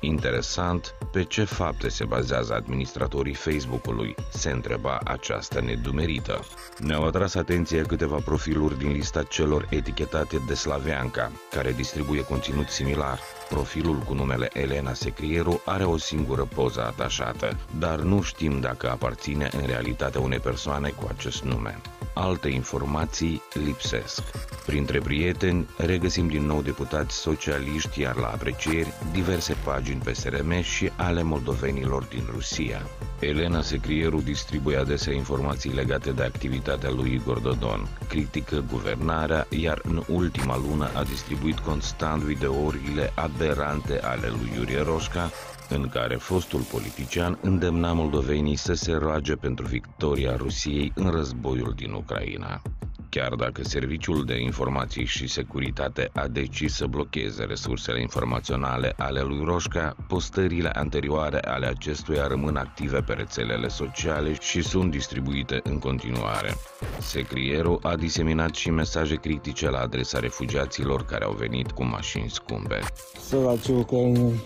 Interesant, 0.00 0.94
pe 1.12 1.24
ce 1.24 1.44
fapte 1.44 1.88
se 1.88 2.04
bazează 2.04 2.54
administratorii 2.54 3.34
Facebook-ului, 3.34 4.14
se 4.32 4.50
întreba 4.50 4.98
această 5.04 5.60
nedumerită. 5.60 6.40
Ne-au 6.78 7.06
atras 7.06 7.34
atenția 7.34 7.82
câteva 7.82 8.16
profiluri 8.24 8.78
din 8.78 8.92
lista 8.92 9.22
celor 9.22 9.66
etichetate 9.70 10.42
de 10.46 10.54
Slaveanca, 10.54 11.30
care 11.50 11.72
distribuie 11.72 12.24
conținut 12.24 12.68
similar. 12.68 13.18
Profilul 13.48 13.96
cu 13.98 14.14
numele 14.14 14.48
Elena 14.52 14.92
Secrieru 14.92 15.60
are 15.64 15.84
o 15.84 15.96
singură 15.96 16.48
poză 16.54 16.84
atașată, 16.84 17.56
dar 17.78 17.98
nu 17.98 18.22
știm 18.22 18.60
dacă 18.60 18.90
aparține 18.90 19.48
în 19.52 19.66
realitate 19.66 20.18
unei 20.18 20.38
persoane 20.38 20.88
cu 20.88 21.08
acest 21.16 21.42
nume. 21.42 21.80
Alte 22.14 22.48
informații 22.48 23.42
lipsesc. 23.64 24.22
Printre 24.66 24.98
prieteni 24.98 25.68
regăsim 25.76 26.28
din 26.28 26.46
nou 26.46 26.62
deputați 26.62 27.16
socialiști, 27.16 28.00
iar 28.00 28.16
la 28.16 28.26
aprecieri 28.26 28.92
diverse 29.12 29.56
pagini 29.64 30.00
PSRM 30.00 30.60
și 30.62 30.90
ale 30.96 31.22
moldovenilor 31.22 32.02
din 32.02 32.28
Rusia. 32.30 32.82
Elena 33.18 33.62
Secrieru 33.62 34.20
distribuie 34.20 34.76
adesea 34.76 35.12
informații 35.12 35.72
legate 35.72 36.10
de 36.10 36.22
activitatea 36.22 36.90
lui 36.90 37.12
Igor 37.12 37.38
Dodon, 37.38 37.88
critică 38.08 38.64
guvernarea, 38.70 39.46
iar 39.48 39.80
în 39.82 40.02
ultima 40.08 40.56
lună 40.68 40.90
a 40.94 41.02
distribuit 41.02 41.58
constant 41.58 42.22
videourile 42.22 43.12
aberante 43.38 44.00
ale 44.02 44.28
lui 44.28 44.52
Iurie 44.56 44.82
Roșca, 44.82 45.30
în 45.68 45.88
care 45.88 46.16
fostul 46.16 46.60
politician 46.60 47.38
îndemna 47.42 47.92
moldovenii 47.92 48.56
să 48.56 48.72
se 48.72 48.92
roage 48.92 49.34
pentru 49.34 49.66
victoria 49.66 50.36
Rusiei 50.36 50.92
în 50.94 51.10
războiul 51.10 51.72
din 51.76 51.92
Ucraina. 51.92 52.62
Chiar 53.10 53.34
dacă 53.34 53.64
Serviciul 53.64 54.24
de 54.24 54.40
Informații 54.40 55.04
și 55.04 55.26
Securitate 55.26 56.10
a 56.14 56.26
decis 56.26 56.74
să 56.74 56.86
blocheze 56.86 57.44
resursele 57.44 58.00
informaționale 58.00 58.94
ale 58.96 59.20
lui 59.20 59.44
Roșca, 59.44 59.96
postările 60.08 60.68
anterioare 60.68 61.40
ale 61.40 61.66
acestuia 61.66 62.26
rămân 62.26 62.56
active 62.56 63.00
pe 63.00 63.12
rețelele 63.12 63.68
sociale 63.68 64.36
și 64.40 64.62
sunt 64.62 64.90
distribuite 64.90 65.60
în 65.62 65.78
continuare. 65.78 66.54
Secrierul 66.98 67.78
a 67.82 67.96
diseminat 67.96 68.54
și 68.54 68.70
mesaje 68.70 69.14
critice 69.14 69.70
la 69.70 69.78
adresa 69.78 70.18
refugiaților 70.18 71.04
care 71.04 71.24
au 71.24 71.32
venit 71.32 71.70
cu 71.70 71.84
mașini 71.84 72.30
scumpe. 72.30 72.80
Săracii 73.20 73.74
ucraineni 73.74 74.40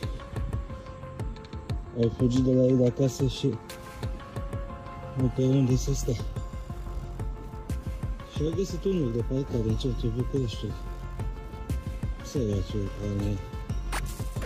au 2.02 2.12
fugit 2.18 2.40
de 2.40 2.52
la 2.52 2.62
ei 2.62 2.74
de 2.74 2.86
acasă 2.86 3.26
și 3.26 3.46
nu 5.16 5.32
pe 5.36 5.42
unde 5.42 5.76
să 5.76 5.94
stea. 5.94 6.14
Și 8.34 8.42
au 8.42 8.52
găsit 8.56 8.84
unul 8.84 9.12
de 9.12 9.24
parcare 9.28 9.68
în 9.68 9.76
centrul 9.76 10.12
Bucureștiului. 10.16 10.76
Săracii 12.24 12.78
ucraineni. 12.84 13.51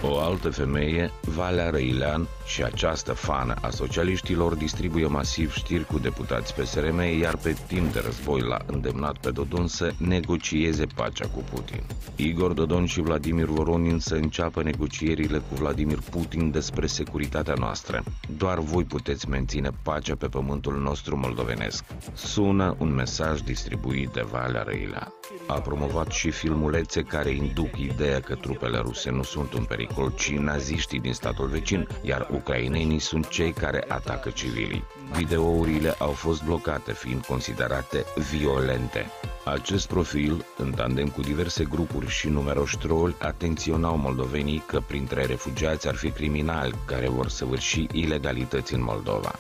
O 0.09 0.19
altă 0.19 0.51
femeie, 0.51 1.11
Valea 1.21 1.71
Răilean, 1.71 2.29
și 2.47 2.63
această 2.63 3.13
fană 3.13 3.55
a 3.61 3.71
socialiștilor 3.71 4.55
distribuie 4.55 5.07
masiv 5.07 5.53
știri 5.53 5.85
cu 5.85 5.99
deputați 5.99 6.55
PSRM, 6.55 7.01
iar 7.21 7.37
pe 7.37 7.57
timp 7.67 7.93
de 7.93 8.01
război 8.05 8.41
l-a 8.41 8.59
îndemnat 8.67 9.19
pe 9.19 9.31
Dodon 9.31 9.67
să 9.67 9.93
negocieze 9.99 10.87
pacea 10.95 11.27
cu 11.27 11.45
Putin. 11.53 11.83
Igor 12.17 12.53
Dodon 12.53 12.87
și 12.87 13.01
Vladimir 13.01 13.45
Voronin 13.45 13.99
să 13.99 14.15
înceapă 14.15 14.63
negocierile 14.63 15.39
cu 15.39 15.55
Vladimir 15.55 15.99
Putin 16.11 16.51
despre 16.51 16.87
securitatea 16.87 17.55
noastră. 17.59 18.03
Doar 18.37 18.59
voi 18.59 18.85
puteți 18.85 19.29
menține 19.29 19.71
pacea 19.83 20.15
pe 20.15 20.27
pământul 20.27 20.79
nostru 20.79 21.17
moldovenesc. 21.17 21.85
Sună 22.15 22.77
un 22.79 22.95
mesaj 22.95 23.41
distribuit 23.41 24.09
de 24.09 24.27
Valea 24.31 24.63
Răilean. 24.63 25.13
A 25.47 25.61
promovat 25.61 26.11
și 26.11 26.31
filmulețe 26.31 27.03
care 27.03 27.31
induc 27.31 27.79
ideea 27.79 28.21
că 28.21 28.35
trupele 28.35 28.79
ruse 28.79 29.11
nu 29.11 29.23
sunt 29.23 29.53
un 29.53 29.65
pericol, 29.65 29.96
ci 30.17 30.37
naziștii 30.37 31.01
din 31.01 31.13
statul 31.13 31.47
vecin, 31.47 31.89
iar 32.03 32.29
ucrainenii 32.31 32.99
sunt 32.99 33.29
cei 33.29 33.53
care 33.53 33.85
atacă 33.89 34.31
civilii. 34.31 34.85
Videourile 35.17 35.95
au 35.99 36.11
fost 36.11 36.45
blocate, 36.45 36.93
fiind 36.93 37.25
considerate 37.25 38.05
violente. 38.31 39.07
Acest 39.45 39.89
profil, 39.89 40.45
în 40.59 40.71
tandem 40.71 41.09
cu 41.09 41.21
diverse 41.21 41.65
grupuri 41.65 42.09
și 42.09 42.29
numeroși 42.29 42.79
troli, 42.79 43.17
atenționau 43.19 43.97
moldovenii 43.97 44.63
că 44.67 44.81
printre 44.87 45.25
refugiați 45.25 45.89
ar 45.89 45.95
fi 45.95 46.11
criminali 46.11 46.75
care 46.87 47.09
vor 47.09 47.29
săvârși 47.29 47.87
ilegalități 47.93 48.75
în 48.75 48.83
Moldova. 48.83 49.33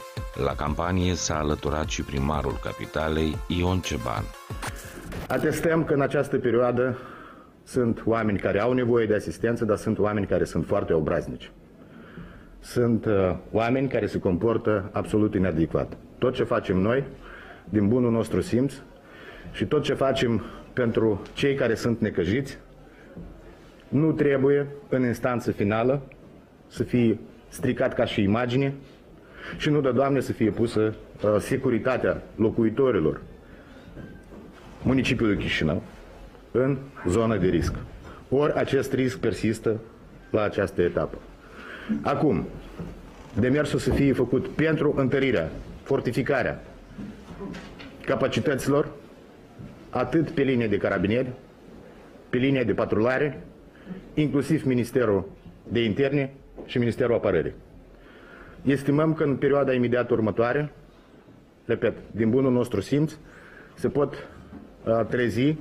La 0.44 0.54
campanie 0.54 1.14
s-a 1.14 1.38
alăturat 1.38 1.88
și 1.88 2.02
primarul 2.02 2.58
capitalei, 2.62 3.38
Ion 3.46 3.80
Ceban. 3.80 4.24
Atestăm 5.28 5.84
că 5.84 5.94
în 5.94 6.00
această 6.00 6.36
perioadă 6.36 6.98
sunt 7.66 8.02
oameni 8.04 8.38
care 8.38 8.60
au 8.60 8.72
nevoie 8.72 9.06
de 9.06 9.14
asistență, 9.14 9.64
dar 9.64 9.76
sunt 9.76 9.98
oameni 9.98 10.26
care 10.26 10.44
sunt 10.44 10.66
foarte 10.66 10.92
obraznici. 10.92 11.50
Sunt 12.60 13.04
uh, 13.04 13.36
oameni 13.50 13.88
care 13.88 14.06
se 14.06 14.18
comportă 14.18 14.90
absolut 14.92 15.34
inadecvat. 15.34 15.96
Tot 16.18 16.34
ce 16.34 16.44
facem 16.44 16.76
noi, 16.76 17.04
din 17.68 17.88
bunul 17.88 18.10
nostru 18.10 18.40
simț, 18.40 18.74
și 19.52 19.64
tot 19.64 19.82
ce 19.82 19.94
facem 19.94 20.42
pentru 20.72 21.22
cei 21.32 21.54
care 21.54 21.74
sunt 21.74 22.00
necăjiți, 22.00 22.58
nu 23.88 24.12
trebuie 24.12 24.66
în 24.88 25.04
instanță 25.04 25.52
finală 25.52 26.02
să 26.66 26.82
fie 26.82 27.18
stricat 27.48 27.94
ca 27.94 28.04
și 28.04 28.22
imagine 28.22 28.74
și 29.56 29.70
nu 29.70 29.80
de 29.80 29.90
Doamne 29.90 30.20
să 30.20 30.32
fie 30.32 30.50
pusă 30.50 30.94
uh, 31.24 31.36
securitatea 31.38 32.22
locuitorilor 32.36 33.20
municipiului 34.82 35.36
Chișinău 35.36 35.82
în 36.56 36.78
zonă 37.08 37.36
de 37.36 37.46
risc. 37.46 37.74
Ori 38.28 38.52
acest 38.52 38.92
risc 38.92 39.18
persistă 39.18 39.80
la 40.30 40.42
această 40.42 40.82
etapă. 40.82 41.18
Acum, 42.02 42.46
demersul 43.40 43.78
să 43.78 43.90
fie 43.90 44.12
făcut 44.12 44.48
pentru 44.48 44.94
întărirea, 44.96 45.50
fortificarea 45.82 46.62
capacităților, 48.04 48.88
atât 49.90 50.30
pe 50.30 50.42
linie 50.42 50.68
de 50.68 50.76
carabinieri, 50.76 51.32
pe 52.30 52.36
linie 52.36 52.62
de 52.62 52.72
patrulare, 52.72 53.44
inclusiv 54.14 54.64
Ministerul 54.64 55.28
de 55.68 55.84
Interne 55.84 56.32
și 56.66 56.78
Ministerul 56.78 57.14
Apărării. 57.14 57.54
Estimăm 58.62 59.14
că 59.14 59.24
în 59.24 59.36
perioada 59.36 59.72
imediat 59.72 60.10
următoare, 60.10 60.72
repet, 61.64 61.94
din 62.10 62.30
bunul 62.30 62.52
nostru 62.52 62.80
simț, 62.80 63.12
se 63.74 63.88
pot 63.88 64.14
uh, 64.84 65.00
trezi 65.08 65.56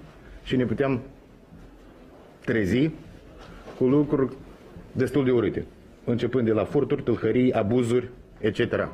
și 0.45 0.55
ne 0.55 0.65
putem 0.65 1.01
trezi 2.45 2.89
cu 3.77 3.85
lucruri 3.85 4.35
destul 4.91 5.25
de 5.25 5.31
urâte, 5.31 5.65
începând 6.03 6.45
de 6.45 6.51
la 6.51 6.63
furturi, 6.63 7.03
tâlhării, 7.03 7.53
abuzuri, 7.53 8.09
etc. 8.39 8.89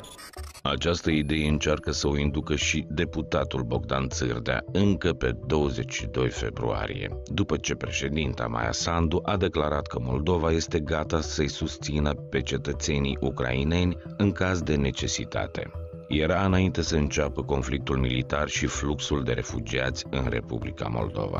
Această 0.63 1.11
idee 1.11 1.47
încearcă 1.47 1.91
să 1.91 2.07
o 2.07 2.17
inducă 2.17 2.55
și 2.55 2.85
deputatul 2.89 3.63
Bogdan 3.63 4.09
Țârdea 4.09 4.63
încă 4.71 5.13
pe 5.13 5.35
22 5.47 6.29
februarie, 6.29 7.21
după 7.25 7.57
ce 7.57 7.75
președinta 7.75 8.47
Maia 8.47 8.71
Sandu 8.71 9.21
a 9.25 9.37
declarat 9.37 9.87
că 9.87 9.99
Moldova 10.01 10.51
este 10.51 10.79
gata 10.79 11.21
să-i 11.21 11.47
susțină 11.47 12.13
pe 12.13 12.41
cetățenii 12.41 13.17
ucraineni 13.19 13.97
în 14.17 14.31
caz 14.31 14.61
de 14.61 14.75
necesitate. 14.75 15.71
Era 16.13 16.45
înainte 16.45 16.81
să 16.81 16.95
înceapă 16.95 17.43
conflictul 17.43 17.97
militar 17.97 18.47
și 18.47 18.65
fluxul 18.65 19.23
de 19.23 19.31
refugiați 19.31 20.05
în 20.09 20.27
Republica 20.29 20.87
Moldova. 20.87 21.39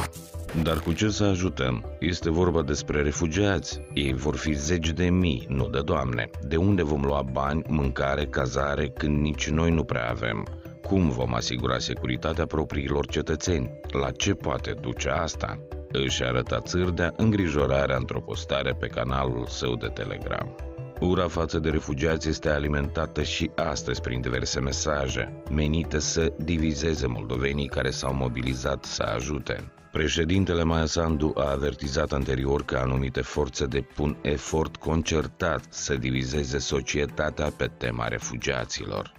Dar 0.64 0.80
cu 0.80 0.94
ce 0.94 1.10
să 1.10 1.24
ajutăm? 1.24 1.86
Este 2.00 2.30
vorba 2.30 2.62
despre 2.62 3.02
refugiați. 3.02 3.82
Ei 3.94 4.14
vor 4.14 4.36
fi 4.36 4.54
zeci 4.54 4.90
de 4.90 5.10
mii, 5.10 5.46
nu 5.50 5.68
de 5.68 5.82
doamne. 5.82 6.30
De 6.48 6.56
unde 6.56 6.84
vom 6.84 7.02
lua 7.02 7.22
bani, 7.32 7.64
mâncare, 7.68 8.26
cazare, 8.26 8.88
când 8.88 9.22
nici 9.22 9.50
noi 9.50 9.72
nu 9.72 9.84
prea 9.84 10.10
avem? 10.10 10.46
Cum 10.82 11.10
vom 11.10 11.34
asigura 11.34 11.78
securitatea 11.78 12.46
propriilor 12.46 13.06
cetățeni? 13.06 13.72
La 13.90 14.12
ce 14.12 14.34
poate 14.34 14.76
duce 14.82 15.10
asta? 15.10 15.60
Își 15.92 16.24
arăta 16.24 16.60
țârdea 16.60 17.14
îngrijorarea 17.18 17.96
într-o 17.96 18.22
postare 18.22 18.76
pe 18.80 18.88
canalul 18.88 19.46
său 19.48 19.76
de 19.76 19.88
Telegram. 19.88 20.56
Ura 21.02 21.28
față 21.28 21.60
de 21.60 21.70
refugiați 21.70 22.30
este 22.30 22.50
alimentată 22.50 23.24
și 23.24 23.52
astăzi 23.56 24.02
prin 24.02 24.22
diverse 24.22 24.60
mesaje, 24.60 25.34
menite 25.52 26.00
să 26.00 26.34
divizeze 26.38 27.08
moldovenii 27.08 27.68
care 27.68 27.90
s-au 27.90 28.14
mobilizat 28.14 28.86
să 28.86 29.04
ajute. 29.16 29.72
Președintele 29.92 30.64
Maia 30.64 30.86
Sandu 30.86 31.34
a 31.38 31.52
avertizat 31.52 32.12
anterior 32.12 32.66
că 32.66 32.78
anumite 32.78 33.22
forțe 33.22 33.66
depun 33.66 34.18
efort 34.22 34.76
concertat 34.76 35.64
să 35.70 35.96
divizeze 35.96 36.58
societatea 36.58 37.52
pe 37.58 37.72
tema 37.78 38.08
refugiaților. 38.08 39.12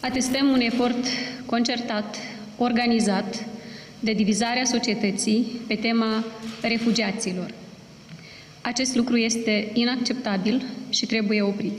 Atestăm 0.00 0.48
un 0.48 0.60
efort 0.60 1.04
concertat, 1.46 2.16
organizat, 2.58 3.44
de 4.00 4.12
divizarea 4.12 4.64
societății 4.64 5.60
pe 5.66 5.74
tema 5.74 6.24
refugiaților. 6.62 7.50
Acest 8.66 8.94
lucru 8.94 9.16
este 9.16 9.70
inacceptabil 9.72 10.64
și 10.90 11.06
trebuie 11.06 11.42
oprit. 11.42 11.78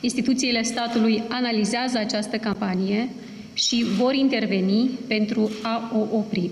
Instituțiile 0.00 0.62
statului 0.62 1.22
analizează 1.28 1.98
această 1.98 2.36
campanie 2.36 3.08
și 3.54 3.84
vor 3.84 4.14
interveni 4.14 4.90
pentru 5.06 5.50
a 5.62 5.90
o 5.94 6.16
opri. 6.16 6.50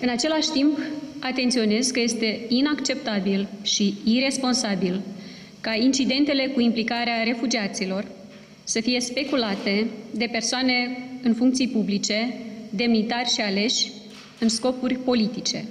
În 0.00 0.08
același 0.08 0.50
timp, 0.50 0.78
atenționez 1.18 1.90
că 1.90 2.00
este 2.00 2.40
inacceptabil 2.48 3.48
și 3.62 3.94
irresponsabil 4.04 5.00
ca 5.60 5.74
incidentele 5.74 6.46
cu 6.46 6.60
implicarea 6.60 7.22
refugiaților 7.22 8.04
să 8.64 8.80
fie 8.80 9.00
speculate 9.00 9.86
de 10.10 10.28
persoane 10.32 10.98
în 11.22 11.34
funcții 11.34 11.68
publice, 11.68 12.34
demnitari 12.70 13.28
și 13.28 13.40
aleși 13.40 13.90
în 14.38 14.48
scopuri 14.48 14.94
politice. 14.94 15.64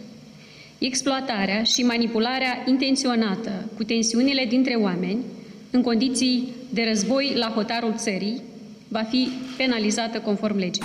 Exploatarea 0.78 1.64
și 1.64 1.82
manipularea 1.82 2.64
intenționată 2.66 3.70
cu 3.76 3.84
tensiunile 3.84 4.46
dintre 4.46 4.76
oameni 4.76 5.24
în 5.72 5.82
condiții 5.82 6.54
de 6.70 6.84
război 6.88 7.34
la 7.36 7.52
hotarul 7.56 7.94
țării 7.98 8.42
va 8.88 9.02
fi 9.02 9.30
penalizată 9.58 10.20
conform 10.20 10.58
legii. 10.58 10.84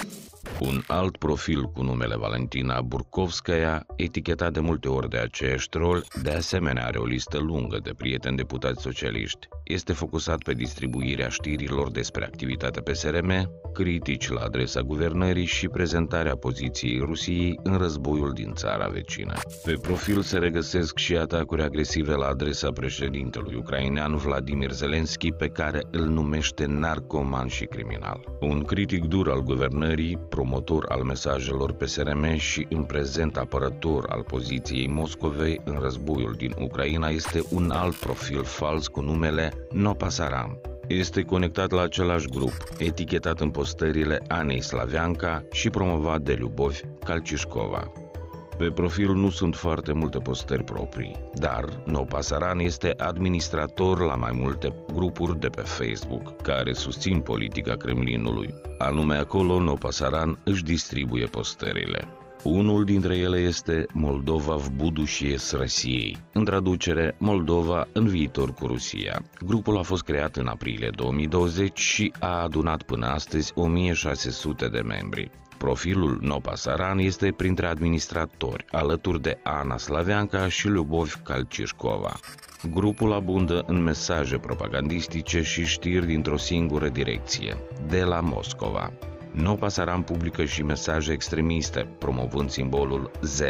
Un 0.60 0.82
alt 0.86 1.16
profil 1.16 1.62
cu 1.62 1.82
numele 1.82 2.16
Valentina 2.16 2.80
Burkovskaya, 2.80 3.86
etichetat 3.96 4.52
de 4.52 4.60
multe 4.60 4.88
ori 4.88 5.08
de 5.08 5.16
aceeași 5.16 5.68
troll, 5.68 6.04
de 6.22 6.30
asemenea 6.30 6.86
are 6.86 6.98
o 6.98 7.04
listă 7.04 7.38
lungă 7.38 7.78
de 7.82 7.92
prieteni 7.96 8.36
deputați 8.36 8.82
socialiști. 8.82 9.48
Este 9.64 9.92
focusat 9.92 10.42
pe 10.42 10.54
distribuirea 10.54 11.28
știrilor 11.28 11.90
despre 11.90 12.24
activitatea 12.24 12.82
PSRM, 12.82 13.50
critici 13.72 14.28
la 14.28 14.40
adresa 14.40 14.80
guvernării 14.80 15.44
și 15.44 15.68
prezentarea 15.68 16.36
poziției 16.36 16.98
Rusiei 16.98 17.58
în 17.62 17.76
războiul 17.76 18.32
din 18.32 18.52
țara 18.54 18.88
vecină. 18.88 19.34
Pe 19.64 19.72
profil 19.82 20.20
se 20.20 20.38
regăsesc 20.38 20.98
și 20.98 21.16
atacuri 21.16 21.62
agresive 21.62 22.14
la 22.14 22.26
adresa 22.26 22.70
președintelui 22.70 23.54
ucrainean 23.54 24.16
Vladimir 24.16 24.70
Zelensky, 24.70 25.32
pe 25.32 25.48
care 25.48 25.80
îl 25.90 26.06
numește 26.06 26.66
narcoman 26.66 27.46
și 27.46 27.64
criminal. 27.64 28.36
Un 28.40 28.62
critic 28.62 29.04
dur 29.04 29.30
al 29.30 29.40
guvernării, 29.40 30.18
promovă 30.28 30.48
promotor 30.50 30.86
al 30.88 31.02
mesajelor 31.02 31.72
PSRM 31.72 32.36
și 32.36 32.66
în 32.70 32.82
prezent 32.84 33.36
apărător 33.36 34.06
al 34.08 34.22
poziției 34.22 34.88
Moscovei 34.88 35.60
în 35.64 35.78
războiul 35.80 36.34
din 36.36 36.54
Ucraina 36.58 37.08
este 37.08 37.42
un 37.50 37.70
alt 37.70 37.94
profil 37.94 38.44
fals 38.44 38.88
cu 38.88 39.00
numele 39.00 39.52
No 39.70 39.92
Pasaran. 39.92 40.60
Este 40.86 41.22
conectat 41.22 41.70
la 41.70 41.82
același 41.82 42.26
grup, 42.28 42.52
etichetat 42.78 43.40
în 43.40 43.50
postările 43.50 44.22
Anei 44.28 44.62
Slavianca 44.62 45.44
și 45.52 45.70
promovat 45.70 46.20
de 46.20 46.36
Lubovi 46.40 46.80
Calcișcova. 47.04 47.92
Pe 48.60 48.70
profil 48.70 49.14
nu 49.14 49.30
sunt 49.30 49.56
foarte 49.56 49.92
multe 49.92 50.18
postări 50.18 50.64
proprii, 50.64 51.16
dar 51.34 51.82
No 51.86 52.04
Pasaran 52.04 52.58
este 52.58 52.94
administrator 52.96 54.00
la 54.00 54.14
mai 54.14 54.30
multe 54.34 54.74
grupuri 54.92 55.38
de 55.38 55.48
pe 55.48 55.60
Facebook 55.60 56.42
care 56.42 56.72
susțin 56.72 57.20
politica 57.20 57.74
Kremlinului. 57.74 58.54
Anume 58.78 59.14
acolo 59.14 59.60
No 59.60 59.74
Pasaran 59.74 60.38
își 60.44 60.62
distribuie 60.62 61.26
postările. 61.26 62.08
Unul 62.42 62.84
dintre 62.84 63.16
ele 63.16 63.38
este 63.38 63.86
Moldova 63.92 64.54
v 64.54 64.68
budușie 64.68 65.36
s 65.36 65.52
Rusiei, 65.52 66.16
în 66.32 66.44
traducere 66.44 67.16
Moldova 67.18 67.86
în 67.92 68.06
viitor 68.06 68.52
cu 68.52 68.66
Rusia. 68.66 69.22
Grupul 69.46 69.78
a 69.78 69.82
fost 69.82 70.02
creat 70.02 70.36
în 70.36 70.46
aprilie 70.46 70.90
2020 70.94 71.78
și 71.78 72.12
a 72.18 72.42
adunat 72.42 72.82
până 72.82 73.06
astăzi 73.06 73.52
1600 73.54 74.68
de 74.68 74.80
membri. 74.80 75.30
Profilul 75.66 76.18
Nopa 76.20 76.54
Saran 76.54 76.98
este 76.98 77.32
printre 77.36 77.66
administratori, 77.66 78.64
alături 78.70 79.22
de 79.22 79.38
Ana 79.42 79.76
Slaveanca 79.76 80.48
și 80.48 80.68
Lubov 80.68 81.20
Calcișcova. 81.24 82.12
Grupul 82.72 83.12
abundă 83.12 83.64
în 83.66 83.82
mesaje 83.82 84.38
propagandistice 84.38 85.42
și 85.42 85.64
știri 85.64 86.06
dintr-o 86.06 86.36
singură 86.36 86.88
direcție, 86.88 87.56
de 87.88 88.02
la 88.02 88.20
Moscova. 88.20 88.92
Nopa 89.32 89.68
Saran 89.68 90.02
publică 90.02 90.44
și 90.44 90.62
mesaje 90.62 91.12
extremiste, 91.12 91.88
promovând 91.98 92.50
simbolul 92.50 93.10
Z, 93.22 93.40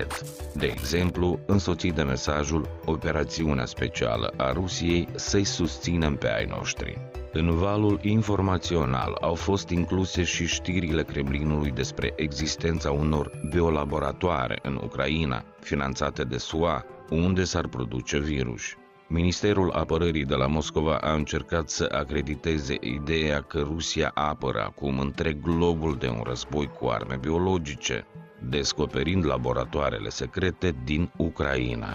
de 0.55 0.67
exemplu, 0.67 1.39
însoțit 1.47 1.95
de 1.95 2.03
mesajul 2.03 2.69
Operațiunea 2.85 3.65
Specială 3.65 4.33
a 4.37 4.53
Rusiei 4.53 5.09
să-i 5.15 5.45
susținem 5.45 6.17
pe 6.17 6.29
ai 6.29 6.45
noștri. 6.45 6.99
În 7.33 7.51
valul 7.57 7.99
informațional 8.03 9.19
au 9.21 9.35
fost 9.35 9.69
incluse 9.69 10.23
și 10.23 10.47
știrile 10.47 11.03
Kremlinului 11.03 11.71
despre 11.71 12.13
existența 12.17 12.91
unor 12.91 13.31
biolaboratoare 13.51 14.59
în 14.63 14.81
Ucraina, 14.85 15.45
finanțate 15.61 16.25
de 16.25 16.37
SUA, 16.37 16.85
unde 17.11 17.45
s-ar 17.45 17.67
produce 17.69 18.19
virus. 18.19 18.63
Ministerul 19.13 19.71
Apărării 19.71 20.25
de 20.25 20.35
la 20.35 20.47
Moscova 20.47 20.97
a 20.97 21.15
încercat 21.15 21.69
să 21.69 21.89
acrediteze 21.93 22.77
ideea 22.81 23.43
că 23.43 23.59
Rusia 23.59 24.11
apără 24.15 24.61
acum 24.61 24.99
întreg 24.99 25.43
globul 25.43 25.97
de 25.97 26.09
un 26.09 26.23
război 26.27 26.71
cu 26.79 26.87
arme 26.87 27.17
biologice, 27.21 28.07
descoperind 28.49 29.27
laboratoarele 29.27 30.09
secrete 30.09 30.75
din 30.85 31.11
Ucraina. 31.17 31.93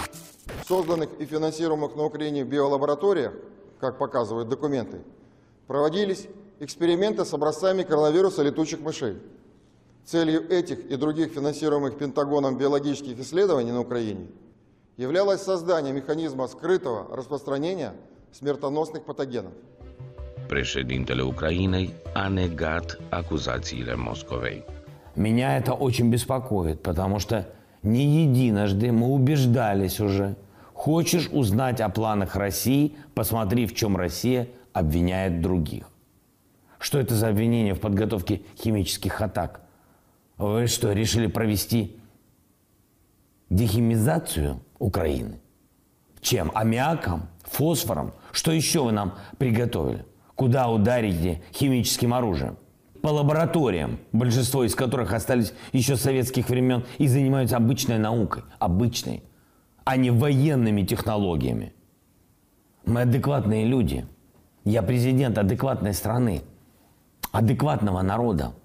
Созданных 0.65 1.09
и 1.19 1.25
финансируемых 1.25 1.95
на 1.95 2.03
Украине 2.03 2.43
биолабораториях, 2.43 3.33
как 3.79 3.97
показывают 3.97 4.49
документы, 4.49 4.97
проводились 5.67 6.27
эксперименты 6.59 7.23
с 7.23 7.33
образцами 7.33 7.83
коронавируса 7.83 8.43
летучих 8.43 8.79
мышей. 8.81 9.15
Целью 10.03 10.39
этих 10.49 10.79
и 10.91 10.95
других 10.97 11.31
финансируемых 11.31 11.97
Пентагоном 11.97 12.57
биологических 12.57 13.17
исследований 13.19 13.71
на 13.71 13.79
Украине 13.79 14.27
являлось 14.97 15.41
создание 15.41 15.93
механизма 15.93 16.47
скрытого 16.47 17.15
распространения 17.15 17.93
смертоносных 18.31 19.03
патогенов. 19.03 19.53
Președintele 20.47 21.23
Ucrainei 21.23 21.89
a 22.13 22.29
negat 22.29 22.97
acuzațiile 23.09 23.95
Moscovei. 23.95 24.63
Меня 25.15 25.57
это 25.57 25.73
очень 25.73 26.09
беспокоит, 26.09 26.81
потому 26.81 27.19
что 27.19 27.47
не 27.81 28.23
единожды 28.23 28.91
мы 28.91 29.07
убеждались 29.07 29.99
уже. 29.99 30.35
Хочешь 30.73 31.29
узнать 31.31 31.79
о 31.81 31.89
планах 31.89 32.35
России, 32.35 32.95
посмотри, 33.13 33.65
в 33.65 33.73
чем 33.73 33.95
Россия 33.95 34.47
обвиняет 34.73 35.41
других. 35.41 35.89
Что 36.79 36.99
это 36.99 37.15
за 37.15 37.29
обвинение 37.29 37.73
в 37.73 37.79
подготовке 37.79 38.41
химических 38.57 39.21
атак? 39.21 39.61
Вы 40.37 40.67
что, 40.67 40.91
решили 40.91 41.27
провести 41.27 41.97
дехимизацию 43.49 44.59
Украины? 44.79 45.39
Чем? 46.21 46.51
Аммиаком? 46.53 47.27
Фосфором? 47.43 48.13
Что 48.31 48.51
еще 48.51 48.83
вы 48.83 48.91
нам 48.91 49.15
приготовили? 49.37 50.05
Куда 50.35 50.69
ударите 50.69 51.41
химическим 51.53 52.13
оружием? 52.13 52.57
По 53.01 53.09
лабораториям, 53.09 53.99
большинство 54.11 54.63
из 54.63 54.73
которых 54.73 55.13
остались 55.13 55.53
еще 55.71 55.95
с 55.95 56.01
советских 56.01 56.49
времен 56.49 56.83
и 56.97 57.07
занимаются 57.07 57.57
обычной 57.57 57.99
наукой, 57.99 58.43
обычной, 58.57 59.23
а 59.83 59.95
не 59.95 60.09
военными 60.09 60.81
технологиями. 60.81 61.73
Мы 62.85 63.01
адекватные 63.01 63.65
люди. 63.65 64.05
Я 64.63 64.81
президент 64.81 65.37
адекватной 65.37 65.93
страны, 65.93 66.41
адекватного 67.31 68.01
народа. 68.01 68.55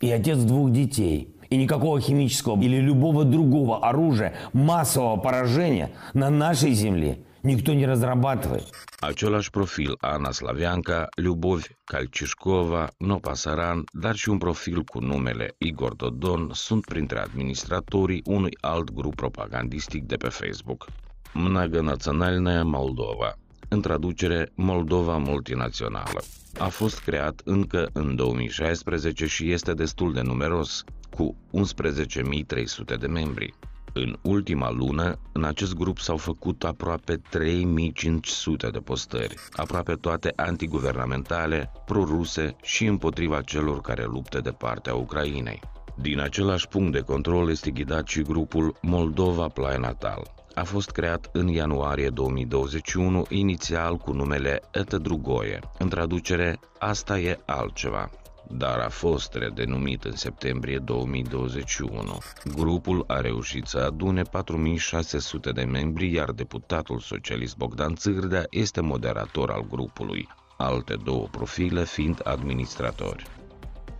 И 0.00 0.10
отец 0.10 0.38
двух 0.38 0.70
детей. 0.70 1.34
И 1.49 1.57
никакого 1.57 1.99
химического 1.99 2.61
или 2.61 2.77
любого 2.77 3.25
другого 3.25 3.85
оружия 3.89 4.33
массового 4.53 5.17
поражения 5.17 5.91
на 6.13 6.29
нашей 6.29 6.71
земле 6.73 7.19
никто 7.43 7.73
не 7.73 7.85
разрабатывает. 7.85 8.65
Același 8.99 9.49
profil 9.49 9.97
Ana 9.99 10.31
Slavianca, 10.31 11.09
Lubovi 11.15 11.75
Calcișcova, 11.83 12.89
Nopa 12.97 13.33
Saran, 13.33 13.83
dar 13.91 14.15
și 14.15 14.29
un 14.29 14.37
profil 14.37 14.83
cu 14.83 14.99
numele 14.99 15.55
Igor 15.57 15.93
Dodon 15.93 16.49
sunt 16.53 16.85
printre 16.85 17.19
administratorii 17.19 18.21
unui 18.25 18.57
alt 18.59 18.93
grup 18.93 19.15
propagandistic 19.15 20.03
de 20.03 20.15
pe 20.15 20.27
Facebook. 20.27 20.85
Многонациональная 21.33 22.63
Moldova, 22.63 23.37
în 23.69 23.81
traducere 23.81 24.51
Moldova 24.55 25.17
Multinațională. 25.17 26.21
A 26.57 26.67
fost 26.67 26.99
creat 26.99 27.41
încă 27.43 27.89
în 27.93 28.15
2016 28.15 29.25
și 29.25 29.51
este 29.51 29.73
destul 29.73 30.13
de 30.13 30.21
numeros, 30.21 30.83
cu 31.16 31.36
11.300 31.52 32.98
de 32.98 33.06
membri. 33.06 33.54
În 33.92 34.16
ultima 34.22 34.70
lună, 34.70 35.18
în 35.32 35.44
acest 35.44 35.74
grup 35.74 35.98
s-au 35.98 36.16
făcut 36.16 36.64
aproape 36.64 37.20
3500 37.30 38.68
de 38.68 38.78
postări, 38.78 39.34
aproape 39.52 39.94
toate 39.94 40.32
antiguvernamentale, 40.36 41.70
proruse 41.86 42.56
și 42.62 42.84
împotriva 42.84 43.40
celor 43.40 43.80
care 43.80 44.04
luptă 44.04 44.40
de 44.40 44.50
partea 44.50 44.94
Ucrainei. 44.94 45.60
Din 46.00 46.20
același 46.20 46.68
punct 46.68 46.92
de 46.92 47.00
control 47.00 47.50
este 47.50 47.70
ghidat 47.70 48.06
și 48.06 48.22
grupul 48.22 48.76
Moldova 48.82 49.46
Plai 49.46 49.78
Natal. 49.78 50.34
A 50.54 50.64
fost 50.64 50.90
creat 50.90 51.28
în 51.32 51.48
ianuarie 51.48 52.08
2021, 52.08 53.26
inițial 53.28 53.96
cu 53.96 54.12
numele 54.12 54.60
Etă 54.72 54.98
Drugoie, 54.98 55.60
în 55.78 55.88
traducere 55.88 56.58
Asta 56.78 57.18
e 57.18 57.40
altceva, 57.46 58.10
dar 58.50 58.78
a 58.78 58.88
fost 58.88 59.34
redenumit 59.34 60.04
în 60.04 60.16
septembrie 60.16 60.78
2021. 60.78 62.18
Grupul 62.54 63.04
a 63.06 63.20
reușit 63.20 63.66
să 63.66 63.78
adune 63.78 64.22
4600 64.22 65.50
de 65.50 65.62
membri, 65.62 66.12
iar 66.12 66.30
deputatul 66.30 66.98
socialist 66.98 67.56
Bogdan 67.56 67.94
Țârdea 67.94 68.44
este 68.50 68.80
moderator 68.80 69.50
al 69.50 69.66
grupului, 69.70 70.28
alte 70.56 70.94
două 71.04 71.26
profile 71.30 71.84
fiind 71.84 72.20
administratori. 72.24 73.26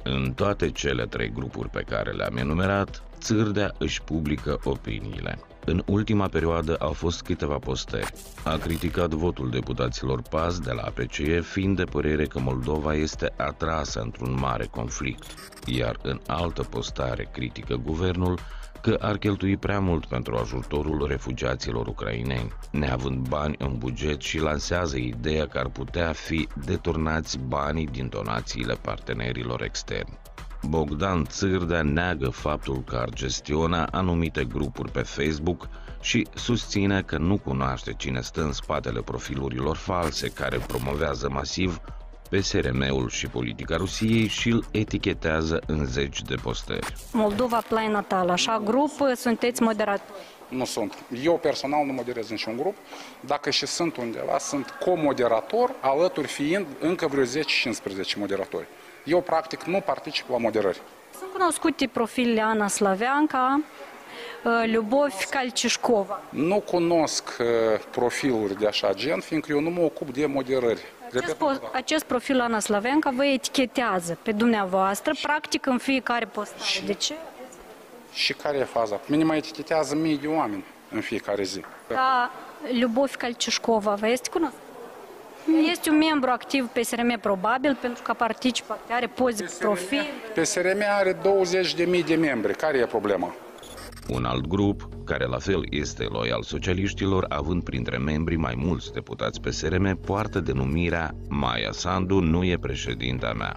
În 0.03 0.33
toate 0.33 0.71
cele 0.71 1.07
trei 1.07 1.31
grupuri 1.31 1.69
pe 1.69 1.85
care 1.89 2.11
le-am 2.11 2.37
enumerat, 2.37 3.03
Țârdea 3.19 3.73
își 3.79 4.03
publică 4.03 4.59
opiniile. 4.65 5.39
În 5.69 5.83
ultima 5.87 6.27
perioadă 6.27 6.77
au 6.77 6.93
fost 6.93 7.23
câteva 7.23 7.59
postări. 7.59 8.13
A 8.45 8.57
criticat 8.57 9.11
votul 9.11 9.51
deputaților 9.51 10.23
PAS 10.23 10.59
de 10.59 10.73
la 10.73 10.83
APCE, 10.83 11.41
fiind 11.41 11.77
de 11.77 11.85
părere 11.85 12.27
că 12.27 12.41
Moldova 12.41 12.95
este 12.95 13.33
atrasă 13.37 14.01
într-un 14.01 14.39
mare 14.41 14.67
conflict, 14.71 15.25
iar 15.67 15.97
în 16.03 16.21
altă 16.27 16.63
postare 16.63 17.29
critică 17.33 17.75
guvernul 17.75 18.39
că 18.81 18.97
ar 19.01 19.17
cheltui 19.17 19.57
prea 19.57 19.81
mult 19.81 20.07
pentru 20.07 20.37
ajutorul 20.37 21.07
refugiaților 21.07 21.87
ucraineni, 21.87 22.53
neavând 22.71 23.29
bani 23.29 23.55
în 23.59 23.79
buget 23.79 24.21
și 24.21 24.41
lansează 24.41 24.97
ideea 24.97 25.47
că 25.47 25.59
ar 25.59 25.69
putea 25.69 26.13
fi 26.13 26.49
deturnați 26.65 27.39
banii 27.39 27.87
din 27.87 28.09
donațiile 28.09 28.75
partenerilor 28.75 29.63
externi. 29.63 30.19
Bogdan 30.69 31.25
Țârdea 31.25 31.83
neagă 31.83 32.29
faptul 32.29 32.83
că 32.87 32.97
ar 32.97 33.09
gestiona 33.15 33.89
anumite 33.91 34.45
grupuri 34.45 34.91
pe 34.91 35.01
Facebook 35.01 35.69
și 36.01 36.27
susține 36.35 37.03
că 37.03 37.19
nu 37.19 37.39
cunoaște 37.39 37.95
cine 37.97 38.21
stă 38.21 38.41
în 38.43 38.53
spatele 38.53 39.01
profilurilor 39.01 39.77
false 39.77 40.29
care 40.29 40.59
promovează 40.67 41.29
masiv 41.33 41.81
PSRM-ul 42.31 43.09
și 43.09 43.27
politica 43.27 43.77
Rusiei 43.77 44.27
și 44.27 44.49
îl 44.49 44.65
etichetează 44.71 45.63
în 45.67 45.85
zeci 45.85 46.23
de 46.23 46.35
postări. 46.43 46.95
Moldova 47.13 47.63
Play 47.69 47.89
Natal, 47.91 48.29
așa 48.29 48.63
grup, 48.65 48.91
sunteți 49.15 49.63
moderat. 49.63 50.01
Nu 50.49 50.65
sunt. 50.65 50.95
Eu 51.23 51.39
personal 51.39 51.87
nu 51.87 51.93
moderez 51.93 52.31
niciun 52.31 52.57
grup. 52.57 52.77
Dacă 53.21 53.51
și 53.51 53.67
sunt 53.67 53.97
undeva, 53.97 54.39
sunt 54.39 54.71
comoderator, 54.85 55.71
alături 55.81 56.27
fiind 56.27 56.67
încă 56.81 57.07
vreo 57.07 57.25
10-15 57.25 57.27
moderatori. 58.17 58.67
Eu, 59.06 59.22
practic, 59.22 59.64
nu 59.64 59.80
particip 59.80 60.30
la 60.30 60.38
moderări. 60.38 60.82
Sunt 61.18 61.32
cunoscute 61.32 61.88
profilele 61.88 62.42
Ana 62.42 62.68
Slaveanca, 62.68 63.62
uh, 64.44 64.64
Любовь 64.66 65.24
Calcișcova. 65.30 66.22
Nu 66.30 66.60
cunosc 66.60 67.38
uh, 67.40 67.46
profiluri 67.92 68.60
de 68.60 68.68
așa 68.68 68.94
gen, 68.94 69.20
fiindcă 69.20 69.52
eu 69.52 69.60
nu 69.60 69.70
mă 69.70 69.82
ocup 69.82 70.10
de 70.14 70.26
moderări. 70.26 70.82
Acest, 71.16 71.36
po- 71.36 71.72
acest 71.74 72.04
profil 72.04 72.40
Ana 72.40 72.60
Slaveanca 72.60 73.10
vă 73.16 73.26
etichetează 73.26 74.18
pe 74.22 74.32
dumneavoastră, 74.32 75.14
practic 75.22 75.66
în 75.66 75.78
fiecare 75.78 76.26
postare. 76.26 76.86
De 76.86 76.94
ce? 76.94 77.16
Și 78.14 78.34
care 78.34 78.58
e 78.58 78.64
faza? 78.64 78.96
Pe 78.96 79.06
mine 79.10 79.24
mă 79.24 79.36
etichetează 79.36 79.96
mii 79.96 80.18
de 80.18 80.28
oameni 80.28 80.64
în 80.92 81.02
fiecare 81.02 81.44
zi. 81.44 81.62
Da, 81.88 82.32
Любовь 82.80 83.16
Calcișcova, 83.18 83.94
vă 83.96 84.08
este 84.08 84.30
cunoscut? 84.30 84.60
Este 85.71 85.91
un 85.91 85.97
membru 85.97 86.31
activ 86.31 86.67
PSRM 86.67 87.21
probabil 87.21 87.79
pentru 87.81 88.03
că 88.03 88.13
participă, 88.13 88.79
are 88.91 89.07
poze 89.07 89.45
pe 89.45 89.53
profil. 89.59 90.05
PSRM 90.35 90.83
are 90.99 91.15
20.000 91.15 92.07
de 92.07 92.15
membri. 92.15 92.57
Care 92.57 92.79
e 92.79 92.87
problema? 92.87 93.35
Un 94.09 94.25
alt 94.25 94.47
grup, 94.47 94.89
care 95.05 95.27
la 95.27 95.39
fel 95.39 95.67
este 95.71 96.05
loial 96.05 96.43
socialiștilor, 96.43 97.25
având 97.29 97.63
printre 97.63 97.97
membrii 97.97 98.37
mai 98.37 98.55
mulți 98.57 98.93
deputați 98.93 99.41
PSRM, 99.41 100.01
poartă 100.01 100.41
denumirea 100.41 101.15
Maia 101.29 101.73
Sandu 101.73 102.19
nu 102.19 102.45
e 102.45 102.59
președinta 102.59 103.33
mea. 103.33 103.57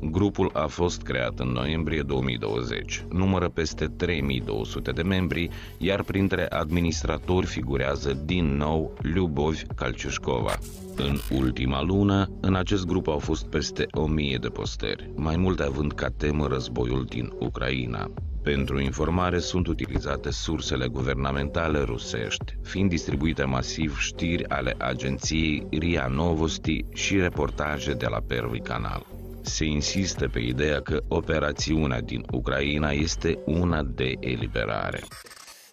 Grupul 0.00 0.50
a 0.52 0.66
fost 0.66 1.02
creat 1.02 1.38
în 1.38 1.48
noiembrie 1.48 2.02
2020, 2.02 3.04
numără 3.10 3.48
peste 3.48 3.86
3200 3.86 4.90
de 4.90 5.02
membri, 5.02 5.48
iar 5.78 6.02
printre 6.02 6.46
administratori 6.48 7.46
figurează 7.46 8.22
din 8.24 8.56
nou 8.56 8.94
Ljubov 9.02 9.60
Kalciușcova. 9.74 10.58
În 10.96 11.18
ultima 11.30 11.82
lună, 11.82 12.30
în 12.40 12.54
acest 12.54 12.86
grup 12.86 13.08
au 13.08 13.18
fost 13.18 13.46
peste 13.46 13.86
1000 13.90 14.38
de 14.40 14.48
postări, 14.48 15.10
mai 15.14 15.36
multe 15.36 15.62
având 15.62 15.92
ca 15.92 16.08
temă 16.16 16.46
războiul 16.46 17.04
din 17.04 17.32
Ucraina. 17.38 18.10
Pentru 18.42 18.80
informare 18.80 19.38
sunt 19.38 19.66
utilizate 19.66 20.30
sursele 20.30 20.86
guvernamentale 20.86 21.78
rusești, 21.78 22.58
fiind 22.62 22.90
distribuite 22.90 23.44
masiv 23.44 23.98
știri 23.98 24.48
ale 24.48 24.74
agenției 24.78 25.66
RIA 25.70 26.06
Novosti 26.06 26.84
și 26.92 27.16
reportaje 27.18 27.92
de 27.92 28.06
la 28.06 28.18
Pervi 28.26 28.58
Canal 28.60 29.06
se 29.45 29.65
insistă 29.65 30.27
pe 30.27 30.39
ideea 30.39 30.81
că 30.81 31.03
operațiunea 31.07 32.01
din 32.01 32.25
Ucraina 32.31 32.91
este 32.91 33.39
una 33.45 33.83
de 33.83 34.13
eliberare. 34.19 34.99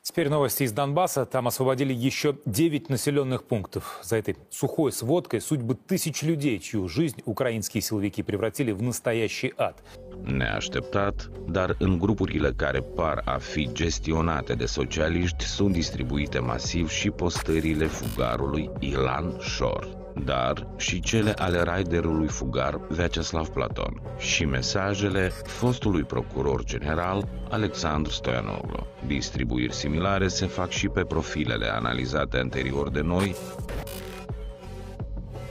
Теперь 0.08 0.30
новости 0.30 0.62
из 0.62 0.72
Донбасса. 0.72 1.26
Там 1.26 1.48
освободили 1.48 1.92
еще 1.92 2.38
9 2.46 2.88
населенных 2.88 3.44
пунктов. 3.44 4.00
За 4.02 4.16
этой 4.16 4.36
сухой 4.48 4.90
сводкой 4.90 5.42
судьбы 5.42 5.74
тысяч 5.74 6.22
людей, 6.22 6.58
чью 6.60 6.88
жизнь 6.88 7.20
украинские 7.26 7.82
силовики 7.82 8.22
превратили 8.22 8.72
в 8.72 8.82
настоящий 8.82 9.52
ад. 9.58 9.76
Neașteptat, 10.24 11.30
dar 11.48 11.76
în 11.78 11.98
grupurile 11.98 12.52
care 12.56 12.80
par 12.80 13.22
a 13.24 13.36
fi 13.38 13.68
gestionate 13.72 14.54
de 14.54 14.66
socialiști 14.66 15.44
sunt 15.44 15.72
distribuite 15.72 16.38
masiv 16.38 16.88
și 16.88 17.10
postările 17.10 17.86
fugarului 17.86 18.70
Ilan 18.80 19.36
Shor 19.40 20.01
dar 20.25 20.67
și 20.77 20.99
cele 20.99 21.31
ale 21.31 21.61
raiderului 21.61 22.27
fugar 22.27 22.79
Vyacheslav 22.89 23.47
Platon 23.47 24.01
și 24.17 24.45
mesajele 24.45 25.31
fostului 25.45 26.03
procuror 26.03 26.63
general 26.63 27.27
Alexandru 27.49 28.11
Stoianoglu. 28.11 28.87
Distribuiri 29.07 29.73
similare 29.73 30.27
se 30.27 30.45
fac 30.45 30.69
și 30.69 30.87
pe 30.87 31.03
profilele 31.03 31.67
analizate 31.67 32.37
anterior 32.37 32.89
de 32.89 33.01
noi 33.01 33.35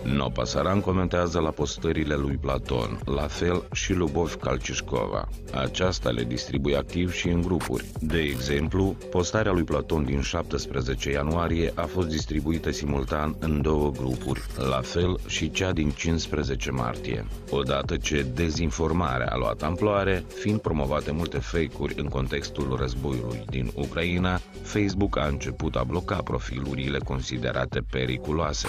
No 0.05 0.28
Pasaran 0.28 0.80
comentează 0.80 1.40
la 1.40 1.50
postările 1.50 2.14
lui 2.14 2.36
Platon, 2.40 2.98
la 3.05 3.26
fel 3.26 3.62
și 3.72 3.92
Lubov 3.92 4.34
Calcișcova. 4.34 5.28
Aceasta 5.55 6.11
le 6.11 6.24
distribuie 6.24 6.76
activ 6.76 7.12
și 7.12 7.28
în 7.28 7.42
grupuri. 7.42 7.84
De 8.00 8.18
exemplu, 8.18 8.96
postarea 9.11 9.53
lui 9.53 9.62
Platon 9.62 10.05
din 10.05 10.20
17 10.20 11.11
ianuarie 11.11 11.72
a 11.74 11.82
fost 11.82 12.09
distribuită 12.09 12.70
simultan 12.70 13.36
în 13.38 13.62
două 13.62 13.90
grupuri, 13.90 14.42
la 14.57 14.80
fel 14.80 15.18
și 15.26 15.50
cea 15.50 15.72
din 15.72 15.90
15 15.90 16.70
martie. 16.70 17.26
Odată 17.50 17.96
ce 17.96 18.26
dezinformarea 18.34 19.28
a 19.32 19.36
luat 19.36 19.62
amploare, 19.62 20.24
fiind 20.34 20.61
promovate 20.61 21.11
multe 21.11 21.38
fake-uri 21.38 21.94
în 21.96 22.07
contextul 22.07 22.76
războiului 22.80 23.44
din 23.50 23.70
Ucraina, 23.74 24.40
Facebook 24.62 25.18
a 25.18 25.26
început 25.26 25.76
a 25.76 25.84
bloca 25.84 26.16
profilurile 26.16 26.98
considerate 26.98 27.84
periculoase, 27.90 28.68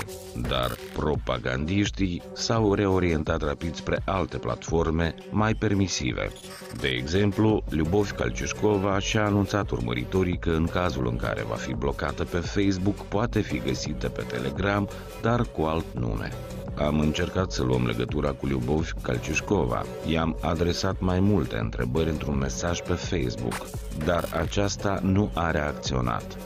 dar 0.50 0.78
pro 0.94 1.14
propagandiștii 1.24 2.22
s-au 2.34 2.74
reorientat 2.74 3.42
rapid 3.42 3.76
spre 3.76 4.02
alte 4.06 4.38
platforme 4.38 5.16
mai 5.30 5.54
permisive. 5.54 6.32
De 6.80 6.88
exemplu, 6.88 7.64
Ljubov 7.70 8.12
Kalciușcova 8.12 9.00
și-a 9.00 9.26
anunțat 9.26 9.70
urmăritorii 9.70 10.38
că 10.38 10.50
în 10.50 10.66
cazul 10.66 11.08
în 11.08 11.16
care 11.16 11.44
va 11.50 11.56
fi 11.56 11.74
blocată 11.74 12.24
pe 12.24 12.38
Facebook, 12.38 12.96
poate 12.96 13.42
fi 13.42 13.60
găsită 13.60 14.10
pe 14.10 14.22
Telegram, 14.22 14.90
dar 15.22 15.42
cu 15.42 15.62
alt 15.62 15.86
nume. 15.94 16.32
Am 16.78 17.00
încercat 17.00 17.52
să 17.52 17.64
luăm 17.64 17.86
legătura 17.86 18.32
cu 18.32 18.46
Ljubov 18.46 18.94
Kalciușcova. 19.02 19.84
I-am 20.08 20.38
adresat 20.42 21.00
mai 21.00 21.20
multe 21.20 21.58
întrebări 21.58 22.10
într-un 22.10 22.38
mesaj 22.38 22.82
pe 22.82 22.94
Facebook, 22.94 23.68
dar 24.06 24.26
aceasta 24.42 25.00
nu 25.04 25.32
a 25.34 25.52
reacționat. 25.52 26.38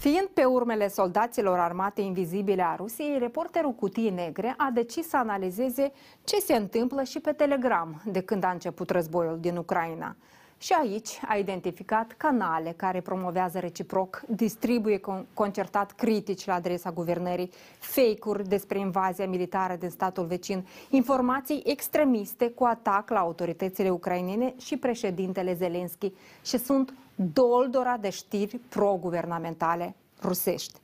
Fiind 0.00 0.28
pe 0.34 0.44
urmele 0.44 0.88
soldaților 0.88 1.58
armate 1.58 2.00
invizibile 2.00 2.62
a 2.62 2.74
Rusiei, 2.74 3.18
reporterul 3.18 3.72
Cutii 3.72 4.10
Negre 4.10 4.54
a 4.56 4.70
decis 4.74 5.08
să 5.08 5.16
analizeze 5.16 5.92
ce 6.24 6.36
se 6.36 6.54
întâmplă 6.54 7.02
și 7.02 7.20
pe 7.20 7.32
Telegram 7.32 8.02
de 8.04 8.20
când 8.20 8.44
a 8.44 8.50
început 8.50 8.90
războiul 8.90 9.38
din 9.40 9.56
Ucraina. 9.56 10.16
Și 10.58 10.72
aici 10.80 11.20
a 11.28 11.36
identificat 11.36 12.14
canale 12.16 12.74
care 12.76 13.00
promovează 13.00 13.58
reciproc, 13.58 14.22
distribuie 14.28 15.00
concertat 15.34 15.92
critici 15.92 16.46
la 16.46 16.54
adresa 16.54 16.90
guvernării, 16.90 17.50
fake-uri 17.78 18.48
despre 18.48 18.78
invazia 18.78 19.26
militară 19.26 19.76
din 19.76 19.90
statul 19.90 20.24
vecin, 20.24 20.66
informații 20.90 21.62
extremiste 21.64 22.50
cu 22.50 22.64
atac 22.64 23.10
la 23.10 23.18
autoritățile 23.18 23.90
ucrainene 23.90 24.54
și 24.58 24.76
președintele 24.76 25.54
Zelenski 25.54 26.12
și 26.42 26.58
sunt 26.58 26.94
doldora 27.32 27.96
de 27.96 28.10
știri 28.10 28.60
pro-guvernamentale 28.68 29.94
rusești. 30.22 30.80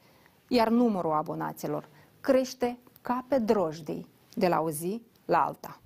Iar 0.48 0.68
numărul 0.68 1.12
abonaților 1.12 1.88
crește 2.20 2.78
ca 3.02 3.24
pe 3.28 3.38
drojdii, 3.38 4.06
de 4.34 4.48
la 4.48 4.60
o 4.60 4.70
zi 4.70 5.02
la 5.24 5.38
alta. 5.38 5.80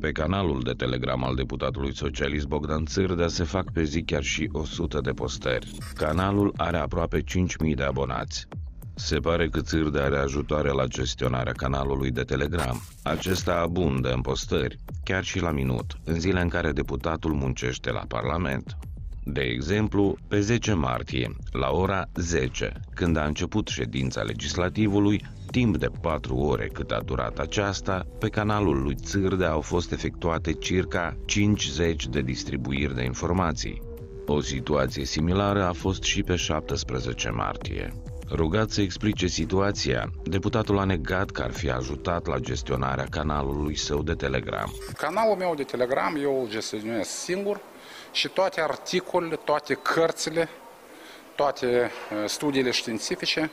Pe 0.00 0.12
canalul 0.12 0.62
de 0.62 0.72
Telegram 0.72 1.24
al 1.24 1.34
deputatului 1.34 1.94
socialist 1.94 2.46
Bogdan 2.46 2.84
Țârdea 2.84 3.28
se 3.28 3.44
fac 3.44 3.72
pe 3.72 3.82
zi 3.82 4.02
chiar 4.02 4.22
și 4.22 4.48
100 4.52 5.00
de 5.00 5.10
postări. 5.10 5.78
Canalul 5.94 6.52
are 6.56 6.76
aproape 6.76 7.20
5.000 7.20 7.74
de 7.74 7.82
abonați. 7.82 8.48
Se 9.04 9.18
pare 9.18 9.48
că 9.48 9.60
Țârdea 9.60 10.04
are 10.04 10.18
ajutoare 10.18 10.70
la 10.70 10.86
gestionarea 10.86 11.52
canalului 11.52 12.10
de 12.10 12.22
Telegram. 12.22 12.82
Acesta 13.02 13.54
abundă 13.54 14.12
în 14.12 14.20
postări, 14.20 14.78
chiar 15.04 15.24
și 15.24 15.40
la 15.40 15.50
minut, 15.50 15.96
în 16.04 16.20
zile 16.20 16.40
în 16.40 16.48
care 16.48 16.72
deputatul 16.72 17.32
muncește 17.32 17.90
la 17.90 18.04
Parlament. 18.08 18.76
De 19.24 19.40
exemplu, 19.40 20.16
pe 20.28 20.40
10 20.40 20.72
martie, 20.72 21.36
la 21.52 21.70
ora 21.70 22.04
10, 22.14 22.72
când 22.94 23.16
a 23.16 23.24
început 23.24 23.68
ședința 23.68 24.22
legislativului, 24.22 25.24
timp 25.50 25.76
de 25.76 25.88
4 26.00 26.36
ore 26.36 26.70
cât 26.72 26.90
a 26.90 27.00
durat 27.04 27.38
aceasta, 27.38 28.06
pe 28.18 28.28
canalul 28.28 28.82
lui 28.82 28.94
Țârdea 28.94 29.50
au 29.50 29.60
fost 29.60 29.92
efectuate 29.92 30.52
circa 30.52 31.16
50 31.24 32.06
de 32.06 32.20
distribuiri 32.20 32.94
de 32.94 33.04
informații. 33.04 33.82
O 34.26 34.40
situație 34.40 35.04
similară 35.04 35.64
a 35.64 35.72
fost 35.72 36.02
și 36.02 36.22
pe 36.22 36.36
17 36.36 37.30
martie. 37.30 38.01
Rugat 38.34 38.70
să 38.70 38.80
explice 38.80 39.26
situația, 39.26 40.10
deputatul 40.24 40.78
a 40.78 40.84
negat 40.84 41.30
că 41.30 41.42
ar 41.42 41.50
fi 41.50 41.70
ajutat 41.70 42.26
la 42.26 42.38
gestionarea 42.38 43.06
canalului 43.10 43.76
său 43.76 44.02
de 44.02 44.14
Telegram. 44.14 44.72
Canalul 44.96 45.36
meu 45.36 45.54
de 45.54 45.62
Telegram 45.62 46.16
eu 46.20 46.40
îl 46.40 46.48
gestionez 46.48 47.06
singur 47.06 47.60
și 48.12 48.28
toate 48.28 48.60
articolele, 48.60 49.36
toate 49.36 49.74
cărțile, 49.74 50.48
toate 51.34 51.90
studiile 52.26 52.70
științifice, 52.70 53.50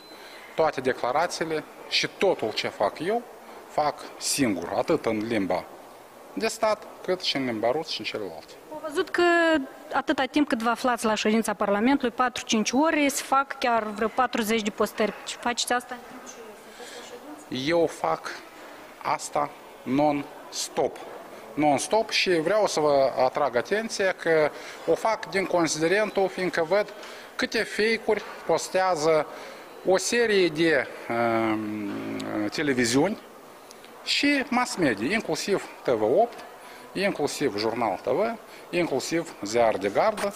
toate 0.55 0.81
declarațiile 0.81 1.63
și 1.89 2.07
totul 2.17 2.51
ce 2.53 2.67
fac 2.67 2.99
eu, 2.99 3.21
fac 3.67 3.99
singur, 4.17 4.71
atât 4.75 5.05
în 5.05 5.17
limba 5.27 5.65
de 6.33 6.47
stat, 6.47 6.87
cât 7.05 7.21
și 7.21 7.35
în 7.35 7.45
limba 7.45 7.71
rusă 7.71 7.91
și 7.91 7.99
în 7.99 8.05
celelalte. 8.05 8.53
Am 8.89 8.95
văzut 8.95 9.09
că 9.09 9.23
atâta 9.93 10.25
timp 10.25 10.47
cât 10.47 10.61
vă 10.61 10.69
aflați 10.69 11.05
la 11.05 11.15
ședința 11.15 11.53
Parlamentului, 11.53 12.13
4-5 12.13 12.15
ore, 12.71 13.07
se 13.07 13.23
fac 13.23 13.57
chiar 13.59 13.83
vreo 13.83 14.07
40 14.07 14.61
de 14.61 14.69
postări. 14.69 15.13
Faceți 15.39 15.73
asta 15.73 15.95
în 15.95 16.01
timp 16.07 16.21
ce 17.49 17.69
Eu 17.69 17.87
fac 17.87 18.31
asta 19.01 19.49
non-stop. 19.83 20.97
Non-stop 21.53 22.09
și 22.09 22.29
vreau 22.29 22.67
să 22.67 22.79
vă 22.79 23.11
atrag 23.25 23.55
atenția 23.55 24.11
că 24.11 24.51
o 24.85 24.95
fac 24.95 25.29
din 25.29 25.45
considerentul, 25.45 26.27
fiindcă 26.27 26.65
văd 26.69 26.93
câte 27.35 27.63
fake-uri 27.63 28.23
postează 28.45 29.27
o 29.85 29.97
serie 29.97 30.47
de 30.47 30.87
uh, 31.09 31.57
televiziuni 32.51 33.17
și 34.03 34.43
mass 34.49 34.75
media, 34.75 35.13
inclusiv 35.13 35.63
TV8, 35.81 36.48
inclusiv 36.93 37.57
Jurnal 37.57 37.99
TV, 38.03 38.39
inclusiv 38.71 39.35
Ziar 39.43 39.77
de 39.77 39.91
Gardă. 39.93 40.33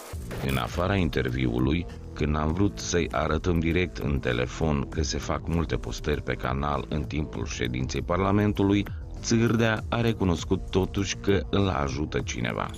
În 0.48 0.58
afara 0.58 0.96
interviului, 0.96 1.86
când 2.14 2.36
am 2.36 2.54
vrut 2.54 2.80
să-i 2.80 3.08
arătăm 3.12 3.60
direct 3.60 3.98
în 3.98 4.20
telefon 4.20 4.90
că 4.90 5.02
se 5.02 5.18
fac 5.18 5.42
multe 5.48 5.76
postări 5.76 6.22
pe 6.22 6.34
canal 6.34 6.86
în 6.90 7.04
timpul 7.04 7.46
ședinței 7.46 8.02
Parlamentului, 8.02 8.86
Țârdea 9.24 9.84
a 9.90 10.02
recunoscut 10.02 10.70
totuși 10.70 11.16
că 11.16 11.42
îl 11.50 11.68
ajută 11.68 12.20
cineva. 12.20 12.70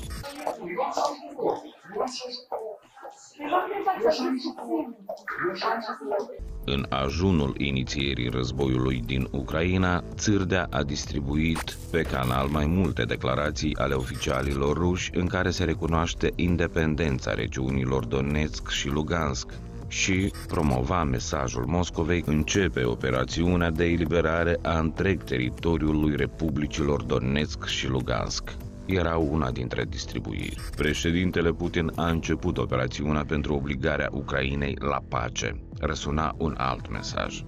În 6.65 6.85
ajunul 6.89 7.55
inițierii 7.57 8.29
războiului 8.29 9.01
din 9.05 9.27
Ucraina, 9.31 10.03
Țârdea 10.15 10.67
a 10.69 10.83
distribuit 10.83 11.77
pe 11.91 12.01
canal 12.01 12.47
mai 12.47 12.65
multe 12.65 13.03
declarații 13.03 13.75
ale 13.75 13.93
oficialilor 13.93 14.77
ruși 14.77 15.11
în 15.13 15.27
care 15.27 15.49
se 15.49 15.63
recunoaște 15.63 16.31
independența 16.35 17.33
regiunilor 17.33 18.05
Donetsk 18.05 18.69
și 18.69 18.87
Lugansk 18.87 19.53
și 19.87 20.31
promova 20.47 21.03
mesajul 21.03 21.65
Moscovei 21.65 22.23
începe 22.25 22.83
operațiunea 22.83 23.69
de 23.69 23.85
eliberare 23.85 24.57
a 24.61 24.79
întreg 24.79 25.23
teritoriului 25.23 26.15
Republicilor 26.15 27.03
Donetsk 27.03 27.65
și 27.65 27.87
Lugansk 27.87 28.55
era 28.85 29.17
una 29.17 29.51
dintre 29.51 29.85
distribuiri. 29.89 30.57
Președintele 30.75 31.51
Putin 31.51 31.91
a 31.95 32.09
început 32.09 32.57
operațiunea 32.57 33.25
pentru 33.25 33.53
obligarea 33.53 34.09
Ucrainei 34.11 34.75
la 34.79 34.99
pace. 35.09 35.61
Răsuna 35.79 36.35
un 36.37 36.55
alt 36.57 36.89
mesaj. 36.89 37.43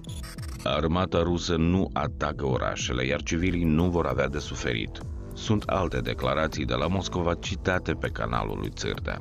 Armata 0.62 1.22
rusă 1.22 1.56
nu 1.56 1.90
atacă 1.92 2.46
orașele, 2.46 3.06
iar 3.06 3.22
civilii 3.22 3.64
nu 3.64 3.90
vor 3.90 4.06
avea 4.06 4.28
de 4.28 4.38
suferit. 4.38 4.98
Sunt 5.34 5.62
alte 5.62 5.98
declarații 5.98 6.64
de 6.64 6.74
la 6.74 6.86
Moscova 6.86 7.34
citate 7.34 7.92
pe 7.92 8.08
canalul 8.08 8.58
lui 8.58 8.70
Țârdea. 8.74 9.20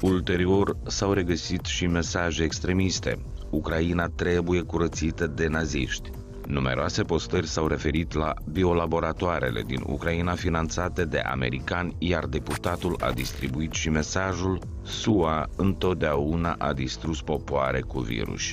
Ulterior 0.00 0.76
s-au 0.86 1.12
regăsit 1.12 1.64
și 1.64 1.86
mesaje 1.86 2.42
extremiste. 2.42 3.22
Ucraina 3.50 4.06
trebuie 4.06 4.60
curățită 4.60 5.26
de 5.26 5.46
naziști. 5.46 6.10
Numeroase 6.50 7.02
postări 7.02 7.46
s-au 7.46 7.66
referit 7.66 8.14
la 8.14 8.34
biolaboratoarele 8.52 9.62
din 9.62 9.80
Ucraina 9.86 10.34
finanțate 10.34 11.04
de 11.04 11.18
americani, 11.18 11.94
iar 11.98 12.26
deputatul 12.26 12.96
a 13.00 13.10
distribuit 13.10 13.72
și 13.72 13.88
mesajul 13.88 14.58
SUA 14.82 15.48
întotdeauna 15.56 16.54
a 16.58 16.72
distrus 16.72 17.22
popoare 17.22 17.80
cu 17.80 17.98
virus. 17.98 18.52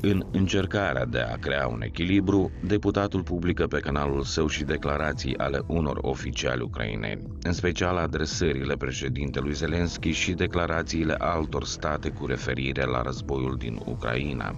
În 0.00 0.24
încercarea 0.32 1.04
de 1.04 1.18
a 1.18 1.36
crea 1.36 1.66
un 1.66 1.82
echilibru, 1.82 2.50
deputatul 2.64 3.22
publică 3.22 3.66
pe 3.66 3.80
canalul 3.80 4.22
său 4.22 4.46
și 4.46 4.64
declarații 4.64 5.38
ale 5.38 5.60
unor 5.66 5.98
oficiali 6.00 6.62
ucraineni, 6.62 7.22
în 7.42 7.52
special 7.52 7.96
adresările 7.96 8.76
președintelui 8.76 9.52
Zelensky 9.52 10.10
și 10.10 10.32
declarațiile 10.32 11.14
altor 11.18 11.64
state 11.64 12.08
cu 12.08 12.26
referire 12.26 12.84
la 12.84 13.02
războiul 13.02 13.56
din 13.56 13.80
Ucraina 13.84 14.54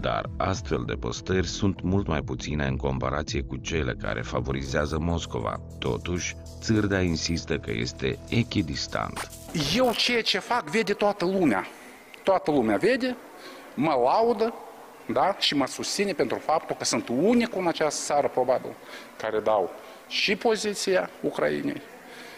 dar 0.00 0.30
astfel 0.36 0.82
de 0.86 0.94
postări 0.94 1.46
sunt 1.46 1.82
mult 1.82 2.06
mai 2.06 2.20
puține 2.22 2.66
în 2.66 2.76
comparație 2.76 3.42
cu 3.42 3.56
cele 3.56 3.94
care 4.02 4.22
favorizează 4.22 4.98
Moscova. 4.98 5.60
Totuși, 5.78 6.36
Țârdea 6.60 7.00
insistă 7.00 7.58
că 7.58 7.70
este 7.70 8.18
echidistant. 8.28 9.30
Eu 9.76 9.92
ceea 9.92 10.22
ce 10.22 10.38
fac 10.38 10.70
vede 10.70 10.92
toată 10.92 11.24
lumea. 11.24 11.66
Toată 12.22 12.50
lumea 12.50 12.76
vede, 12.76 13.16
mă 13.74 14.00
laudă, 14.04 14.54
da? 15.12 15.36
și 15.38 15.54
mă 15.54 15.66
susține 15.66 16.12
pentru 16.12 16.38
faptul 16.38 16.76
că 16.76 16.84
sunt 16.84 17.08
unicul 17.08 17.60
în 17.60 17.66
această 17.66 18.04
țară, 18.04 18.28
probabil, 18.28 18.70
care 19.16 19.40
dau 19.40 19.70
și 20.08 20.36
poziția 20.36 21.10
Ucrainei, 21.20 21.82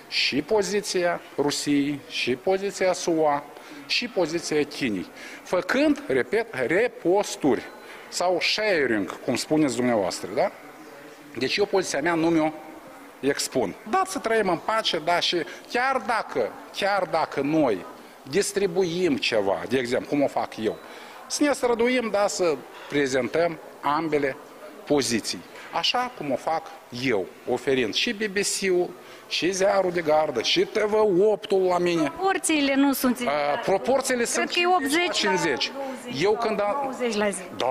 și 0.08 0.42
poziția 0.42 1.20
Rusiei, 1.36 2.00
și 2.08 2.36
poziția 2.36 2.92
SUA, 2.92 3.44
și 3.86 4.08
poziția 4.08 4.62
Chinei, 4.64 5.06
făcând, 5.50 6.02
repet, 6.06 6.54
reposturi 6.66 7.62
sau 8.08 8.40
sharing, 8.40 9.20
cum 9.20 9.36
spuneți 9.36 9.76
dumneavoastră, 9.76 10.28
da? 10.34 10.52
Deci 11.38 11.56
eu 11.56 11.64
poziția 11.64 12.00
mea 12.00 12.14
nu 12.14 12.28
mi-o 12.28 12.52
expun. 13.20 13.74
Da, 13.90 14.02
să 14.06 14.18
trăim 14.18 14.48
în 14.48 14.58
pace, 14.64 14.98
da, 14.98 15.20
și 15.20 15.36
chiar 15.70 16.02
dacă, 16.06 16.52
chiar 16.76 17.08
dacă 17.10 17.40
noi 17.40 17.84
distribuim 18.22 19.16
ceva, 19.16 19.62
de 19.68 19.78
exemplu, 19.78 20.08
cum 20.08 20.22
o 20.22 20.26
fac 20.26 20.56
eu, 20.56 20.78
să 21.26 21.42
ne 21.42 21.52
străduim, 21.52 22.08
da, 22.10 22.26
să 22.26 22.56
prezentăm 22.88 23.58
ambele 23.80 24.36
poziții, 24.86 25.42
așa 25.72 26.12
cum 26.16 26.30
o 26.30 26.36
fac 26.36 26.66
eu, 27.02 27.26
oferind 27.48 27.94
și 27.94 28.12
BBC-ul, 28.12 28.90
și 29.30 29.52
ziarul 29.52 29.90
de 29.90 30.00
gardă, 30.00 30.42
și 30.42 30.64
TV8-ul 30.64 31.66
la 31.68 31.78
mine. 31.78 32.02
Proporțiile 32.02 32.74
nu 32.74 32.92
sunt... 32.92 33.20
Uh, 33.20 33.26
proporțiile 33.64 34.22
Cred 34.22 34.34
sunt 34.34 34.50
că 34.50 34.58
e 34.58 34.66
80 34.66 35.18
50. 35.18 35.72
20, 36.10 36.22
Eu 36.22 36.38
când 36.40 36.60
am... 36.60 36.80
20 36.82 37.16
la 37.16 37.28
zi. 37.28 37.42
Da, 37.56 37.66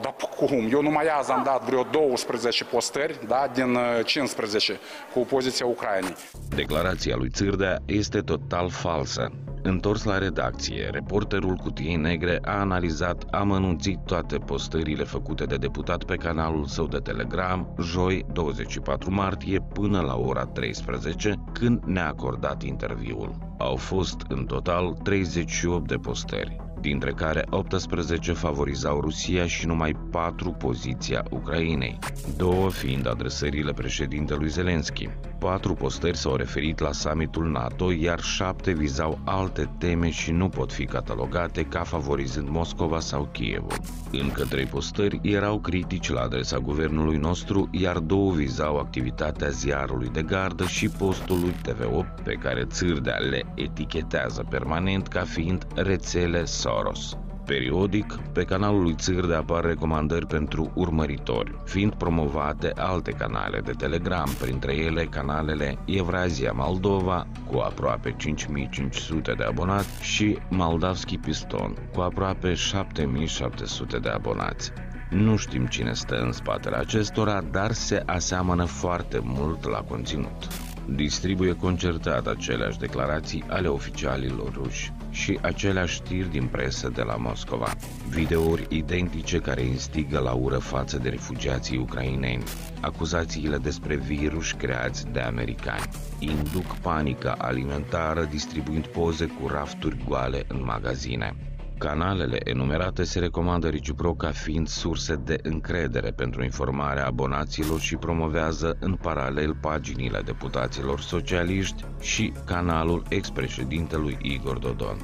da, 0.00 0.08
cum? 0.36 0.68
Eu 0.70 0.82
numai 0.82 1.06
azi 1.18 1.30
am 1.30 1.42
dat 1.44 1.64
vreo 1.64 1.82
12 1.82 2.64
postări, 2.64 3.18
da, 3.26 3.50
din 3.54 3.78
15 4.04 4.78
cu 5.12 5.18
poziția 5.18 5.66
Ucrainei. 5.66 6.14
Declarația 6.48 7.16
lui 7.16 7.30
Țârdea 7.30 7.78
este 7.86 8.20
total 8.20 8.70
falsă. 8.70 9.32
Întors 9.62 10.04
la 10.04 10.18
redacție, 10.18 10.88
reporterul 10.92 11.54
Cutiei 11.54 11.96
Negre 11.96 12.38
a 12.44 12.58
analizat 12.58 13.24
amănunțit 13.30 13.98
toate 14.06 14.36
postările 14.36 15.04
făcute 15.04 15.44
de 15.44 15.56
deputat 15.56 16.04
pe 16.04 16.14
canalul 16.14 16.66
său 16.66 16.86
de 16.86 16.98
Telegram, 16.98 17.74
joi 17.80 18.24
24 18.32 19.10
martie 19.10 19.60
până 19.72 20.00
la 20.00 20.16
ora 20.16 20.44
13, 20.44 21.34
când 21.52 21.82
ne-a 21.84 22.06
acordat 22.06 22.62
interviul. 22.62 23.34
Au 23.58 23.76
fost 23.76 24.16
în 24.28 24.46
total 24.46 24.96
38 25.02 25.88
de 25.88 25.96
postări 25.96 26.67
dintre 26.80 27.12
care 27.12 27.44
18 27.50 28.32
favorizau 28.32 29.00
Rusia 29.00 29.46
și 29.46 29.66
numai 29.66 29.96
4 30.10 30.50
poziția 30.50 31.24
Ucrainei, 31.30 31.98
două 32.36 32.70
fiind 32.70 33.08
adresările 33.08 33.72
președintelui 33.72 34.48
Zelensky. 34.48 35.08
Patru 35.38 35.74
postări 35.74 36.16
s-au 36.16 36.34
referit 36.34 36.78
la 36.78 36.92
summitul 36.92 37.50
NATO, 37.50 37.92
iar 37.92 38.20
șapte 38.20 38.72
vizau 38.72 39.18
alte 39.24 39.70
teme 39.78 40.10
și 40.10 40.30
nu 40.30 40.48
pot 40.48 40.72
fi 40.72 40.84
catalogate 40.84 41.62
ca 41.62 41.82
favorizând 41.82 42.48
Moscova 42.48 43.00
sau 43.00 43.28
Kievul. 43.32 43.72
Încă 44.12 44.44
trei 44.44 44.66
postări 44.66 45.20
erau 45.22 45.58
critici 45.58 46.10
la 46.10 46.20
adresa 46.20 46.58
guvernului 46.58 47.16
nostru, 47.16 47.68
iar 47.72 47.98
două 47.98 48.32
vizau 48.32 48.78
activitatea 48.78 49.48
ziarului 49.48 50.08
de 50.08 50.22
gardă 50.22 50.64
și 50.64 50.88
postului 50.88 51.54
TV8, 51.68 52.22
pe 52.24 52.32
care 52.32 52.64
Țârdea 52.64 53.16
le 53.16 53.42
etichetează 53.54 54.46
permanent 54.50 55.08
ca 55.08 55.24
fiind 55.24 55.66
rețele 55.74 56.44
Soros. 56.44 57.16
Periodic, 57.48 58.18
pe 58.32 58.44
canalul 58.44 58.82
lui 58.82 58.94
Țârde 58.94 59.34
apar 59.34 59.64
recomandări 59.64 60.26
pentru 60.26 60.72
urmăritori, 60.74 61.54
fiind 61.64 61.94
promovate 61.94 62.72
alte 62.76 63.10
canale 63.10 63.60
de 63.60 63.72
Telegram, 63.72 64.28
printre 64.40 64.76
ele 64.76 65.04
canalele 65.04 65.78
Evrazia 65.84 66.52
Moldova, 66.54 67.26
cu 67.50 67.58
aproape 67.58 68.14
5500 68.16 69.32
de 69.32 69.44
abonați, 69.44 70.02
și 70.02 70.38
Moldavski 70.48 71.18
Piston, 71.18 71.74
cu 71.94 72.00
aproape 72.00 72.54
7700 72.54 73.98
de 73.98 74.08
abonați. 74.08 74.72
Nu 75.10 75.36
știm 75.36 75.66
cine 75.66 75.92
stă 75.92 76.14
în 76.14 76.32
spatele 76.32 76.76
acestora, 76.76 77.40
dar 77.40 77.72
se 77.72 78.02
aseamănă 78.06 78.64
foarte 78.64 79.20
mult 79.22 79.68
la 79.68 79.78
conținut 79.78 80.48
distribuie 80.94 81.52
concertat 81.52 82.26
aceleași 82.26 82.78
declarații 82.78 83.44
ale 83.48 83.68
oficialilor 83.68 84.52
ruși 84.52 84.92
și 85.18 85.38
aceleași 85.42 85.94
știri 85.94 86.30
din 86.30 86.46
presă 86.46 86.88
de 86.88 87.02
la 87.02 87.16
Moscova. 87.16 87.72
Videouri 88.08 88.66
identice 88.68 89.38
care 89.38 89.62
instigă 89.62 90.18
la 90.18 90.32
ură 90.32 90.58
față 90.58 90.98
de 90.98 91.08
refugiații 91.08 91.78
ucraineni, 91.78 92.42
acuzațiile 92.80 93.56
despre 93.56 93.96
virus 93.96 94.52
creați 94.52 95.06
de 95.12 95.20
americani, 95.20 95.88
induc 96.18 96.76
panica 96.82 97.34
alimentară 97.38 98.24
distribuind 98.30 98.86
poze 98.86 99.26
cu 99.26 99.48
rafturi 99.48 100.04
goale 100.08 100.44
în 100.48 100.62
magazine. 100.64 101.47
Canalele 101.78 102.38
enumerate 102.44 103.04
se 103.04 103.18
recomandă 103.18 103.68
reciproc 103.68 104.16
ca 104.16 104.30
fiind 104.30 104.68
surse 104.68 105.14
de 105.14 105.38
încredere 105.42 106.10
pentru 106.10 106.42
informarea 106.42 107.06
abonaților 107.06 107.80
și 107.80 107.96
promovează 107.96 108.76
în 108.80 108.94
paralel 108.94 109.54
paginile 109.60 110.20
deputaților 110.24 111.00
socialiști 111.00 111.84
și 112.00 112.32
canalul 112.44 113.02
ex-președintelui 113.08 114.18
Igor 114.22 114.58
Dodon. 114.58 114.96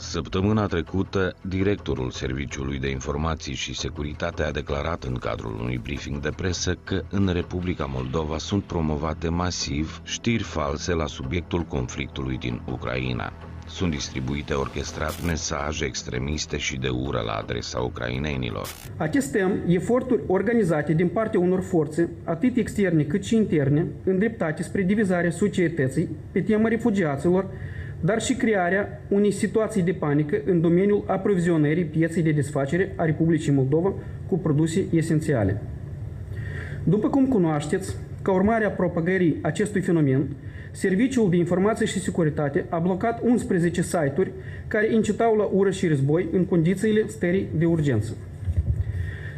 Săptămâna 0.00 0.66
trecută, 0.66 1.36
directorul 1.42 2.10
Serviciului 2.10 2.78
de 2.78 2.90
Informații 2.90 3.54
și 3.54 3.74
Securitate 3.74 4.42
a 4.42 4.50
declarat 4.50 5.04
în 5.04 5.14
cadrul 5.14 5.58
unui 5.60 5.80
briefing 5.82 6.20
de 6.20 6.30
presă 6.36 6.78
că 6.84 7.02
în 7.10 7.30
Republica 7.32 7.84
Moldova 7.84 8.38
sunt 8.38 8.64
promovate 8.64 9.28
masiv 9.28 10.00
știri 10.04 10.42
false 10.42 10.92
la 10.92 11.06
subiectul 11.06 11.62
conflictului 11.62 12.38
din 12.38 12.60
Ucraina. 12.72 13.32
sunt 13.66 13.90
distribuite 13.90 14.54
orchestrat 14.54 15.24
mesaje 15.26 15.84
extremiste 15.84 16.56
și 16.56 16.76
de 16.76 16.88
ură 16.88 17.20
la 17.26 17.32
adresa 17.32 17.80
ucrainenilor. 17.80 18.66
Atestăm 18.96 19.52
eforturi 19.66 20.22
organizate 20.26 20.92
din 20.92 21.08
partea 21.08 21.40
unor 21.40 21.60
forțe, 21.60 22.10
atât 22.24 22.56
externe 22.56 23.02
cât 23.02 23.24
și 23.24 23.36
interne, 23.36 23.86
îndreptate 24.04 24.62
spre 24.62 24.82
divizarea 24.82 25.30
societății 25.30 26.08
pe 26.32 26.40
tema 26.40 26.68
refugiaților, 26.68 27.46
dar 28.00 28.20
și 28.20 28.34
crearea 28.34 29.00
unei 29.08 29.30
situații 29.30 29.82
de 29.82 29.92
panică 29.92 30.40
în 30.44 30.60
domeniul 30.60 31.04
aprovizionării 31.06 31.84
pieței 31.84 32.22
de 32.22 32.30
desfacere 32.30 32.92
a 32.96 33.04
Republicii 33.04 33.52
Moldova 33.52 33.92
cu 34.28 34.38
produse 34.38 34.84
esențiale. 34.90 35.60
După 36.84 37.08
cum 37.08 37.26
cunoașteți, 37.26 37.96
ca 38.22 38.32
urmare 38.32 38.64
a 38.64 38.70
propagării 38.70 39.38
acestui 39.42 39.80
fenomen, 39.80 40.26
Serviciul 40.70 41.30
de 41.30 41.36
Informație 41.36 41.86
și 41.86 42.00
Securitate 42.00 42.64
a 42.68 42.78
blocat 42.78 43.22
11 43.22 43.82
site-uri 43.82 44.30
care 44.68 44.94
incitau 44.94 45.36
la 45.36 45.44
ură 45.44 45.70
și 45.70 45.88
război 45.88 46.28
în 46.32 46.44
condițiile 46.44 47.04
stării 47.06 47.48
de 47.58 47.64
urgență. 47.64 48.16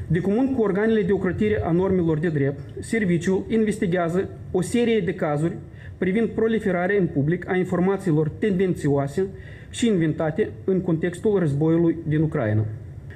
De 0.06 0.20
comun 0.20 0.54
cu 0.54 0.62
organele 0.62 1.02
de 1.02 1.12
ocrotire 1.12 1.62
a 1.64 1.70
normelor 1.70 2.18
de 2.18 2.28
drept, 2.28 2.61
serviciul 2.80 3.44
investigează 3.48 4.28
o 4.50 4.61
serie 4.61 5.00
de 5.00 5.14
cazuri 5.14 5.56
privind 6.01 6.28
proliferarea 6.28 6.96
în 6.96 7.07
public 7.07 7.48
a 7.48 7.57
informațiilor 7.57 8.28
tendențioase 8.28 9.26
și 9.70 9.86
inventate 9.86 10.51
în 10.64 10.80
contextul 10.80 11.38
războiului 11.38 11.96
din 12.09 12.20
Ucraina. 12.20 12.64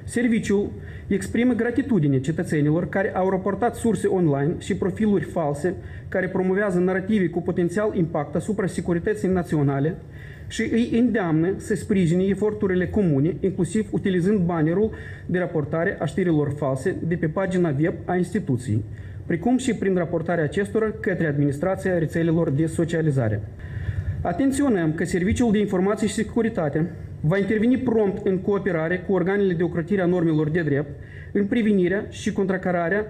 Serviciul 0.03 0.71
exprimă 1.07 1.53
gratitudine 1.53 2.19
cetățenilor 2.19 2.89
care 2.89 3.15
au 3.15 3.29
raportat 3.29 3.75
surse 3.75 4.07
online 4.07 4.53
și 4.57 4.75
profiluri 4.75 5.23
false 5.23 5.75
care 6.09 6.27
promovează 6.27 6.79
narative 6.79 7.27
cu 7.27 7.41
potențial 7.41 7.95
impact 7.95 8.35
asupra 8.35 8.65
securității 8.65 9.27
naționale 9.27 9.95
și 10.47 10.61
îi 10.61 10.99
îndeamnă 10.99 11.53
să 11.57 11.75
sprijine 11.75 12.23
eforturile 12.23 12.87
comune, 12.87 13.35
inclusiv 13.39 13.87
utilizând 13.91 14.39
bannerul 14.39 14.91
de 15.25 15.39
raportare 15.39 15.97
a 15.99 16.05
știrilor 16.05 16.53
false 16.57 16.95
de 17.07 17.15
pe 17.15 17.27
pagina 17.27 17.75
web 17.79 17.93
a 18.05 18.15
instituției, 18.15 18.83
precum 19.25 19.57
și 19.57 19.73
prin 19.73 19.95
raportarea 19.95 20.43
acestora 20.43 20.91
către 20.99 21.27
administrația 21.27 21.97
rețelelor 21.97 22.49
de 22.49 22.65
socializare. 22.65 23.41
Atenționăm 24.21 24.93
că 24.93 25.05
Serviciul 25.05 25.51
de 25.51 25.59
Informații 25.59 26.07
și 26.07 26.13
Securitate 26.13 26.85
va 27.21 27.37
interveni 27.37 27.77
prompt 27.77 28.25
în 28.25 28.37
cooperare 28.37 28.97
cu 28.97 29.13
organele 29.13 29.53
de 29.53 29.63
ocrotire 29.63 30.01
a 30.01 30.05
normelor 30.05 30.49
de 30.49 30.61
drept 30.61 30.89
în 31.31 31.45
prevenirea 31.45 32.05
și 32.09 32.33
contracararea 32.33 33.05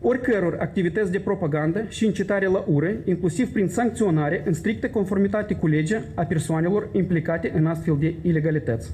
oricăror 0.00 0.56
activități 0.60 1.10
de 1.10 1.18
propagandă 1.18 1.84
și 1.88 2.04
incitare 2.04 2.46
la 2.46 2.64
ură, 2.66 2.90
inclusiv 3.04 3.52
prin 3.52 3.68
sancționare 3.68 4.42
în 4.44 4.52
strictă 4.52 4.88
conformitate 4.88 5.54
cu 5.54 5.66
legea 5.66 6.02
a 6.14 6.22
persoanelor 6.22 6.88
implicate 6.92 7.52
în 7.54 7.66
astfel 7.66 7.96
de 8.00 8.14
ilegalități. 8.22 8.90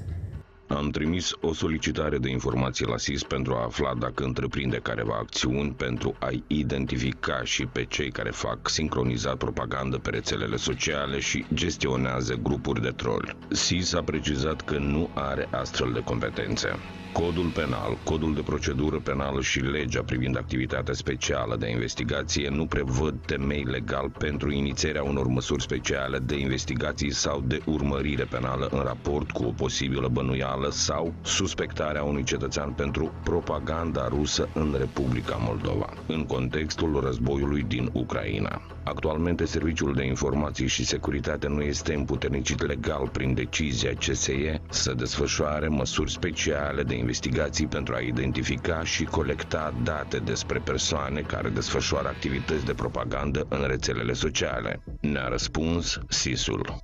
Am 0.67 0.89
trimis 0.89 1.31
o 1.41 1.53
solicitare 1.53 2.17
de 2.17 2.29
informații 2.29 2.85
la 2.85 2.97
SIS 2.97 3.23
pentru 3.23 3.53
a 3.53 3.63
afla 3.63 3.93
dacă 3.95 4.23
întreprinde 4.23 4.77
careva 4.77 5.15
acțiuni 5.15 5.71
pentru 5.73 6.15
a-i 6.19 6.43
identifica 6.47 7.43
și 7.43 7.65
pe 7.65 7.85
cei 7.85 8.11
care 8.11 8.29
fac 8.29 8.69
sincronizat 8.69 9.37
propagandă 9.37 9.97
pe 9.97 10.09
rețelele 10.09 10.55
sociale 10.55 11.19
și 11.19 11.45
gestionează 11.53 12.33
grupuri 12.35 12.81
de 12.81 12.89
troll. 12.91 13.35
SIS 13.49 13.93
a 13.93 14.01
precizat 14.03 14.61
că 14.61 14.77
nu 14.77 15.09
are 15.13 15.47
astfel 15.51 15.91
de 15.91 15.99
competențe. 15.99 16.79
Codul 17.13 17.49
penal, 17.49 17.99
codul 18.03 18.33
de 18.33 18.41
procedură 18.41 18.99
penală 18.99 19.41
și 19.41 19.59
legea 19.59 20.03
privind 20.03 20.37
activitatea 20.37 20.93
specială 20.93 21.55
de 21.55 21.69
investigație 21.69 22.49
nu 22.49 22.65
prevăd 22.65 23.25
temei 23.25 23.63
legal 23.63 24.09
pentru 24.17 24.51
inițierea 24.51 25.03
unor 25.03 25.27
măsuri 25.27 25.61
speciale 25.61 26.17
de 26.19 26.37
investigații 26.37 27.11
sau 27.11 27.41
de 27.41 27.61
urmărire 27.65 28.23
penală 28.23 28.67
în 28.71 28.79
raport 28.79 29.31
cu 29.31 29.43
o 29.43 29.51
posibilă 29.51 30.07
bănuială 30.07 30.69
sau 30.71 31.13
suspectarea 31.21 32.03
unui 32.03 32.23
cetățean 32.23 32.71
pentru 32.71 33.13
propaganda 33.23 34.07
rusă 34.07 34.49
în 34.53 34.75
Republica 34.77 35.35
Moldova, 35.35 35.93
în 36.07 36.25
contextul 36.25 36.99
războiului 36.99 37.63
din 37.63 37.89
Ucraina. 37.93 38.61
Actualmente, 38.85 39.45
Serviciul 39.45 39.93
de 39.93 40.05
Informații 40.05 40.67
și 40.67 40.85
Securitate 40.85 41.47
nu 41.47 41.61
este 41.61 41.93
împuternicit 41.93 42.61
legal 42.67 43.07
prin 43.11 43.33
decizia 43.33 43.91
CSE 43.93 44.61
să 44.69 44.93
desfășoare 44.93 45.67
măsuri 45.67 46.11
speciale 46.11 46.83
de 46.83 46.95
investigații 47.03 47.67
pentru 47.67 47.93
a 47.95 47.99
identifica 47.99 48.83
și 48.83 49.03
colecta 49.03 49.73
date 49.83 50.17
despre 50.17 50.59
persoane 50.59 51.21
care 51.21 51.49
desfășoară 51.49 52.07
activități 52.07 52.65
de 52.65 52.73
propagandă 52.73 53.45
în 53.49 53.63
rețelele 53.67 54.13
sociale. 54.13 54.79
Ne-a 55.01 55.27
răspuns 55.27 55.99
SIS-ul. 56.07 56.75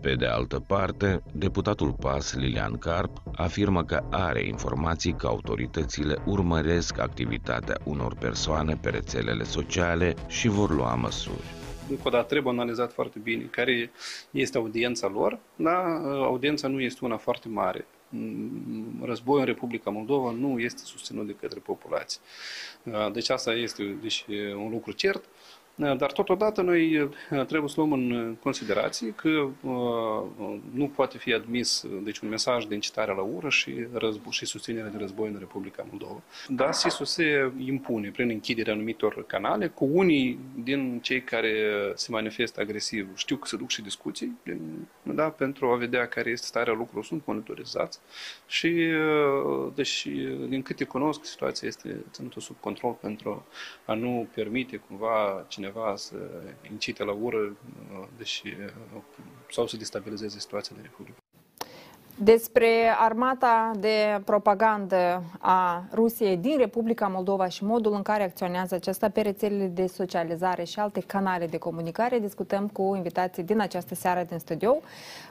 Pe 0.00 0.14
de 0.14 0.26
altă 0.26 0.60
parte, 0.66 1.22
deputatul 1.32 1.92
PAS 1.92 2.34
Lilian 2.34 2.78
Carp 2.78 3.22
afirmă 3.36 3.84
că 3.84 4.02
are 4.10 4.46
informații 4.46 5.12
că 5.12 5.26
autoritățile 5.26 6.16
urmăresc 6.26 6.98
activitatea 6.98 7.76
unor 7.84 8.14
persoane 8.14 8.78
pe 8.82 8.90
rețelele 8.90 9.44
sociale 9.44 10.14
și 10.26 10.48
vor 10.48 10.70
lua 10.70 10.94
măsuri. 10.94 11.44
Încă 11.90 12.02
o 12.04 12.10
dată 12.10 12.26
trebuie 12.28 12.52
analizat 12.52 12.92
foarte 12.92 13.18
bine 13.18 13.42
care 13.50 13.90
este 14.30 14.58
audiența 14.58 15.08
lor, 15.08 15.38
dar 15.56 15.84
audiența 16.06 16.68
nu 16.68 16.80
este 16.80 17.04
una 17.04 17.16
foarte 17.16 17.48
mare 17.48 17.86
războiul 19.02 19.40
în 19.40 19.46
Republica 19.46 19.90
Moldova 19.90 20.30
nu 20.30 20.58
este 20.58 20.82
susținut 20.84 21.26
de 21.26 21.32
către 21.40 21.60
populație. 21.60 22.20
Deci 23.12 23.28
asta 23.28 23.52
este 23.52 23.84
deci, 24.02 24.24
un 24.56 24.70
lucru 24.70 24.92
cert. 24.92 25.24
Dar 25.76 26.12
totodată 26.12 26.62
noi 26.62 27.00
uh, 27.00 27.10
trebuie 27.46 27.68
să 27.68 27.74
luăm 27.76 27.92
în 27.92 28.36
considerație 28.42 29.10
că 29.10 29.28
uh, 29.28 30.56
nu 30.70 30.88
poate 30.94 31.18
fi 31.18 31.32
admis 31.32 31.84
deci, 32.02 32.18
un 32.18 32.28
mesaj 32.28 32.64
de 32.64 32.74
incitare 32.74 33.14
la 33.14 33.22
ură 33.22 33.48
și, 33.48 33.86
războ- 33.92 34.30
și 34.30 34.46
susținere 34.46 34.88
de 34.88 34.98
război 34.98 35.28
în 35.28 35.36
Republica 35.38 35.86
Moldova. 35.90 36.22
Da, 36.48 36.72
SIS-ul 36.72 37.06
se 37.06 37.52
impune 37.58 38.10
prin 38.10 38.30
închiderea 38.30 38.72
anumitor 38.72 39.26
canale 39.26 39.66
cu 39.66 39.88
unii 39.92 40.38
din 40.62 41.00
cei 41.02 41.22
care 41.22 41.52
se 41.94 42.10
manifestă 42.10 42.60
agresiv. 42.60 43.08
Știu 43.16 43.36
că 43.36 43.46
se 43.46 43.56
duc 43.56 43.70
și 43.70 43.82
discuții 43.82 44.38
da, 45.02 45.28
pentru 45.28 45.66
a 45.66 45.76
vedea 45.76 46.08
care 46.08 46.30
este 46.30 46.46
starea 46.46 46.72
lucrurilor, 46.72 47.04
sunt 47.04 47.26
monitorizați 47.26 47.98
și 48.46 48.66
uh, 48.66 49.72
deci, 49.74 50.06
din 50.48 50.62
câte 50.62 50.84
cunosc, 50.84 51.24
situația 51.24 51.68
este 51.68 52.04
ținută 52.10 52.40
sub 52.40 52.56
control 52.60 52.92
pentru 52.92 53.46
a 53.84 53.94
nu 53.94 54.28
permite 54.34 54.76
cumva 54.76 55.44
cine 55.48 55.63
cineva 55.64 55.94
să 55.96 56.14
incite 56.70 57.04
la 57.04 57.12
ură 57.22 57.56
deși, 58.16 58.42
sau 59.50 59.66
să 59.66 59.76
destabilizeze 59.76 60.38
situația 60.38 60.76
din 60.76 60.84
Republică. 60.90 61.16
Despre 62.16 62.94
armata 62.98 63.70
de 63.76 64.20
propagandă 64.24 65.22
a 65.38 65.84
Rusiei 65.92 66.36
din 66.36 66.58
Republica 66.58 67.06
Moldova 67.06 67.48
și 67.48 67.64
modul 67.64 67.92
în 67.92 68.02
care 68.02 68.22
acționează 68.22 68.74
aceasta 68.74 69.08
pe 69.08 69.20
rețelele 69.20 69.66
de 69.66 69.86
socializare 69.86 70.64
și 70.64 70.78
alte 70.78 71.00
canale 71.00 71.46
de 71.46 71.58
comunicare, 71.58 72.18
discutăm 72.18 72.68
cu 72.68 72.94
invitații 72.96 73.42
din 73.42 73.60
această 73.60 73.94
seară 73.94 74.22
din 74.28 74.38
studio. 74.38 74.80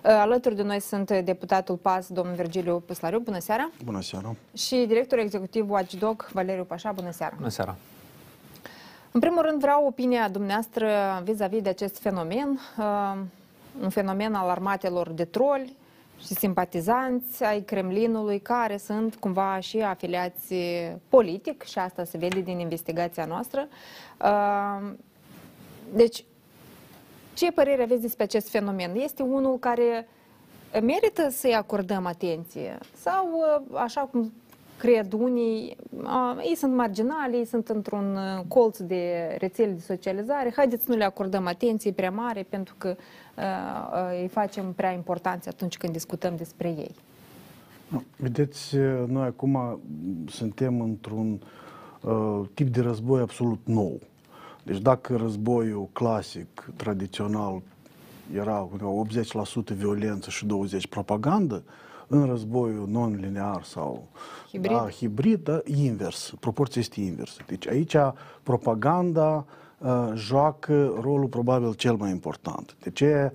Alături 0.04 0.56
de 0.56 0.64
noi 0.64 0.80
sunt 0.80 1.12
deputatul 1.12 1.76
PAS, 1.76 2.08
domnul 2.08 2.36
Virgiliu 2.36 2.80
Păslariu. 2.80 3.20
Bună 3.20 3.40
seara! 3.40 3.70
Bună 3.84 4.02
seara! 4.02 4.36
Și 4.58 4.86
directorul 4.88 5.24
executiv 5.24 5.70
Watchdog, 5.70 6.30
Valeriu 6.32 6.64
Pașa. 6.64 6.92
Bună 6.92 7.12
seara! 7.12 7.36
Bună 7.38 7.50
seara! 7.50 7.76
În 9.14 9.20
primul 9.20 9.42
rând 9.42 9.62
vreau 9.62 9.86
opinia 9.86 10.30
dumneavoastră 10.30 10.88
vis-a-vis 11.24 11.62
de 11.62 11.70
acest 11.70 12.00
fenomen, 12.00 12.60
uh, 12.78 13.18
un 13.82 13.90
fenomen 13.90 14.34
al 14.34 14.50
armatelor 14.50 15.10
de 15.10 15.26
troli 15.26 15.76
și 16.20 16.34
simpatizanți 16.34 17.44
ai 17.44 17.62
Kremlinului 17.62 18.40
care 18.40 18.78
sunt 18.78 19.16
cumva 19.16 19.60
și 19.60 19.78
afiliați 19.82 20.54
politic 21.10 21.64
și 21.64 21.80
asta 21.80 22.04
se 22.04 22.18
vede 22.18 22.40
din 22.40 22.60
investigația 22.60 23.26
noastră. 23.26 23.68
Uh, 24.22 24.92
deci, 25.94 26.26
ce 27.34 27.52
părere 27.52 27.84
aveți 27.84 28.02
despre 28.02 28.24
acest 28.24 28.50
fenomen? 28.50 28.96
Este 28.96 29.24
unul 29.24 29.58
care 29.58 30.08
merită 30.82 31.30
să-i 31.30 31.56
acordăm 31.56 32.06
atenție? 32.06 32.78
Sau, 33.02 33.30
uh, 33.32 33.80
așa 33.80 34.02
cum 34.02 34.34
cred 34.84 35.14
unii, 35.14 35.76
a, 36.04 36.38
ei 36.42 36.56
sunt 36.56 36.74
marginali, 36.76 37.38
ei 37.38 37.46
sunt 37.46 37.68
într-un 37.68 38.18
colț 38.48 38.78
de 38.78 39.36
rețele 39.40 39.72
de 39.72 39.80
socializare, 39.80 40.54
haideți 40.56 40.84
să 40.84 40.92
nu 40.92 40.98
le 40.98 41.04
acordăm 41.04 41.48
atenție 41.48 41.92
prea 41.92 42.12
mare 42.12 42.46
pentru 42.50 42.76
că 42.78 42.96
a, 43.36 43.44
a, 43.44 44.10
îi 44.22 44.28
facem 44.28 44.74
prea 44.74 44.92
importanți 44.92 45.48
atunci 45.48 45.78
când 45.78 45.94
discutăm 45.94 46.36
despre 46.36 46.68
ei. 46.68 46.96
Vedeți, 48.16 48.76
noi 49.08 49.26
acum 49.26 49.80
suntem 50.28 50.82
într-un 50.82 51.42
uh, 52.02 52.42
tip 52.54 52.68
de 52.68 52.82
război 52.82 53.22
absolut 53.22 53.60
nou. 53.64 54.00
Deci 54.64 54.80
dacă 54.80 55.16
războiul 55.16 55.88
clasic, 55.94 56.72
tradițional, 56.76 57.62
era 58.36 58.70
80% 59.72 59.76
violență 59.76 60.30
și 60.30 60.46
20% 60.46 60.50
propagandă, 60.90 61.64
în 62.08 62.26
războiul 62.26 62.88
non-linear 62.88 63.64
sau 63.64 64.08
hibrid, 64.50 64.72
da, 64.72 64.90
hibrid 64.90 65.44
da, 65.44 65.62
invers. 65.66 66.34
Proporția 66.40 66.82
este 66.82 67.02
inversă. 67.02 67.42
Deci 67.48 67.68
aici 67.68 67.96
propaganda 68.44 69.46
uh, 69.78 70.12
joacă 70.16 71.00
rolul 71.02 71.28
probabil 71.28 71.74
cel 71.74 71.96
mai 71.96 72.10
important. 72.10 72.76
De 72.84 72.90
ce 72.90 73.32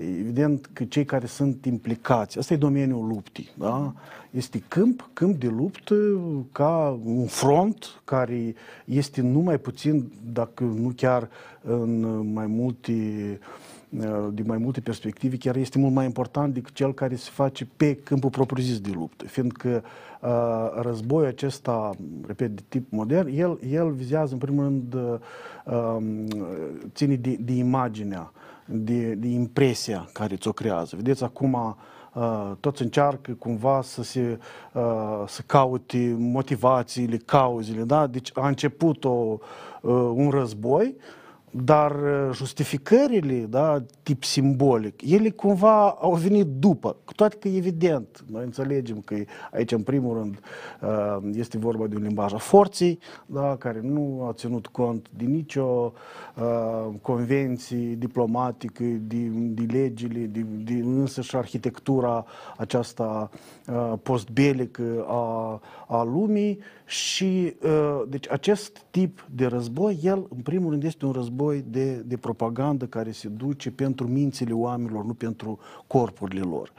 Evident 0.00 0.70
că 0.72 0.84
cei 0.84 1.04
care 1.04 1.26
sunt 1.26 1.64
implicați, 1.64 2.38
asta 2.38 2.54
e 2.54 2.56
domeniul 2.56 3.06
luptii, 3.06 3.50
da? 3.54 3.92
Este 4.30 4.62
câmp, 4.68 5.10
câmp 5.12 5.40
de 5.40 5.48
luptă 5.48 5.94
ca 6.52 7.00
un 7.04 7.26
front 7.26 8.00
care 8.04 8.54
este 8.84 9.20
numai 9.20 9.58
puțin, 9.58 10.12
dacă 10.32 10.64
nu 10.64 10.92
chiar 10.96 11.28
în 11.62 12.32
mai 12.32 12.46
multe 12.46 12.92
din 14.32 14.44
mai 14.46 14.58
multe 14.58 14.80
perspective, 14.80 15.36
chiar 15.36 15.56
este 15.56 15.78
mult 15.78 15.94
mai 15.94 16.04
important 16.04 16.54
decât 16.54 16.74
cel 16.74 16.94
care 16.94 17.14
se 17.14 17.30
face 17.32 17.68
pe 17.76 17.94
câmpul 17.94 18.30
propriu-zis 18.30 18.80
de 18.80 18.90
luptă, 18.94 19.26
fiindcă 19.26 19.82
uh, 20.20 20.82
războiul 20.82 21.26
acesta, 21.26 21.90
repet, 22.26 22.50
de 22.50 22.62
tip 22.68 22.90
modern, 22.90 23.28
el, 23.38 23.58
el 23.70 23.90
vizează 23.90 24.32
în 24.32 24.38
primul 24.38 24.64
rând, 24.64 24.94
uh, 24.94 25.96
ține 26.94 27.14
de, 27.14 27.36
de 27.40 27.52
imaginea, 27.52 28.32
de, 28.66 29.14
de 29.14 29.28
impresia 29.28 30.08
care 30.12 30.36
ți-o 30.36 30.52
creează. 30.52 30.96
Vedeți, 30.96 31.24
acum 31.24 31.76
uh, 32.14 32.52
toți 32.60 32.82
încearcă 32.82 33.32
cumva 33.32 33.82
să 33.82 34.02
se 34.02 34.38
uh, 34.72 35.22
să 35.26 35.42
caute 35.46 36.16
motivațiile, 36.18 37.16
cauzele, 37.16 37.82
da? 37.82 38.06
Deci 38.06 38.30
a 38.34 38.48
început 38.48 39.04
o, 39.04 39.08
uh, 39.80 39.92
un 40.14 40.30
război, 40.30 40.96
dar 41.54 41.90
uh, 41.90 42.34
justificările, 42.34 43.46
da, 43.48 43.84
tip 44.02 44.24
simbolic, 44.24 45.10
ele 45.10 45.30
cumva 45.30 45.90
au 45.90 46.14
venit 46.14 46.46
după. 46.46 46.96
Cu 47.04 47.12
toate 47.12 47.36
că, 47.36 47.48
evident, 47.48 48.24
noi 48.30 48.44
înțelegem 48.44 49.00
că 49.00 49.14
aici, 49.52 49.72
în 49.72 49.82
primul 49.82 50.16
rând, 50.16 50.38
uh, 50.80 51.30
este 51.32 51.58
vorba 51.58 51.86
de 51.86 51.96
un 51.96 52.02
limbaj 52.02 52.32
a 52.32 52.36
forței, 52.36 52.98
da, 53.26 53.56
care 53.58 53.80
nu 53.82 54.24
a 54.28 54.32
ținut 54.32 54.66
cont 54.66 55.06
de 55.16 55.24
nicio 55.24 55.92
uh, 56.36 56.94
convenție 57.02 57.94
diplomatică, 57.94 58.84
de, 58.84 59.16
de 59.32 59.62
legile, 59.78 60.20
de, 60.20 60.40
de 60.40 60.72
însăși 60.72 61.36
arhitectura 61.36 62.24
aceasta 62.56 63.30
postbelică 64.02 65.04
a, 65.08 65.60
a 65.86 66.02
lumii 66.02 66.58
și 66.92 67.54
deci 68.08 68.30
acest 68.30 68.82
tip 68.90 69.26
de 69.34 69.46
război, 69.46 69.98
el 70.02 70.26
în 70.28 70.40
primul 70.42 70.70
rând 70.70 70.84
este 70.84 71.04
un 71.04 71.12
război 71.12 71.64
de, 71.68 71.92
de 71.92 72.16
propagandă 72.16 72.86
care 72.86 73.10
se 73.10 73.28
duce 73.28 73.70
pentru 73.70 74.08
mințile 74.08 74.52
oamenilor, 74.52 75.04
nu 75.04 75.14
pentru 75.14 75.58
corpurile 75.86 76.40
lor. 76.40 76.72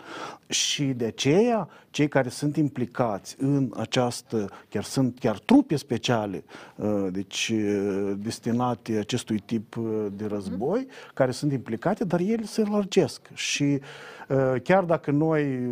Și 0.47 0.83
de 0.83 1.05
aceea, 1.05 1.69
cei 1.93 2.07
care 2.07 2.29
sunt 2.29 2.57
implicați 2.57 3.35
în 3.39 3.71
această, 3.77 4.49
chiar 4.69 4.83
sunt 4.83 5.19
chiar 5.19 5.39
trupe 5.39 5.75
speciale, 5.75 6.43
deci 7.11 7.53
destinate 8.17 8.97
acestui 8.97 9.39
tip 9.39 9.75
de 10.15 10.25
război, 10.25 10.87
care 11.13 11.31
sunt 11.31 11.51
implicate, 11.51 12.03
dar 12.03 12.19
ele 12.19 12.43
se 12.43 12.61
lărgesc 12.61 13.21
și 13.33 13.79
chiar 14.63 14.83
dacă 14.83 15.11
noi 15.11 15.69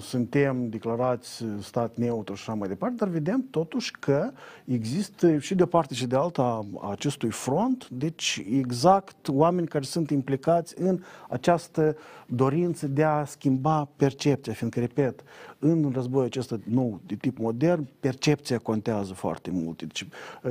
suntem 0.00 0.68
declarați 0.68 1.44
stat 1.60 1.96
neutru 1.96 2.34
și 2.34 2.42
așa 2.46 2.58
mai 2.58 2.68
departe, 2.68 2.94
dar 2.96 3.08
vedem 3.08 3.46
totuși 3.50 3.92
că 4.00 4.30
există 4.64 5.38
și 5.38 5.54
de 5.54 5.62
o 5.62 5.66
parte 5.66 5.94
și 5.94 6.06
de 6.06 6.16
alta 6.16 6.66
a 6.78 6.90
acestui 6.90 7.30
front, 7.30 7.88
deci 7.88 8.42
exact 8.50 9.28
oameni 9.28 9.66
care 9.66 9.84
sunt 9.84 10.10
implicați 10.10 10.80
în 10.80 11.02
această 11.28 11.96
dorință 12.26 12.86
de 12.86 13.02
a 13.02 13.24
schimba 13.24 13.88
percepția, 13.96 14.52
fiindcă, 14.52 14.80
repet, 14.80 15.22
în 15.58 15.90
războiul 15.94 16.26
acesta 16.26 16.58
nou, 16.64 17.00
de 17.06 17.14
tip 17.14 17.38
modern, 17.38 17.88
percepția 18.00 18.58
contează 18.58 19.12
foarte 19.12 19.50
mult. 19.50 19.82
Deci, 19.82 20.06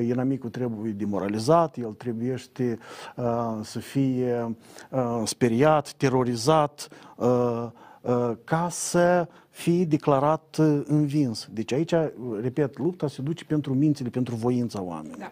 inamicul 0.08 0.50
trebuie 0.50 0.92
demoralizat, 0.92 1.78
el 1.78 1.92
trebuie 1.92 2.34
uh, 2.34 3.60
să 3.62 3.80
fie 3.80 4.56
uh, 4.90 5.22
speriat, 5.26 5.92
terorizat, 5.92 6.88
uh, 7.16 7.68
uh, 8.02 8.32
ca 8.44 8.68
să 8.70 9.28
fie 9.50 9.86
declarat 9.86 10.58
învins. 10.86 11.48
Deci 11.52 11.72
aici, 11.72 11.94
repet, 12.42 12.78
lupta 12.78 13.08
se 13.08 13.22
duce 13.22 13.46
pentru 13.46 13.74
mințile, 13.74 14.10
pentru 14.10 14.36
voința 14.36 14.82
oamenilor. 14.82 15.20
Da. 15.20 15.32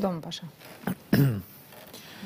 Domnul 0.00 0.20
Pașa. 0.20 0.44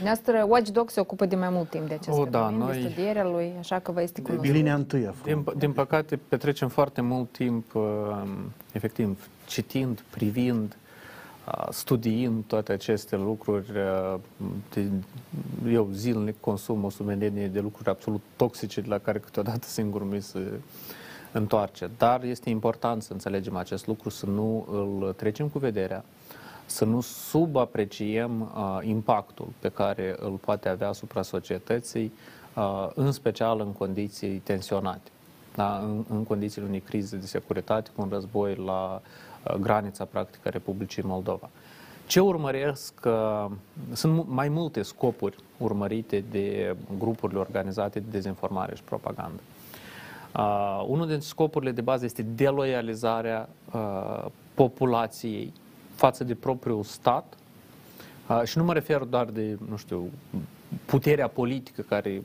Noastră, 0.02 0.46
Watchdog 0.48 0.90
se 0.90 1.00
ocupă 1.00 1.26
de 1.26 1.36
mai 1.36 1.48
mult 1.50 1.70
timp 1.70 1.88
de 1.88 1.94
acest 1.94 2.18
o, 2.18 2.24
da, 2.24 2.48
noi... 2.48 2.72
de 2.72 2.88
studierea 2.88 3.24
lui, 3.24 3.52
așa 3.58 3.78
că 3.78 3.92
vă 3.92 4.02
este 4.02 4.22
cunoscut. 4.22 4.50
Linia 4.50 4.74
întâia. 4.74 5.14
Din, 5.24 5.44
din 5.56 5.72
păcate, 5.72 6.16
petrecem 6.16 6.68
foarte 6.68 7.00
mult 7.00 7.32
timp, 7.32 7.74
uh, 7.74 7.82
efectiv, 8.72 9.28
citind, 9.46 10.04
privind, 10.10 10.76
uh, 11.46 11.66
studiind 11.70 12.44
toate 12.44 12.72
aceste 12.72 13.16
lucruri. 13.16 13.70
Uh, 13.70 14.86
eu 15.68 15.88
zilnic 15.92 16.40
consum 16.40 16.84
o 16.84 16.90
sumedenie 16.90 17.48
de 17.48 17.60
lucruri 17.60 17.88
absolut 17.88 18.22
toxice 18.36 18.82
la 18.86 18.98
care 18.98 19.18
câteodată 19.18 19.66
singur 19.66 20.08
mi 20.08 20.22
se 20.22 20.60
întoarce. 21.32 21.90
Dar 21.98 22.24
este 22.24 22.50
important 22.50 23.02
să 23.02 23.12
înțelegem 23.12 23.56
acest 23.56 23.86
lucru, 23.86 24.08
să 24.08 24.26
nu 24.26 24.66
îl 24.70 25.12
trecem 25.12 25.48
cu 25.48 25.58
vederea 25.58 26.04
să 26.66 26.84
nu 26.84 27.00
subapreciem 27.00 28.40
uh, 28.40 28.78
impactul 28.82 29.48
pe 29.58 29.68
care 29.68 30.16
îl 30.18 30.30
poate 30.30 30.68
avea 30.68 30.88
asupra 30.88 31.22
societății, 31.22 32.12
uh, 32.54 32.88
în 32.94 33.12
special 33.12 33.60
în 33.60 33.72
condiții 33.72 34.38
tensionate, 34.38 35.10
da? 35.54 35.78
în, 35.78 36.04
în 36.10 36.24
condițiile 36.24 36.66
unei 36.66 36.80
crize 36.80 37.16
de 37.16 37.26
securitate, 37.26 37.90
cu 37.96 38.02
un 38.02 38.08
război 38.10 38.54
la 38.54 39.00
uh, 39.42 39.54
granița 39.54 40.04
practică 40.04 40.48
a 40.48 40.50
Republicii 40.50 41.02
Moldova. 41.02 41.48
Ce 42.06 42.20
urmăresc? 42.20 42.92
Uh, 43.04 43.46
sunt 43.92 44.28
mai 44.28 44.48
multe 44.48 44.82
scopuri 44.82 45.36
urmărite 45.58 46.24
de 46.30 46.76
grupurile 46.98 47.38
organizate 47.38 48.00
de 48.00 48.06
dezinformare 48.10 48.74
și 48.74 48.82
propagandă. 48.82 49.40
Uh, 50.36 50.84
unul 50.86 51.06
dintre 51.06 51.24
scopurile 51.24 51.70
de 51.70 51.80
bază 51.80 52.04
este 52.04 52.22
deloializarea 52.22 53.48
uh, 53.72 54.24
populației 54.54 55.52
față 55.96 56.24
de 56.24 56.34
propriul 56.34 56.82
stat 56.82 57.34
și 58.44 58.58
nu 58.58 58.64
mă 58.64 58.72
refer 58.72 59.02
doar 59.02 59.24
de, 59.24 59.58
nu 59.68 59.76
știu, 59.76 60.10
puterea 60.84 61.28
politică 61.28 61.82
care 61.82 62.22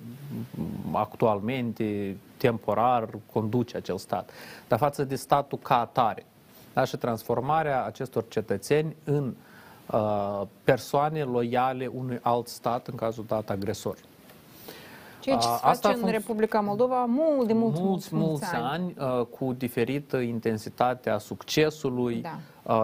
actualmente, 0.92 2.18
temporar, 2.38 3.10
conduce 3.32 3.78
acel 3.78 3.98
stat, 3.98 4.30
dar 4.68 4.80
față 4.80 5.04
de 5.04 5.16
statul 5.16 5.58
ca 5.58 5.80
atare. 5.80 6.26
Da? 6.74 6.84
Și 6.84 6.98
transformarea 6.98 7.86
acestor 7.86 8.26
cetățeni 8.28 8.96
în 9.04 9.34
uh, 9.92 10.42
persoane 10.64 11.24
loiale 11.24 11.86
unui 11.86 12.20
alt 12.22 12.48
stat, 12.48 12.88
în 12.88 12.96
cazul 12.96 13.26
dat 13.28 13.50
agresor. 13.50 13.98
Ceea 15.20 15.38
ce 15.38 15.48
se 15.48 15.58
face 15.62 15.98
în 16.02 16.10
Republica 16.10 16.60
Moldova 16.60 17.06
mult 17.06 17.48
de 17.48 17.54
mult, 17.54 17.80
mulți, 17.80 18.16
mulți, 18.16 18.16
mulți 18.16 18.56
ani, 18.56 18.96
ani 18.98 19.28
cu 19.30 19.54
diferită 19.54 20.18
intensitate 20.18 21.10
a 21.10 21.18
succesului. 21.18 22.22
Da. 22.22 22.38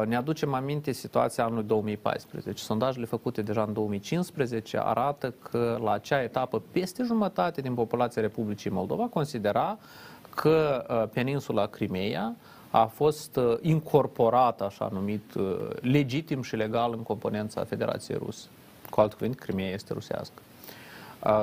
Ne 0.06 0.16
aducem 0.16 0.54
aminte 0.54 0.92
situația 0.92 1.44
anului 1.44 1.64
2014. 1.64 2.64
Sondajele 2.64 3.06
făcute 3.06 3.42
deja 3.42 3.64
în 3.64 3.74
2015 3.74 4.80
arată 4.80 5.34
că 5.50 5.80
la 5.84 5.92
acea 5.92 6.22
etapă 6.22 6.62
peste 6.72 7.04
jumătate 7.04 7.62
din 7.62 7.74
populația 7.74 8.22
Republicii 8.22 8.70
Moldova 8.70 9.04
considera 9.04 9.78
că 10.36 10.86
peninsula 11.14 11.66
Crimea 11.66 12.36
a 12.72 12.86
fost 12.86 13.40
incorporată, 13.62 14.64
așa 14.64 14.90
numit, 14.94 15.34
legitim 15.82 16.42
și 16.42 16.56
legal 16.56 16.94
în 16.94 17.04
componența 17.04 17.64
Federației 17.64 18.18
Ruse. 18.18 18.48
Cu 18.90 19.02
alt 19.02 19.14
cuvânt, 19.14 19.36
Crimea 19.36 19.70
este 19.70 19.94
rusească 19.94 20.42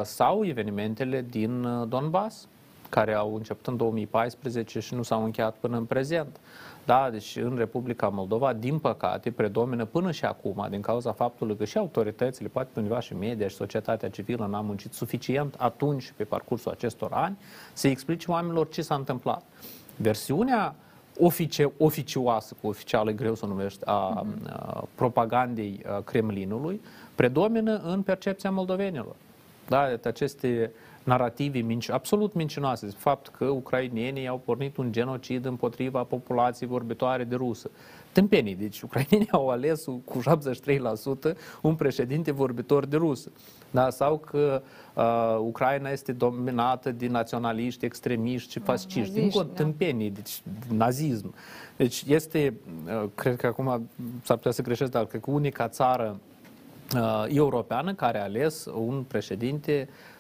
sau 0.03 0.47
evenimentele 0.47 1.27
din 1.31 1.67
Donbass, 1.89 2.49
care 2.95 3.15
au 3.15 3.35
început 3.35 3.67
în 3.67 3.77
2014 3.77 4.81
și 4.81 4.95
nu 4.95 5.03
s-au 5.03 5.25
încheiat 5.25 5.55
până 5.55 5.77
în 5.77 5.85
prezent. 5.85 6.41
Da, 6.85 7.09
deci 7.11 7.37
în 7.37 7.55
Republica 7.57 8.09
Moldova, 8.09 8.53
din 8.53 8.79
păcate, 8.79 9.31
predomină 9.31 9.85
până 9.85 10.11
și 10.11 10.25
acum, 10.25 10.67
din 10.71 10.81
cauza 10.81 11.13
faptului 11.13 11.57
că 11.57 11.65
și 11.65 11.79
autoritățile, 11.79 12.49
poate 12.49 12.69
pe 12.73 12.81
undeva 12.81 13.01
și 13.01 13.15
media 13.15 13.49
și 13.49 13.55
societatea 13.55 14.09
civilă 14.09 14.47
n-a 14.47 14.61
muncit 14.61 14.93
suficient 14.93 15.55
atunci 15.59 16.13
pe 16.17 16.25
parcursul 16.25 16.71
acestor 16.71 17.13
ani 17.13 17.39
să 17.73 17.89
explice 17.89 18.31
oamenilor 18.31 18.69
ce 18.69 18.83
s-a 18.83 18.95
întâmplat. 18.95 19.43
Versiunea 19.97 20.75
oficie, 21.19 21.73
oficioasă, 21.79 22.57
cu 22.61 22.67
oficială 22.67 23.11
greu 23.11 23.35
să 23.35 23.45
o 23.45 23.49
numești, 23.49 23.85
a, 23.85 23.93
a 23.93 24.85
propagandei 24.95 25.85
a 25.89 26.01
Kremlinului, 26.01 26.81
predomină 27.15 27.77
în 27.85 28.03
percepția 28.03 28.51
moldovenilor 28.51 29.15
da, 29.69 29.97
aceste 30.05 30.71
narrative 31.05 31.59
minci, 31.59 31.91
absolut 31.91 32.35
mincinoase, 32.35 32.87
fapt 32.97 33.29
că 33.29 33.45
ucrainienii 33.45 34.29
au 34.29 34.41
pornit 34.45 34.77
un 34.77 34.93
genocid 34.93 35.45
împotriva 35.45 36.03
populației 36.03 36.69
vorbitoare 36.69 37.25
de 37.25 37.35
rusă. 37.35 37.71
Tâmpenii, 38.13 38.55
deci 38.55 38.81
ucrainienii 38.81 39.31
au 39.31 39.49
ales 39.49 39.85
cu 40.05 40.23
73% 41.33 41.37
un 41.63 41.75
președinte 41.75 42.31
vorbitor 42.31 42.87
de 42.87 42.97
rusă. 42.97 43.31
Da? 43.71 43.91
Sau 43.91 44.19
că 44.19 44.63
uh, 44.95 45.37
Ucraina 45.39 45.91
este 45.91 46.13
dominată 46.13 46.93
de 46.93 47.07
naționaliști, 47.07 47.85
extremiști 47.85 48.53
și 48.53 48.59
fasciști. 48.59 49.19
Încă 49.19 49.39
da. 49.39 49.63
tâmpenii, 49.63 50.11
deci 50.11 50.43
nazism. 50.69 51.35
Deci 51.77 52.05
este, 52.07 52.55
uh, 52.87 53.09
cred 53.15 53.37
că 53.37 53.47
acum 53.47 53.89
s-ar 54.23 54.37
putea 54.37 54.53
să 54.53 54.63
greșesc, 54.63 54.91
dar 54.91 55.07
cred 55.07 55.21
că 55.21 55.31
unica 55.31 55.69
țară 55.69 56.19
uh, 56.95 57.25
europeană 57.29 57.95
care 57.95 58.19
a 58.19 58.23
ales 58.23 58.65
un 58.65 59.05
președinte 59.09 59.89
uh, 59.91 60.14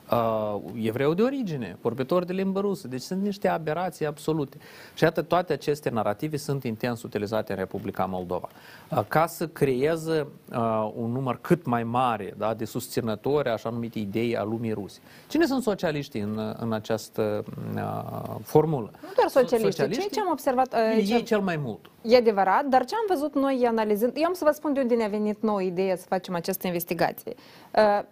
evreu 0.82 1.14
de 1.14 1.22
origine, 1.22 1.78
vorbitor 1.80 2.24
de 2.24 2.32
limbă 2.32 2.60
rusă. 2.60 2.88
Deci 2.88 3.00
sunt 3.00 3.22
niște 3.22 3.48
aberații 3.48 4.06
absolute. 4.06 4.56
Și 4.94 5.02
iată, 5.02 5.22
toate 5.22 5.52
aceste 5.52 5.90
narrative 5.90 6.36
sunt 6.36 6.64
intens 6.64 7.02
utilizate 7.02 7.52
în 7.52 7.58
Republica 7.58 8.04
Moldova. 8.04 8.48
Uh, 8.90 9.00
ca 9.08 9.26
să 9.26 9.46
creeze 9.48 10.26
uh, 10.52 10.92
un 10.96 11.10
număr 11.10 11.38
cât 11.40 11.66
mai 11.66 11.84
mare 11.84 12.34
da, 12.36 12.54
de 12.54 12.64
susținători, 12.64 13.48
așa 13.48 13.70
numite 13.70 13.98
idei 13.98 14.36
a 14.36 14.42
lumii 14.42 14.72
ruse. 14.72 15.00
Cine 15.28 15.46
sunt 15.46 15.62
socialiștii 15.62 16.20
în, 16.20 16.54
în 16.58 16.72
această 16.72 17.44
uh, 17.74 18.34
formulă? 18.42 18.90
Nu 19.02 19.08
doar 19.16 19.28
socialiștii, 19.28 19.72
socialiștii 19.72 20.10
ce 20.10 20.20
am 20.20 20.28
observat... 20.30 20.72
Uh, 20.72 20.96
ei 20.96 21.04
ce... 21.04 21.22
cel 21.22 21.40
mai 21.40 21.56
mult. 21.56 21.88
E 22.02 22.16
adevărat, 22.16 22.64
dar 22.64 22.84
ce 22.84 22.94
am 22.94 23.16
văzut 23.18 23.34
noi 23.34 23.64
analizând... 23.66 24.12
Eu 24.16 24.24
am 24.24 24.32
să 24.32 24.44
vă 24.44 24.50
spun 24.50 24.72
de 24.72 24.80
unde 24.80 24.94
ne-a 24.94 25.08
venit 25.08 25.42
nouă 25.42 25.62
idee 25.62 25.96
să 25.96 26.04
facem 26.08 26.34
această 26.34 26.66
investigație. 26.66 27.34
Uh, 27.76 28.04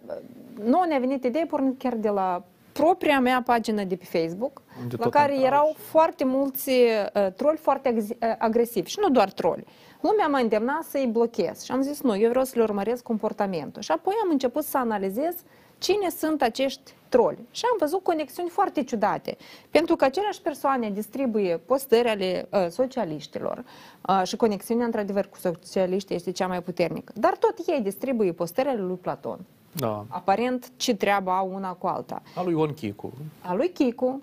nouă 0.65 0.85
ne-a 0.89 0.99
venit 0.99 1.25
idee 1.25 1.45
pornind 1.45 1.77
chiar 1.83 1.95
de 1.95 2.09
la 2.09 2.45
propria 2.73 3.21
mea 3.21 3.43
pagină 3.47 3.85
de 3.85 3.97
pe 3.97 4.05
Facebook, 4.05 4.63
de 4.89 4.97
la 4.99 5.09
care 5.09 5.41
erau 5.41 5.75
foarte 5.79 6.25
mulți 6.25 6.71
uh, 6.71 7.33
troli 7.37 7.57
foarte 7.57 7.95
uh, 7.97 8.35
agresivi 8.39 8.91
și 8.91 8.99
nu 9.01 9.11
doar 9.11 9.31
troli. 9.31 9.65
Lumea 10.01 10.27
m-a 10.27 10.39
îndemnat 10.39 10.83
să-i 10.83 11.09
blochez 11.13 11.63
și 11.63 11.73
am 11.73 11.83
zis 11.83 12.01
nu, 12.01 12.17
eu 12.17 12.29
vreau 12.29 12.45
să 12.45 12.53
le 12.57 12.63
urmăresc 12.63 13.03
comportamentul. 13.03 13.83
Și 13.83 13.93
apoi 13.93 14.15
am 14.25 14.31
început 14.31 14.65
să 14.65 14.79
analizez 14.79 15.35
cine 15.79 16.09
sunt 16.09 16.43
acești 16.43 16.93
troli. 17.09 17.47
Și 17.51 17.65
am 17.65 17.77
văzut 17.79 18.03
conexiuni 18.03 18.49
foarte 18.49 18.83
ciudate. 18.83 19.37
Pentru 19.71 19.97
că 19.97 20.05
aceleași 20.05 20.41
persoane 20.41 20.91
distribuie 20.91 21.57
postări 21.57 22.09
ale 22.09 22.49
uh, 22.51 22.67
socialiștilor 22.69 23.65
uh, 24.09 24.23
și 24.25 24.37
conexiunea, 24.37 24.85
într-adevăr, 24.85 25.27
cu 25.27 25.37
socialiștii 25.39 26.15
este 26.15 26.31
cea 26.31 26.47
mai 26.47 26.63
puternică. 26.63 27.13
Dar 27.17 27.37
tot 27.37 27.55
ei 27.67 27.81
distribuie 27.81 28.33
postări 28.33 28.69
ale 28.69 28.81
lui 28.81 28.97
Platon. 28.97 29.39
Da. 29.73 30.05
Aparent, 30.09 30.73
ce 30.77 30.95
treabă 30.95 31.31
au 31.31 31.55
una 31.55 31.73
cu 31.73 31.87
alta. 31.87 32.23
A 32.35 32.43
lui 32.43 32.53
Ion 32.53 32.75
Chicu. 32.75 33.13
A 33.43 33.55
lui 33.55 33.71
Chicu, 33.71 34.23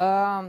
uh, 0.00 0.48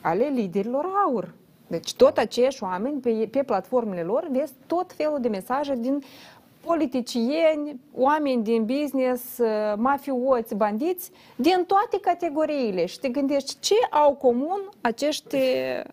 ale 0.00 0.24
liderilor 0.24 0.86
aur. 1.06 1.32
Deci 1.66 1.94
tot 1.94 2.16
aceiași 2.16 2.62
oameni 2.62 3.00
pe, 3.00 3.28
pe 3.30 3.42
platformele 3.42 4.02
lor 4.02 4.28
vezi 4.30 4.52
tot 4.66 4.92
felul 4.92 5.18
de 5.20 5.28
mesaje 5.28 5.74
din 5.76 6.02
politicieni, 6.64 7.80
oameni 7.94 8.42
din 8.42 8.64
business, 8.64 9.38
uh, 9.38 9.48
mafioți, 9.76 10.54
bandiți, 10.54 11.10
din 11.36 11.64
toate 11.66 11.98
categoriile. 12.00 12.86
Și 12.86 12.98
te 12.98 13.08
gândești 13.08 13.56
ce 13.60 13.74
au 13.90 14.14
comun 14.14 14.60
acești, 14.80 15.36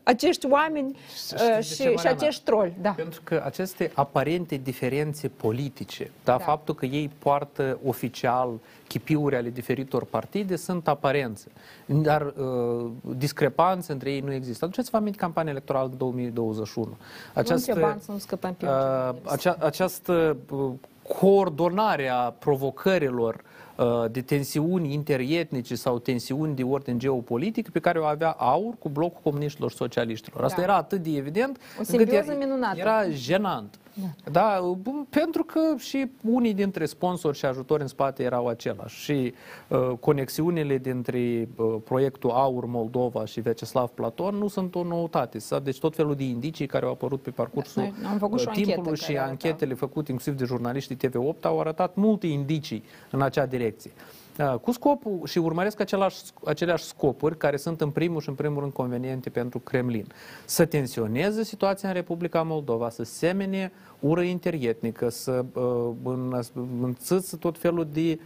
acești 0.04 0.46
oameni 0.46 0.98
uh, 1.34 1.64
și, 1.64 1.98
și 1.98 2.08
acești 2.08 2.44
troli. 2.44 2.74
Da. 2.82 2.90
Pentru 2.90 3.22
că 3.24 3.42
aceste 3.46 3.92
aparente 3.94 4.56
diferențe 4.64 5.28
politice, 5.28 6.12
da, 6.24 6.32
da. 6.32 6.44
faptul 6.44 6.76
că 6.76 6.86
ei 6.86 7.10
poartă 7.20 7.80
oficial 7.86 8.60
chipiuri 8.90 9.36
ale 9.36 9.50
diferitor 9.50 10.06
partide 10.06 10.56
sunt 10.56 10.88
aparențe, 10.88 11.48
dar 11.86 12.22
uh, 12.22 12.92
discrepanțe 13.18 13.92
între 13.92 14.12
ei 14.12 14.20
nu 14.20 14.34
există. 14.34 14.66
Aduceți-vă 14.66 14.98
aminte 14.98 15.18
campania 15.18 15.52
electorală 15.52 15.92
2021. 15.98 16.98
Această, 17.34 17.74
nu 17.74 17.82
bani 17.82 18.02
să 18.02 18.12
nu 18.12 18.18
scăpăm 18.18 18.54
pe 18.54 18.66
uh, 18.66 19.16
acea, 19.24 19.58
această 19.60 20.38
uh, 20.50 20.72
coordonare 21.20 22.08
a 22.08 22.32
provocărilor 22.32 23.42
uh, 23.76 24.06
de 24.12 24.22
tensiuni 24.22 24.94
interetnice 24.94 25.76
sau 25.76 26.00
tensiuni 26.00 26.56
de 26.56 26.64
ordine 26.64 26.98
geopolitic 26.98 27.70
pe 27.70 27.80
care 27.80 28.00
o 28.00 28.04
avea 28.04 28.30
AUR 28.30 28.74
cu 28.80 28.90
blocul 28.90 29.20
comuniștilor 29.24 29.72
socialiștilor. 29.72 30.44
Asta 30.44 30.58
da. 30.58 30.64
era 30.64 30.76
atât 30.76 31.04
de 31.04 31.18
evident 31.18 31.58
o 31.80 31.84
simbioză 31.84 32.36
minunată. 32.40 32.80
Era 32.80 33.10
jenant. 33.10 33.80
Da. 33.94 34.32
da, 34.32 34.76
pentru 35.10 35.44
că 35.44 35.60
și 35.78 36.12
unii 36.24 36.54
dintre 36.54 36.86
sponsori 36.86 37.38
și 37.38 37.46
ajutori 37.46 37.82
în 37.82 37.88
spate 37.88 38.24
erau 38.24 38.48
același 38.48 39.04
și 39.04 39.34
uh, 39.68 39.92
conexiunile 40.00 40.78
dintre 40.78 41.48
uh, 41.56 41.76
proiectul 41.84 42.30
Aur 42.30 42.66
Moldova 42.66 43.26
și 43.26 43.42
Vyacheslav 43.42 43.90
Platon 43.90 44.36
nu 44.36 44.48
sunt 44.48 44.76
o 44.76 44.84
noutate. 44.84 45.38
Deci 45.64 45.80
tot 45.80 45.96
felul 45.96 46.16
de 46.16 46.24
indicii 46.24 46.66
care 46.66 46.86
au 46.86 46.92
apărut 46.92 47.22
pe 47.22 47.30
parcursul 47.30 47.94
da, 48.02 48.10
am 48.10 48.18
făcut 48.18 48.40
uh, 48.40 48.52
timpului 48.52 48.98
și 48.98 49.18
anchetele 49.18 49.74
făcute 49.74 50.12
inclusiv 50.12 50.38
de 50.38 50.46
jurnaliștii 50.46 50.98
TV8 50.98 51.42
au 51.42 51.60
arătat 51.60 51.96
multe 51.96 52.28
indicii 52.28 52.84
în 53.12 53.22
acea 53.22 53.46
direcție. 53.46 53.92
Da, 54.40 54.58
cu 54.58 54.72
scopul 54.72 55.22
și 55.26 55.38
urmăresc 55.38 55.80
același, 55.80 56.18
aceleași 56.46 56.84
scopuri 56.84 57.38
care 57.38 57.58
sunt 57.58 57.82
în 57.82 57.90
primul 57.90 58.22
și 58.22 58.30
în 58.30 58.36
primul 58.36 58.60
rând 58.60 58.74
conveniente 58.74 59.30
pentru 59.30 59.60
Kremlin. 59.60 60.06
Să 60.46 60.66
tensioneze 60.66 61.44
situația 61.44 61.90
în 61.90 61.96
Republica 61.96 62.42
Moldova, 62.42 62.90
să 62.90 63.04
semene 63.04 63.72
ură 64.00 64.22
interietnică, 64.22 65.10
să 65.10 65.46
uh, 65.54 66.46
înțâță 66.82 67.36
tot 67.36 67.58
felul 67.58 67.88
de 67.92 68.20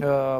uh, 0.00 0.38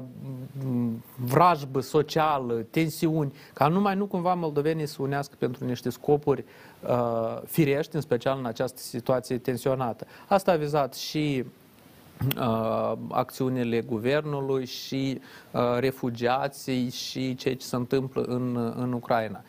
vrajbă 1.16 1.80
socială, 1.80 2.54
tensiuni, 2.70 3.32
ca 3.52 3.68
numai 3.68 3.96
nu 3.96 4.06
cumva 4.06 4.34
moldovenii 4.34 4.86
să 4.86 4.96
unească 5.00 5.34
pentru 5.38 5.64
niște 5.64 5.90
scopuri 5.90 6.44
uh, 6.88 7.42
firești, 7.46 7.94
în 7.94 8.00
special 8.00 8.38
în 8.38 8.46
această 8.46 8.80
situație 8.80 9.38
tensionată. 9.38 10.06
Asta 10.28 10.52
a 10.52 10.56
vizat 10.56 10.94
și 10.94 11.44
uh, 11.44 11.50
acțiunile 13.08 13.80
guvernului 13.80 14.66
și 14.66 15.20
uh, 15.50 15.60
refugiații 15.78 16.90
și 16.90 17.34
ceea 17.34 17.56
ce 17.56 17.64
se 17.66 17.76
întâmplă 17.76 18.22
în, 18.22 18.72
în 18.76 18.92
Ucraina. 18.92 19.42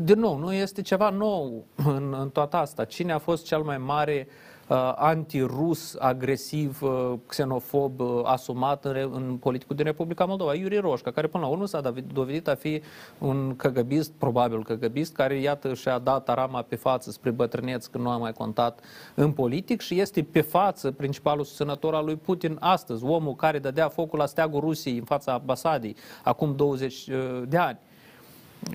Din 0.00 0.18
nou, 0.18 0.38
nu 0.38 0.52
este 0.52 0.82
ceva 0.82 1.10
nou 1.10 1.64
în, 1.76 2.16
în 2.20 2.28
toată 2.28 2.56
asta. 2.56 2.84
Cine 2.84 3.12
a 3.12 3.18
fost 3.18 3.44
cel 3.44 3.62
mai 3.62 3.78
mare 3.78 4.26
uh, 4.28 4.32
uh, 4.32 4.47
antirus, 4.96 5.96
agresiv, 5.98 6.82
uh, 6.82 7.14
xenofob, 7.26 8.00
uh, 8.00 8.20
asumat 8.24 8.84
în, 8.84 9.10
în 9.12 9.36
politicul 9.36 9.76
din 9.76 9.84
Republica 9.84 10.24
Moldova, 10.24 10.54
Iuri 10.54 10.76
Roșca, 10.76 11.10
care 11.10 11.26
până 11.26 11.44
la 11.44 11.50
urmă 11.50 11.66
s-a 11.66 11.92
dovedit 12.12 12.48
a 12.48 12.54
fi 12.54 12.82
un 13.18 13.56
căgăbist, 13.56 14.12
probabil 14.18 14.64
căgăbist, 14.64 15.14
care 15.14 15.34
iată 15.34 15.74
și-a 15.74 15.98
dat 15.98 16.28
arama 16.28 16.62
pe 16.62 16.76
față 16.76 17.10
spre 17.10 17.30
bătrâneț 17.30 17.86
când 17.86 18.04
nu 18.04 18.10
a 18.10 18.16
mai 18.16 18.32
contat 18.32 18.80
în 19.14 19.32
politic 19.32 19.80
și 19.80 20.00
este 20.00 20.22
pe 20.22 20.40
față 20.40 20.90
principalul 20.90 21.44
susținător 21.44 21.94
al 21.94 22.04
lui 22.04 22.16
Putin 22.16 22.56
astăzi, 22.60 23.04
omul 23.04 23.34
care 23.34 23.58
dădea 23.58 23.88
focul 23.88 24.18
la 24.18 24.26
steagul 24.26 24.60
Rusiei 24.60 24.98
în 24.98 25.04
fața 25.04 25.32
ambasadei 25.32 25.96
acum 26.22 26.56
20 26.56 27.06
uh, 27.06 27.42
de 27.48 27.56
ani. 27.56 27.78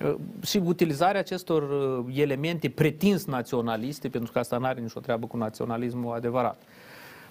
Uh, 0.04 0.14
și 0.44 0.56
utilizarea 0.64 1.20
acestor 1.20 1.62
uh, 1.62 2.16
elemente 2.16 2.68
pretins 2.68 3.24
naționaliste, 3.24 4.08
pentru 4.08 4.32
că 4.32 4.38
asta 4.38 4.58
nu 4.58 4.64
are 4.64 4.80
nicio 4.80 5.00
treabă 5.00 5.26
cu 5.26 5.36
naționalismul 5.36 6.14
adevărat, 6.14 6.62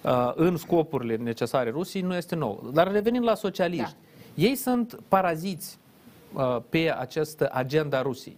uh, 0.02 0.32
în 0.34 0.56
scopurile 0.56 1.16
necesare 1.16 1.70
Rusiei, 1.70 2.02
nu 2.02 2.14
este 2.14 2.34
nou. 2.34 2.70
Dar 2.72 2.92
revenind 2.92 3.24
la 3.24 3.34
socialiști, 3.34 3.96
da. 4.34 4.42
ei 4.42 4.54
sunt 4.54 4.98
paraziți 5.08 5.78
pe 6.68 6.94
această 6.98 7.48
agenda 7.52 8.02
Rusiei. 8.02 8.36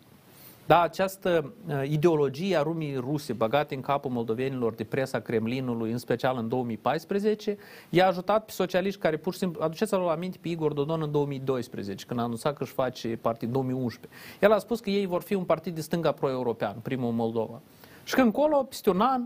Da, 0.66 0.80
această 0.80 1.52
uh, 1.68 1.82
ideologie 1.88 2.56
a 2.56 2.62
rumii 2.62 2.96
ruse 2.96 3.32
băgate 3.32 3.74
în 3.74 3.80
capul 3.80 4.10
moldovenilor 4.10 4.74
de 4.74 4.84
presa 4.84 5.20
Kremlinului, 5.20 5.90
în 5.90 5.98
special 5.98 6.36
în 6.36 6.48
2014, 6.48 7.56
i-a 7.90 8.06
ajutat 8.06 8.44
pe 8.44 8.52
socialiști 8.52 9.00
care 9.00 9.16
pur 9.16 9.32
și 9.32 9.38
simplu, 9.38 9.62
aduceți-vă 9.62 10.02
la 10.02 10.10
aminte 10.10 10.38
pe 10.40 10.48
Igor 10.48 10.72
Dodon 10.72 11.02
în 11.02 11.10
2012, 11.10 12.04
când 12.06 12.20
a 12.20 12.22
anunțat 12.22 12.56
că 12.56 12.62
își 12.62 12.72
face 12.72 13.18
partid 13.20 13.48
2011. 13.50 14.12
El 14.40 14.52
a 14.52 14.58
spus 14.58 14.80
că 14.80 14.90
ei 14.90 15.06
vor 15.06 15.22
fi 15.22 15.34
un 15.34 15.44
partid 15.44 15.74
de 15.74 15.80
stânga 15.80 16.12
pro-european, 16.12 16.76
primul 16.82 17.12
Moldova. 17.12 17.60
Și 18.04 18.14
când 18.14 18.26
încolo, 18.26 18.62
peste 18.62 18.90
un 18.90 19.00
an, 19.00 19.22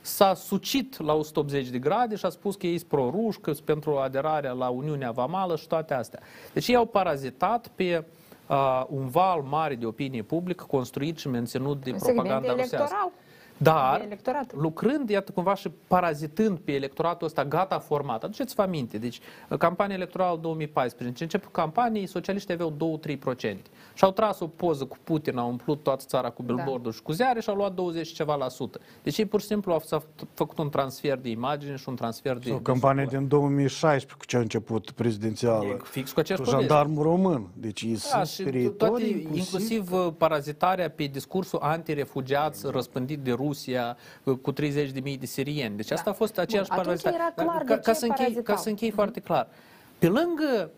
s-a 0.00 0.34
sucit 0.34 1.00
la 1.00 1.14
180 1.14 1.68
de 1.68 1.78
grade 1.78 2.16
și 2.16 2.24
a 2.24 2.28
spus 2.28 2.56
că 2.56 2.66
ei 2.66 2.78
sunt 2.78 2.90
pro-ruși, 2.90 3.40
că 3.40 3.52
sunt 3.52 3.64
pentru 3.64 3.96
aderarea 3.96 4.52
la 4.52 4.68
Uniunea 4.68 5.10
Vamală 5.10 5.56
și 5.56 5.66
toate 5.66 5.94
astea. 5.94 6.20
Deci 6.52 6.68
ei 6.68 6.76
au 6.76 6.86
parazitat 6.86 7.68
pe 7.68 7.98
uh, 7.98 8.04
uh, 8.52 8.84
un 8.88 9.08
val 9.08 9.40
mare 9.40 9.74
de 9.74 9.86
opinie 9.86 10.22
publică 10.22 10.64
construit 10.64 11.18
și 11.18 11.28
menținut 11.28 11.84
de 11.84 11.90
un 11.90 11.98
propaganda 11.98 12.52
rusească. 12.52 13.12
Dar, 13.62 14.08
lucrând, 14.54 15.08
iată, 15.08 15.32
cumva 15.32 15.54
și 15.54 15.70
parazitând 15.86 16.58
pe 16.58 16.72
electoratul 16.72 17.26
ăsta 17.26 17.44
gata 17.44 17.78
format. 17.78 18.24
Aduceți-vă 18.24 18.62
aminte, 18.62 18.98
deci, 18.98 19.20
campania 19.58 19.94
electorală 19.94 20.38
2014, 20.40 21.22
început 21.22 21.52
campaniei, 21.52 22.06
socialiștii 22.06 22.54
aveau 22.54 23.00
2-3%. 23.46 23.56
Și 23.94 24.04
au 24.04 24.10
tras 24.10 24.40
o 24.40 24.46
poză 24.46 24.84
cu 24.84 24.96
Putin, 25.04 25.36
au 25.38 25.48
umplut 25.48 25.82
toată 25.82 26.04
țara 26.06 26.30
cu 26.30 26.42
billboard 26.42 26.82
da. 26.82 26.90
și 26.90 27.02
cu 27.02 27.12
ziare 27.12 27.40
și 27.40 27.48
au 27.48 27.54
luat 27.54 27.74
20 27.74 28.08
ceva 28.08 28.34
la 28.34 28.48
sută. 28.48 28.80
Deci 29.02 29.18
ei 29.18 29.26
pur 29.26 29.40
și 29.40 29.46
simplu 29.46 29.72
au 29.72 29.82
făcut 30.34 30.58
un 30.58 30.68
transfer 30.68 31.18
de 31.18 31.28
imagine 31.28 31.76
și 31.76 31.88
un 31.88 31.94
transfer 31.94 32.36
de... 32.36 32.48
Sau 32.48 32.58
campania 32.58 33.04
din 33.04 33.28
2016 33.28 34.14
cu 34.18 34.26
ce 34.26 34.36
a 34.36 34.40
început 34.40 34.90
prezidențială. 34.90 35.64
E 35.64 35.76
fix 35.82 36.12
cu 36.12 36.20
aceeași 36.20 36.50
Jandarmul 36.50 37.02
român. 37.02 37.48
Deci 37.54 37.82
ei 37.82 37.96
da, 38.12 38.24
sunt 38.24 38.76
toate, 38.76 39.04
inclusiv, 39.04 39.36
inclusiv 39.36 39.92
uh, 39.92 40.08
parazitarea 40.18 40.90
pe 40.90 41.04
discursul 41.04 41.58
antirefugiați 41.62 42.56
exact. 42.56 42.74
răspândit 42.74 43.18
de 43.18 43.32
Rusia 43.32 43.50
uh, 44.24 44.34
cu 44.42 44.52
30.000 44.52 45.18
de 45.18 45.26
sirieni. 45.26 45.76
Deci 45.76 45.90
asta 45.90 46.04
da. 46.04 46.10
a 46.10 46.14
fost 46.14 46.38
aceeași 46.38 46.68
parazitare. 46.68 47.16
Clar 47.34 47.62
ca, 47.62 47.76
ca, 47.76 47.92
să 47.92 48.06
închei, 48.06 48.42
ca 48.42 48.56
să 48.56 48.68
închei 48.68 48.90
foarte 48.90 49.20
clar. 49.20 49.48
Pe 49.98 50.08
lângă 50.08 50.70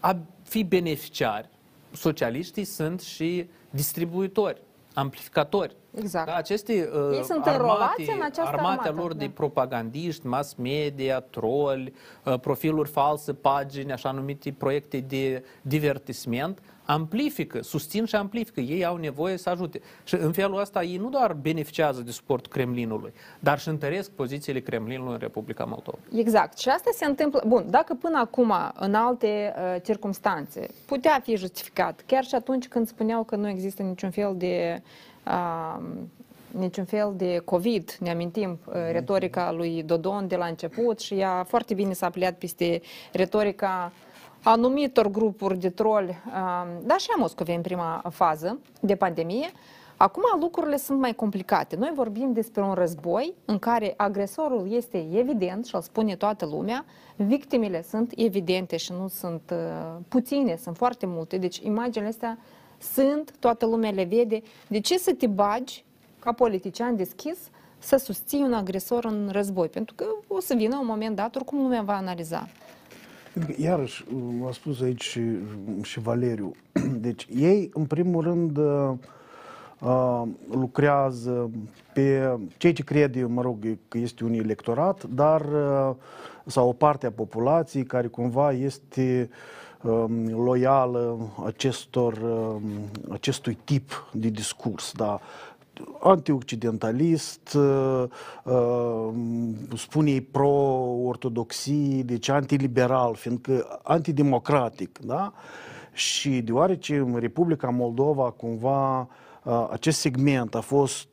a 0.00 0.16
fi 0.42 0.64
beneficiari, 0.64 1.48
socialiștii 1.92 2.64
sunt 2.64 3.00
și 3.00 3.48
distribuitori 3.70 4.60
amplificatori. 4.94 5.76
Exact. 5.94 6.26
Da, 6.26 6.34
aceste 6.34 6.72
Ei 6.72 7.18
uh, 7.18 7.22
sunt 7.22 7.46
armate, 7.46 7.50
înrolați 7.50 8.10
în 8.10 8.22
această 8.22 8.50
armate 8.50 8.88
armată, 8.88 9.00
lor 9.00 9.12
da. 9.12 9.18
de 9.18 9.30
propagandiști, 9.34 10.26
mass 10.26 10.54
media, 10.54 11.20
troli, 11.20 11.92
uh, 12.24 12.38
profiluri 12.40 12.88
false, 12.88 13.32
pagini, 13.32 13.92
așa 13.92 14.10
numite 14.10 14.54
proiecte 14.58 14.98
de 14.98 15.44
divertisment, 15.62 16.58
amplifică, 16.84 17.62
susțin 17.62 18.04
și 18.04 18.14
amplifică. 18.14 18.60
Ei 18.60 18.84
au 18.84 18.96
nevoie 18.96 19.36
să 19.36 19.50
ajute. 19.50 19.80
Și 20.04 20.14
în 20.14 20.32
felul 20.32 20.60
ăsta 20.60 20.82
ei 20.82 20.96
nu 20.96 21.08
doar 21.08 21.32
beneficiază 21.32 22.00
de 22.00 22.10
suportul 22.10 22.52
Kremlinului, 22.52 23.12
dar 23.40 23.58
și 23.58 23.68
întăresc 23.68 24.10
pozițiile 24.10 24.60
Kremlinului 24.60 25.12
în 25.12 25.18
Republica 25.18 25.64
Moldova. 25.64 25.98
Exact. 26.14 26.58
Și 26.58 26.68
asta 26.68 26.90
se 26.92 27.04
întâmplă. 27.04 27.42
Bun, 27.46 27.64
dacă 27.70 27.94
până 27.94 28.18
acum, 28.18 28.52
în 28.74 28.94
alte 28.94 29.54
uh, 29.56 29.82
circunstanțe, 29.82 30.66
putea 30.86 31.20
fi 31.22 31.36
justificat, 31.36 32.02
chiar 32.06 32.24
și 32.24 32.34
atunci 32.34 32.68
când 32.68 32.86
spuneau 32.86 33.24
că 33.24 33.36
nu 33.36 33.48
există 33.48 33.82
niciun 33.82 34.10
fel 34.10 34.34
de 34.36 34.82
uh, 35.26 35.80
niciun 36.50 36.84
fel 36.84 37.12
de 37.16 37.38
COVID, 37.44 37.96
ne 38.00 38.10
amintim 38.10 38.58
uh, 38.64 38.74
retorica 38.92 39.52
lui 39.52 39.82
Dodon 39.82 40.26
de 40.28 40.36
la 40.36 40.46
început 40.46 41.00
și 41.00 41.14
ea 41.14 41.44
foarte 41.48 41.74
bine 41.74 41.92
s-a 41.92 42.10
pliat 42.10 42.34
peste 42.34 42.80
retorica 43.12 43.92
anumitor 44.44 45.10
grupuri 45.10 45.58
de 45.58 45.70
troli, 45.70 46.08
uh, 46.08 46.66
dar 46.82 46.98
și 46.98 47.08
a 47.16 47.18
Moscovei 47.18 47.54
în 47.54 47.60
prima 47.60 48.02
fază 48.10 48.58
de 48.80 48.96
pandemie. 48.96 49.50
Acum 49.96 50.22
lucrurile 50.40 50.76
sunt 50.76 50.98
mai 50.98 51.12
complicate. 51.12 51.76
Noi 51.76 51.92
vorbim 51.94 52.32
despre 52.32 52.62
un 52.62 52.72
război 52.72 53.34
în 53.44 53.58
care 53.58 53.94
agresorul 53.96 54.72
este 54.72 55.06
evident 55.12 55.66
și 55.66 55.74
îl 55.74 55.80
spune 55.80 56.16
toată 56.16 56.46
lumea, 56.46 56.84
victimele 57.16 57.82
sunt 57.82 58.12
evidente 58.16 58.76
și 58.76 58.92
nu 58.92 59.08
sunt 59.08 59.52
uh, 59.52 59.96
puține, 60.08 60.56
sunt 60.56 60.76
foarte 60.76 61.06
multe. 61.06 61.36
Deci 61.36 61.56
imaginile 61.56 62.10
astea 62.10 62.38
sunt, 62.78 63.34
toată 63.38 63.66
lumea 63.66 63.90
le 63.90 64.04
vede. 64.04 64.42
De 64.68 64.80
ce 64.80 64.98
să 64.98 65.14
te 65.14 65.26
bagi 65.26 65.84
ca 66.18 66.32
politician 66.32 66.96
deschis 66.96 67.38
să 67.78 67.96
susții 67.96 68.40
un 68.40 68.52
agresor 68.52 69.04
în 69.04 69.28
război? 69.32 69.68
Pentru 69.68 69.94
că 69.94 70.06
o 70.28 70.40
să 70.40 70.54
vină 70.54 70.76
un 70.76 70.86
moment 70.86 71.16
dat, 71.16 71.36
oricum 71.36 71.58
lumea 71.58 71.82
va 71.82 71.96
analiza. 71.96 72.48
Adică, 73.36 73.62
Iarăși, 73.62 74.04
a 74.48 74.52
spus 74.52 74.80
aici 74.80 75.02
și, 75.02 75.20
și 75.82 76.00
Valeriu, 76.00 76.52
deci 77.06 77.26
ei, 77.34 77.70
în 77.72 77.84
primul 77.84 78.22
rând, 78.22 78.56
uh, 78.56 78.90
uh, 79.80 80.22
lucrează 80.50 81.50
pe 81.92 82.36
ceea 82.56 82.72
ce 82.72 82.82
cred 82.82 83.16
eu, 83.16 83.28
mă 83.28 83.42
rog, 83.42 83.56
că 83.88 83.98
este 83.98 84.24
un 84.24 84.32
electorat, 84.32 85.04
dar 85.04 85.40
uh, 85.40 85.94
sau 86.46 86.68
o 86.68 86.72
parte 86.72 87.06
a 87.06 87.10
populației 87.10 87.84
care 87.84 88.06
cumva 88.06 88.52
este 88.52 89.30
um, 89.82 90.44
loială 90.44 91.18
acestor, 91.44 92.12
um, 92.12 92.62
acestui 93.10 93.58
tip 93.64 94.10
de 94.12 94.28
discurs, 94.28 94.92
da, 94.92 95.20
antioccidentalist, 96.00 97.54
uh, 97.54 98.04
uh, 98.44 99.08
spune 99.76 100.10
ei 100.10 100.20
pro-ortodoxie, 100.20 102.02
deci 102.02 102.28
antiliberal, 102.28 103.14
fiindcă 103.14 103.80
antidemocratic, 103.82 104.98
da? 104.98 105.32
Și 105.92 106.40
deoarece 106.40 106.96
în 106.96 107.16
Republica 107.16 107.68
Moldova 107.68 108.30
cumva 108.30 109.00
uh, 109.00 109.68
acest 109.70 109.98
segment 109.98 110.54
a 110.54 110.60
fost 110.60 111.08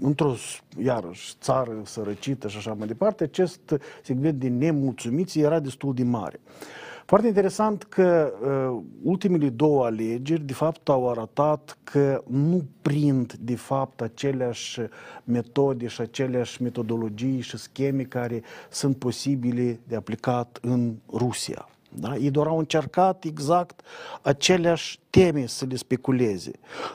într-o, 0.00 0.34
iarăși, 0.78 1.34
țară 1.40 1.80
sărăcită 1.84 2.48
și 2.48 2.56
așa 2.56 2.74
mai 2.78 2.86
departe, 2.86 3.24
acest 3.24 3.60
segment 4.02 4.38
de 4.38 4.48
nemulțumiți 4.48 5.38
era 5.38 5.58
destul 5.58 5.94
de 5.94 6.02
mare. 6.02 6.40
Foarte 7.08 7.26
interesant 7.26 7.82
că 7.82 8.32
uh, 8.42 8.82
ultimele 9.02 9.48
două 9.48 9.84
alegeri, 9.84 10.40
de 10.40 10.52
fapt, 10.52 10.88
au 10.88 11.10
arătat 11.10 11.78
că 11.84 12.22
nu 12.26 12.64
prind, 12.82 13.32
de 13.32 13.56
fapt, 13.56 14.00
aceleași 14.00 14.80
metode 15.24 15.86
și 15.86 16.00
aceleași 16.00 16.62
metodologii 16.62 17.40
și 17.40 17.56
scheme 17.56 18.02
care 18.02 18.42
sunt 18.70 18.96
posibile 18.96 19.80
de 19.86 19.96
aplicat 19.96 20.58
în 20.62 20.94
Rusia. 21.12 21.68
Da? 21.88 22.16
Ei 22.16 22.30
doar 22.30 22.46
au 22.46 22.58
încercat 22.58 23.24
exact 23.24 23.80
aceleași 24.22 25.00
teme 25.10 25.46
să 25.46 25.64
le 25.68 25.76
speculeze. 25.76 26.50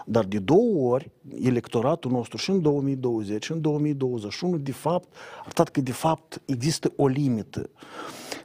Dar 0.06 0.24
de 0.24 0.40
două 0.40 0.94
ori, 0.94 1.12
electoratul 1.42 2.12
nostru 2.12 2.38
și 2.38 2.50
în 2.50 2.62
2020 2.62 3.44
și 3.44 3.52
în 3.52 3.62
2021, 3.62 4.58
de 4.58 4.72
fapt, 4.72 5.08
a 5.14 5.42
arătat 5.42 5.70
că 5.70 5.82
de 5.82 5.92
fapt 5.92 6.42
există 6.46 6.92
o 6.96 7.08
limită. 7.08 7.70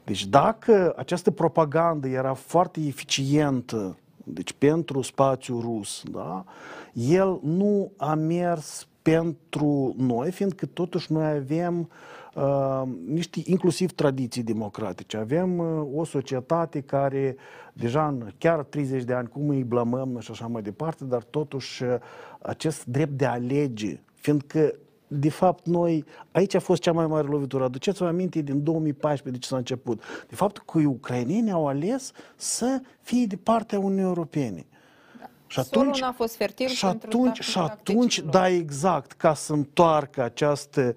Deci 0.09 0.27
dacă 0.27 0.95
această 0.97 1.31
propagandă 1.31 2.09
era 2.09 2.35
foarte 2.35 2.81
eficientă 2.87 3.97
deci 4.25 4.53
pentru 4.53 5.03
spațiul 5.03 5.61
rus, 5.61 6.03
da, 6.11 6.45
el 6.93 7.41
nu 7.43 7.93
a 7.97 8.15
mers 8.15 8.89
pentru 9.03 9.95
noi, 9.99 10.31
fiindcă 10.31 10.67
totuși 10.67 11.13
noi 11.13 11.27
avem 11.27 11.91
uh, 12.35 12.83
niște 13.07 13.41
inclusiv 13.45 13.93
tradiții 13.93 14.43
democratice. 14.43 15.17
Avem 15.17 15.59
uh, 15.59 15.89
o 15.95 16.05
societate 16.05 16.81
care 16.81 17.37
deja 17.73 18.07
în 18.07 18.31
chiar 18.39 18.63
30 18.63 19.03
de 19.03 19.13
ani, 19.13 19.29
cum 19.29 19.49
îi 19.49 19.65
blămăm 19.65 20.19
și 20.21 20.31
așa 20.31 20.47
mai 20.47 20.63
departe, 20.63 21.05
dar 21.05 21.23
totuși 21.23 21.83
uh, 21.83 21.95
acest 22.39 22.85
drept 22.85 23.13
de 23.13 23.25
a 23.25 23.33
alege, 23.33 24.01
fiindcă 24.15 24.75
de 25.09 25.31
fapt, 25.31 25.67
noi, 25.67 26.05
aici 26.31 26.55
a 26.55 26.61
fost 26.61 26.83
cea 26.83 26.93
mai 26.93 27.07
mare 27.07 27.27
lovitură. 27.27 27.65
Aduceți-vă 27.65 28.07
aminte 28.07 28.41
din 28.41 28.63
2014, 28.63 29.31
de 29.31 29.39
ce 29.39 29.49
s-a 29.49 29.57
început. 29.57 30.03
De 30.29 30.35
fapt 30.35 30.59
că 30.59 30.79
ucrainenii 30.79 31.53
au 31.53 31.67
ales 31.67 32.13
să 32.37 32.81
fie 33.01 33.27
de 33.27 33.37
partea 33.37 33.79
Uniunii 33.79 34.05
Europene. 34.05 34.67
Și 35.49 35.59
atunci, 35.59 36.03
a 36.03 36.13
fost 36.17 36.37
fertil 36.37 36.67
și 36.67 36.85
atunci, 36.85 37.41
și 37.41 37.59
atunci 37.59 38.21
da, 38.21 38.49
exact, 38.49 39.13
ca 39.13 39.35
să 39.35 39.53
întoarcă 39.53 40.23
această 40.23 40.95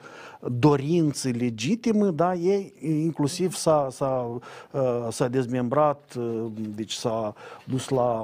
dorință 0.48 1.30
legitimă, 1.30 2.06
da, 2.06 2.34
ei 2.34 2.74
inclusiv 2.82 3.54
s-a, 3.54 3.88
s-a, 3.92 4.40
uh, 4.72 5.08
s-a 5.10 5.28
dezmembrat, 5.28 6.14
uh, 6.18 6.46
deci 6.56 6.92
s-a 6.92 7.34
dus 7.64 7.90
la 7.90 8.22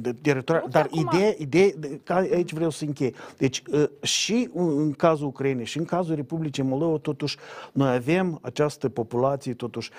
da. 0.00 0.10
teritoriul. 0.22 0.68
Dar 0.70 0.82
acum... 0.82 1.08
ideea, 1.12 1.34
ideea, 1.38 1.70
aici 2.08 2.52
vreau 2.52 2.70
să 2.70 2.84
închei. 2.84 3.14
Deci 3.36 3.62
și 4.02 4.50
în 4.54 4.92
cazul 4.92 5.26
Ucrainei 5.26 5.64
și 5.64 5.78
în 5.78 5.84
cazul 5.84 6.14
Republicii 6.14 6.62
Moldova, 6.62 6.96
totuși, 6.96 7.36
noi 7.72 7.94
avem 7.94 8.38
această 8.42 8.88
populație, 8.88 9.54
totuși, 9.54 9.90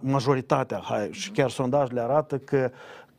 majoritatea, 0.00 0.80
hai, 0.84 1.08
și 1.10 1.30
chiar 1.30 1.50
sondajele 1.50 2.00
arată 2.00 2.38
că 2.38 2.70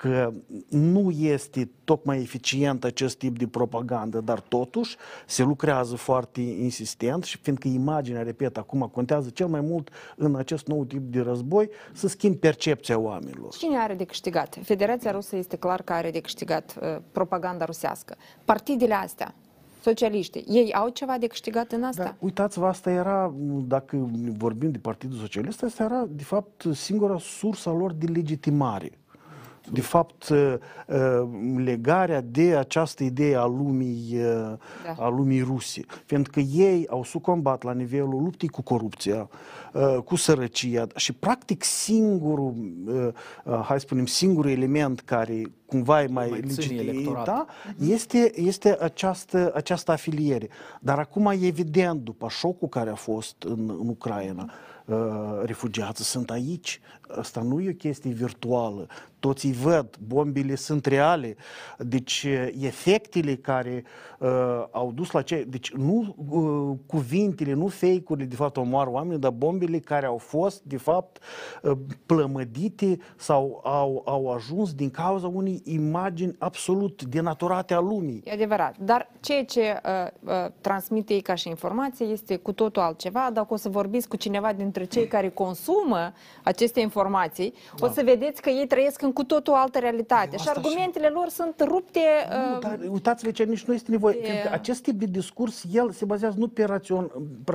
că 0.04 0.34
nu 0.70 1.10
este 1.12 1.70
tocmai 1.84 2.22
eficient 2.22 2.84
acest 2.84 3.18
tip 3.18 3.38
de 3.38 3.48
propagandă, 3.48 4.22
dar 4.22 4.40
totuși 4.40 4.96
se 5.26 5.44
lucrează 5.44 5.96
foarte 5.96 6.42
insistent 6.42 7.24
și 7.24 7.38
fiindcă 7.38 7.68
imaginea, 7.68 8.22
repet, 8.22 8.58
acum 8.58 8.90
contează 8.94 9.30
cel 9.30 9.48
mai 9.48 9.62
mult 9.62 9.90
în 10.16 10.36
acest 10.36 10.68
nou 10.68 10.86
tip 10.86 11.12
de 11.12 11.20
război 11.20 11.70
să 11.94 12.08
schimbi 12.08 12.38
percepția 12.38 13.00
oamenilor. 13.00 13.52
Cine 13.52 13.78
are 13.78 13.94
de 13.94 14.04
câștigat? 14.04 14.58
Federația 14.64 15.12
Rusă 15.12 15.36
este 15.36 15.56
clar 15.56 15.82
că 15.82 15.94
are 15.94 16.12
de 16.12 16.20
câștigat 16.20 16.78
uh, 16.82 17.02
propaganda 17.12 17.66
rusească. 17.66 18.16
Partidele 18.46 18.94
astea, 18.94 19.36
socialiști, 19.82 20.44
ei 20.48 20.74
au 20.74 20.90
ceva 20.90 21.18
de 21.18 21.28
câștigat 21.28 21.72
în 21.72 21.84
asta? 21.84 22.04
Da, 22.04 22.16
uitați-vă, 22.20 22.66
asta 22.66 22.90
era, 22.90 23.34
dacă 23.68 24.10
vorbim 24.38 24.72
de 24.72 24.78
Partidul 24.78 25.18
Socialist, 25.18 25.64
asta 25.64 25.84
era, 25.84 26.06
de 26.10 26.24
fapt, 26.24 26.66
singura 26.74 27.18
sursă 27.20 27.70
lor 27.70 27.94
de 27.94 28.06
legitimare 28.06 28.92
de 29.72 29.82
fapt, 29.82 30.30
uh, 30.30 30.54
uh, 30.88 31.30
legarea 31.56 32.22
de 32.22 32.56
această 32.56 33.04
idee 33.04 33.36
a 33.36 33.46
lumii, 33.46 34.18
uh, 34.18 34.58
da. 34.84 35.04
a 35.04 35.10
lumii 35.10 35.42
ruse. 35.42 35.82
Pentru 36.06 36.32
că 36.32 36.40
ei 36.40 36.88
au 36.90 37.04
sucombat 37.04 37.64
la 37.64 37.74
nivelul 37.74 38.24
luptei 38.24 38.50
cu 38.50 38.62
corupția, 38.62 39.30
cu 40.06 40.16
sărăcia 40.16 40.88
și, 40.96 41.14
practic, 41.14 41.64
singurul, 41.64 42.54
hai 43.46 43.80
să 43.80 43.86
spunem, 43.86 44.06
singurul 44.06 44.52
element 44.52 45.00
care 45.00 45.42
cumva 45.66 46.02
e 46.02 46.08
mai, 46.08 46.28
mai 46.30 46.40
legitim, 46.40 47.22
da, 47.26 47.46
mhm. 47.78 47.92
este, 47.92 48.32
este 48.36 48.78
această, 48.82 49.52
această 49.56 49.92
afiliere. 49.92 50.50
Dar 50.80 51.00
acum, 51.00 51.26
evident, 51.42 52.02
după 52.02 52.28
șocul 52.30 52.68
care 52.68 52.90
a 52.90 52.96
fost 52.96 53.36
în, 53.44 53.70
în 53.80 53.88
Ucraina, 53.88 54.50
refugiații 55.44 56.06
sunt 56.06 56.30
aici. 56.30 56.82
Asta 57.18 57.42
nu 57.42 57.60
e 57.60 57.70
o 57.70 57.74
chestie 57.74 58.12
virtuală. 58.12 58.88
Toți 59.20 59.46
îi 59.46 59.54
văd, 59.54 59.98
bombele 60.08 60.56
sunt 60.56 60.86
reale. 60.86 61.36
Deci 61.78 62.28
efectele 62.60 63.36
care 63.36 63.84
uh, 64.20 64.30
au 64.72 64.92
dus 64.92 65.12
la 65.12 65.22
ce... 65.22 65.46
Deci 65.50 65.74
nu 65.74 66.16
uh, 66.30 66.78
cuvintele, 66.86 67.54
nu 67.54 67.68
fake-urile 67.68 68.28
de 68.28 68.36
fapt 68.36 68.58
omoară 68.58 68.90
oameni, 68.90 69.20
dar 69.20 69.32
bombele 69.32 69.80
care 69.80 70.06
au 70.06 70.18
fost 70.18 70.64
de 70.64 70.78
fapt 70.78 71.20
uh, 71.62 71.72
plămădite 72.06 72.98
sau 73.18 73.62
au, 73.64 74.04
au 74.06 74.34
ajuns 74.34 74.74
din 74.74 74.90
cauza 74.90 75.28
unei 75.28 75.62
imagini 75.64 76.36
absolut 76.40 77.04
denaturate 77.04 77.74
a 77.74 77.80
lumii. 77.80 78.22
E 78.26 78.32
adevărat, 78.32 78.76
dar 78.78 79.12
ceea 79.20 79.46
ce 79.46 79.62
uh, 79.86 80.30
uh, 80.30 80.52
transmite 80.62 81.14
ei 81.14 81.22
ca 81.22 81.36
și 81.36 81.48
informație 81.48 82.06
este 82.06 82.36
cu 82.36 82.52
totul 82.52 82.82
altceva. 82.82 83.30
Dacă 83.34 83.54
o 83.54 83.56
să 83.56 83.70
vorbiți 83.70 84.08
cu 84.08 84.16
cineva 84.16 84.54
dintre 84.54 84.84
cei 84.84 85.08
care 85.08 85.30
consumă 85.30 86.14
aceste 86.44 86.80
informații, 86.80 87.02
da. 87.78 87.86
o 87.86 87.90
să 87.90 88.02
vedeți 88.04 88.42
că 88.42 88.50
ei 88.50 88.68
trăiesc 88.68 89.02
în 89.02 89.14
cu 89.14 89.24
totul 89.24 89.54
altă 89.54 89.80
realitate 89.80 90.38
și 90.38 90.50
argumentele 90.50 91.08
și... 91.08 91.14
lor 91.14 91.30
sunt 91.30 91.64
rupte... 91.68 92.00
Uh, 92.00 92.54
nu, 92.54 92.60
dar 92.60 92.80
uitați-vă 92.92 93.32
ce 93.32 93.44
nici 93.44 93.64
nu 93.64 93.74
este 93.74 93.92
nevoie. 93.92 94.18
De... 94.22 94.50
Acest 94.52 94.84
tip 94.84 95.00
de 95.00 95.06
discurs, 95.06 95.64
el 95.72 95.92
se 95.92 96.06
bazează 96.06 96.36
nu 96.38 96.48
pe 96.48 96.64
rațiune, 96.64 97.08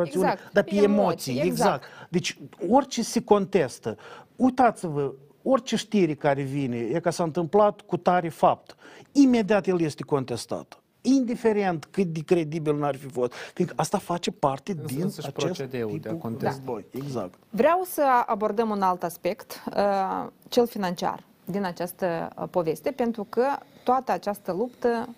exact, 0.02 0.52
dar 0.52 0.62
pe, 0.64 0.70
pe 0.70 0.76
emoții. 0.76 0.84
emoții. 0.84 1.40
Exact. 1.40 1.82
exact. 1.82 1.84
Deci 2.10 2.38
orice 2.68 3.02
se 3.02 3.22
contestă, 3.22 3.96
uitați-vă, 4.36 5.12
orice 5.42 5.76
știre 5.76 6.14
care 6.14 6.42
vine, 6.42 6.76
e 6.76 7.00
că 7.00 7.10
s-a 7.10 7.22
întâmplat 7.22 7.80
cu 7.80 7.96
tare 7.96 8.28
fapt, 8.28 8.76
imediat 9.12 9.66
el 9.66 9.80
este 9.80 10.02
contestat 10.02 10.82
indiferent 11.00 11.88
cât 11.90 12.06
de 12.06 12.20
credibil 12.20 12.76
n-ar 12.76 12.96
fi 12.96 13.08
fost. 13.08 13.32
Fiindcă 13.54 13.76
asta 13.78 13.98
face 13.98 14.30
parte 14.30 14.72
Însă 14.72 14.94
din 14.94 15.04
acest 15.04 15.28
procedeul 15.30 15.98
de 16.00 16.08
a 16.08 16.14
contesta. 16.14 16.62
Da. 16.64 16.78
Exact. 16.90 17.34
Vreau 17.50 17.82
să 17.84 18.02
abordăm 18.26 18.70
un 18.70 18.82
alt 18.82 19.02
aspect, 19.02 19.64
uh, 19.76 20.26
cel 20.48 20.66
financiar, 20.66 21.22
din 21.44 21.64
această 21.64 22.28
uh, 22.38 22.48
poveste, 22.50 22.90
pentru 22.90 23.26
că 23.28 23.46
toată 23.82 24.12
această 24.12 24.52
luptă, 24.52 25.08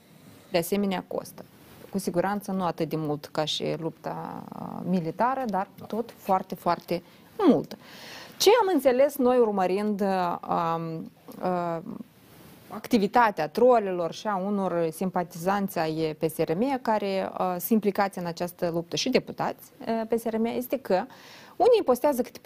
de 0.51 0.59
asemenea, 0.59 1.05
costă. 1.07 1.45
Cu 1.91 1.99
siguranță 1.99 2.53
nu 2.53 2.65
atât 2.65 2.89
de 2.89 2.97
mult 2.97 3.27
ca 3.27 3.45
și 3.45 3.77
lupta 3.79 4.45
uh, 4.61 4.87
militară, 4.89 5.43
dar 5.47 5.69
da. 5.79 5.85
tot 5.85 6.15
foarte, 6.17 6.55
foarte 6.55 7.03
mult. 7.49 7.77
Ce 8.39 8.51
am 8.61 8.71
înțeles 8.75 9.17
noi 9.17 9.39
urmărind 9.39 10.01
uh, 10.01 10.37
uh, 11.43 11.79
activitatea 12.71 13.49
trolilor 13.49 14.13
și 14.13 14.27
a 14.27 14.37
unor 14.37 14.89
simpatizanți 14.91 15.79
ai 15.79 16.17
PSRM 16.19 16.83
care 16.83 17.31
uh, 17.33 17.47
sunt 17.49 17.71
implicați 17.71 18.19
în 18.19 18.27
această 18.27 18.71
luptă 18.73 18.97
și 18.97 19.09
deputați 19.09 19.71
uh, 19.79 20.03
PSRM 20.09 20.45
este 20.45 20.79
că 20.79 21.05
unii 21.61 21.83
postează 21.85 22.23
câte 22.23 22.41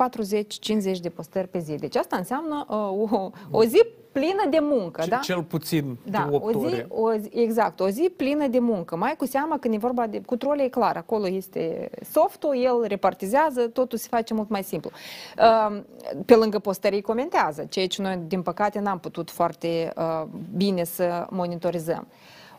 40-50 0.96 1.00
de 1.00 1.08
postări 1.08 1.48
pe 1.48 1.58
zi. 1.58 1.74
Deci 1.74 1.96
asta 1.96 2.16
înseamnă 2.16 2.66
uh, 2.68 3.10
o, 3.10 3.30
o 3.50 3.64
zi 3.64 3.86
plină 4.12 4.46
de 4.50 4.58
muncă, 4.60 5.02
C- 5.02 5.08
da? 5.08 5.16
Cel 5.16 5.42
puțin 5.42 5.98
da, 6.10 6.26
de 6.30 6.36
8 6.36 6.44
o 6.54 6.58
zi, 6.58 6.64
ore. 6.64 6.86
O 6.88 7.12
zi, 7.12 7.28
exact, 7.32 7.80
o 7.80 7.88
zi 7.88 8.12
plină 8.16 8.46
de 8.46 8.58
muncă. 8.58 8.96
Mai 8.96 9.14
cu 9.16 9.26
seama 9.26 9.58
când 9.58 9.74
e 9.74 9.76
vorba 9.76 10.06
de... 10.06 10.20
Cu 10.20 10.36
trole 10.36 10.62
e 10.62 10.68
clar, 10.68 10.96
acolo 10.96 11.28
este 11.28 11.90
softul, 12.10 12.56
el 12.62 12.84
repartizează, 12.86 13.68
totul 13.68 13.98
se 13.98 14.06
face 14.10 14.34
mult 14.34 14.48
mai 14.48 14.62
simplu. 14.62 14.90
Uh, 15.38 15.80
pe 16.26 16.34
lângă 16.34 16.58
postării 16.58 17.02
comentează, 17.02 17.66
ceea 17.68 17.86
ce 17.86 18.02
noi, 18.02 18.20
din 18.26 18.42
păcate, 18.42 18.80
n-am 18.80 18.98
putut 18.98 19.30
foarte 19.30 19.92
uh, 19.96 20.22
bine 20.56 20.84
să 20.84 21.26
monitorizăm. 21.30 22.06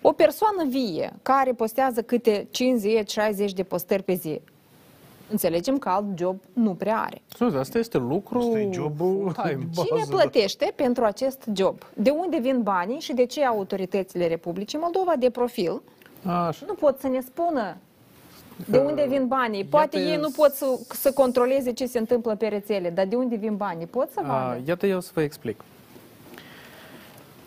O 0.02 0.12
persoană 0.12 0.66
vie 0.70 1.14
care 1.22 1.54
postează 1.54 2.02
câte 2.02 2.48
50-60 3.50 3.50
de 3.54 3.64
postări 3.64 4.04
pe 4.04 4.14
zi, 4.14 4.42
înțelegem 5.30 5.78
că 5.78 5.90
alt 5.90 6.06
job 6.18 6.40
nu 6.54 6.74
prea 6.74 6.98
are. 7.00 7.22
Asta 7.60 7.78
este 7.78 7.98
lucru 7.98 8.38
asta 8.38 8.60
e 8.60 8.70
jobul 8.72 9.36
time. 9.44 9.68
Cine 9.74 10.04
plătește 10.10 10.74
pentru 10.76 11.04
acest 11.04 11.44
job? 11.54 11.78
De 11.94 12.10
unde 12.10 12.38
vin 12.40 12.62
banii 12.62 13.00
și 13.00 13.14
de 13.14 13.26
ce 13.26 13.46
autoritățile 13.46 14.28
Republicii 14.28 14.80
Moldova 14.82 15.14
de 15.20 15.30
profil 15.30 15.82
Așa. 16.26 16.66
nu 16.68 16.74
pot 16.74 17.00
să 17.00 17.08
ne 17.08 17.20
spună 17.22 17.78
de 18.66 18.78
unde 18.78 19.06
vin 19.10 19.28
banii? 19.28 19.64
Poate 19.64 19.98
Iată 19.98 20.10
ei 20.10 20.18
nu 20.18 20.30
pot 20.30 20.54
să, 20.54 20.66
să 20.90 21.12
controleze 21.12 21.72
ce 21.72 21.86
se 21.86 21.98
întâmplă 22.00 22.36
pe 22.36 22.48
rețele, 22.48 22.90
dar 22.90 23.06
de 23.06 23.16
unde 23.16 23.36
vin 23.36 23.56
banii? 23.56 23.86
Pot 23.86 24.10
să 24.14 24.22
vadă? 24.28 24.62
Iată 24.66 24.88
eu 24.88 25.00
să 25.00 25.12
vă 25.14 25.22
explic. 25.22 25.64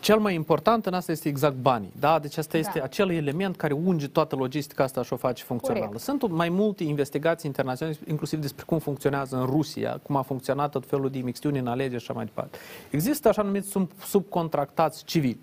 Cel 0.09 0.19
mai 0.19 0.33
important 0.33 0.85
în 0.85 0.93
asta 0.93 1.11
este 1.11 1.29
exact 1.29 1.55
banii. 1.55 1.91
Da? 1.99 2.19
Deci 2.19 2.37
asta 2.37 2.57
este 2.57 2.77
da. 2.77 2.83
acel 2.83 3.11
element 3.11 3.55
care 3.55 3.73
unge 3.73 4.07
toată 4.07 4.35
logistica 4.35 4.83
asta 4.83 5.03
și 5.03 5.13
o 5.13 5.15
face 5.15 5.43
funcțională. 5.43 5.85
Corect. 5.85 6.03
Sunt 6.03 6.29
mai 6.29 6.49
multe 6.49 6.83
investigații 6.83 7.49
internaționale, 7.49 7.97
inclusiv 8.07 8.39
despre 8.39 8.65
cum 8.65 8.79
funcționează 8.79 9.35
în 9.35 9.45
Rusia, 9.45 9.99
cum 10.03 10.15
a 10.15 10.21
funcționat 10.21 10.71
tot 10.71 10.85
felul 10.85 11.09
de 11.09 11.17
imixtiuni 11.17 11.59
în 11.59 11.67
alegeri 11.67 12.01
și 12.01 12.07
așa 12.09 12.13
mai 12.13 12.25
departe. 12.25 12.57
Există 12.89 13.27
așa 13.27 13.41
numiți 13.41 13.69
sub, 13.69 13.91
subcontractați 14.03 15.03
civili. 15.05 15.39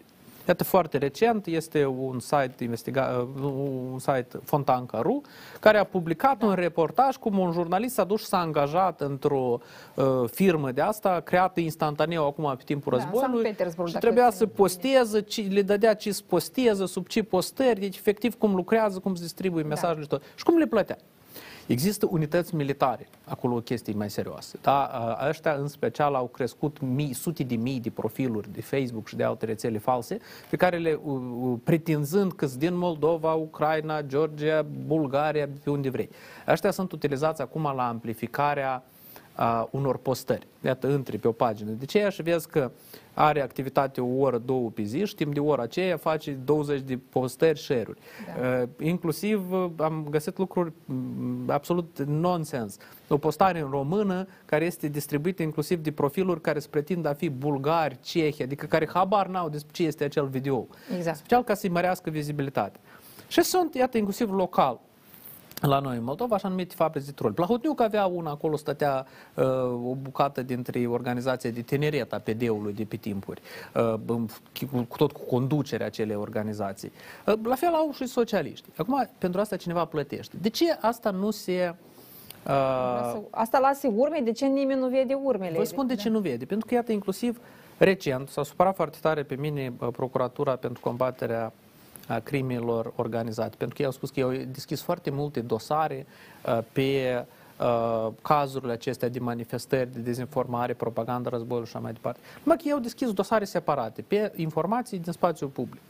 Iată, 0.47 0.65
foarte 0.65 0.99
recent, 0.99 1.47
este 1.47 1.85
un 1.85 2.21
site, 2.21 2.65
investiga, 2.65 3.29
uh, 3.37 3.53
un 3.93 3.99
site 3.99 4.29
Fontanca.ru, 4.45 5.21
care 5.61 5.79
a 5.79 5.85
publicat 5.85 6.39
da. 6.39 6.47
un 6.47 6.55
reportaj 6.55 7.17
cum 7.17 7.39
un 7.39 7.53
jurnalist 7.53 7.95
s-a 7.95 8.05
dus 8.05 8.21
și 8.21 8.27
s-a 8.27 8.39
angajat 8.39 9.01
într-o 9.01 9.59
uh, 9.95 10.05
firmă 10.31 10.71
de 10.71 10.81
asta, 10.81 11.21
creată 11.25 11.61
instantaneu 11.61 12.27
acum 12.27 12.55
pe 12.57 12.63
timpul 12.65 12.93
da, 12.93 12.99
războiului 12.99 13.57
și 13.87 13.99
trebuia 13.99 14.31
să 14.31 14.47
posteze, 14.47 15.21
ci, 15.21 15.51
le 15.51 15.63
dădea 15.63 15.95
ce 15.95 16.13
să 16.13 16.23
posteze, 16.27 16.87
sub 16.87 17.07
ce 17.07 17.23
postări, 17.23 17.81
deci 17.81 17.97
efectiv 17.97 18.35
cum 18.35 18.55
lucrează, 18.55 18.99
cum 18.99 19.15
se 19.15 19.23
distribuie 19.23 19.63
da. 19.63 19.69
mesajele 19.69 20.03
și 20.03 20.09
tot. 20.09 20.23
Și 20.35 20.45
cum 20.45 20.57
le 20.57 20.67
plătea. 20.67 20.97
Există 21.67 22.07
unități 22.11 22.55
militare, 22.55 23.09
acolo 23.25 23.55
o 23.55 23.61
chestie 23.61 23.95
mai 23.95 24.11
serioasă. 24.11 24.59
Da? 24.63 25.19
Ăștia 25.29 25.53
în 25.53 25.69
special 25.69 26.15
au 26.15 26.27
crescut 26.27 26.81
mii, 26.81 27.13
sute 27.13 27.43
de 27.43 27.55
mii 27.55 27.81
de 27.81 27.91
profiluri 27.91 28.53
de 28.53 28.61
Facebook 28.63 29.09
și 29.09 29.17
de 29.17 29.25
alte 29.25 29.45
rețele 29.45 29.79
false, 29.79 30.19
pe 30.51 30.57
care 30.57 30.79
le 30.79 31.01
pretinzând 31.65 32.33
că 32.33 32.47
din 32.59 32.77
Moldova, 32.77 33.33
Ucraina, 33.33 34.03
Georgia, 34.03 34.67
Bulgaria, 34.87 35.49
pe 35.65 35.71
unde 35.71 35.91
vrei. 35.91 36.11
Ăștia 36.49 36.71
sunt 36.71 36.93
utilizați 36.93 37.43
acum 37.43 37.63
la 37.63 37.89
amplificarea 37.89 38.85
uh, 39.39 39.65
unor 39.71 39.97
postări. 39.97 40.47
Iată, 40.65 40.87
intri 40.87 41.19
pe 41.19 41.29
o 41.29 41.33
pagină 41.33 41.71
de 41.71 41.83
aceea 41.83 42.09
și 42.09 42.23
vezi 42.23 42.49
că 42.49 42.71
are 43.19 43.43
activitate 43.43 44.01
o 44.01 44.19
oră, 44.19 44.39
două 44.39 44.71
pe 44.71 44.83
zi 44.83 45.05
și 45.05 45.15
timp 45.15 45.35
de 45.35 45.41
ora 45.41 45.63
aceea 45.63 45.97
face 45.97 46.31
20 46.31 46.81
de 46.81 46.99
postări, 47.09 47.59
share-uri. 47.59 47.99
Da. 48.27 48.61
Uh, 48.63 48.69
inclusiv 48.81 49.53
uh, 49.53 49.71
am 49.77 50.07
găsit 50.11 50.39
lucruri 50.39 50.73
mm, 50.85 51.51
absolut 51.51 52.03
nonsens. 52.07 52.77
O 53.09 53.17
postare 53.17 53.61
în 53.61 53.71
română 53.71 54.27
care 54.45 54.65
este 54.65 54.89
distribuită 54.89 55.43
inclusiv 55.43 55.83
de 55.83 55.93
profiluri 55.93 56.41
care 56.41 56.59
se 56.59 56.69
pretind 56.71 57.07
a 57.07 57.13
fi 57.13 57.29
bulgari, 57.29 57.99
cehi, 58.01 58.43
adică 58.43 58.67
care 58.67 58.89
habar 58.93 59.27
n-au 59.27 59.49
despre 59.49 59.73
ce 59.73 59.83
este 59.83 60.05
acel 60.05 60.27
video. 60.27 60.67
Exact. 60.97 61.17
Special 61.17 61.45
ca 61.45 61.55
să-i 61.55 61.71
mărească 61.71 62.11
vizibilitatea. 62.11 62.81
Și 63.29 63.43
sunt, 63.43 63.75
iată, 63.75 63.97
inclusiv 63.99 64.33
local 64.33 64.81
la 65.61 65.79
noi 65.79 65.97
în 65.97 66.05
Moldova, 66.05 66.35
așa 66.35 66.49
numite 66.49 66.75
fabrici 66.75 67.05
de 67.05 67.11
troli. 67.11 67.35
Plahotniuc 67.35 67.81
avea 67.81 68.07
una, 68.07 68.31
acolo 68.31 68.57
stătea 68.57 69.07
uh, 69.35 69.45
o 69.65 69.95
bucată 70.03 70.43
dintre 70.43 70.87
organizația 70.87 71.51
de 71.51 71.61
tineret 71.61 72.13
a 72.13 72.19
PD-ului 72.19 72.73
de 72.73 72.85
pe 72.85 72.97
timpuri, 72.97 73.41
uh, 73.75 73.95
cu, 74.89 74.97
tot 74.97 75.13
cu 75.13 75.21
conducerea 75.21 75.87
acelei 75.87 76.17
organizații. 76.17 76.93
Uh, 77.27 77.35
la 77.43 77.55
fel 77.55 77.75
au 77.75 77.91
și 77.93 78.07
socialiști. 78.07 78.69
Acum, 78.77 79.09
pentru 79.19 79.41
asta 79.41 79.57
cineva 79.57 79.85
plătește. 79.85 80.37
De 80.41 80.49
ce 80.49 80.79
asta 80.81 81.11
nu 81.11 81.31
se... 81.31 81.75
Uh, 82.47 83.17
asta 83.31 83.59
lasă 83.59 83.89
urme, 83.95 84.21
de 84.25 84.33
ce 84.33 84.47
nimeni 84.47 84.81
nu 84.81 84.89
vede 84.89 85.15
urmele? 85.15 85.59
Vă 85.59 85.65
spun 85.65 85.87
de 85.87 85.95
ce 85.95 86.09
nu 86.09 86.19
vede. 86.19 86.45
Pentru 86.45 86.67
că, 86.67 86.75
iată, 86.75 86.93
inclusiv 86.93 87.41
recent 87.79 88.29
s-a 88.29 88.43
supărat 88.43 88.75
foarte 88.75 88.99
tare 89.01 89.23
pe 89.23 89.35
mine 89.35 89.73
uh, 89.79 89.89
Procuratura 89.93 90.57
pentru 90.57 90.81
combaterea 90.81 91.53
a 92.07 92.19
crimilor 92.19 92.93
organizate. 92.97 93.55
Pentru 93.57 93.77
că 93.77 93.83
ei 93.83 93.87
au 93.87 93.93
spus 93.93 94.11
că 94.11 94.21
ei 94.21 94.25
au 94.25 94.33
deschis 94.53 94.81
foarte 94.81 95.11
multe 95.11 95.41
dosare 95.41 96.07
uh, 96.47 96.59
pe 96.73 97.25
uh, 97.61 98.13
cazurile 98.23 98.73
acestea 98.73 99.09
de 99.09 99.19
manifestări, 99.19 99.93
de 99.93 99.99
dezinformare, 99.99 100.75
propagandă, 100.75 101.29
război 101.29 101.59
și 101.59 101.65
așa 101.65 101.79
mai 101.79 101.93
departe. 101.93 102.21
Numai 102.43 102.57
că 102.57 102.63
ei 102.67 102.73
au 102.73 102.79
deschis 102.79 103.13
dosare 103.13 103.45
separate 103.45 104.03
pe 104.03 104.33
informații 104.37 104.99
din 104.99 105.13
spațiul 105.13 105.49
public. 105.49 105.83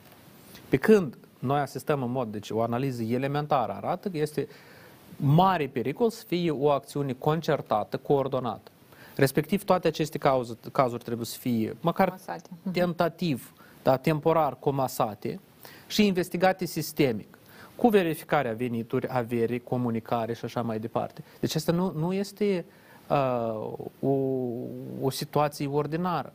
Pe 0.69 0.77
când 0.77 1.17
noi 1.39 1.61
asistăm 1.61 2.03
în 2.03 2.11
mod, 2.11 2.29
deci 2.29 2.51
o 2.51 2.63
analiză 2.63 3.03
elementară 3.03 3.73
arată 3.73 4.09
că 4.09 4.17
este 4.19 4.49
mare 5.17 5.67
pericol 5.67 6.11
să 6.11 6.25
fie 6.27 6.51
o 6.51 6.71
acțiune 6.71 7.13
concertată, 7.13 7.97
coordonată. 7.97 8.71
Respectiv, 9.17 9.65
toate 9.65 9.89
aceste 9.89 10.19
cauze, 10.19 10.57
cazuri 10.73 11.03
trebuie 11.03 11.27
să 11.27 11.39
fie 11.39 11.77
măcar 11.81 12.09
comasate. 12.09 12.49
tentativ, 12.73 13.53
da, 13.83 13.97
temporar 13.97 14.57
comasate, 14.59 15.41
și 15.87 16.07
investigate 16.07 16.65
sistemic, 16.65 17.39
cu 17.77 17.89
verificarea 17.89 18.53
venituri, 18.53 19.07
averii, 19.11 19.61
comunicare 19.61 20.35
și 20.35 20.45
așa 20.45 20.63
mai 20.63 20.79
departe. 20.79 21.23
Deci 21.41 21.55
asta 21.55 21.73
nu, 21.73 21.93
nu 21.97 22.13
este 22.13 22.65
uh, 23.09 23.73
o, 24.01 24.17
o 25.01 25.11
situație 25.11 25.67
ordinară. 25.67 26.33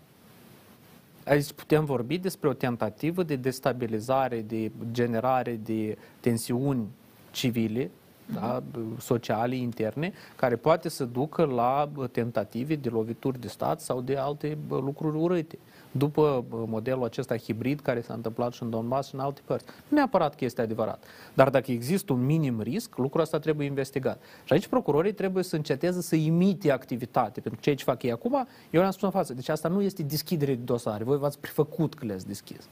Aici 1.25 1.51
putem 1.51 1.85
vorbi 1.85 2.17
despre 2.17 2.49
o 2.49 2.53
tentativă 2.53 3.23
de 3.23 3.35
destabilizare, 3.35 4.41
de 4.41 4.71
generare 4.91 5.59
de 5.63 5.97
tensiuni 6.19 6.87
civile 7.31 7.91
da, 8.33 8.63
sociale, 8.99 9.55
interne, 9.55 10.13
care 10.35 10.55
poate 10.55 10.89
să 10.89 11.05
ducă 11.05 11.43
la 11.43 11.89
tentative 12.11 12.75
de 12.75 12.89
lovituri 12.89 13.39
de 13.39 13.47
stat 13.47 13.81
sau 13.81 14.01
de 14.01 14.17
alte 14.17 14.57
lucruri 14.69 15.17
urâte 15.17 15.57
după 15.91 16.45
modelul 16.49 17.03
acesta 17.03 17.37
hibrid 17.37 17.79
care 17.79 18.01
s-a 18.01 18.13
întâmplat 18.13 18.53
și 18.53 18.63
în 18.63 18.69
Donbass 18.69 19.07
și 19.07 19.15
în 19.15 19.21
alte 19.21 19.41
părți. 19.45 19.65
Nu 19.87 19.97
neapărat 19.97 20.35
că 20.35 20.45
este 20.45 20.61
adevărat. 20.61 21.03
Dar 21.33 21.49
dacă 21.49 21.71
există 21.71 22.13
un 22.13 22.25
minim 22.25 22.61
risc, 22.61 22.97
lucrul 22.97 23.21
ăsta 23.21 23.39
trebuie 23.39 23.67
investigat. 23.67 24.21
Și 24.43 24.53
aici 24.53 24.67
procurorii 24.67 25.13
trebuie 25.13 25.43
să 25.43 25.55
înceteze 25.55 26.01
să 26.01 26.15
imite 26.15 26.71
activitate. 26.71 27.39
Pentru 27.39 27.61
ceea 27.61 27.75
ce 27.75 27.83
fac 27.83 28.03
ei 28.03 28.11
acum, 28.11 28.47
eu 28.69 28.79
le-am 28.79 28.91
spus 28.91 29.03
în 29.03 29.11
față. 29.11 29.33
Deci 29.33 29.49
asta 29.49 29.67
nu 29.67 29.81
este 29.81 30.03
deschidere 30.03 30.55
de 30.55 30.63
dosare. 30.63 31.03
Voi 31.03 31.17
v-ați 31.17 31.39
prefăcut 31.39 31.93
că 31.93 32.05
le-ați 32.05 32.27
deschis. 32.27 32.67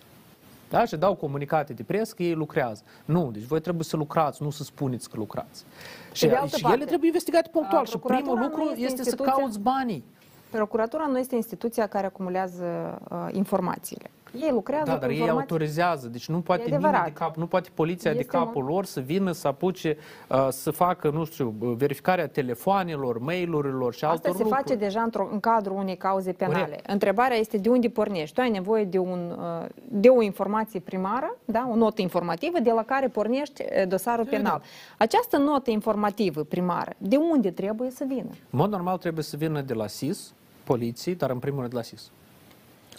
Da? 0.70 0.86
Și 0.86 0.96
dau 0.96 1.16
comunicate 1.16 1.74
de 1.74 1.84
presă 1.84 2.14
că 2.16 2.24
ei 2.24 2.34
lucrează. 2.34 2.84
Nu, 3.06 3.30
deci 3.34 3.44
voi 3.44 3.62
trebuie 3.62 3.84
să 3.84 3.98
lucrați, 3.98 4.44
nu 4.44 4.50
să 4.50 4.64
spuneți 4.64 5.10
că 5.10 5.18
lucrați. 5.18 5.64
Și, 6.12 6.30
și 6.56 6.66
ele 6.72 6.86
trebuie 6.86 7.08
investigate 7.08 7.50
punctual. 7.52 7.86
Și 7.86 7.98
primul 7.98 8.40
lucru 8.40 8.62
este, 8.62 8.82
este 8.82 8.98
instituția... 8.98 9.34
să 9.34 9.40
cauți 9.40 9.60
banii. 9.60 10.04
Procuratura 10.50 11.06
nu 11.06 11.20
este 11.20 11.36
instituția 11.36 11.88
care 11.88 12.06
acumulează 12.06 13.00
uh, 13.10 13.28
informațiile. 13.32 14.10
Ei 14.34 14.50
lucrează 14.52 14.92
da, 14.92 14.98
dar 14.98 15.10
ei 15.10 15.30
autorizează, 15.30 16.08
deci 16.08 16.28
nu 16.28 16.40
poate 16.40 16.64
nimeni 16.70 17.02
de 17.04 17.12
cap, 17.14 17.36
nu 17.36 17.46
poate 17.46 17.70
poliția 17.74 18.12
este 18.12 18.24
de 18.24 18.30
capul 18.30 18.64
un... 18.64 18.70
lor 18.70 18.86
să 18.86 19.00
vină 19.00 19.32
să 19.32 19.48
apuce 19.48 19.98
uh, 20.30 20.48
să 20.50 20.72
facă, 20.72 21.10
nu 21.10 21.26
știu, 21.26 21.56
verificarea 21.60 22.28
telefoanelor, 22.28 23.20
mail-urilor 23.20 23.94
și 23.94 24.06
Asta 24.06 24.30
altor 24.30 24.46
se 24.46 24.56
face 24.56 24.76
deja 24.76 25.02
într 25.02 25.20
în 25.32 25.40
cadrul 25.40 25.78
unei 25.78 25.98
cauze 25.98 26.32
penale. 26.32 26.64
Corect. 26.64 26.90
Întrebarea 26.90 27.38
este 27.38 27.58
de 27.58 27.70
unde 27.70 27.90
pornești. 27.90 28.36
Tu 28.36 28.42
ai 28.42 28.50
nevoie 28.50 28.84
de, 28.84 28.98
un, 28.98 29.38
uh, 29.40 29.66
de 29.88 30.08
o 30.08 30.22
informație 30.22 30.80
primară, 30.80 31.38
da? 31.46 31.68
o 31.72 31.76
notă 31.76 32.02
informativă, 32.02 32.60
de 32.60 32.72
la 32.72 32.84
care 32.84 33.08
pornești 33.08 33.62
uh, 33.62 33.88
dosarul 33.88 34.24
de 34.24 34.30
penal. 34.30 34.62
Această 34.98 35.38
notă 35.38 35.72
informativă 35.72 36.44
primară, 36.44 36.92
de 36.98 37.16
unde 37.16 37.52
trebuie 37.52 37.90
să 37.90 38.04
vină? 38.08 38.30
În 38.50 38.60
mod 38.60 38.70
normal 38.70 38.98
trebuie 38.98 39.24
să 39.24 39.38
vină 39.38 39.62
de 39.62 39.74
la 39.74 39.88
SIS, 39.88 40.34
poliții, 40.64 41.16
dar 41.16 41.30
în 41.30 41.40
primul 41.40 41.60
rând 41.60 41.76
la 41.76 41.82
SIS. 41.82 42.12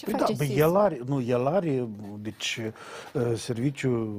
Ce 0.00 0.10
păi 0.10 0.18
face 0.18 0.32
da, 0.32 0.44
SIS? 0.44 0.56
el 0.56 0.76
are, 0.76 1.00
nu, 1.06 1.22
el 1.22 1.46
are, 1.46 1.88
deci, 2.18 2.60
uh, 3.12 3.22
Serviciul 3.34 4.12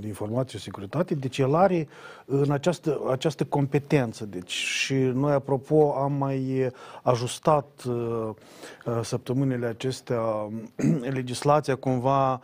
de 0.00 0.06
Informație 0.06 0.58
și 0.58 0.64
Securitate, 0.64 1.14
deci 1.14 1.38
el 1.38 1.54
are 1.54 1.88
în 2.24 2.50
această, 2.50 3.00
această 3.10 3.44
competență. 3.44 4.26
Deci, 4.26 4.50
și 4.50 4.94
noi, 4.94 5.32
apropo, 5.32 5.94
am 5.96 6.12
mai 6.12 6.70
ajustat 7.02 7.82
uh, 7.88 8.28
uh, 8.84 9.00
săptămânile 9.02 9.66
acestea 9.66 10.22
legislația 11.18 11.74
cumva 11.76 12.40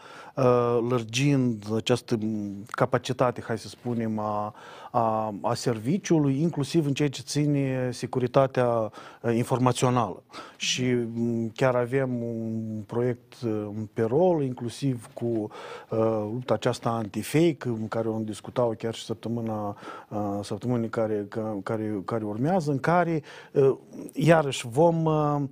lărgind 0.89 1.65
această 1.77 2.19
capacitate, 2.67 3.43
hai 3.47 3.59
să 3.59 3.69
spunem, 3.69 4.19
a, 4.19 4.55
a, 4.91 5.35
a 5.43 5.55
serviciului, 5.55 6.41
inclusiv 6.41 6.87
în 6.87 6.93
ceea 6.93 7.09
ce 7.09 7.23
ține 7.23 7.91
securitatea 7.93 8.91
informațională. 9.33 10.23
Și 10.57 10.97
chiar 11.55 11.75
avem 11.75 12.23
un 12.23 12.83
proiect 12.87 13.35
pe 13.93 14.03
rol, 14.03 14.43
inclusiv 14.43 15.09
cu 15.13 15.25
uh, 15.25 15.99
lupta 16.33 16.55
aceasta 16.55 16.91
anti-fake, 16.91 17.69
în 17.69 17.89
care 17.89 18.09
o 18.09 18.19
discutau 18.19 18.75
chiar 18.79 18.95
și 18.95 19.05
săptămâna, 19.05 19.77
uh, 20.09 20.39
săptămânii 20.43 20.89
care, 20.89 21.27
care, 21.63 22.03
care 22.05 22.25
urmează, 22.25 22.71
în 22.71 22.79
care, 22.79 23.23
uh, 23.53 23.77
iarăși, 24.13 24.69
vom, 24.69 25.05
uh, 25.05 25.43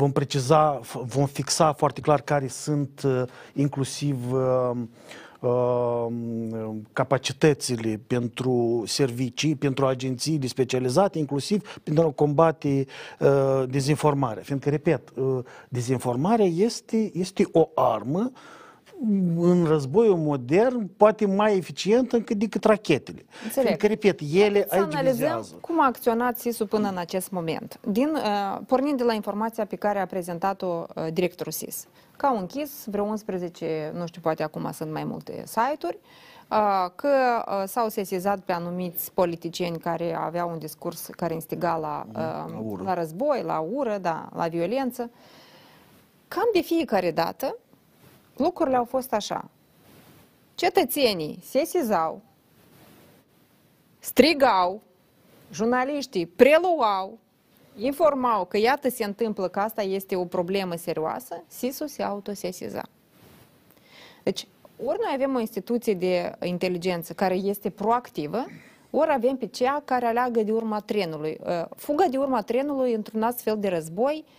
vom 0.00 0.12
preciza, 0.12 0.80
vom 1.06 1.26
fixa 1.26 1.72
foarte 1.72 2.00
clar 2.00 2.20
care 2.20 2.46
sunt 2.46 3.02
uh, 3.04 3.22
inclusiv 3.52 4.32
uh, 4.32 6.06
capacitățile 6.92 8.00
pentru 8.06 8.82
servicii, 8.86 9.56
pentru 9.56 9.86
agenții 9.86 10.48
specializate, 10.48 11.18
inclusiv 11.18 11.78
pentru 11.82 12.04
a 12.06 12.10
combate 12.10 12.86
uh, 13.18 13.62
dezinformarea. 13.68 14.42
Fiindcă, 14.42 14.68
repet, 14.68 15.08
uh, 15.14 15.38
dezinformarea 15.68 16.46
este, 16.46 17.10
este 17.14 17.44
o 17.52 17.68
armă 17.74 18.32
în 19.36 19.64
războiul 19.64 20.16
modern 20.16 20.90
poate 20.96 21.26
mai 21.26 21.56
eficientă 21.56 22.16
încă 22.16 22.34
decât 22.34 22.64
rachetele. 22.64 23.24
Înțeleg. 23.44 23.66
Fiindcă, 23.66 23.86
repet, 23.86 24.20
ele 24.32 24.66
Să 24.68 24.74
aici 24.74 24.94
analizăm 24.94 25.46
cum 25.60 25.80
a 25.80 25.86
acționat 25.86 26.38
SIS-ul 26.38 26.66
până 26.66 26.88
în 26.88 26.96
acest 26.96 27.30
moment. 27.30 27.80
Din, 27.88 28.08
uh, 28.08 28.60
pornind 28.66 28.98
de 28.98 29.04
la 29.04 29.12
informația 29.12 29.64
pe 29.64 29.76
care 29.76 29.98
a 29.98 30.06
prezentat-o 30.06 30.66
uh, 30.66 31.06
directorul 31.12 31.52
SIS 31.52 31.86
că 32.20 32.26
au 32.26 32.38
închis 32.38 32.84
vreo 32.86 33.04
11, 33.04 33.92
nu 33.94 34.06
știu, 34.06 34.20
poate 34.20 34.42
acum 34.42 34.70
sunt 34.72 34.92
mai 34.92 35.04
multe 35.04 35.42
site-uri, 35.46 35.98
că 36.94 37.08
s-au 37.66 37.88
sesizat 37.88 38.38
pe 38.38 38.52
anumiți 38.52 39.12
politicieni 39.12 39.78
care 39.78 40.16
aveau 40.16 40.50
un 40.50 40.58
discurs 40.58 41.06
care 41.06 41.34
instiga 41.34 41.76
la, 41.76 42.06
la, 42.12 42.46
la 42.84 42.94
război, 42.94 43.42
la 43.42 43.58
ură, 43.58 43.98
da, 43.98 44.28
la 44.34 44.48
violență. 44.48 45.10
Cam 46.28 46.48
de 46.52 46.60
fiecare 46.60 47.10
dată 47.10 47.56
lucrurile 48.36 48.76
au 48.76 48.84
fost 48.84 49.12
așa. 49.12 49.48
Cetățenii 50.54 51.38
sesizau, 51.42 52.20
strigau, 53.98 54.80
jurnaliștii 55.52 56.26
preluau, 56.26 57.18
informau 57.76 58.44
că 58.44 58.58
iată 58.58 58.88
se 58.90 59.04
întâmplă 59.04 59.48
că 59.48 59.60
asta 59.60 59.82
este 59.82 60.16
o 60.16 60.24
problemă 60.24 60.76
serioasă, 60.76 61.42
SIS-ul 61.46 61.86
se 61.86 62.02
autosesiza. 62.02 62.82
Deci, 64.22 64.46
ori 64.84 64.98
noi 65.02 65.12
avem 65.14 65.34
o 65.34 65.40
instituție 65.40 65.94
de 65.94 66.32
inteligență 66.42 67.12
care 67.12 67.34
este 67.34 67.70
proactivă, 67.70 68.46
ori 68.90 69.12
avem 69.12 69.36
pe 69.36 69.46
cea 69.46 69.82
care 69.84 70.06
aleagă 70.06 70.42
de 70.42 70.52
urma 70.52 70.80
trenului. 70.80 71.38
Uh, 71.46 71.64
fuga 71.76 72.04
de 72.04 72.16
urma 72.16 72.42
trenului 72.42 72.92
într-un 72.92 73.22
astfel 73.22 73.58
de 73.58 73.68
război 73.68 74.24
uh, 74.26 74.32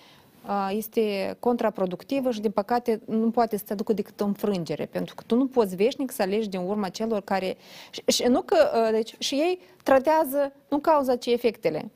este 0.69 1.35
contraproductivă 1.39 2.31
și, 2.31 2.41
din 2.41 2.51
păcate, 2.51 3.01
nu 3.05 3.30
poate 3.30 3.57
să 3.57 3.63
te 3.68 3.73
aducă 3.73 3.93
decât 3.93 4.19
înfrângere, 4.19 4.85
pentru 4.85 5.15
că 5.15 5.23
tu 5.27 5.35
nu 5.35 5.47
poți 5.47 5.76
veșnic 5.76 6.11
să 6.11 6.22
alegi 6.22 6.49
din 6.49 6.59
urma 6.59 6.89
celor 6.89 7.22
care... 7.22 7.57
Și, 7.89 8.03
și 8.07 8.23
nu 8.23 8.41
că, 8.41 8.55
uh, 8.73 8.91
deci, 8.91 9.15
și 9.18 9.35
ei 9.35 9.59
tratează 9.84 10.53
nu 10.69 10.77
cauza, 10.77 11.15
ci 11.15 11.26
efectele. 11.26 11.89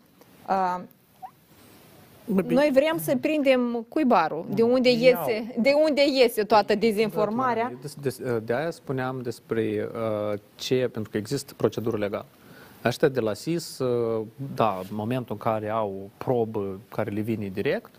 Noi 2.26 2.70
vrem 2.74 2.98
să 2.98 3.18
prindem 3.22 3.86
cuibarul, 3.88 4.46
de 4.54 4.62
unde 4.62 4.90
iese, 4.92 5.56
de 5.60 5.72
unde 5.88 6.02
iese 6.14 6.44
toată 6.44 6.76
dezinformarea. 6.76 7.74
De, 8.02 8.10
de, 8.18 8.40
de 8.40 8.54
aia 8.54 8.72
spuneam 8.72 9.22
despre 9.22 9.90
uh, 9.94 10.40
ce, 10.56 10.90
pentru 10.92 11.12
că 11.12 11.18
există 11.18 11.54
procedură 11.54 11.98
legală. 11.98 12.26
Aștia 12.82 13.08
de 13.08 13.20
la 13.20 13.34
SIS, 13.34 13.80
uh, 13.80 14.26
da, 14.56 14.80
în 14.90 14.96
momentul 14.96 15.36
în 15.40 15.52
care 15.52 15.70
au 15.70 16.02
o 16.04 16.10
probă 16.18 16.80
care 16.90 17.10
le 17.10 17.22
vine 17.22 17.48
direct, 17.54 17.90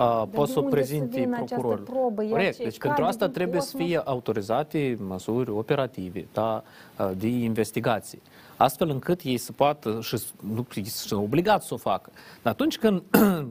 uh, 0.00 0.22
poți 0.30 0.52
să 0.52 0.58
o 0.58 0.62
prezinte 0.62 1.28
procurorul. 1.46 1.84
Corect. 2.30 2.56
Deci 2.56 2.78
pentru 2.78 3.04
asta 3.04 3.28
trebuie 3.28 3.60
să 3.60 3.76
fie 3.76 4.00
autorizate 4.04 4.96
măsuri 5.06 5.50
operative, 5.50 6.26
da, 6.32 6.62
uh, 6.98 7.10
de 7.16 7.26
investigații 7.26 8.22
astfel 8.60 8.88
încât 8.88 9.20
ei 9.22 9.36
să 9.36 9.52
poată 9.52 9.98
și 10.00 10.16
nu 10.54 10.66
sunt 10.84 11.22
obligați 11.22 11.66
să 11.66 11.74
o 11.74 11.76
facă. 11.76 12.10
Dar 12.42 12.52
atunci 12.52 12.78
când 12.78 13.02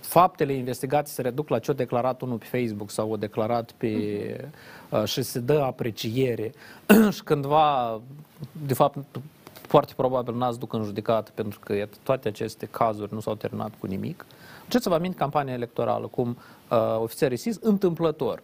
faptele 0.00 0.52
investigații 0.52 1.14
se 1.14 1.22
reduc 1.22 1.48
la 1.48 1.58
ce-o 1.58 1.74
declarat 1.74 2.20
unul 2.20 2.38
pe 2.38 2.58
Facebook 2.58 2.90
sau 2.90 3.10
o 3.10 3.16
declarat 3.16 3.72
pe... 3.72 3.90
Uh-huh. 3.90 5.04
și 5.04 5.22
se 5.22 5.38
dă 5.38 5.62
apreciere 5.62 6.52
și 7.14 7.22
cândva, 7.22 8.00
de 8.66 8.74
fapt, 8.74 8.98
foarte 9.50 9.92
probabil 9.96 10.34
n-ați 10.34 10.58
duc 10.58 10.72
în 10.72 10.82
judecată 10.82 11.30
pentru 11.34 11.58
că 11.60 11.74
iată, 11.74 11.96
toate 12.02 12.28
aceste 12.28 12.66
cazuri 12.66 13.14
nu 13.14 13.20
s-au 13.20 13.34
terminat 13.34 13.70
cu 13.78 13.86
nimic. 13.86 14.26
Ce 14.28 14.55
să 14.68 14.88
vă 14.88 14.94
amint 14.94 15.16
campania 15.16 15.52
electorală, 15.52 16.06
cum 16.06 16.36
uh, 16.70 16.98
ofițerii 16.98 17.36
SIS 17.36 17.56
întâmplător 17.60 18.42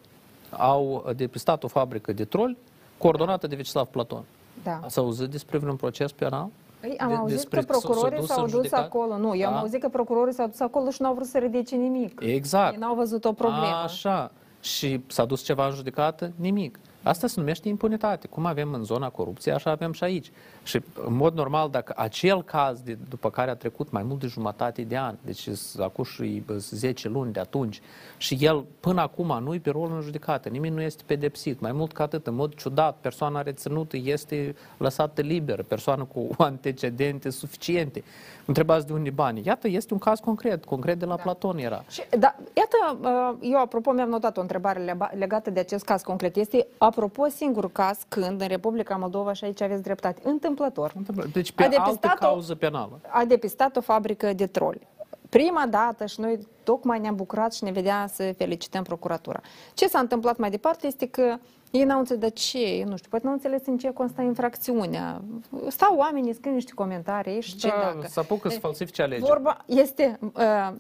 au 0.51 1.13
depistat 1.17 1.65
o 1.65 1.69
fabrică 1.69 2.13
de 2.13 2.25
troli 2.25 2.57
coordonată 2.99 3.47
de 3.47 3.57
Vecislav 3.57 3.87
Platon. 3.87 4.25
Da. 4.63 4.81
Ați 4.85 4.99
auzit 4.99 5.29
despre 5.29 5.59
vreun 5.59 5.77
proces 5.77 6.13
penal? 6.13 6.49
Păi, 6.81 6.97
am 6.99 7.09
de, 7.09 7.15
auzit 7.15 7.49
că 7.49 7.61
procurorii 7.61 8.27
s-au 8.27 8.43
dus 8.43 8.51
judecat? 8.51 8.85
acolo. 8.85 9.17
Nu, 9.19 9.35
eu 9.35 9.51
da? 9.51 9.57
am 9.57 9.61
auzit 9.61 9.81
că 9.81 9.89
procurorii 9.89 10.35
s-au 10.35 10.47
dus 10.47 10.61
acolo 10.61 10.91
și 10.91 11.03
n-au 11.03 11.15
vrut 11.15 11.27
să 11.27 11.39
ridice 11.39 11.77
nimic. 11.77 12.21
Exact. 12.25 12.73
Ei 12.73 12.79
n-au 12.79 12.95
văzut 12.95 13.25
o 13.25 13.33
problemă. 13.33 13.81
Așa. 13.85 14.31
Și 14.61 15.01
s-a 15.07 15.25
dus 15.25 15.43
ceva 15.43 15.67
în 15.67 15.73
judecată? 15.73 16.33
Nimic. 16.37 16.79
Asta 17.03 17.27
se 17.27 17.35
numește 17.41 17.69
impunitate. 17.69 18.27
Cum 18.27 18.47
avem 18.47 18.73
în 18.73 18.85
zona 18.85 19.09
corupției, 19.09 19.55
așa 19.55 19.71
avem 19.71 19.93
și 19.93 20.05
aici. 20.05 20.31
Și, 20.63 20.81
în 21.07 21.15
mod 21.15 21.35
normal, 21.35 21.71
dacă 21.71 21.93
acel 21.97 22.43
caz 22.43 22.81
de, 22.81 22.99
după 23.09 23.31
care 23.31 23.51
a 23.51 23.55
trecut 23.55 23.91
mai 23.91 24.03
mult 24.03 24.21
de 24.21 24.27
jumătate 24.27 24.83
de 24.83 24.97
ani, 24.97 25.19
deci 25.25 25.49
acum 25.79 26.05
și 26.05 26.43
10 26.57 27.09
luni 27.09 27.33
de 27.33 27.41
atunci, 27.41 27.81
și 28.17 28.39
el 28.41 28.65
până 28.81 29.01
acum 29.01 29.43
nu-i 29.43 29.61
pe 29.61 29.71
rol 29.71 29.93
în 29.95 30.01
judecată, 30.01 30.49
nimeni 30.49 30.75
nu 30.75 30.81
este 30.81 31.03
pedepsit. 31.07 31.61
Mai 31.61 31.73
mult 31.73 31.93
ca 31.93 32.03
atât, 32.03 32.27
în 32.27 32.35
mod 32.35 32.55
ciudat, 32.55 32.97
persoana 33.01 33.43
reținută 33.43 33.97
este 33.97 34.55
lăsată 34.77 35.23
liberă, 35.23 35.63
persoană 35.63 36.05
cu 36.05 36.29
antecedente 36.43 37.31
suficiente. 37.31 38.03
Întrebați 38.47 38.87
de 38.87 38.93
unde 38.93 39.11
bani. 39.11 39.43
Iată, 39.45 39.69
este 39.69 39.93
un 39.93 39.99
caz 39.99 40.19
concret, 40.19 40.65
concret 40.65 40.99
de 40.99 41.05
la 41.05 41.17
da. 41.17 41.23
Platon 41.23 41.59
era. 41.59 41.85
Și, 41.89 42.03
da, 42.19 42.35
iată, 42.53 42.99
uh, 43.01 43.37
eu 43.41 43.61
apropo 43.61 43.91
mi-am 43.91 44.09
notat 44.09 44.37
o 44.37 44.41
întrebare 44.41 44.97
legată 45.19 45.51
de 45.51 45.61
acest 45.61 45.85
caz 45.85 46.03
concret. 46.03 46.37
Este 46.37 46.67
apropo, 46.79 47.29
singur 47.29 47.73
caz 47.73 47.99
când 48.09 48.41
în 48.41 48.49
Republica 48.49 48.97
Moldova, 48.97 49.33
și 49.33 49.45
aici 49.45 49.61
aveți 49.61 49.83
dreptate, 49.83 50.21
întâmplător, 50.59 50.93
Deci 51.33 51.53
pe 51.53 51.63
A 51.63 51.67
altă 51.67 51.81
depistat-o- 51.85 52.19
cauză 52.27 52.55
penală. 52.55 53.01
a 53.09 53.25
depistat 53.25 53.77
o 53.77 53.81
fabrică 53.81 54.33
de 54.33 54.47
troli. 54.47 54.89
Prima 55.29 55.67
dată 55.71 56.07
și 56.07 56.21
noi 56.21 56.39
tocmai 56.63 56.99
ne-am 57.01 57.15
bucurat 57.15 57.55
și 57.55 57.65
ne 57.65 57.71
vedea 57.71 58.07
să 58.13 58.33
felicităm 58.37 58.83
procuratura. 58.83 59.41
Ce 59.75 59.89
s-a 59.89 59.99
întâmplat 59.99 60.37
mai 60.37 60.51
departe 60.51 60.87
este 60.87 61.07
că 61.07 61.37
ei 61.71 61.85
n-au 61.85 61.99
înțeles 61.99 62.21
de 62.21 62.29
ce, 62.31 62.59
eu 62.59 62.89
nu 62.89 62.97
știu, 62.97 63.09
poate 63.11 63.25
n-au 63.25 63.35
înțeles 63.35 63.67
în 63.67 63.79
ce 63.79 63.91
consta 63.93 64.23
infracțiunea. 64.23 65.21
Stau 65.69 65.97
oamenii, 65.97 66.35
scriu 66.35 66.53
niște 66.53 66.73
comentarii 66.75 67.41
și 67.41 67.57
ce 67.57 67.69
Da, 67.69 67.75
dacă. 67.95 68.07
să 68.09 68.21
apucă 68.21 68.49
să 68.49 68.59
falsifice 68.59 69.03
alegeri. 69.03 69.27
Vorba 69.29 69.57
este... 69.67 70.19
Uh, 70.21 70.73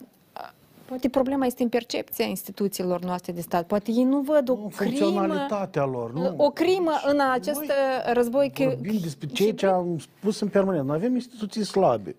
Poate 0.85 1.09
problema 1.09 1.47
este 1.47 1.63
în 1.63 1.69
percepția 1.69 2.25
instituțiilor 2.25 3.01
noastre 3.01 3.33
de 3.33 3.41
stat. 3.41 3.67
Poate 3.67 3.91
ei 3.91 4.05
nu 4.05 4.21
văd 4.21 4.49
o 4.49 4.55
crimă, 4.55 4.71
Funcționalitatea 4.71 5.85
lor, 5.85 6.13
nu? 6.13 6.35
o 6.37 6.51
crimă 6.51 6.93
în 7.07 7.21
acest 7.33 7.61
uh, 7.61 8.13
război. 8.13 8.51
Că, 8.55 8.65
Vorbim 8.65 8.99
despre 9.03 9.27
ceea 9.27 9.55
ce 9.55 9.67
am 9.67 9.99
spus 9.99 10.41
în 10.41 10.49
permanent. 10.49 10.87
Noi 10.87 10.97
avem 10.97 11.15
instituții 11.15 11.65
slabe. 11.65 12.17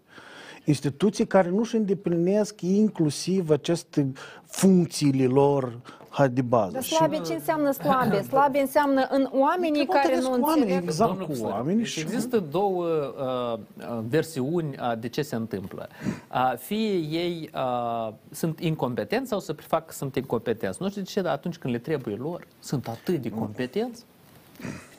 Instituții 0.66 1.28
care 1.28 1.50
nu 1.50 1.60
își 1.60 1.76
îndeplinesc 1.76 2.62
inclusiv 2.62 3.50
aceste 3.50 4.12
funcțiile 4.46 5.26
lor 5.26 5.80
hai, 6.10 6.30
de 6.30 6.42
bază. 6.42 6.72
Dar 6.72 6.84
slabe 6.84 7.20
ce 7.20 7.34
înseamnă 7.34 7.72
slabe? 7.72 8.22
Slabe 8.22 8.60
înseamnă 8.60 9.08
în 9.10 9.30
oamenii 9.32 9.86
Trebuie 9.86 10.02
care 10.02 10.16
să 10.16 10.22
nu 10.22 10.30
vezi 10.30 10.42
oamenii, 10.44 10.62
înțeleg. 10.64 10.84
exact 10.84 11.10
Domnul 11.10 11.28
cu 11.28 11.34
Slăr, 11.34 11.52
oamenii 11.52 11.78
deci 11.82 11.88
și- 11.92 12.00
există 12.00 12.40
două 12.40 12.86
uh, 12.86 13.60
uh, 13.78 14.00
versiuni 14.10 14.68
uh, 14.80 15.00
de 15.00 15.08
ce 15.10 15.22
se 15.22 15.36
întâmplă. 15.36 15.88
Uh, 16.34 16.54
fie 16.58 16.94
ei 16.96 17.50
uh, 17.56 18.14
sunt 18.32 18.60
incompetenți 18.60 19.30
sau 19.30 19.40
să 19.40 19.54
prefac 19.54 19.86
că 19.86 19.94
sunt 19.94 20.16
incompetenți. 20.16 20.78
Nu 20.82 20.90
știu 20.90 21.02
de 21.02 21.08
ce, 21.08 21.22
dar 21.22 21.34
atunci 21.34 21.58
când 21.58 21.74
le 21.74 21.80
trebuie 21.80 22.16
lor, 22.16 22.48
sunt 22.60 22.88
atât 22.88 23.22
de 23.22 23.30
competenți. 23.30 24.06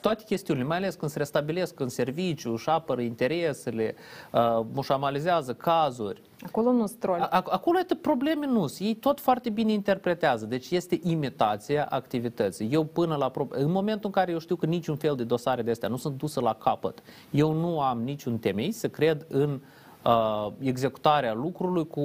Toate 0.01 0.23
chestiunile, 0.27 0.67
mai 0.67 0.77
ales 0.77 0.95
când 0.95 1.11
se 1.11 1.19
restabilesc 1.19 1.81
în 1.81 1.89
serviciu, 1.89 2.53
își 2.53 2.69
apără 2.69 3.01
interesele, 3.01 3.95
uh, 4.33 4.41
mușamalizează 4.73 5.55
cazuri. 5.55 6.23
Acolo 6.47 6.73
nu 6.73 6.87
stroli. 6.87 7.21
A- 7.21 7.29
Acolo 7.51 7.79
este 7.79 7.95
probleme 7.95 8.47
nu 8.47 8.67
sunt. 8.67 8.89
Ei 8.89 8.95
tot 8.95 9.21
foarte 9.21 9.51
bine 9.51 9.73
interpretează. 9.73 10.47
Deci 10.47 10.71
este 10.71 11.01
imitația 11.03 11.87
activității. 11.91 12.69
Eu 12.73 12.85
până 12.85 13.17
la... 13.17 13.29
pro- 13.29 13.49
În 13.51 13.71
momentul 13.71 14.03
în 14.05 14.11
care 14.11 14.33
eu 14.33 14.39
știu 14.39 14.57
că 14.57 14.67
niciun 14.67 14.97
fel 14.97 15.15
de 15.17 15.25
dosare 15.25 15.63
de 15.63 15.71
astea 15.71 15.89
nu 15.89 15.97
sunt 15.97 16.17
duse 16.19 16.41
la 16.41 16.55
capăt, 16.55 17.03
eu 17.31 17.53
nu 17.53 17.81
am 17.81 18.03
niciun 18.03 18.39
temei 18.39 18.73
să 18.73 18.89
cred 18.89 19.27
în 19.29 19.61
uh, 20.05 20.53
executarea 20.61 21.35
lucrului 21.35 21.87
cu 21.87 22.03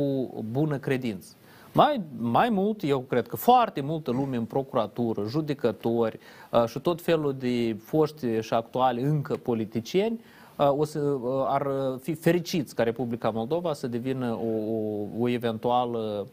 bună 0.51 0.77
credință. 0.77 1.33
Mai, 1.73 2.01
mai 2.17 2.49
mult, 2.49 2.83
eu 2.83 2.99
cred 2.99 3.27
că 3.27 3.35
foarte 3.35 3.81
multă 3.81 4.11
lume 4.11 4.35
în 4.35 4.45
procuratură, 4.45 5.23
judecători 5.27 6.19
uh, 6.51 6.65
și 6.65 6.79
tot 6.79 7.01
felul 7.01 7.35
de 7.39 7.77
foști 7.83 8.39
și 8.39 8.53
actuali 8.53 9.01
încă 9.01 9.35
politicieni 9.35 10.19
uh, 10.55 10.71
o 10.77 10.83
să, 10.85 10.99
uh, 10.99 11.45
ar 11.47 11.67
fi 12.01 12.13
fericiți 12.13 12.75
ca 12.75 12.83
Republica 12.83 13.29
Moldova 13.29 13.73
să 13.73 13.87
devină 13.87 14.39
o, 14.43 14.73
o, 14.73 15.05
o 15.19 15.29
eventuală 15.29 16.27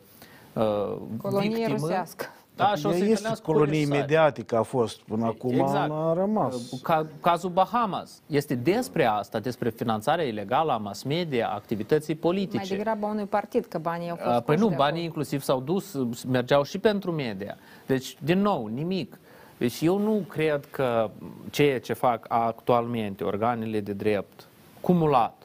uh, 0.52 0.96
Colonie 1.22 1.48
victimă. 1.48 1.76
rusească. 1.78 2.24
Da, 2.57 2.74
și 2.74 2.87
o 2.87 2.91
să 2.91 2.97
Ea 2.97 3.03
este 3.03 3.09
întâlnească 3.11 3.45
cu 3.45 3.53
colonie 3.53 3.78
represali. 3.78 4.01
mediatică 4.01 4.57
a 4.57 4.62
fost 4.62 4.99
până 5.01 5.24
acum, 5.27 5.51
Exact. 5.61 5.91
a 5.91 6.12
rămas. 6.16 6.55
Ca, 6.83 7.07
cazul 7.20 7.51
Bahamas 7.51 8.20
este 8.27 8.55
despre 8.55 9.05
asta, 9.05 9.39
despre 9.39 9.70
finanțarea 9.70 10.24
ilegală 10.24 10.73
a 10.73 10.77
mass 10.77 11.03
media, 11.03 11.49
a 11.49 11.55
activității 11.55 12.15
politice. 12.15 12.57
Mai 12.69 12.77
degrabă 12.77 13.07
a 13.07 13.09
unui 13.11 13.24
partid, 13.24 13.65
că 13.65 13.78
banii 13.78 14.11
au 14.11 14.16
fost 14.16 14.28
Uh, 14.37 14.43
Păi 14.43 14.55
scoși 14.57 14.61
nu, 14.61 14.69
de 14.69 14.74
banii 14.74 15.05
inclusiv 15.05 15.43
s-au 15.43 15.61
dus, 15.61 15.95
mergeau 16.28 16.62
și 16.62 16.78
pentru 16.78 17.12
media. 17.12 17.57
Deci, 17.87 18.16
din 18.23 18.41
nou, 18.41 18.66
nimic. 18.66 19.19
Deci 19.59 19.81
eu 19.81 19.99
nu 19.99 20.24
cred 20.28 20.66
că 20.70 21.11
ceea 21.51 21.81
ce 21.81 21.93
fac 21.93 22.24
actualmente 22.28 23.24
organele 23.24 23.81
de 23.81 23.93
drept, 23.93 24.47
cumulat, 24.81 25.43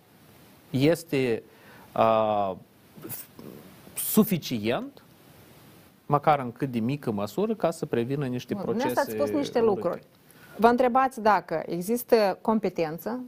este 0.70 1.44
uh, 1.96 2.52
suficient, 3.94 5.04
măcar 6.12 6.40
în 6.40 6.52
cât 6.52 6.72
de 6.72 6.80
mică 6.80 7.12
măsură, 7.12 7.56
ca 7.56 7.72
să 7.72 7.86
prevină 7.86 8.26
niște 8.26 8.54
Bun, 8.54 8.64
procese. 8.64 8.86
Dumneavoastră 8.86 9.14
ați 9.22 9.30
spus 9.30 9.40
niște 9.42 9.60
urâte. 9.60 9.74
lucruri. 9.76 10.04
Vă 10.58 10.68
întrebați 10.68 11.22
dacă 11.22 11.64
există 11.66 12.38
competență 12.42 13.20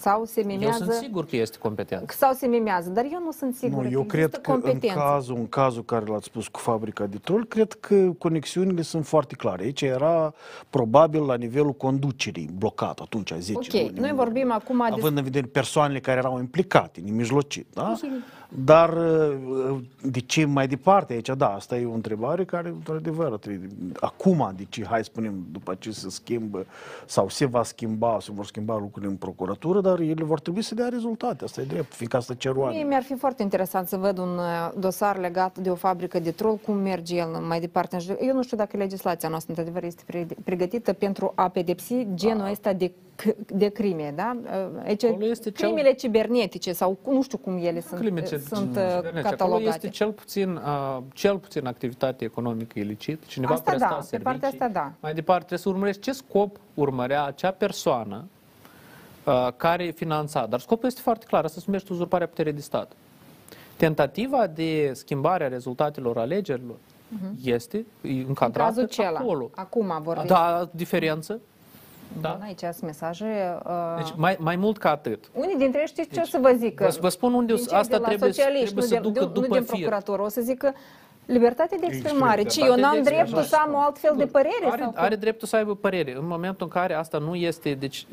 sau 0.00 0.24
se 0.24 0.40
Eu 0.40 0.46
mimează 0.46 0.84
sunt 0.84 0.92
sigur 0.92 1.26
că 1.26 1.36
este 1.36 1.58
competent. 1.58 2.10
sau 2.10 2.32
se 2.32 2.46
mimează, 2.46 2.90
dar 2.90 3.04
eu 3.12 3.20
nu 3.24 3.30
sunt 3.32 3.54
sigură 3.54 3.82
Nu, 3.82 3.88
că 3.88 3.94
eu 3.94 4.00
există 4.00 4.16
cred 4.16 4.40
că 4.42 4.50
în 4.52 4.60
competență. 4.60 4.98
cazul, 4.98 5.36
în 5.36 5.48
cazul 5.48 5.84
care 5.84 6.04
l-ați 6.04 6.24
spus 6.24 6.48
cu 6.48 6.58
fabrica 6.60 7.06
de 7.06 7.16
trol, 7.16 7.44
cred 7.46 7.72
că 7.72 8.10
conexiunile 8.18 8.82
sunt 8.82 9.06
foarte 9.06 9.34
clare. 9.34 9.62
Aici 9.62 9.82
era 9.82 10.34
probabil 10.70 11.22
la 11.22 11.34
nivelul 11.34 11.72
conducerii 11.72 12.48
blocat 12.58 12.98
atunci, 12.98 13.32
10 13.38 13.52
Ok, 13.58 13.72
luni. 13.72 13.98
noi 13.98 14.12
vorbim 14.12 14.52
acum 14.52 14.76
despre... 14.78 14.94
Având 14.98 15.16
în 15.16 15.22
vedere 15.24 15.46
persoanele 15.46 16.00
care 16.00 16.18
erau 16.18 16.38
implicate, 16.38 17.00
nemijlocit, 17.04 17.66
da? 17.72 17.94
Dar 18.48 18.92
uh, 18.96 19.76
de 20.02 20.20
ce 20.20 20.44
mai 20.44 20.66
departe 20.68 21.12
aici? 21.12 21.28
Da, 21.36 21.48
asta 21.54 21.76
e 21.78 21.84
o 21.86 21.92
întrebare 21.92 22.44
care, 22.44 22.68
într-adevăr, 22.68 23.38
trebuie... 23.38 23.68
Acum, 24.00 24.52
de 24.56 24.66
ce, 24.68 24.84
hai 24.84 24.98
să 25.04 25.10
spunem, 25.12 25.46
după 25.52 25.74
ce 25.78 25.90
se 25.90 26.10
schimbă 26.10 26.66
sau 27.06 27.28
se 27.28 27.44
va 27.44 27.62
schimba, 27.62 28.18
se 28.20 28.30
vor 28.32 28.44
schimba 28.46 28.78
lucrurile 28.78 29.10
în 29.10 29.16
procuratură, 29.16 29.80
dar 29.80 30.00
ele 30.00 30.24
vor 30.24 30.40
trebui 30.40 30.62
să 30.62 30.74
dea 30.74 30.88
rezultate, 30.88 31.44
asta 31.44 31.60
e 31.60 31.64
drept, 31.64 31.94
fiindcă 31.94 32.16
asta 32.16 32.34
cer 32.34 32.52
Mie 32.52 32.62
oameni. 32.62 32.82
mi-ar 32.84 33.02
fi 33.02 33.14
foarte 33.14 33.42
interesant 33.42 33.88
să 33.88 33.96
văd 33.96 34.18
un 34.18 34.36
uh, 34.36 34.70
dosar 34.78 35.18
legat 35.18 35.58
de 35.58 35.70
o 35.70 35.74
fabrică 35.74 36.18
de 36.18 36.30
trol, 36.30 36.56
cum 36.56 36.76
merge 36.76 37.16
el 37.16 37.28
mai 37.48 37.60
departe. 37.60 37.94
în 37.94 38.00
jude- 38.00 38.18
Eu 38.20 38.34
nu 38.34 38.42
știu 38.42 38.56
dacă 38.56 38.76
legislația 38.76 39.28
noastră, 39.28 39.52
într-adevăr, 39.56 39.84
este 39.84 40.02
pre- 40.06 40.26
pregătită 40.44 40.92
pentru 40.92 41.32
a 41.34 41.48
pedepsi 41.48 42.06
genul 42.14 42.50
ăsta 42.50 42.72
de, 42.72 42.88
c- 43.22 43.36
de 43.46 43.68
crime, 43.68 44.12
da? 44.16 44.36
Uh, 44.44 44.82
Aici, 44.84 45.02
este 45.20 45.50
cel- 45.50 45.66
crimele 45.66 45.92
cibernetice 45.92 46.72
sau 46.72 46.98
cu- 47.02 47.12
nu 47.12 47.22
știu 47.22 47.38
cum 47.38 47.56
ele 47.56 47.80
sunt, 47.80 48.00
Crime 48.00 48.20
uh, 48.20 48.26
ce- 48.38 48.54
sunt 48.54 48.76
uh, 48.76 48.82
cibernetice. 48.82 49.18
Acolo 49.18 49.30
catalogate. 49.30 49.68
este 49.68 49.88
cel 49.88 50.12
puțin, 50.12 50.54
uh, 50.56 50.98
cel 51.12 51.38
puțin 51.38 51.66
activitate 51.66 52.24
economică 52.24 52.78
ilicit. 52.78 53.26
Cineva 53.26 53.52
Asta 53.54 53.70
presta 53.70 53.88
da, 53.88 53.94
pe 53.94 54.00
servicii. 54.02 54.24
partea 54.32 54.48
asta 54.48 54.68
da. 54.68 54.92
Mai 55.00 55.14
departe, 55.14 55.38
trebuie 55.44 55.58
să 55.58 55.68
urmărești 55.68 56.00
ce 56.02 56.12
scop 56.12 56.56
urmărea 56.74 57.24
acea 57.24 57.50
persoană 57.50 58.24
uh, 59.24 59.48
care 59.56 59.90
finanța. 59.90 60.46
Dar 60.46 60.60
scopul 60.60 60.86
este 60.88 61.00
foarte 61.00 61.24
clar, 61.28 61.44
asta 61.44 61.58
se 61.58 61.64
numește 61.66 61.92
uzurparea 61.92 62.26
puterii 62.26 62.52
de 62.52 62.60
stat. 62.60 62.92
Tentativa 63.76 64.46
de 64.46 64.90
schimbare 64.94 65.44
a 65.44 65.48
rezultatelor 65.48 66.18
alegerilor 66.18 66.76
Mhm. 67.08 67.34
este 67.44 67.86
În 68.02 68.24
încadrată 68.28 68.68
cazul 68.68 68.86
cela. 68.88 69.18
acolo. 69.18 69.50
Acum 69.54 69.98
vorbim. 70.02 70.26
Da, 70.26 70.68
diferență. 70.70 71.40
Da. 72.20 72.38
Aici 72.42 72.58
sunt 72.60 72.80
mesaje. 72.82 73.58
Uh, 73.66 73.72
Deci 73.96 74.12
mai, 74.16 74.36
mai 74.38 74.56
mult 74.56 74.78
ca 74.78 74.90
atât. 74.90 75.24
Unii 75.32 75.56
dintre 75.56 75.80
ei 75.80 75.86
știți 75.86 76.08
ce 76.14 76.20
o 76.20 76.24
să 76.24 76.38
vă 76.40 76.52
zică? 76.56 76.84
Vă, 76.90 76.96
vă 77.00 77.08
spun 77.08 77.34
unde 77.34 77.54
Din 77.54 77.64
cei 77.64 77.76
asta 77.76 77.96
de 77.96 78.02
la 78.02 78.08
trebuie, 78.08 78.32
socialiști, 78.32 78.64
trebuie 78.74 78.84
nu 78.84 78.88
să 78.88 78.94
de, 78.94 79.08
ducă 79.08 79.18
de, 79.20 79.24
nu 79.26 79.32
după 79.40 79.54
din 79.54 79.64
fir. 79.64 79.74
procuratură. 79.74 80.22
O 80.22 80.28
să 80.28 80.40
zică 80.40 80.74
libertate 81.26 81.76
de 81.80 81.86
exprimare. 81.90 82.42
Ci 82.42 82.54
Libertate 82.54 82.66
eu 82.72 82.80
n-am 82.80 82.94
de 82.94 83.00
dreptul 83.00 83.18
exprimare. 83.38 83.46
să 83.46 83.56
am 83.66 83.74
o 83.74 83.78
altfel 83.78 84.14
de 84.16 84.26
părere? 84.26 84.66
Are, 84.70 84.80
sau 84.82 84.90
cum? 84.90 85.02
are 85.02 85.14
dreptul 85.16 85.48
să 85.48 85.56
aibă 85.56 85.74
părere. 85.76 86.16
În 86.16 86.26
momentul 86.26 86.66
în 86.66 86.72
care 86.80 86.94
asta 86.94 87.18
nu 87.18 87.34
este, 87.34 87.74
deci 87.74 88.06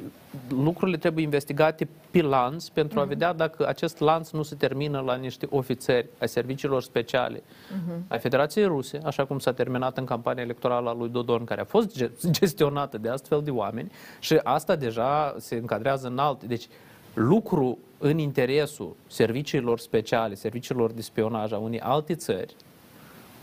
lucrurile 0.50 0.98
trebuie 0.98 1.24
investigate 1.24 1.88
pe 2.12 2.22
lanț 2.22 2.68
pentru 2.68 2.96
Mhm. 3.00 3.06
a 3.06 3.10
vedea 3.10 3.34
dacă 3.34 3.68
acest 3.68 4.00
lanț 4.00 4.30
nu 4.30 4.44
se 4.44 4.56
termină 4.56 5.00
la 5.00 5.16
niște 5.16 5.48
ofițeri 5.50 6.08
ai 6.20 6.28
serviciilor 6.28 6.82
speciale 6.82 7.44
Mhm. 7.74 8.04
ai 8.08 8.20
Federației 8.20 8.66
Ruse, 8.66 9.00
așa 9.06 9.26
cum 9.26 9.40
s-a 9.40 9.54
terminat 9.54 9.98
în 9.98 10.06
campania 10.06 10.44
electorală 10.44 10.90
a 10.90 10.94
lui 10.94 11.10
Dodon, 11.10 11.44
care 11.44 11.62
a 11.62 11.66
fost 11.66 11.96
ge- 11.98 12.12
gestionată 12.40 12.98
de 12.98 13.10
astfel 13.10 13.42
de 13.44 13.52
oameni 13.52 13.92
și 14.20 14.40
asta 14.44 14.76
deja 14.76 15.36
se 15.38 15.56
încadrează 15.56 16.08
în 16.08 16.18
alte. 16.18 16.46
Deci 16.46 16.68
lucru 17.14 17.78
în 17.98 18.18
interesul 18.18 18.96
serviciilor 19.08 19.80
speciale, 19.80 20.34
serviciilor 20.36 20.92
de 20.92 21.02
spionaj 21.02 21.52
a 21.52 21.58
unei 21.58 21.80
alte 21.80 22.16
țări, 22.16 22.56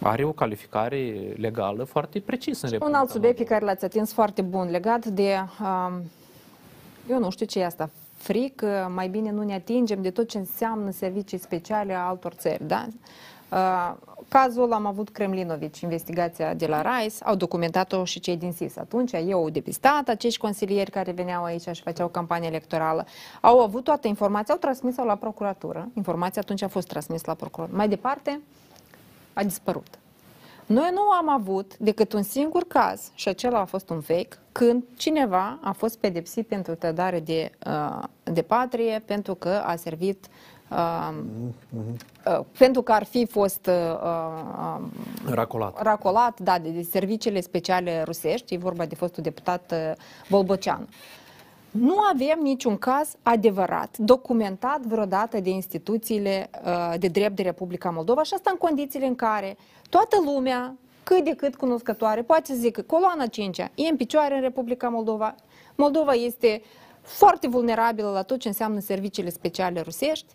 are 0.02 0.24
o 0.24 0.32
calificare 0.32 1.32
legală 1.36 1.84
foarte 1.84 2.20
precisă 2.20 2.66
în 2.66 2.72
Un 2.72 2.78
Republica 2.78 2.98
alt 2.98 3.10
subiect 3.10 3.36
pe 3.36 3.44
care 3.44 3.64
l-ați 3.64 3.84
atins 3.84 4.12
foarte 4.12 4.42
bun, 4.42 4.70
legat 4.70 5.06
de, 5.06 5.34
um, 5.60 6.02
eu 7.08 7.18
nu 7.18 7.30
știu 7.30 7.46
ce 7.46 7.60
e 7.60 7.64
asta, 7.64 7.90
frică, 8.16 8.90
mai 8.94 9.08
bine 9.08 9.30
nu 9.30 9.42
ne 9.42 9.54
atingem 9.54 10.02
de 10.02 10.10
tot 10.10 10.28
ce 10.28 10.38
înseamnă 10.38 10.90
servicii 10.90 11.38
speciale 11.38 11.94
a 11.94 12.06
altor 12.06 12.32
țări, 12.32 12.66
da? 12.66 12.86
Uh, 13.52 13.94
cazul 14.28 14.72
am 14.72 14.86
avut 14.86 15.08
Kremlinovici, 15.08 15.80
investigația 15.80 16.54
de 16.54 16.66
la 16.66 16.82
RAIS, 16.82 17.22
au 17.22 17.34
documentat-o 17.34 18.04
și 18.04 18.20
cei 18.20 18.36
din 18.36 18.52
SIS. 18.52 18.76
Atunci 18.76 19.12
ei 19.12 19.32
au 19.32 19.50
depistat 19.50 20.08
acești 20.08 20.38
consilieri 20.38 20.90
care 20.90 21.12
veneau 21.12 21.44
aici 21.44 21.68
și 21.72 21.82
făceau 21.82 22.08
campanie 22.08 22.48
electorală. 22.48 23.06
Au 23.40 23.60
avut 23.60 23.84
toată 23.84 24.08
informația, 24.08 24.54
au 24.54 24.60
transmis-o 24.60 25.04
la 25.04 25.14
procuratură. 25.14 25.88
Informația 25.94 26.40
atunci 26.40 26.62
a 26.62 26.68
fost 26.68 26.86
transmisă 26.86 27.24
la 27.26 27.34
procuratură. 27.34 27.76
Mai 27.76 27.88
departe, 27.88 28.40
a 29.40 29.42
dispărut. 29.42 29.98
Noi 30.66 30.90
nu 30.92 31.00
am 31.00 31.28
avut 31.28 31.76
decât 31.76 32.12
un 32.12 32.22
singur 32.22 32.64
caz, 32.66 33.10
și 33.14 33.28
acela 33.28 33.58
a 33.58 33.64
fost 33.64 33.90
un 33.90 34.00
fake, 34.00 34.36
când 34.52 34.84
cineva 34.96 35.58
a 35.62 35.72
fost 35.72 35.98
pedepsit 35.98 36.46
pentru 36.46 36.74
trădare 36.74 37.20
de, 37.20 37.52
uh, 37.66 38.02
de 38.22 38.42
patrie 38.42 39.02
pentru 39.06 39.34
că 39.34 39.48
a 39.48 39.76
servit 39.76 40.26
uh, 40.70 41.14
uh, 42.26 42.40
pentru 42.58 42.82
că 42.82 42.92
ar 42.92 43.04
fi 43.04 43.26
fost 43.26 43.66
uh, 43.66 43.74
uh, 44.02 44.80
Racolat. 45.30 45.82
racolat 45.82 46.40
da, 46.40 46.58
de, 46.58 46.68
de 46.68 46.82
serviciile 46.82 47.40
speciale 47.40 48.02
rusești, 48.02 48.54
e 48.54 48.58
vorba 48.58 48.86
de 48.86 48.94
fostul 48.94 49.22
deputat 49.22 49.72
uh, 49.72 49.92
Bolbocean. 50.28 50.88
Nu 51.70 51.98
avem 52.12 52.38
niciun 52.42 52.78
caz 52.78 53.16
adevărat, 53.22 53.98
documentat 53.98 54.80
vreodată 54.80 55.40
de 55.40 55.50
instituțiile 55.50 56.50
uh, 56.64 56.94
de 56.98 57.08
drept 57.08 57.36
de 57.36 57.42
Republica 57.42 57.90
Moldova 57.90 58.22
și 58.22 58.34
asta 58.34 58.50
în 58.50 58.56
condițiile 58.56 59.06
în 59.06 59.14
care 59.14 59.56
toată 59.88 60.16
lumea, 60.24 60.76
cât 61.02 61.24
de 61.24 61.34
cât 61.34 61.56
cunoscătoare, 61.56 62.22
poate 62.22 62.52
să 62.52 62.58
zică 62.58 62.82
coloana 62.82 63.26
5 63.26 63.58
e 63.58 63.88
în 63.90 63.96
picioare 63.96 64.34
în 64.34 64.40
Republica 64.40 64.88
Moldova. 64.88 65.34
Moldova 65.74 66.12
este 66.12 66.62
foarte 67.02 67.48
vulnerabilă 67.48 68.10
la 68.10 68.22
tot 68.22 68.38
ce 68.38 68.48
înseamnă 68.48 68.80
serviciile 68.80 69.30
speciale 69.30 69.80
rusești. 69.80 70.34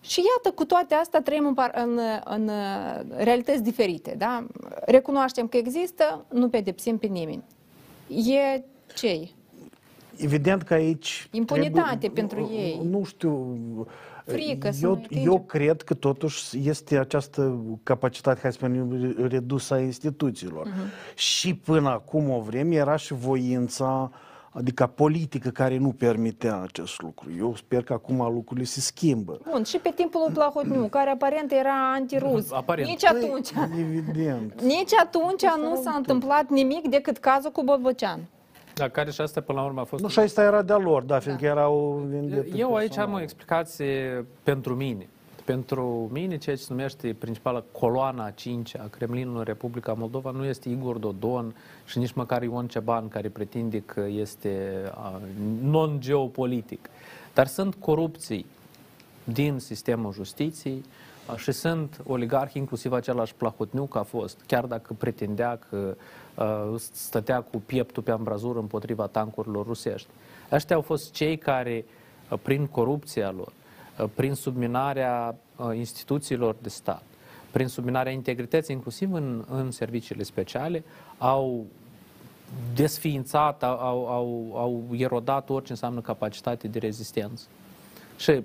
Și 0.00 0.20
iată, 0.34 0.56
cu 0.56 0.64
toate 0.64 0.94
astea 0.94 1.22
trăim 1.22 1.46
în, 1.46 1.54
par- 1.54 1.82
în, 1.84 2.00
în 2.24 2.48
uh, 2.48 3.00
realități 3.16 3.62
diferite. 3.62 4.14
Da? 4.18 4.46
Recunoaștem 4.84 5.48
că 5.48 5.56
există, 5.56 6.24
nu 6.28 6.48
pedepsim 6.48 6.98
pe 6.98 7.06
nimeni. 7.06 7.44
E 8.08 8.62
ce 8.94 9.28
Evident 10.22 10.62
că 10.62 10.74
aici... 10.74 11.28
Impunitate 11.30 11.96
trebuie, 11.96 12.10
pentru 12.10 12.50
ei. 12.52 12.80
Nu 12.90 13.04
știu... 13.04 13.56
Frică 14.24 14.70
să 14.70 14.84
eu, 14.84 14.90
nu 14.90 15.00
atingem. 15.04 15.32
eu 15.32 15.40
cred 15.40 15.82
că 15.82 15.94
totuși 15.94 16.68
este 16.68 16.98
această 16.98 17.60
capacitate, 17.82 18.40
hai 18.40 18.52
să 18.52 18.58
spunem, 18.58 19.14
redusă 19.28 19.74
a 19.74 19.78
instituțiilor. 19.78 20.66
Uh-huh. 20.68 21.14
Și 21.14 21.54
până 21.54 21.88
acum 21.88 22.30
o 22.30 22.40
vreme 22.40 22.74
era 22.74 22.96
și 22.96 23.14
voința 23.14 24.10
adică 24.52 24.86
politică 24.86 25.48
care 25.48 25.78
nu 25.78 25.92
permitea 25.92 26.60
acest 26.60 27.00
lucru. 27.00 27.30
Eu 27.38 27.54
sper 27.56 27.82
că 27.82 27.92
acum 27.92 28.32
lucrurile 28.34 28.66
se 28.66 28.80
schimbă. 28.80 29.40
Bun, 29.50 29.62
și 29.62 29.78
pe 29.78 29.92
timpul 29.94 30.22
lui 30.24 30.34
Plahotniuc, 30.34 30.90
care 30.90 31.10
aparent 31.10 31.52
era 31.52 31.92
antirus. 31.94 32.52
Aparent. 32.62 32.88
Nici 32.88 33.04
atunci. 33.04 33.48
Evident. 33.78 34.62
Nici 34.62 34.94
atunci 35.02 35.42
nu 35.56 35.80
s-a 35.82 35.94
întâmplat 35.96 36.48
nimic 36.48 36.88
decât 36.88 37.18
cazul 37.18 37.50
cu 37.50 37.62
Bolbocean. 37.62 38.20
Da, 38.74 38.88
care 38.88 39.10
și 39.10 39.20
asta 39.20 39.40
până 39.40 39.60
la 39.60 39.66
urmă 39.66 39.80
a 39.80 39.84
fost... 39.84 40.02
Nu, 40.02 40.08
și 40.08 40.18
asta 40.18 40.42
era 40.42 40.62
de-a 40.62 40.76
lor, 40.76 41.02
da, 41.02 41.18
fiindcă 41.18 41.44
era 41.44 41.68
o 41.68 41.98
vendetă 42.10 42.56
Eu 42.56 42.74
aici 42.74 42.90
am 42.90 42.96
personală. 42.96 43.18
o 43.18 43.22
explicație 43.22 44.24
pentru 44.42 44.74
mine. 44.74 45.06
Pentru 45.44 46.10
mine, 46.12 46.36
ceea 46.36 46.56
ce 46.56 46.62
se 46.62 46.72
numește 46.72 47.16
principala 47.18 47.62
coloana 47.72 48.24
a 48.24 48.30
cincea 48.30 48.80
a 48.82 48.86
Kremlinului 48.86 49.44
Republica 49.44 49.92
Moldova 49.92 50.30
nu 50.30 50.44
este 50.44 50.68
Igor 50.68 50.96
Dodon 50.96 51.54
și 51.84 51.98
nici 51.98 52.12
măcar 52.12 52.42
Ion 52.42 52.66
Ceban, 52.66 53.08
care 53.08 53.28
pretinde 53.28 53.80
că 53.80 54.00
este 54.00 54.82
a, 54.94 55.20
non-geopolitic. 55.62 56.90
Dar 57.34 57.46
sunt 57.46 57.74
corupții 57.74 58.46
din 59.24 59.58
sistemul 59.58 60.12
justiției 60.12 60.82
a, 61.26 61.36
și 61.36 61.52
sunt 61.52 62.00
oligarhi, 62.06 62.58
inclusiv 62.58 62.92
același 62.92 63.34
Plahotniuc 63.34 63.96
a 63.96 64.02
fost, 64.02 64.38
chiar 64.46 64.64
dacă 64.64 64.94
pretindea 64.98 65.58
că 65.68 65.76
a, 65.86 65.96
stătea 66.92 67.40
cu 67.40 67.56
pieptul 67.66 68.02
pe 68.02 68.10
ambrazură 68.10 68.58
împotriva 68.58 69.06
tancurilor 69.06 69.66
rusești. 69.66 70.08
Ăștia 70.52 70.76
au 70.76 70.82
fost 70.82 71.12
cei 71.12 71.36
care, 71.38 71.84
a, 72.28 72.36
prin 72.36 72.66
corupția 72.66 73.30
lor, 73.30 73.52
a, 73.96 74.10
prin 74.14 74.34
subminarea 74.34 75.36
a, 75.56 75.72
instituțiilor 75.72 76.56
de 76.62 76.68
stat, 76.68 77.02
prin 77.50 77.66
subminarea 77.66 78.12
integrității, 78.12 78.74
inclusiv 78.74 79.12
în, 79.12 79.44
în 79.50 79.70
serviciile 79.70 80.22
speciale, 80.22 80.84
au 81.18 81.66
desființat, 82.74 83.62
au, 83.62 83.78
au, 83.78 84.08
au, 84.08 84.52
au 84.56 84.82
erodat 84.96 85.50
orice 85.50 85.70
înseamnă 85.70 86.00
capacitate 86.00 86.68
de 86.68 86.78
rezistență. 86.78 87.44
Și 88.16 88.42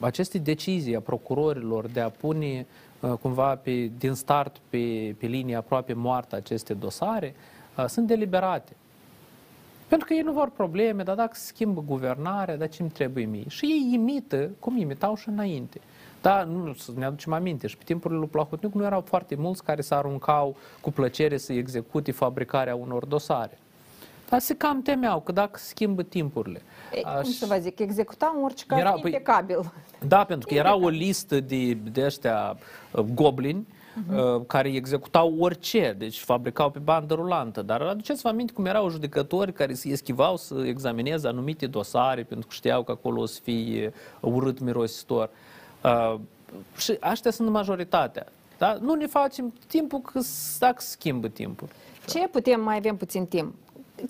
aceste 0.00 0.38
decizii 0.38 0.96
a 0.96 1.00
procurorilor 1.00 1.86
de 1.86 2.00
a 2.00 2.08
pune 2.08 2.66
uh, 2.68 2.89
cumva 3.08 3.56
pe, 3.56 3.90
din 3.98 4.14
start 4.14 4.56
pe, 4.68 5.14
pe 5.18 5.26
linie 5.26 5.56
aproape 5.56 5.92
moartă 5.92 6.36
aceste 6.36 6.74
dosare 6.74 7.34
uh, 7.76 7.84
sunt 7.86 8.06
deliberate. 8.06 8.72
Pentru 9.88 10.06
că 10.06 10.14
ei 10.14 10.22
nu 10.22 10.32
vor 10.32 10.50
probleme, 10.50 11.02
dar 11.02 11.16
dacă 11.16 11.32
se 11.34 11.46
schimbă 11.46 11.82
guvernarea, 11.86 12.56
dar 12.56 12.68
ce-mi 12.68 12.90
trebuie 12.90 13.24
mie? 13.24 13.48
Și 13.48 13.64
ei 13.64 13.90
imită, 13.92 14.50
cum 14.58 14.76
imitau 14.76 15.16
și 15.16 15.28
înainte. 15.28 15.80
Da, 16.20 16.44
nu, 16.44 16.72
să 16.72 16.92
ne 16.96 17.04
aducem 17.04 17.32
aminte, 17.32 17.66
și 17.66 17.76
pe 17.76 17.82
timpurile 17.84 18.18
lui 18.18 18.28
Plahotniuc 18.28 18.74
nu 18.74 18.84
erau 18.84 19.00
foarte 19.00 19.34
mulți 19.34 19.64
care 19.64 19.80
se 19.80 19.94
aruncau 19.94 20.56
cu 20.80 20.90
plăcere 20.90 21.36
să 21.36 21.52
execute 21.52 22.12
fabricarea 22.12 22.74
unor 22.74 23.04
dosare. 23.04 23.58
Dar 24.28 24.40
se 24.40 24.54
cam 24.56 24.82
temeau 24.82 25.20
că 25.20 25.32
dacă 25.32 25.58
se 25.58 25.68
schimbă 25.68 26.02
timpurile. 26.02 26.62
E, 26.92 27.00
cum 27.22 27.30
să 27.30 27.46
vă 27.46 27.56
zic, 27.60 27.78
executau 27.78 28.32
în 28.36 28.44
orice 28.44 28.64
caz 28.66 28.78
Era- 28.78 28.88
era, 28.88 28.98
păi- 29.00 29.04
impecabil. 29.04 29.72
Da, 30.06 30.24
pentru 30.24 30.48
că 30.48 30.54
era 30.54 30.76
o 30.76 30.88
listă 30.88 31.40
de, 31.40 31.72
de 31.72 32.04
ăștia 32.04 32.56
uh, 32.92 33.00
goblini 33.14 33.66
uh, 34.14 34.40
care 34.46 34.68
executau 34.68 35.34
orice, 35.38 35.94
deci 35.98 36.18
fabricau 36.18 36.70
pe 36.70 36.78
bandă 36.78 37.14
rulantă. 37.14 37.62
Dar 37.62 37.80
aduceți-vă 37.80 38.28
aminte 38.28 38.52
cum 38.52 38.66
erau 38.66 38.88
judecători 38.90 39.52
care 39.52 39.74
se 39.74 39.88
eschivau 39.88 40.36
să 40.36 40.62
examineze 40.66 41.28
anumite 41.28 41.66
dosare 41.66 42.22
pentru 42.22 42.46
că 42.48 42.54
știau 42.54 42.82
că 42.82 42.90
acolo 42.90 43.20
o 43.20 43.26
să 43.26 43.40
fie 43.42 43.92
urât 44.20 44.58
mirositor. 44.60 45.30
Uh, 45.84 46.14
și 46.76 46.96
aștia 47.00 47.30
sunt 47.30 47.48
majoritatea. 47.48 48.26
Da? 48.58 48.76
Nu 48.80 48.94
ne 48.94 49.06
facem 49.06 49.54
timpul 49.66 50.00
că 50.00 50.20
s- 50.20 50.56
dacă 50.58 50.80
se 50.80 50.88
schimbă 50.90 51.28
timpul. 51.28 51.68
Ce 52.08 52.28
putem, 52.28 52.60
mai 52.60 52.76
avem 52.76 52.96
puțin 52.96 53.26
timp, 53.26 53.54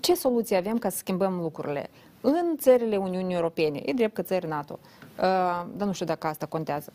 ce 0.01 0.13
soluții 0.15 0.55
avem 0.55 0.77
ca 0.77 0.89
să 0.89 0.97
schimbăm 0.97 1.39
lucrurile? 1.39 1.89
În 2.21 2.55
țările 2.57 2.97
Uniunii 2.97 3.35
Europene, 3.35 3.81
e 3.85 3.93
drept 3.93 4.13
că 4.13 4.21
țări 4.21 4.47
NATO, 4.47 4.79
uh, 4.81 5.65
dar 5.75 5.87
nu 5.87 5.93
știu 5.93 6.05
dacă 6.05 6.27
asta 6.27 6.45
contează, 6.45 6.93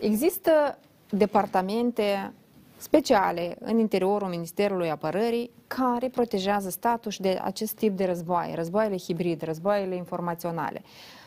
există 0.00 0.78
departamente 1.10 2.32
speciale 2.76 3.56
în 3.60 3.78
interiorul 3.78 4.28
Ministerului 4.28 4.90
Apărării 4.90 5.50
care 5.66 6.08
protejează 6.08 6.70
statul 6.70 7.10
și 7.10 7.20
de 7.20 7.40
acest 7.42 7.74
tip 7.74 7.96
de 7.96 8.04
războaie, 8.04 8.54
războaiele 8.54 8.96
hibride, 8.96 9.44
războaiele 9.44 9.94
informaționale. 9.94 10.82
Uh, 10.84 11.21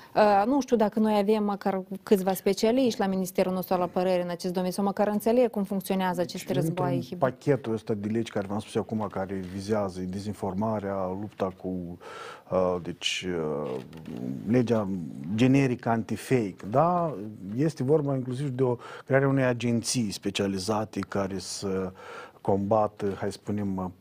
nu 0.45 0.61
știu 0.61 0.75
dacă 0.75 0.99
noi 0.99 1.17
avem 1.17 1.43
măcar 1.43 1.81
câțiva 2.03 2.33
specialiști 2.33 2.99
la 2.99 3.07
Ministerul 3.07 3.53
nostru 3.53 3.73
al 3.73 3.81
Apărării 3.81 4.23
în 4.23 4.29
acest 4.29 4.53
domeniu, 4.53 4.73
sau 4.73 4.83
măcar 4.83 5.07
înțeleg 5.07 5.49
cum 5.49 5.63
funcționează 5.63 6.21
aceste 6.21 6.53
războaie 6.53 6.95
Într-un 6.95 7.17
hibride. 7.17 7.35
pachetul 7.35 7.73
ăsta 7.73 7.93
de 7.93 8.07
legi 8.07 8.31
care 8.31 8.47
v-am 8.49 8.59
spus 8.59 8.75
acum, 8.75 9.07
care 9.11 9.33
vizează 9.53 9.99
dezinformarea, 9.99 11.07
lupta 11.21 11.53
cu 11.61 11.97
uh, 12.51 12.75
deci, 12.81 13.25
uh, 13.27 13.71
legea 14.47 14.87
generică 15.35 15.89
anti-fake, 15.89 16.55
da? 16.69 17.15
Este 17.57 17.83
vorba 17.83 18.15
inclusiv 18.15 18.49
de 18.49 18.63
o 18.63 18.75
crearea 19.05 19.27
unei 19.27 19.45
agenții 19.45 20.11
specializate 20.11 20.99
care 20.99 21.37
să 21.37 21.91
combată, 22.41 23.13
hai 23.19 23.31
să 23.31 23.37
spunem, 23.41 23.67
m, 23.67 23.93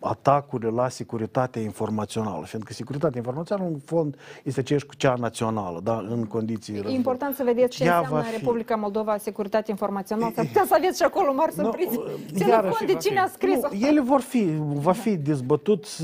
atacurile 0.00 0.70
la 0.70 0.88
securitatea 0.88 1.62
informațională. 1.62 2.44
Fiindcă 2.44 2.72
securitatea 2.72 3.16
informațională, 3.18 3.68
în 3.68 3.78
fond, 3.84 4.16
este 4.44 4.60
aceeași 4.60 4.86
cu 4.86 4.94
cea 4.94 5.14
națională, 5.18 5.80
da? 5.82 6.04
în 6.10 6.24
condiții 6.24 6.72
E 6.72 6.76
război. 6.76 6.94
important 6.94 7.34
să 7.34 7.42
vedeți 7.44 7.76
ce 7.76 7.84
Ea 7.84 7.96
înseamnă 7.96 8.20
va 8.20 8.26
în 8.26 8.32
fi- 8.32 8.38
Republica 8.38 8.74
Moldova 8.74 9.16
securitate 9.16 9.70
informațională. 9.70 10.32
S-ar 10.34 10.46
putea 10.46 10.64
să 10.66 10.74
aveți 10.74 10.96
și 10.98 11.02
acolo 11.02 11.32
mari 11.34 11.52
surprize. 11.52 11.96
Ținând 12.26 12.50
Iarăși, 12.50 12.76
cont 12.76 12.90
de 12.90 12.96
cine 12.96 13.18
a 13.20 13.26
scris-o. 13.26 13.68
Nu, 13.72 13.86
ele 13.86 14.00
vor 14.00 14.20
fi, 14.20 14.46
va 14.58 14.92
fi 14.92 15.16
dezbătut, 15.16 15.98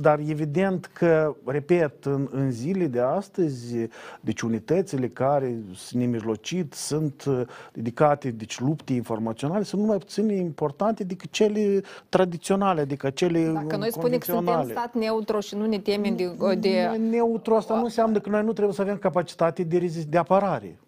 dar 0.00 0.18
evident 0.18 0.86
că, 0.86 1.34
repet, 1.44 2.04
în, 2.04 2.28
în 2.30 2.50
zile 2.50 2.86
de 2.86 3.00
astăzi, 3.00 3.76
deci 4.20 4.40
unitățile 4.40 5.08
care 5.08 5.58
sunt 5.74 6.00
nemijlocit, 6.02 6.72
sunt 6.72 7.24
uh, 7.28 7.40
dedicate 7.72 8.30
deci, 8.30 8.60
luptei 8.60 8.96
informaționale, 8.96 9.62
sunt 9.62 9.80
numai 9.80 9.98
puțin 9.98 10.28
importante 10.28 11.04
decât 11.04 11.30
cele 11.30 11.80
tradiționale, 12.08 12.46
adică 12.56 13.10
cele 13.10 13.46
Dacă 13.46 13.76
noi 13.76 13.92
spunem 13.92 14.18
că 14.18 14.24
suntem 14.24 14.44
convenționale. 14.44 14.72
stat 14.72 14.94
neutru 14.94 15.40
și 15.40 15.54
nu 15.54 15.66
ne 15.66 15.78
temem 15.78 16.16
de... 16.16 16.36
de... 16.58 16.84
Noi 16.88 16.98
neutru 16.98 17.54
asta 17.54 17.76
nu 17.76 17.84
înseamnă 17.84 18.18
că 18.18 18.28
noi 18.28 18.42
nu 18.44 18.52
trebuie 18.52 18.74
să 18.74 18.82
avem 18.82 18.96
capacitate 18.96 19.62
de, 19.62 19.78
rezist, 19.78 20.06
de 20.06 20.18
apărare. 20.18 20.78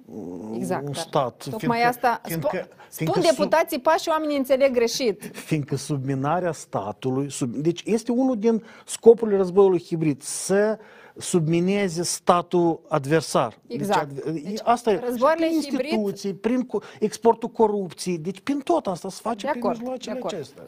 Exact. 0.55 0.87
Un 0.87 0.93
dar 0.93 1.03
stat. 1.03 1.47
Tocmai 1.51 1.83
asta 1.83 2.21
fiindcă, 2.23 2.49
spun, 2.49 2.69
fiindcă 2.91 3.19
spun 3.19 3.23
sub- 3.23 3.37
deputații 3.37 3.81
pași 3.81 4.03
și 4.03 4.09
oamenii 4.09 4.37
înțeleg 4.37 4.73
greșit. 4.73 5.31
fiindcă 5.33 5.77
subminarea 5.77 6.53
statului, 6.53 7.31
sub, 7.31 7.55
deci 7.55 7.83
este 7.85 8.13
unul 8.13 8.39
din 8.39 8.65
scopurile 8.87 9.37
războiului 9.37 9.83
hibrid, 9.83 10.23
să 10.23 10.79
submineze 11.21 12.03
statul 12.03 12.81
adversar. 12.89 13.59
Exact. 13.67 14.25
Deci, 14.25 14.43
deci 14.43 14.59
asta 14.63 14.91
e. 14.91 15.01
războaiele 15.05 15.47
Și 15.47 15.53
prin 15.59 15.69
hibrid- 15.79 15.91
instituții, 15.91 16.35
prin 16.35 16.67
co- 16.67 16.99
exportul 17.01 17.49
corupției, 17.49 18.19
deci 18.19 18.41
prin 18.41 18.59
tot 18.59 18.87
asta 18.87 19.09
se 19.09 19.19
face 19.23 19.47
De 19.47 19.51
prin 19.53 19.63
acord, 19.63 19.75
de 19.79 19.81
mijloacele 19.83 20.17
acord. 20.19 20.35
acestea. 20.35 20.63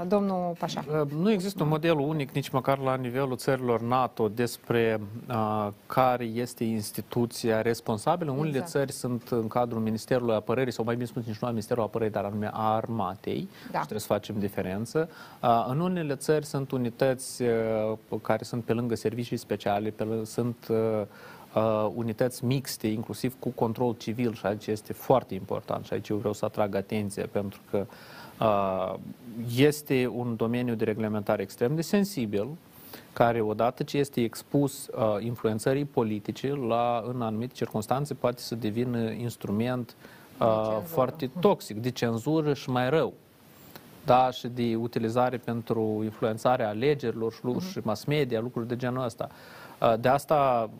Uh, 0.00 0.06
Domnul 0.08 0.54
Pașa. 0.58 0.84
Uh, 1.02 1.10
Nu 1.20 1.30
există 1.30 1.62
un 1.62 1.68
model 1.68 1.98
unic 1.98 2.30
nici 2.30 2.48
măcar 2.48 2.78
la 2.78 2.94
nivelul 2.94 3.36
țărilor 3.36 3.80
NATO 3.80 4.28
despre 4.28 5.00
uh, 5.28 5.68
care 5.86 6.24
este 6.24 6.64
instituția 6.64 7.62
responsabilă. 7.62 8.30
Unele 8.30 8.48
Exact. 8.48 8.68
țări 8.70 8.92
sunt 8.92 9.28
în 9.30 9.48
cadrul 9.48 9.80
Ministerului 9.80 10.34
Apărării, 10.34 10.72
sau 10.72 10.84
mai 10.84 10.94
bine 10.94 11.06
spus, 11.06 11.24
nici 11.26 11.38
nu 11.38 11.48
a 11.48 11.50
Ministerul 11.50 11.82
Apărării, 11.82 12.12
dar 12.12 12.24
anume 12.24 12.50
a 12.52 12.74
Armatei. 12.74 13.48
Da. 13.70 13.78
Și 13.78 13.84
trebuie 13.84 14.00
să 14.00 14.06
facem 14.06 14.38
diferență. 14.38 15.08
Uh, 15.42 15.66
în 15.68 15.80
unele 15.80 16.14
țări 16.16 16.46
sunt 16.46 16.70
unități 16.70 17.42
uh, 17.42 17.48
care 18.22 18.44
sunt 18.44 18.64
pe 18.64 18.72
lângă 18.72 18.94
servicii 18.94 19.36
speciale, 19.36 19.83
pe 19.90 20.04
lângă, 20.04 20.24
sunt 20.24 20.66
uh, 20.68 21.02
uh, 21.54 21.90
unități 21.94 22.44
mixte, 22.44 22.86
inclusiv 22.86 23.34
cu 23.38 23.48
control 23.48 23.94
civil 23.98 24.34
și 24.34 24.46
aici 24.46 24.66
este 24.66 24.92
foarte 24.92 25.34
important 25.34 25.84
și 25.84 25.92
aici 25.92 26.08
eu 26.08 26.16
vreau 26.16 26.32
să 26.32 26.44
atrag 26.44 26.74
atenție 26.74 27.22
pentru 27.22 27.60
că 27.70 27.86
uh, 28.40 28.98
este 29.56 30.10
un 30.14 30.36
domeniu 30.36 30.74
de 30.74 30.84
reglementare 30.84 31.42
extrem 31.42 31.74
de 31.74 31.82
sensibil, 31.82 32.48
care 33.12 33.40
odată 33.40 33.82
ce 33.82 33.98
este 33.98 34.20
expus 34.20 34.86
uh, 34.86 35.16
influențării 35.18 35.84
politice, 35.84 36.54
la, 36.68 37.04
în 37.06 37.22
anumite 37.22 37.52
circunstanțe 37.54 38.14
poate 38.14 38.40
să 38.40 38.54
devină 38.54 39.10
instrument 39.10 39.96
uh, 40.40 40.78
foarte 40.84 41.30
toxic, 41.40 41.80
de 41.80 41.90
cenzură 41.90 42.54
și 42.54 42.70
mai 42.70 42.90
rău. 42.90 43.12
Da, 44.04 44.30
și 44.30 44.48
de 44.48 44.74
utilizare 44.74 45.36
pentru 45.36 46.00
influențarea 46.02 46.68
alegerilor 46.68 47.32
și, 47.32 47.40
uh-huh. 47.40 47.70
și 47.70 47.78
mass 47.82 48.04
media, 48.04 48.40
lucruri 48.40 48.68
de 48.68 48.76
genul 48.76 49.04
ăsta. 49.04 49.28
Uh, 49.30 49.63
de 50.00 50.08
asta 50.08 50.70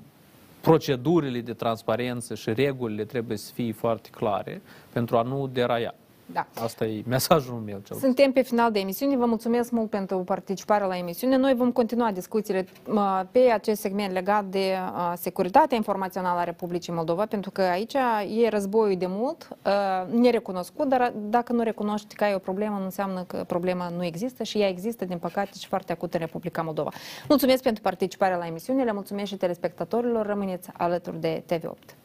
procedurile 0.60 1.40
de 1.40 1.52
transparență 1.52 2.34
și 2.34 2.52
regulile 2.52 3.04
trebuie 3.04 3.36
să 3.36 3.52
fie 3.52 3.72
foarte 3.72 4.08
clare 4.10 4.62
pentru 4.92 5.16
a 5.16 5.22
nu 5.22 5.46
deraia. 5.46 5.94
Da. 6.26 6.46
Asta 6.62 6.84
e 6.84 7.02
mesajul 7.06 7.54
meu. 7.54 7.80
Cel 7.84 7.96
Suntem 7.96 8.32
pe 8.32 8.42
final 8.42 8.72
de 8.72 8.78
emisiune. 8.78 9.16
Vă 9.16 9.26
mulțumesc 9.26 9.70
mult 9.70 9.90
pentru 9.90 10.18
participarea 10.18 10.86
la 10.86 10.96
emisiune. 10.96 11.36
Noi 11.36 11.54
vom 11.54 11.72
continua 11.72 12.10
discuțiile 12.10 12.66
pe 13.30 13.38
acest 13.38 13.80
segment 13.80 14.12
legat 14.12 14.44
de 14.44 14.74
securitatea 15.14 15.76
informațională 15.76 16.38
a 16.38 16.44
Republicii 16.44 16.92
Moldova, 16.92 17.26
pentru 17.26 17.50
că 17.50 17.62
aici 17.62 17.94
e 18.44 18.48
războiul 18.48 18.98
de 18.98 19.06
mult, 19.08 19.48
nerecunoscut, 20.10 20.88
dar 20.88 21.12
dacă 21.16 21.52
nu 21.52 21.62
recunoști 21.62 22.14
că 22.14 22.24
ai 22.24 22.34
o 22.34 22.38
problemă, 22.38 22.78
nu 22.78 22.84
înseamnă 22.84 23.24
că 23.26 23.44
problema 23.46 23.88
nu 23.88 24.04
există 24.04 24.42
și 24.42 24.58
ea 24.58 24.68
există, 24.68 25.04
din 25.04 25.18
păcate, 25.18 25.50
și 25.58 25.66
foarte 25.66 25.92
acut 25.92 26.14
în 26.14 26.20
Republica 26.20 26.62
Moldova. 26.62 26.90
Mulțumesc 27.28 27.62
pentru 27.62 27.82
participarea 27.82 28.36
la 28.36 28.46
emisiune, 28.46 28.84
le 28.84 28.92
mulțumesc 28.92 29.26
și 29.28 29.36
telespectatorilor. 29.36 30.26
Rămâneți 30.26 30.68
alături 30.72 31.20
de 31.20 31.42
TV8. 31.52 32.02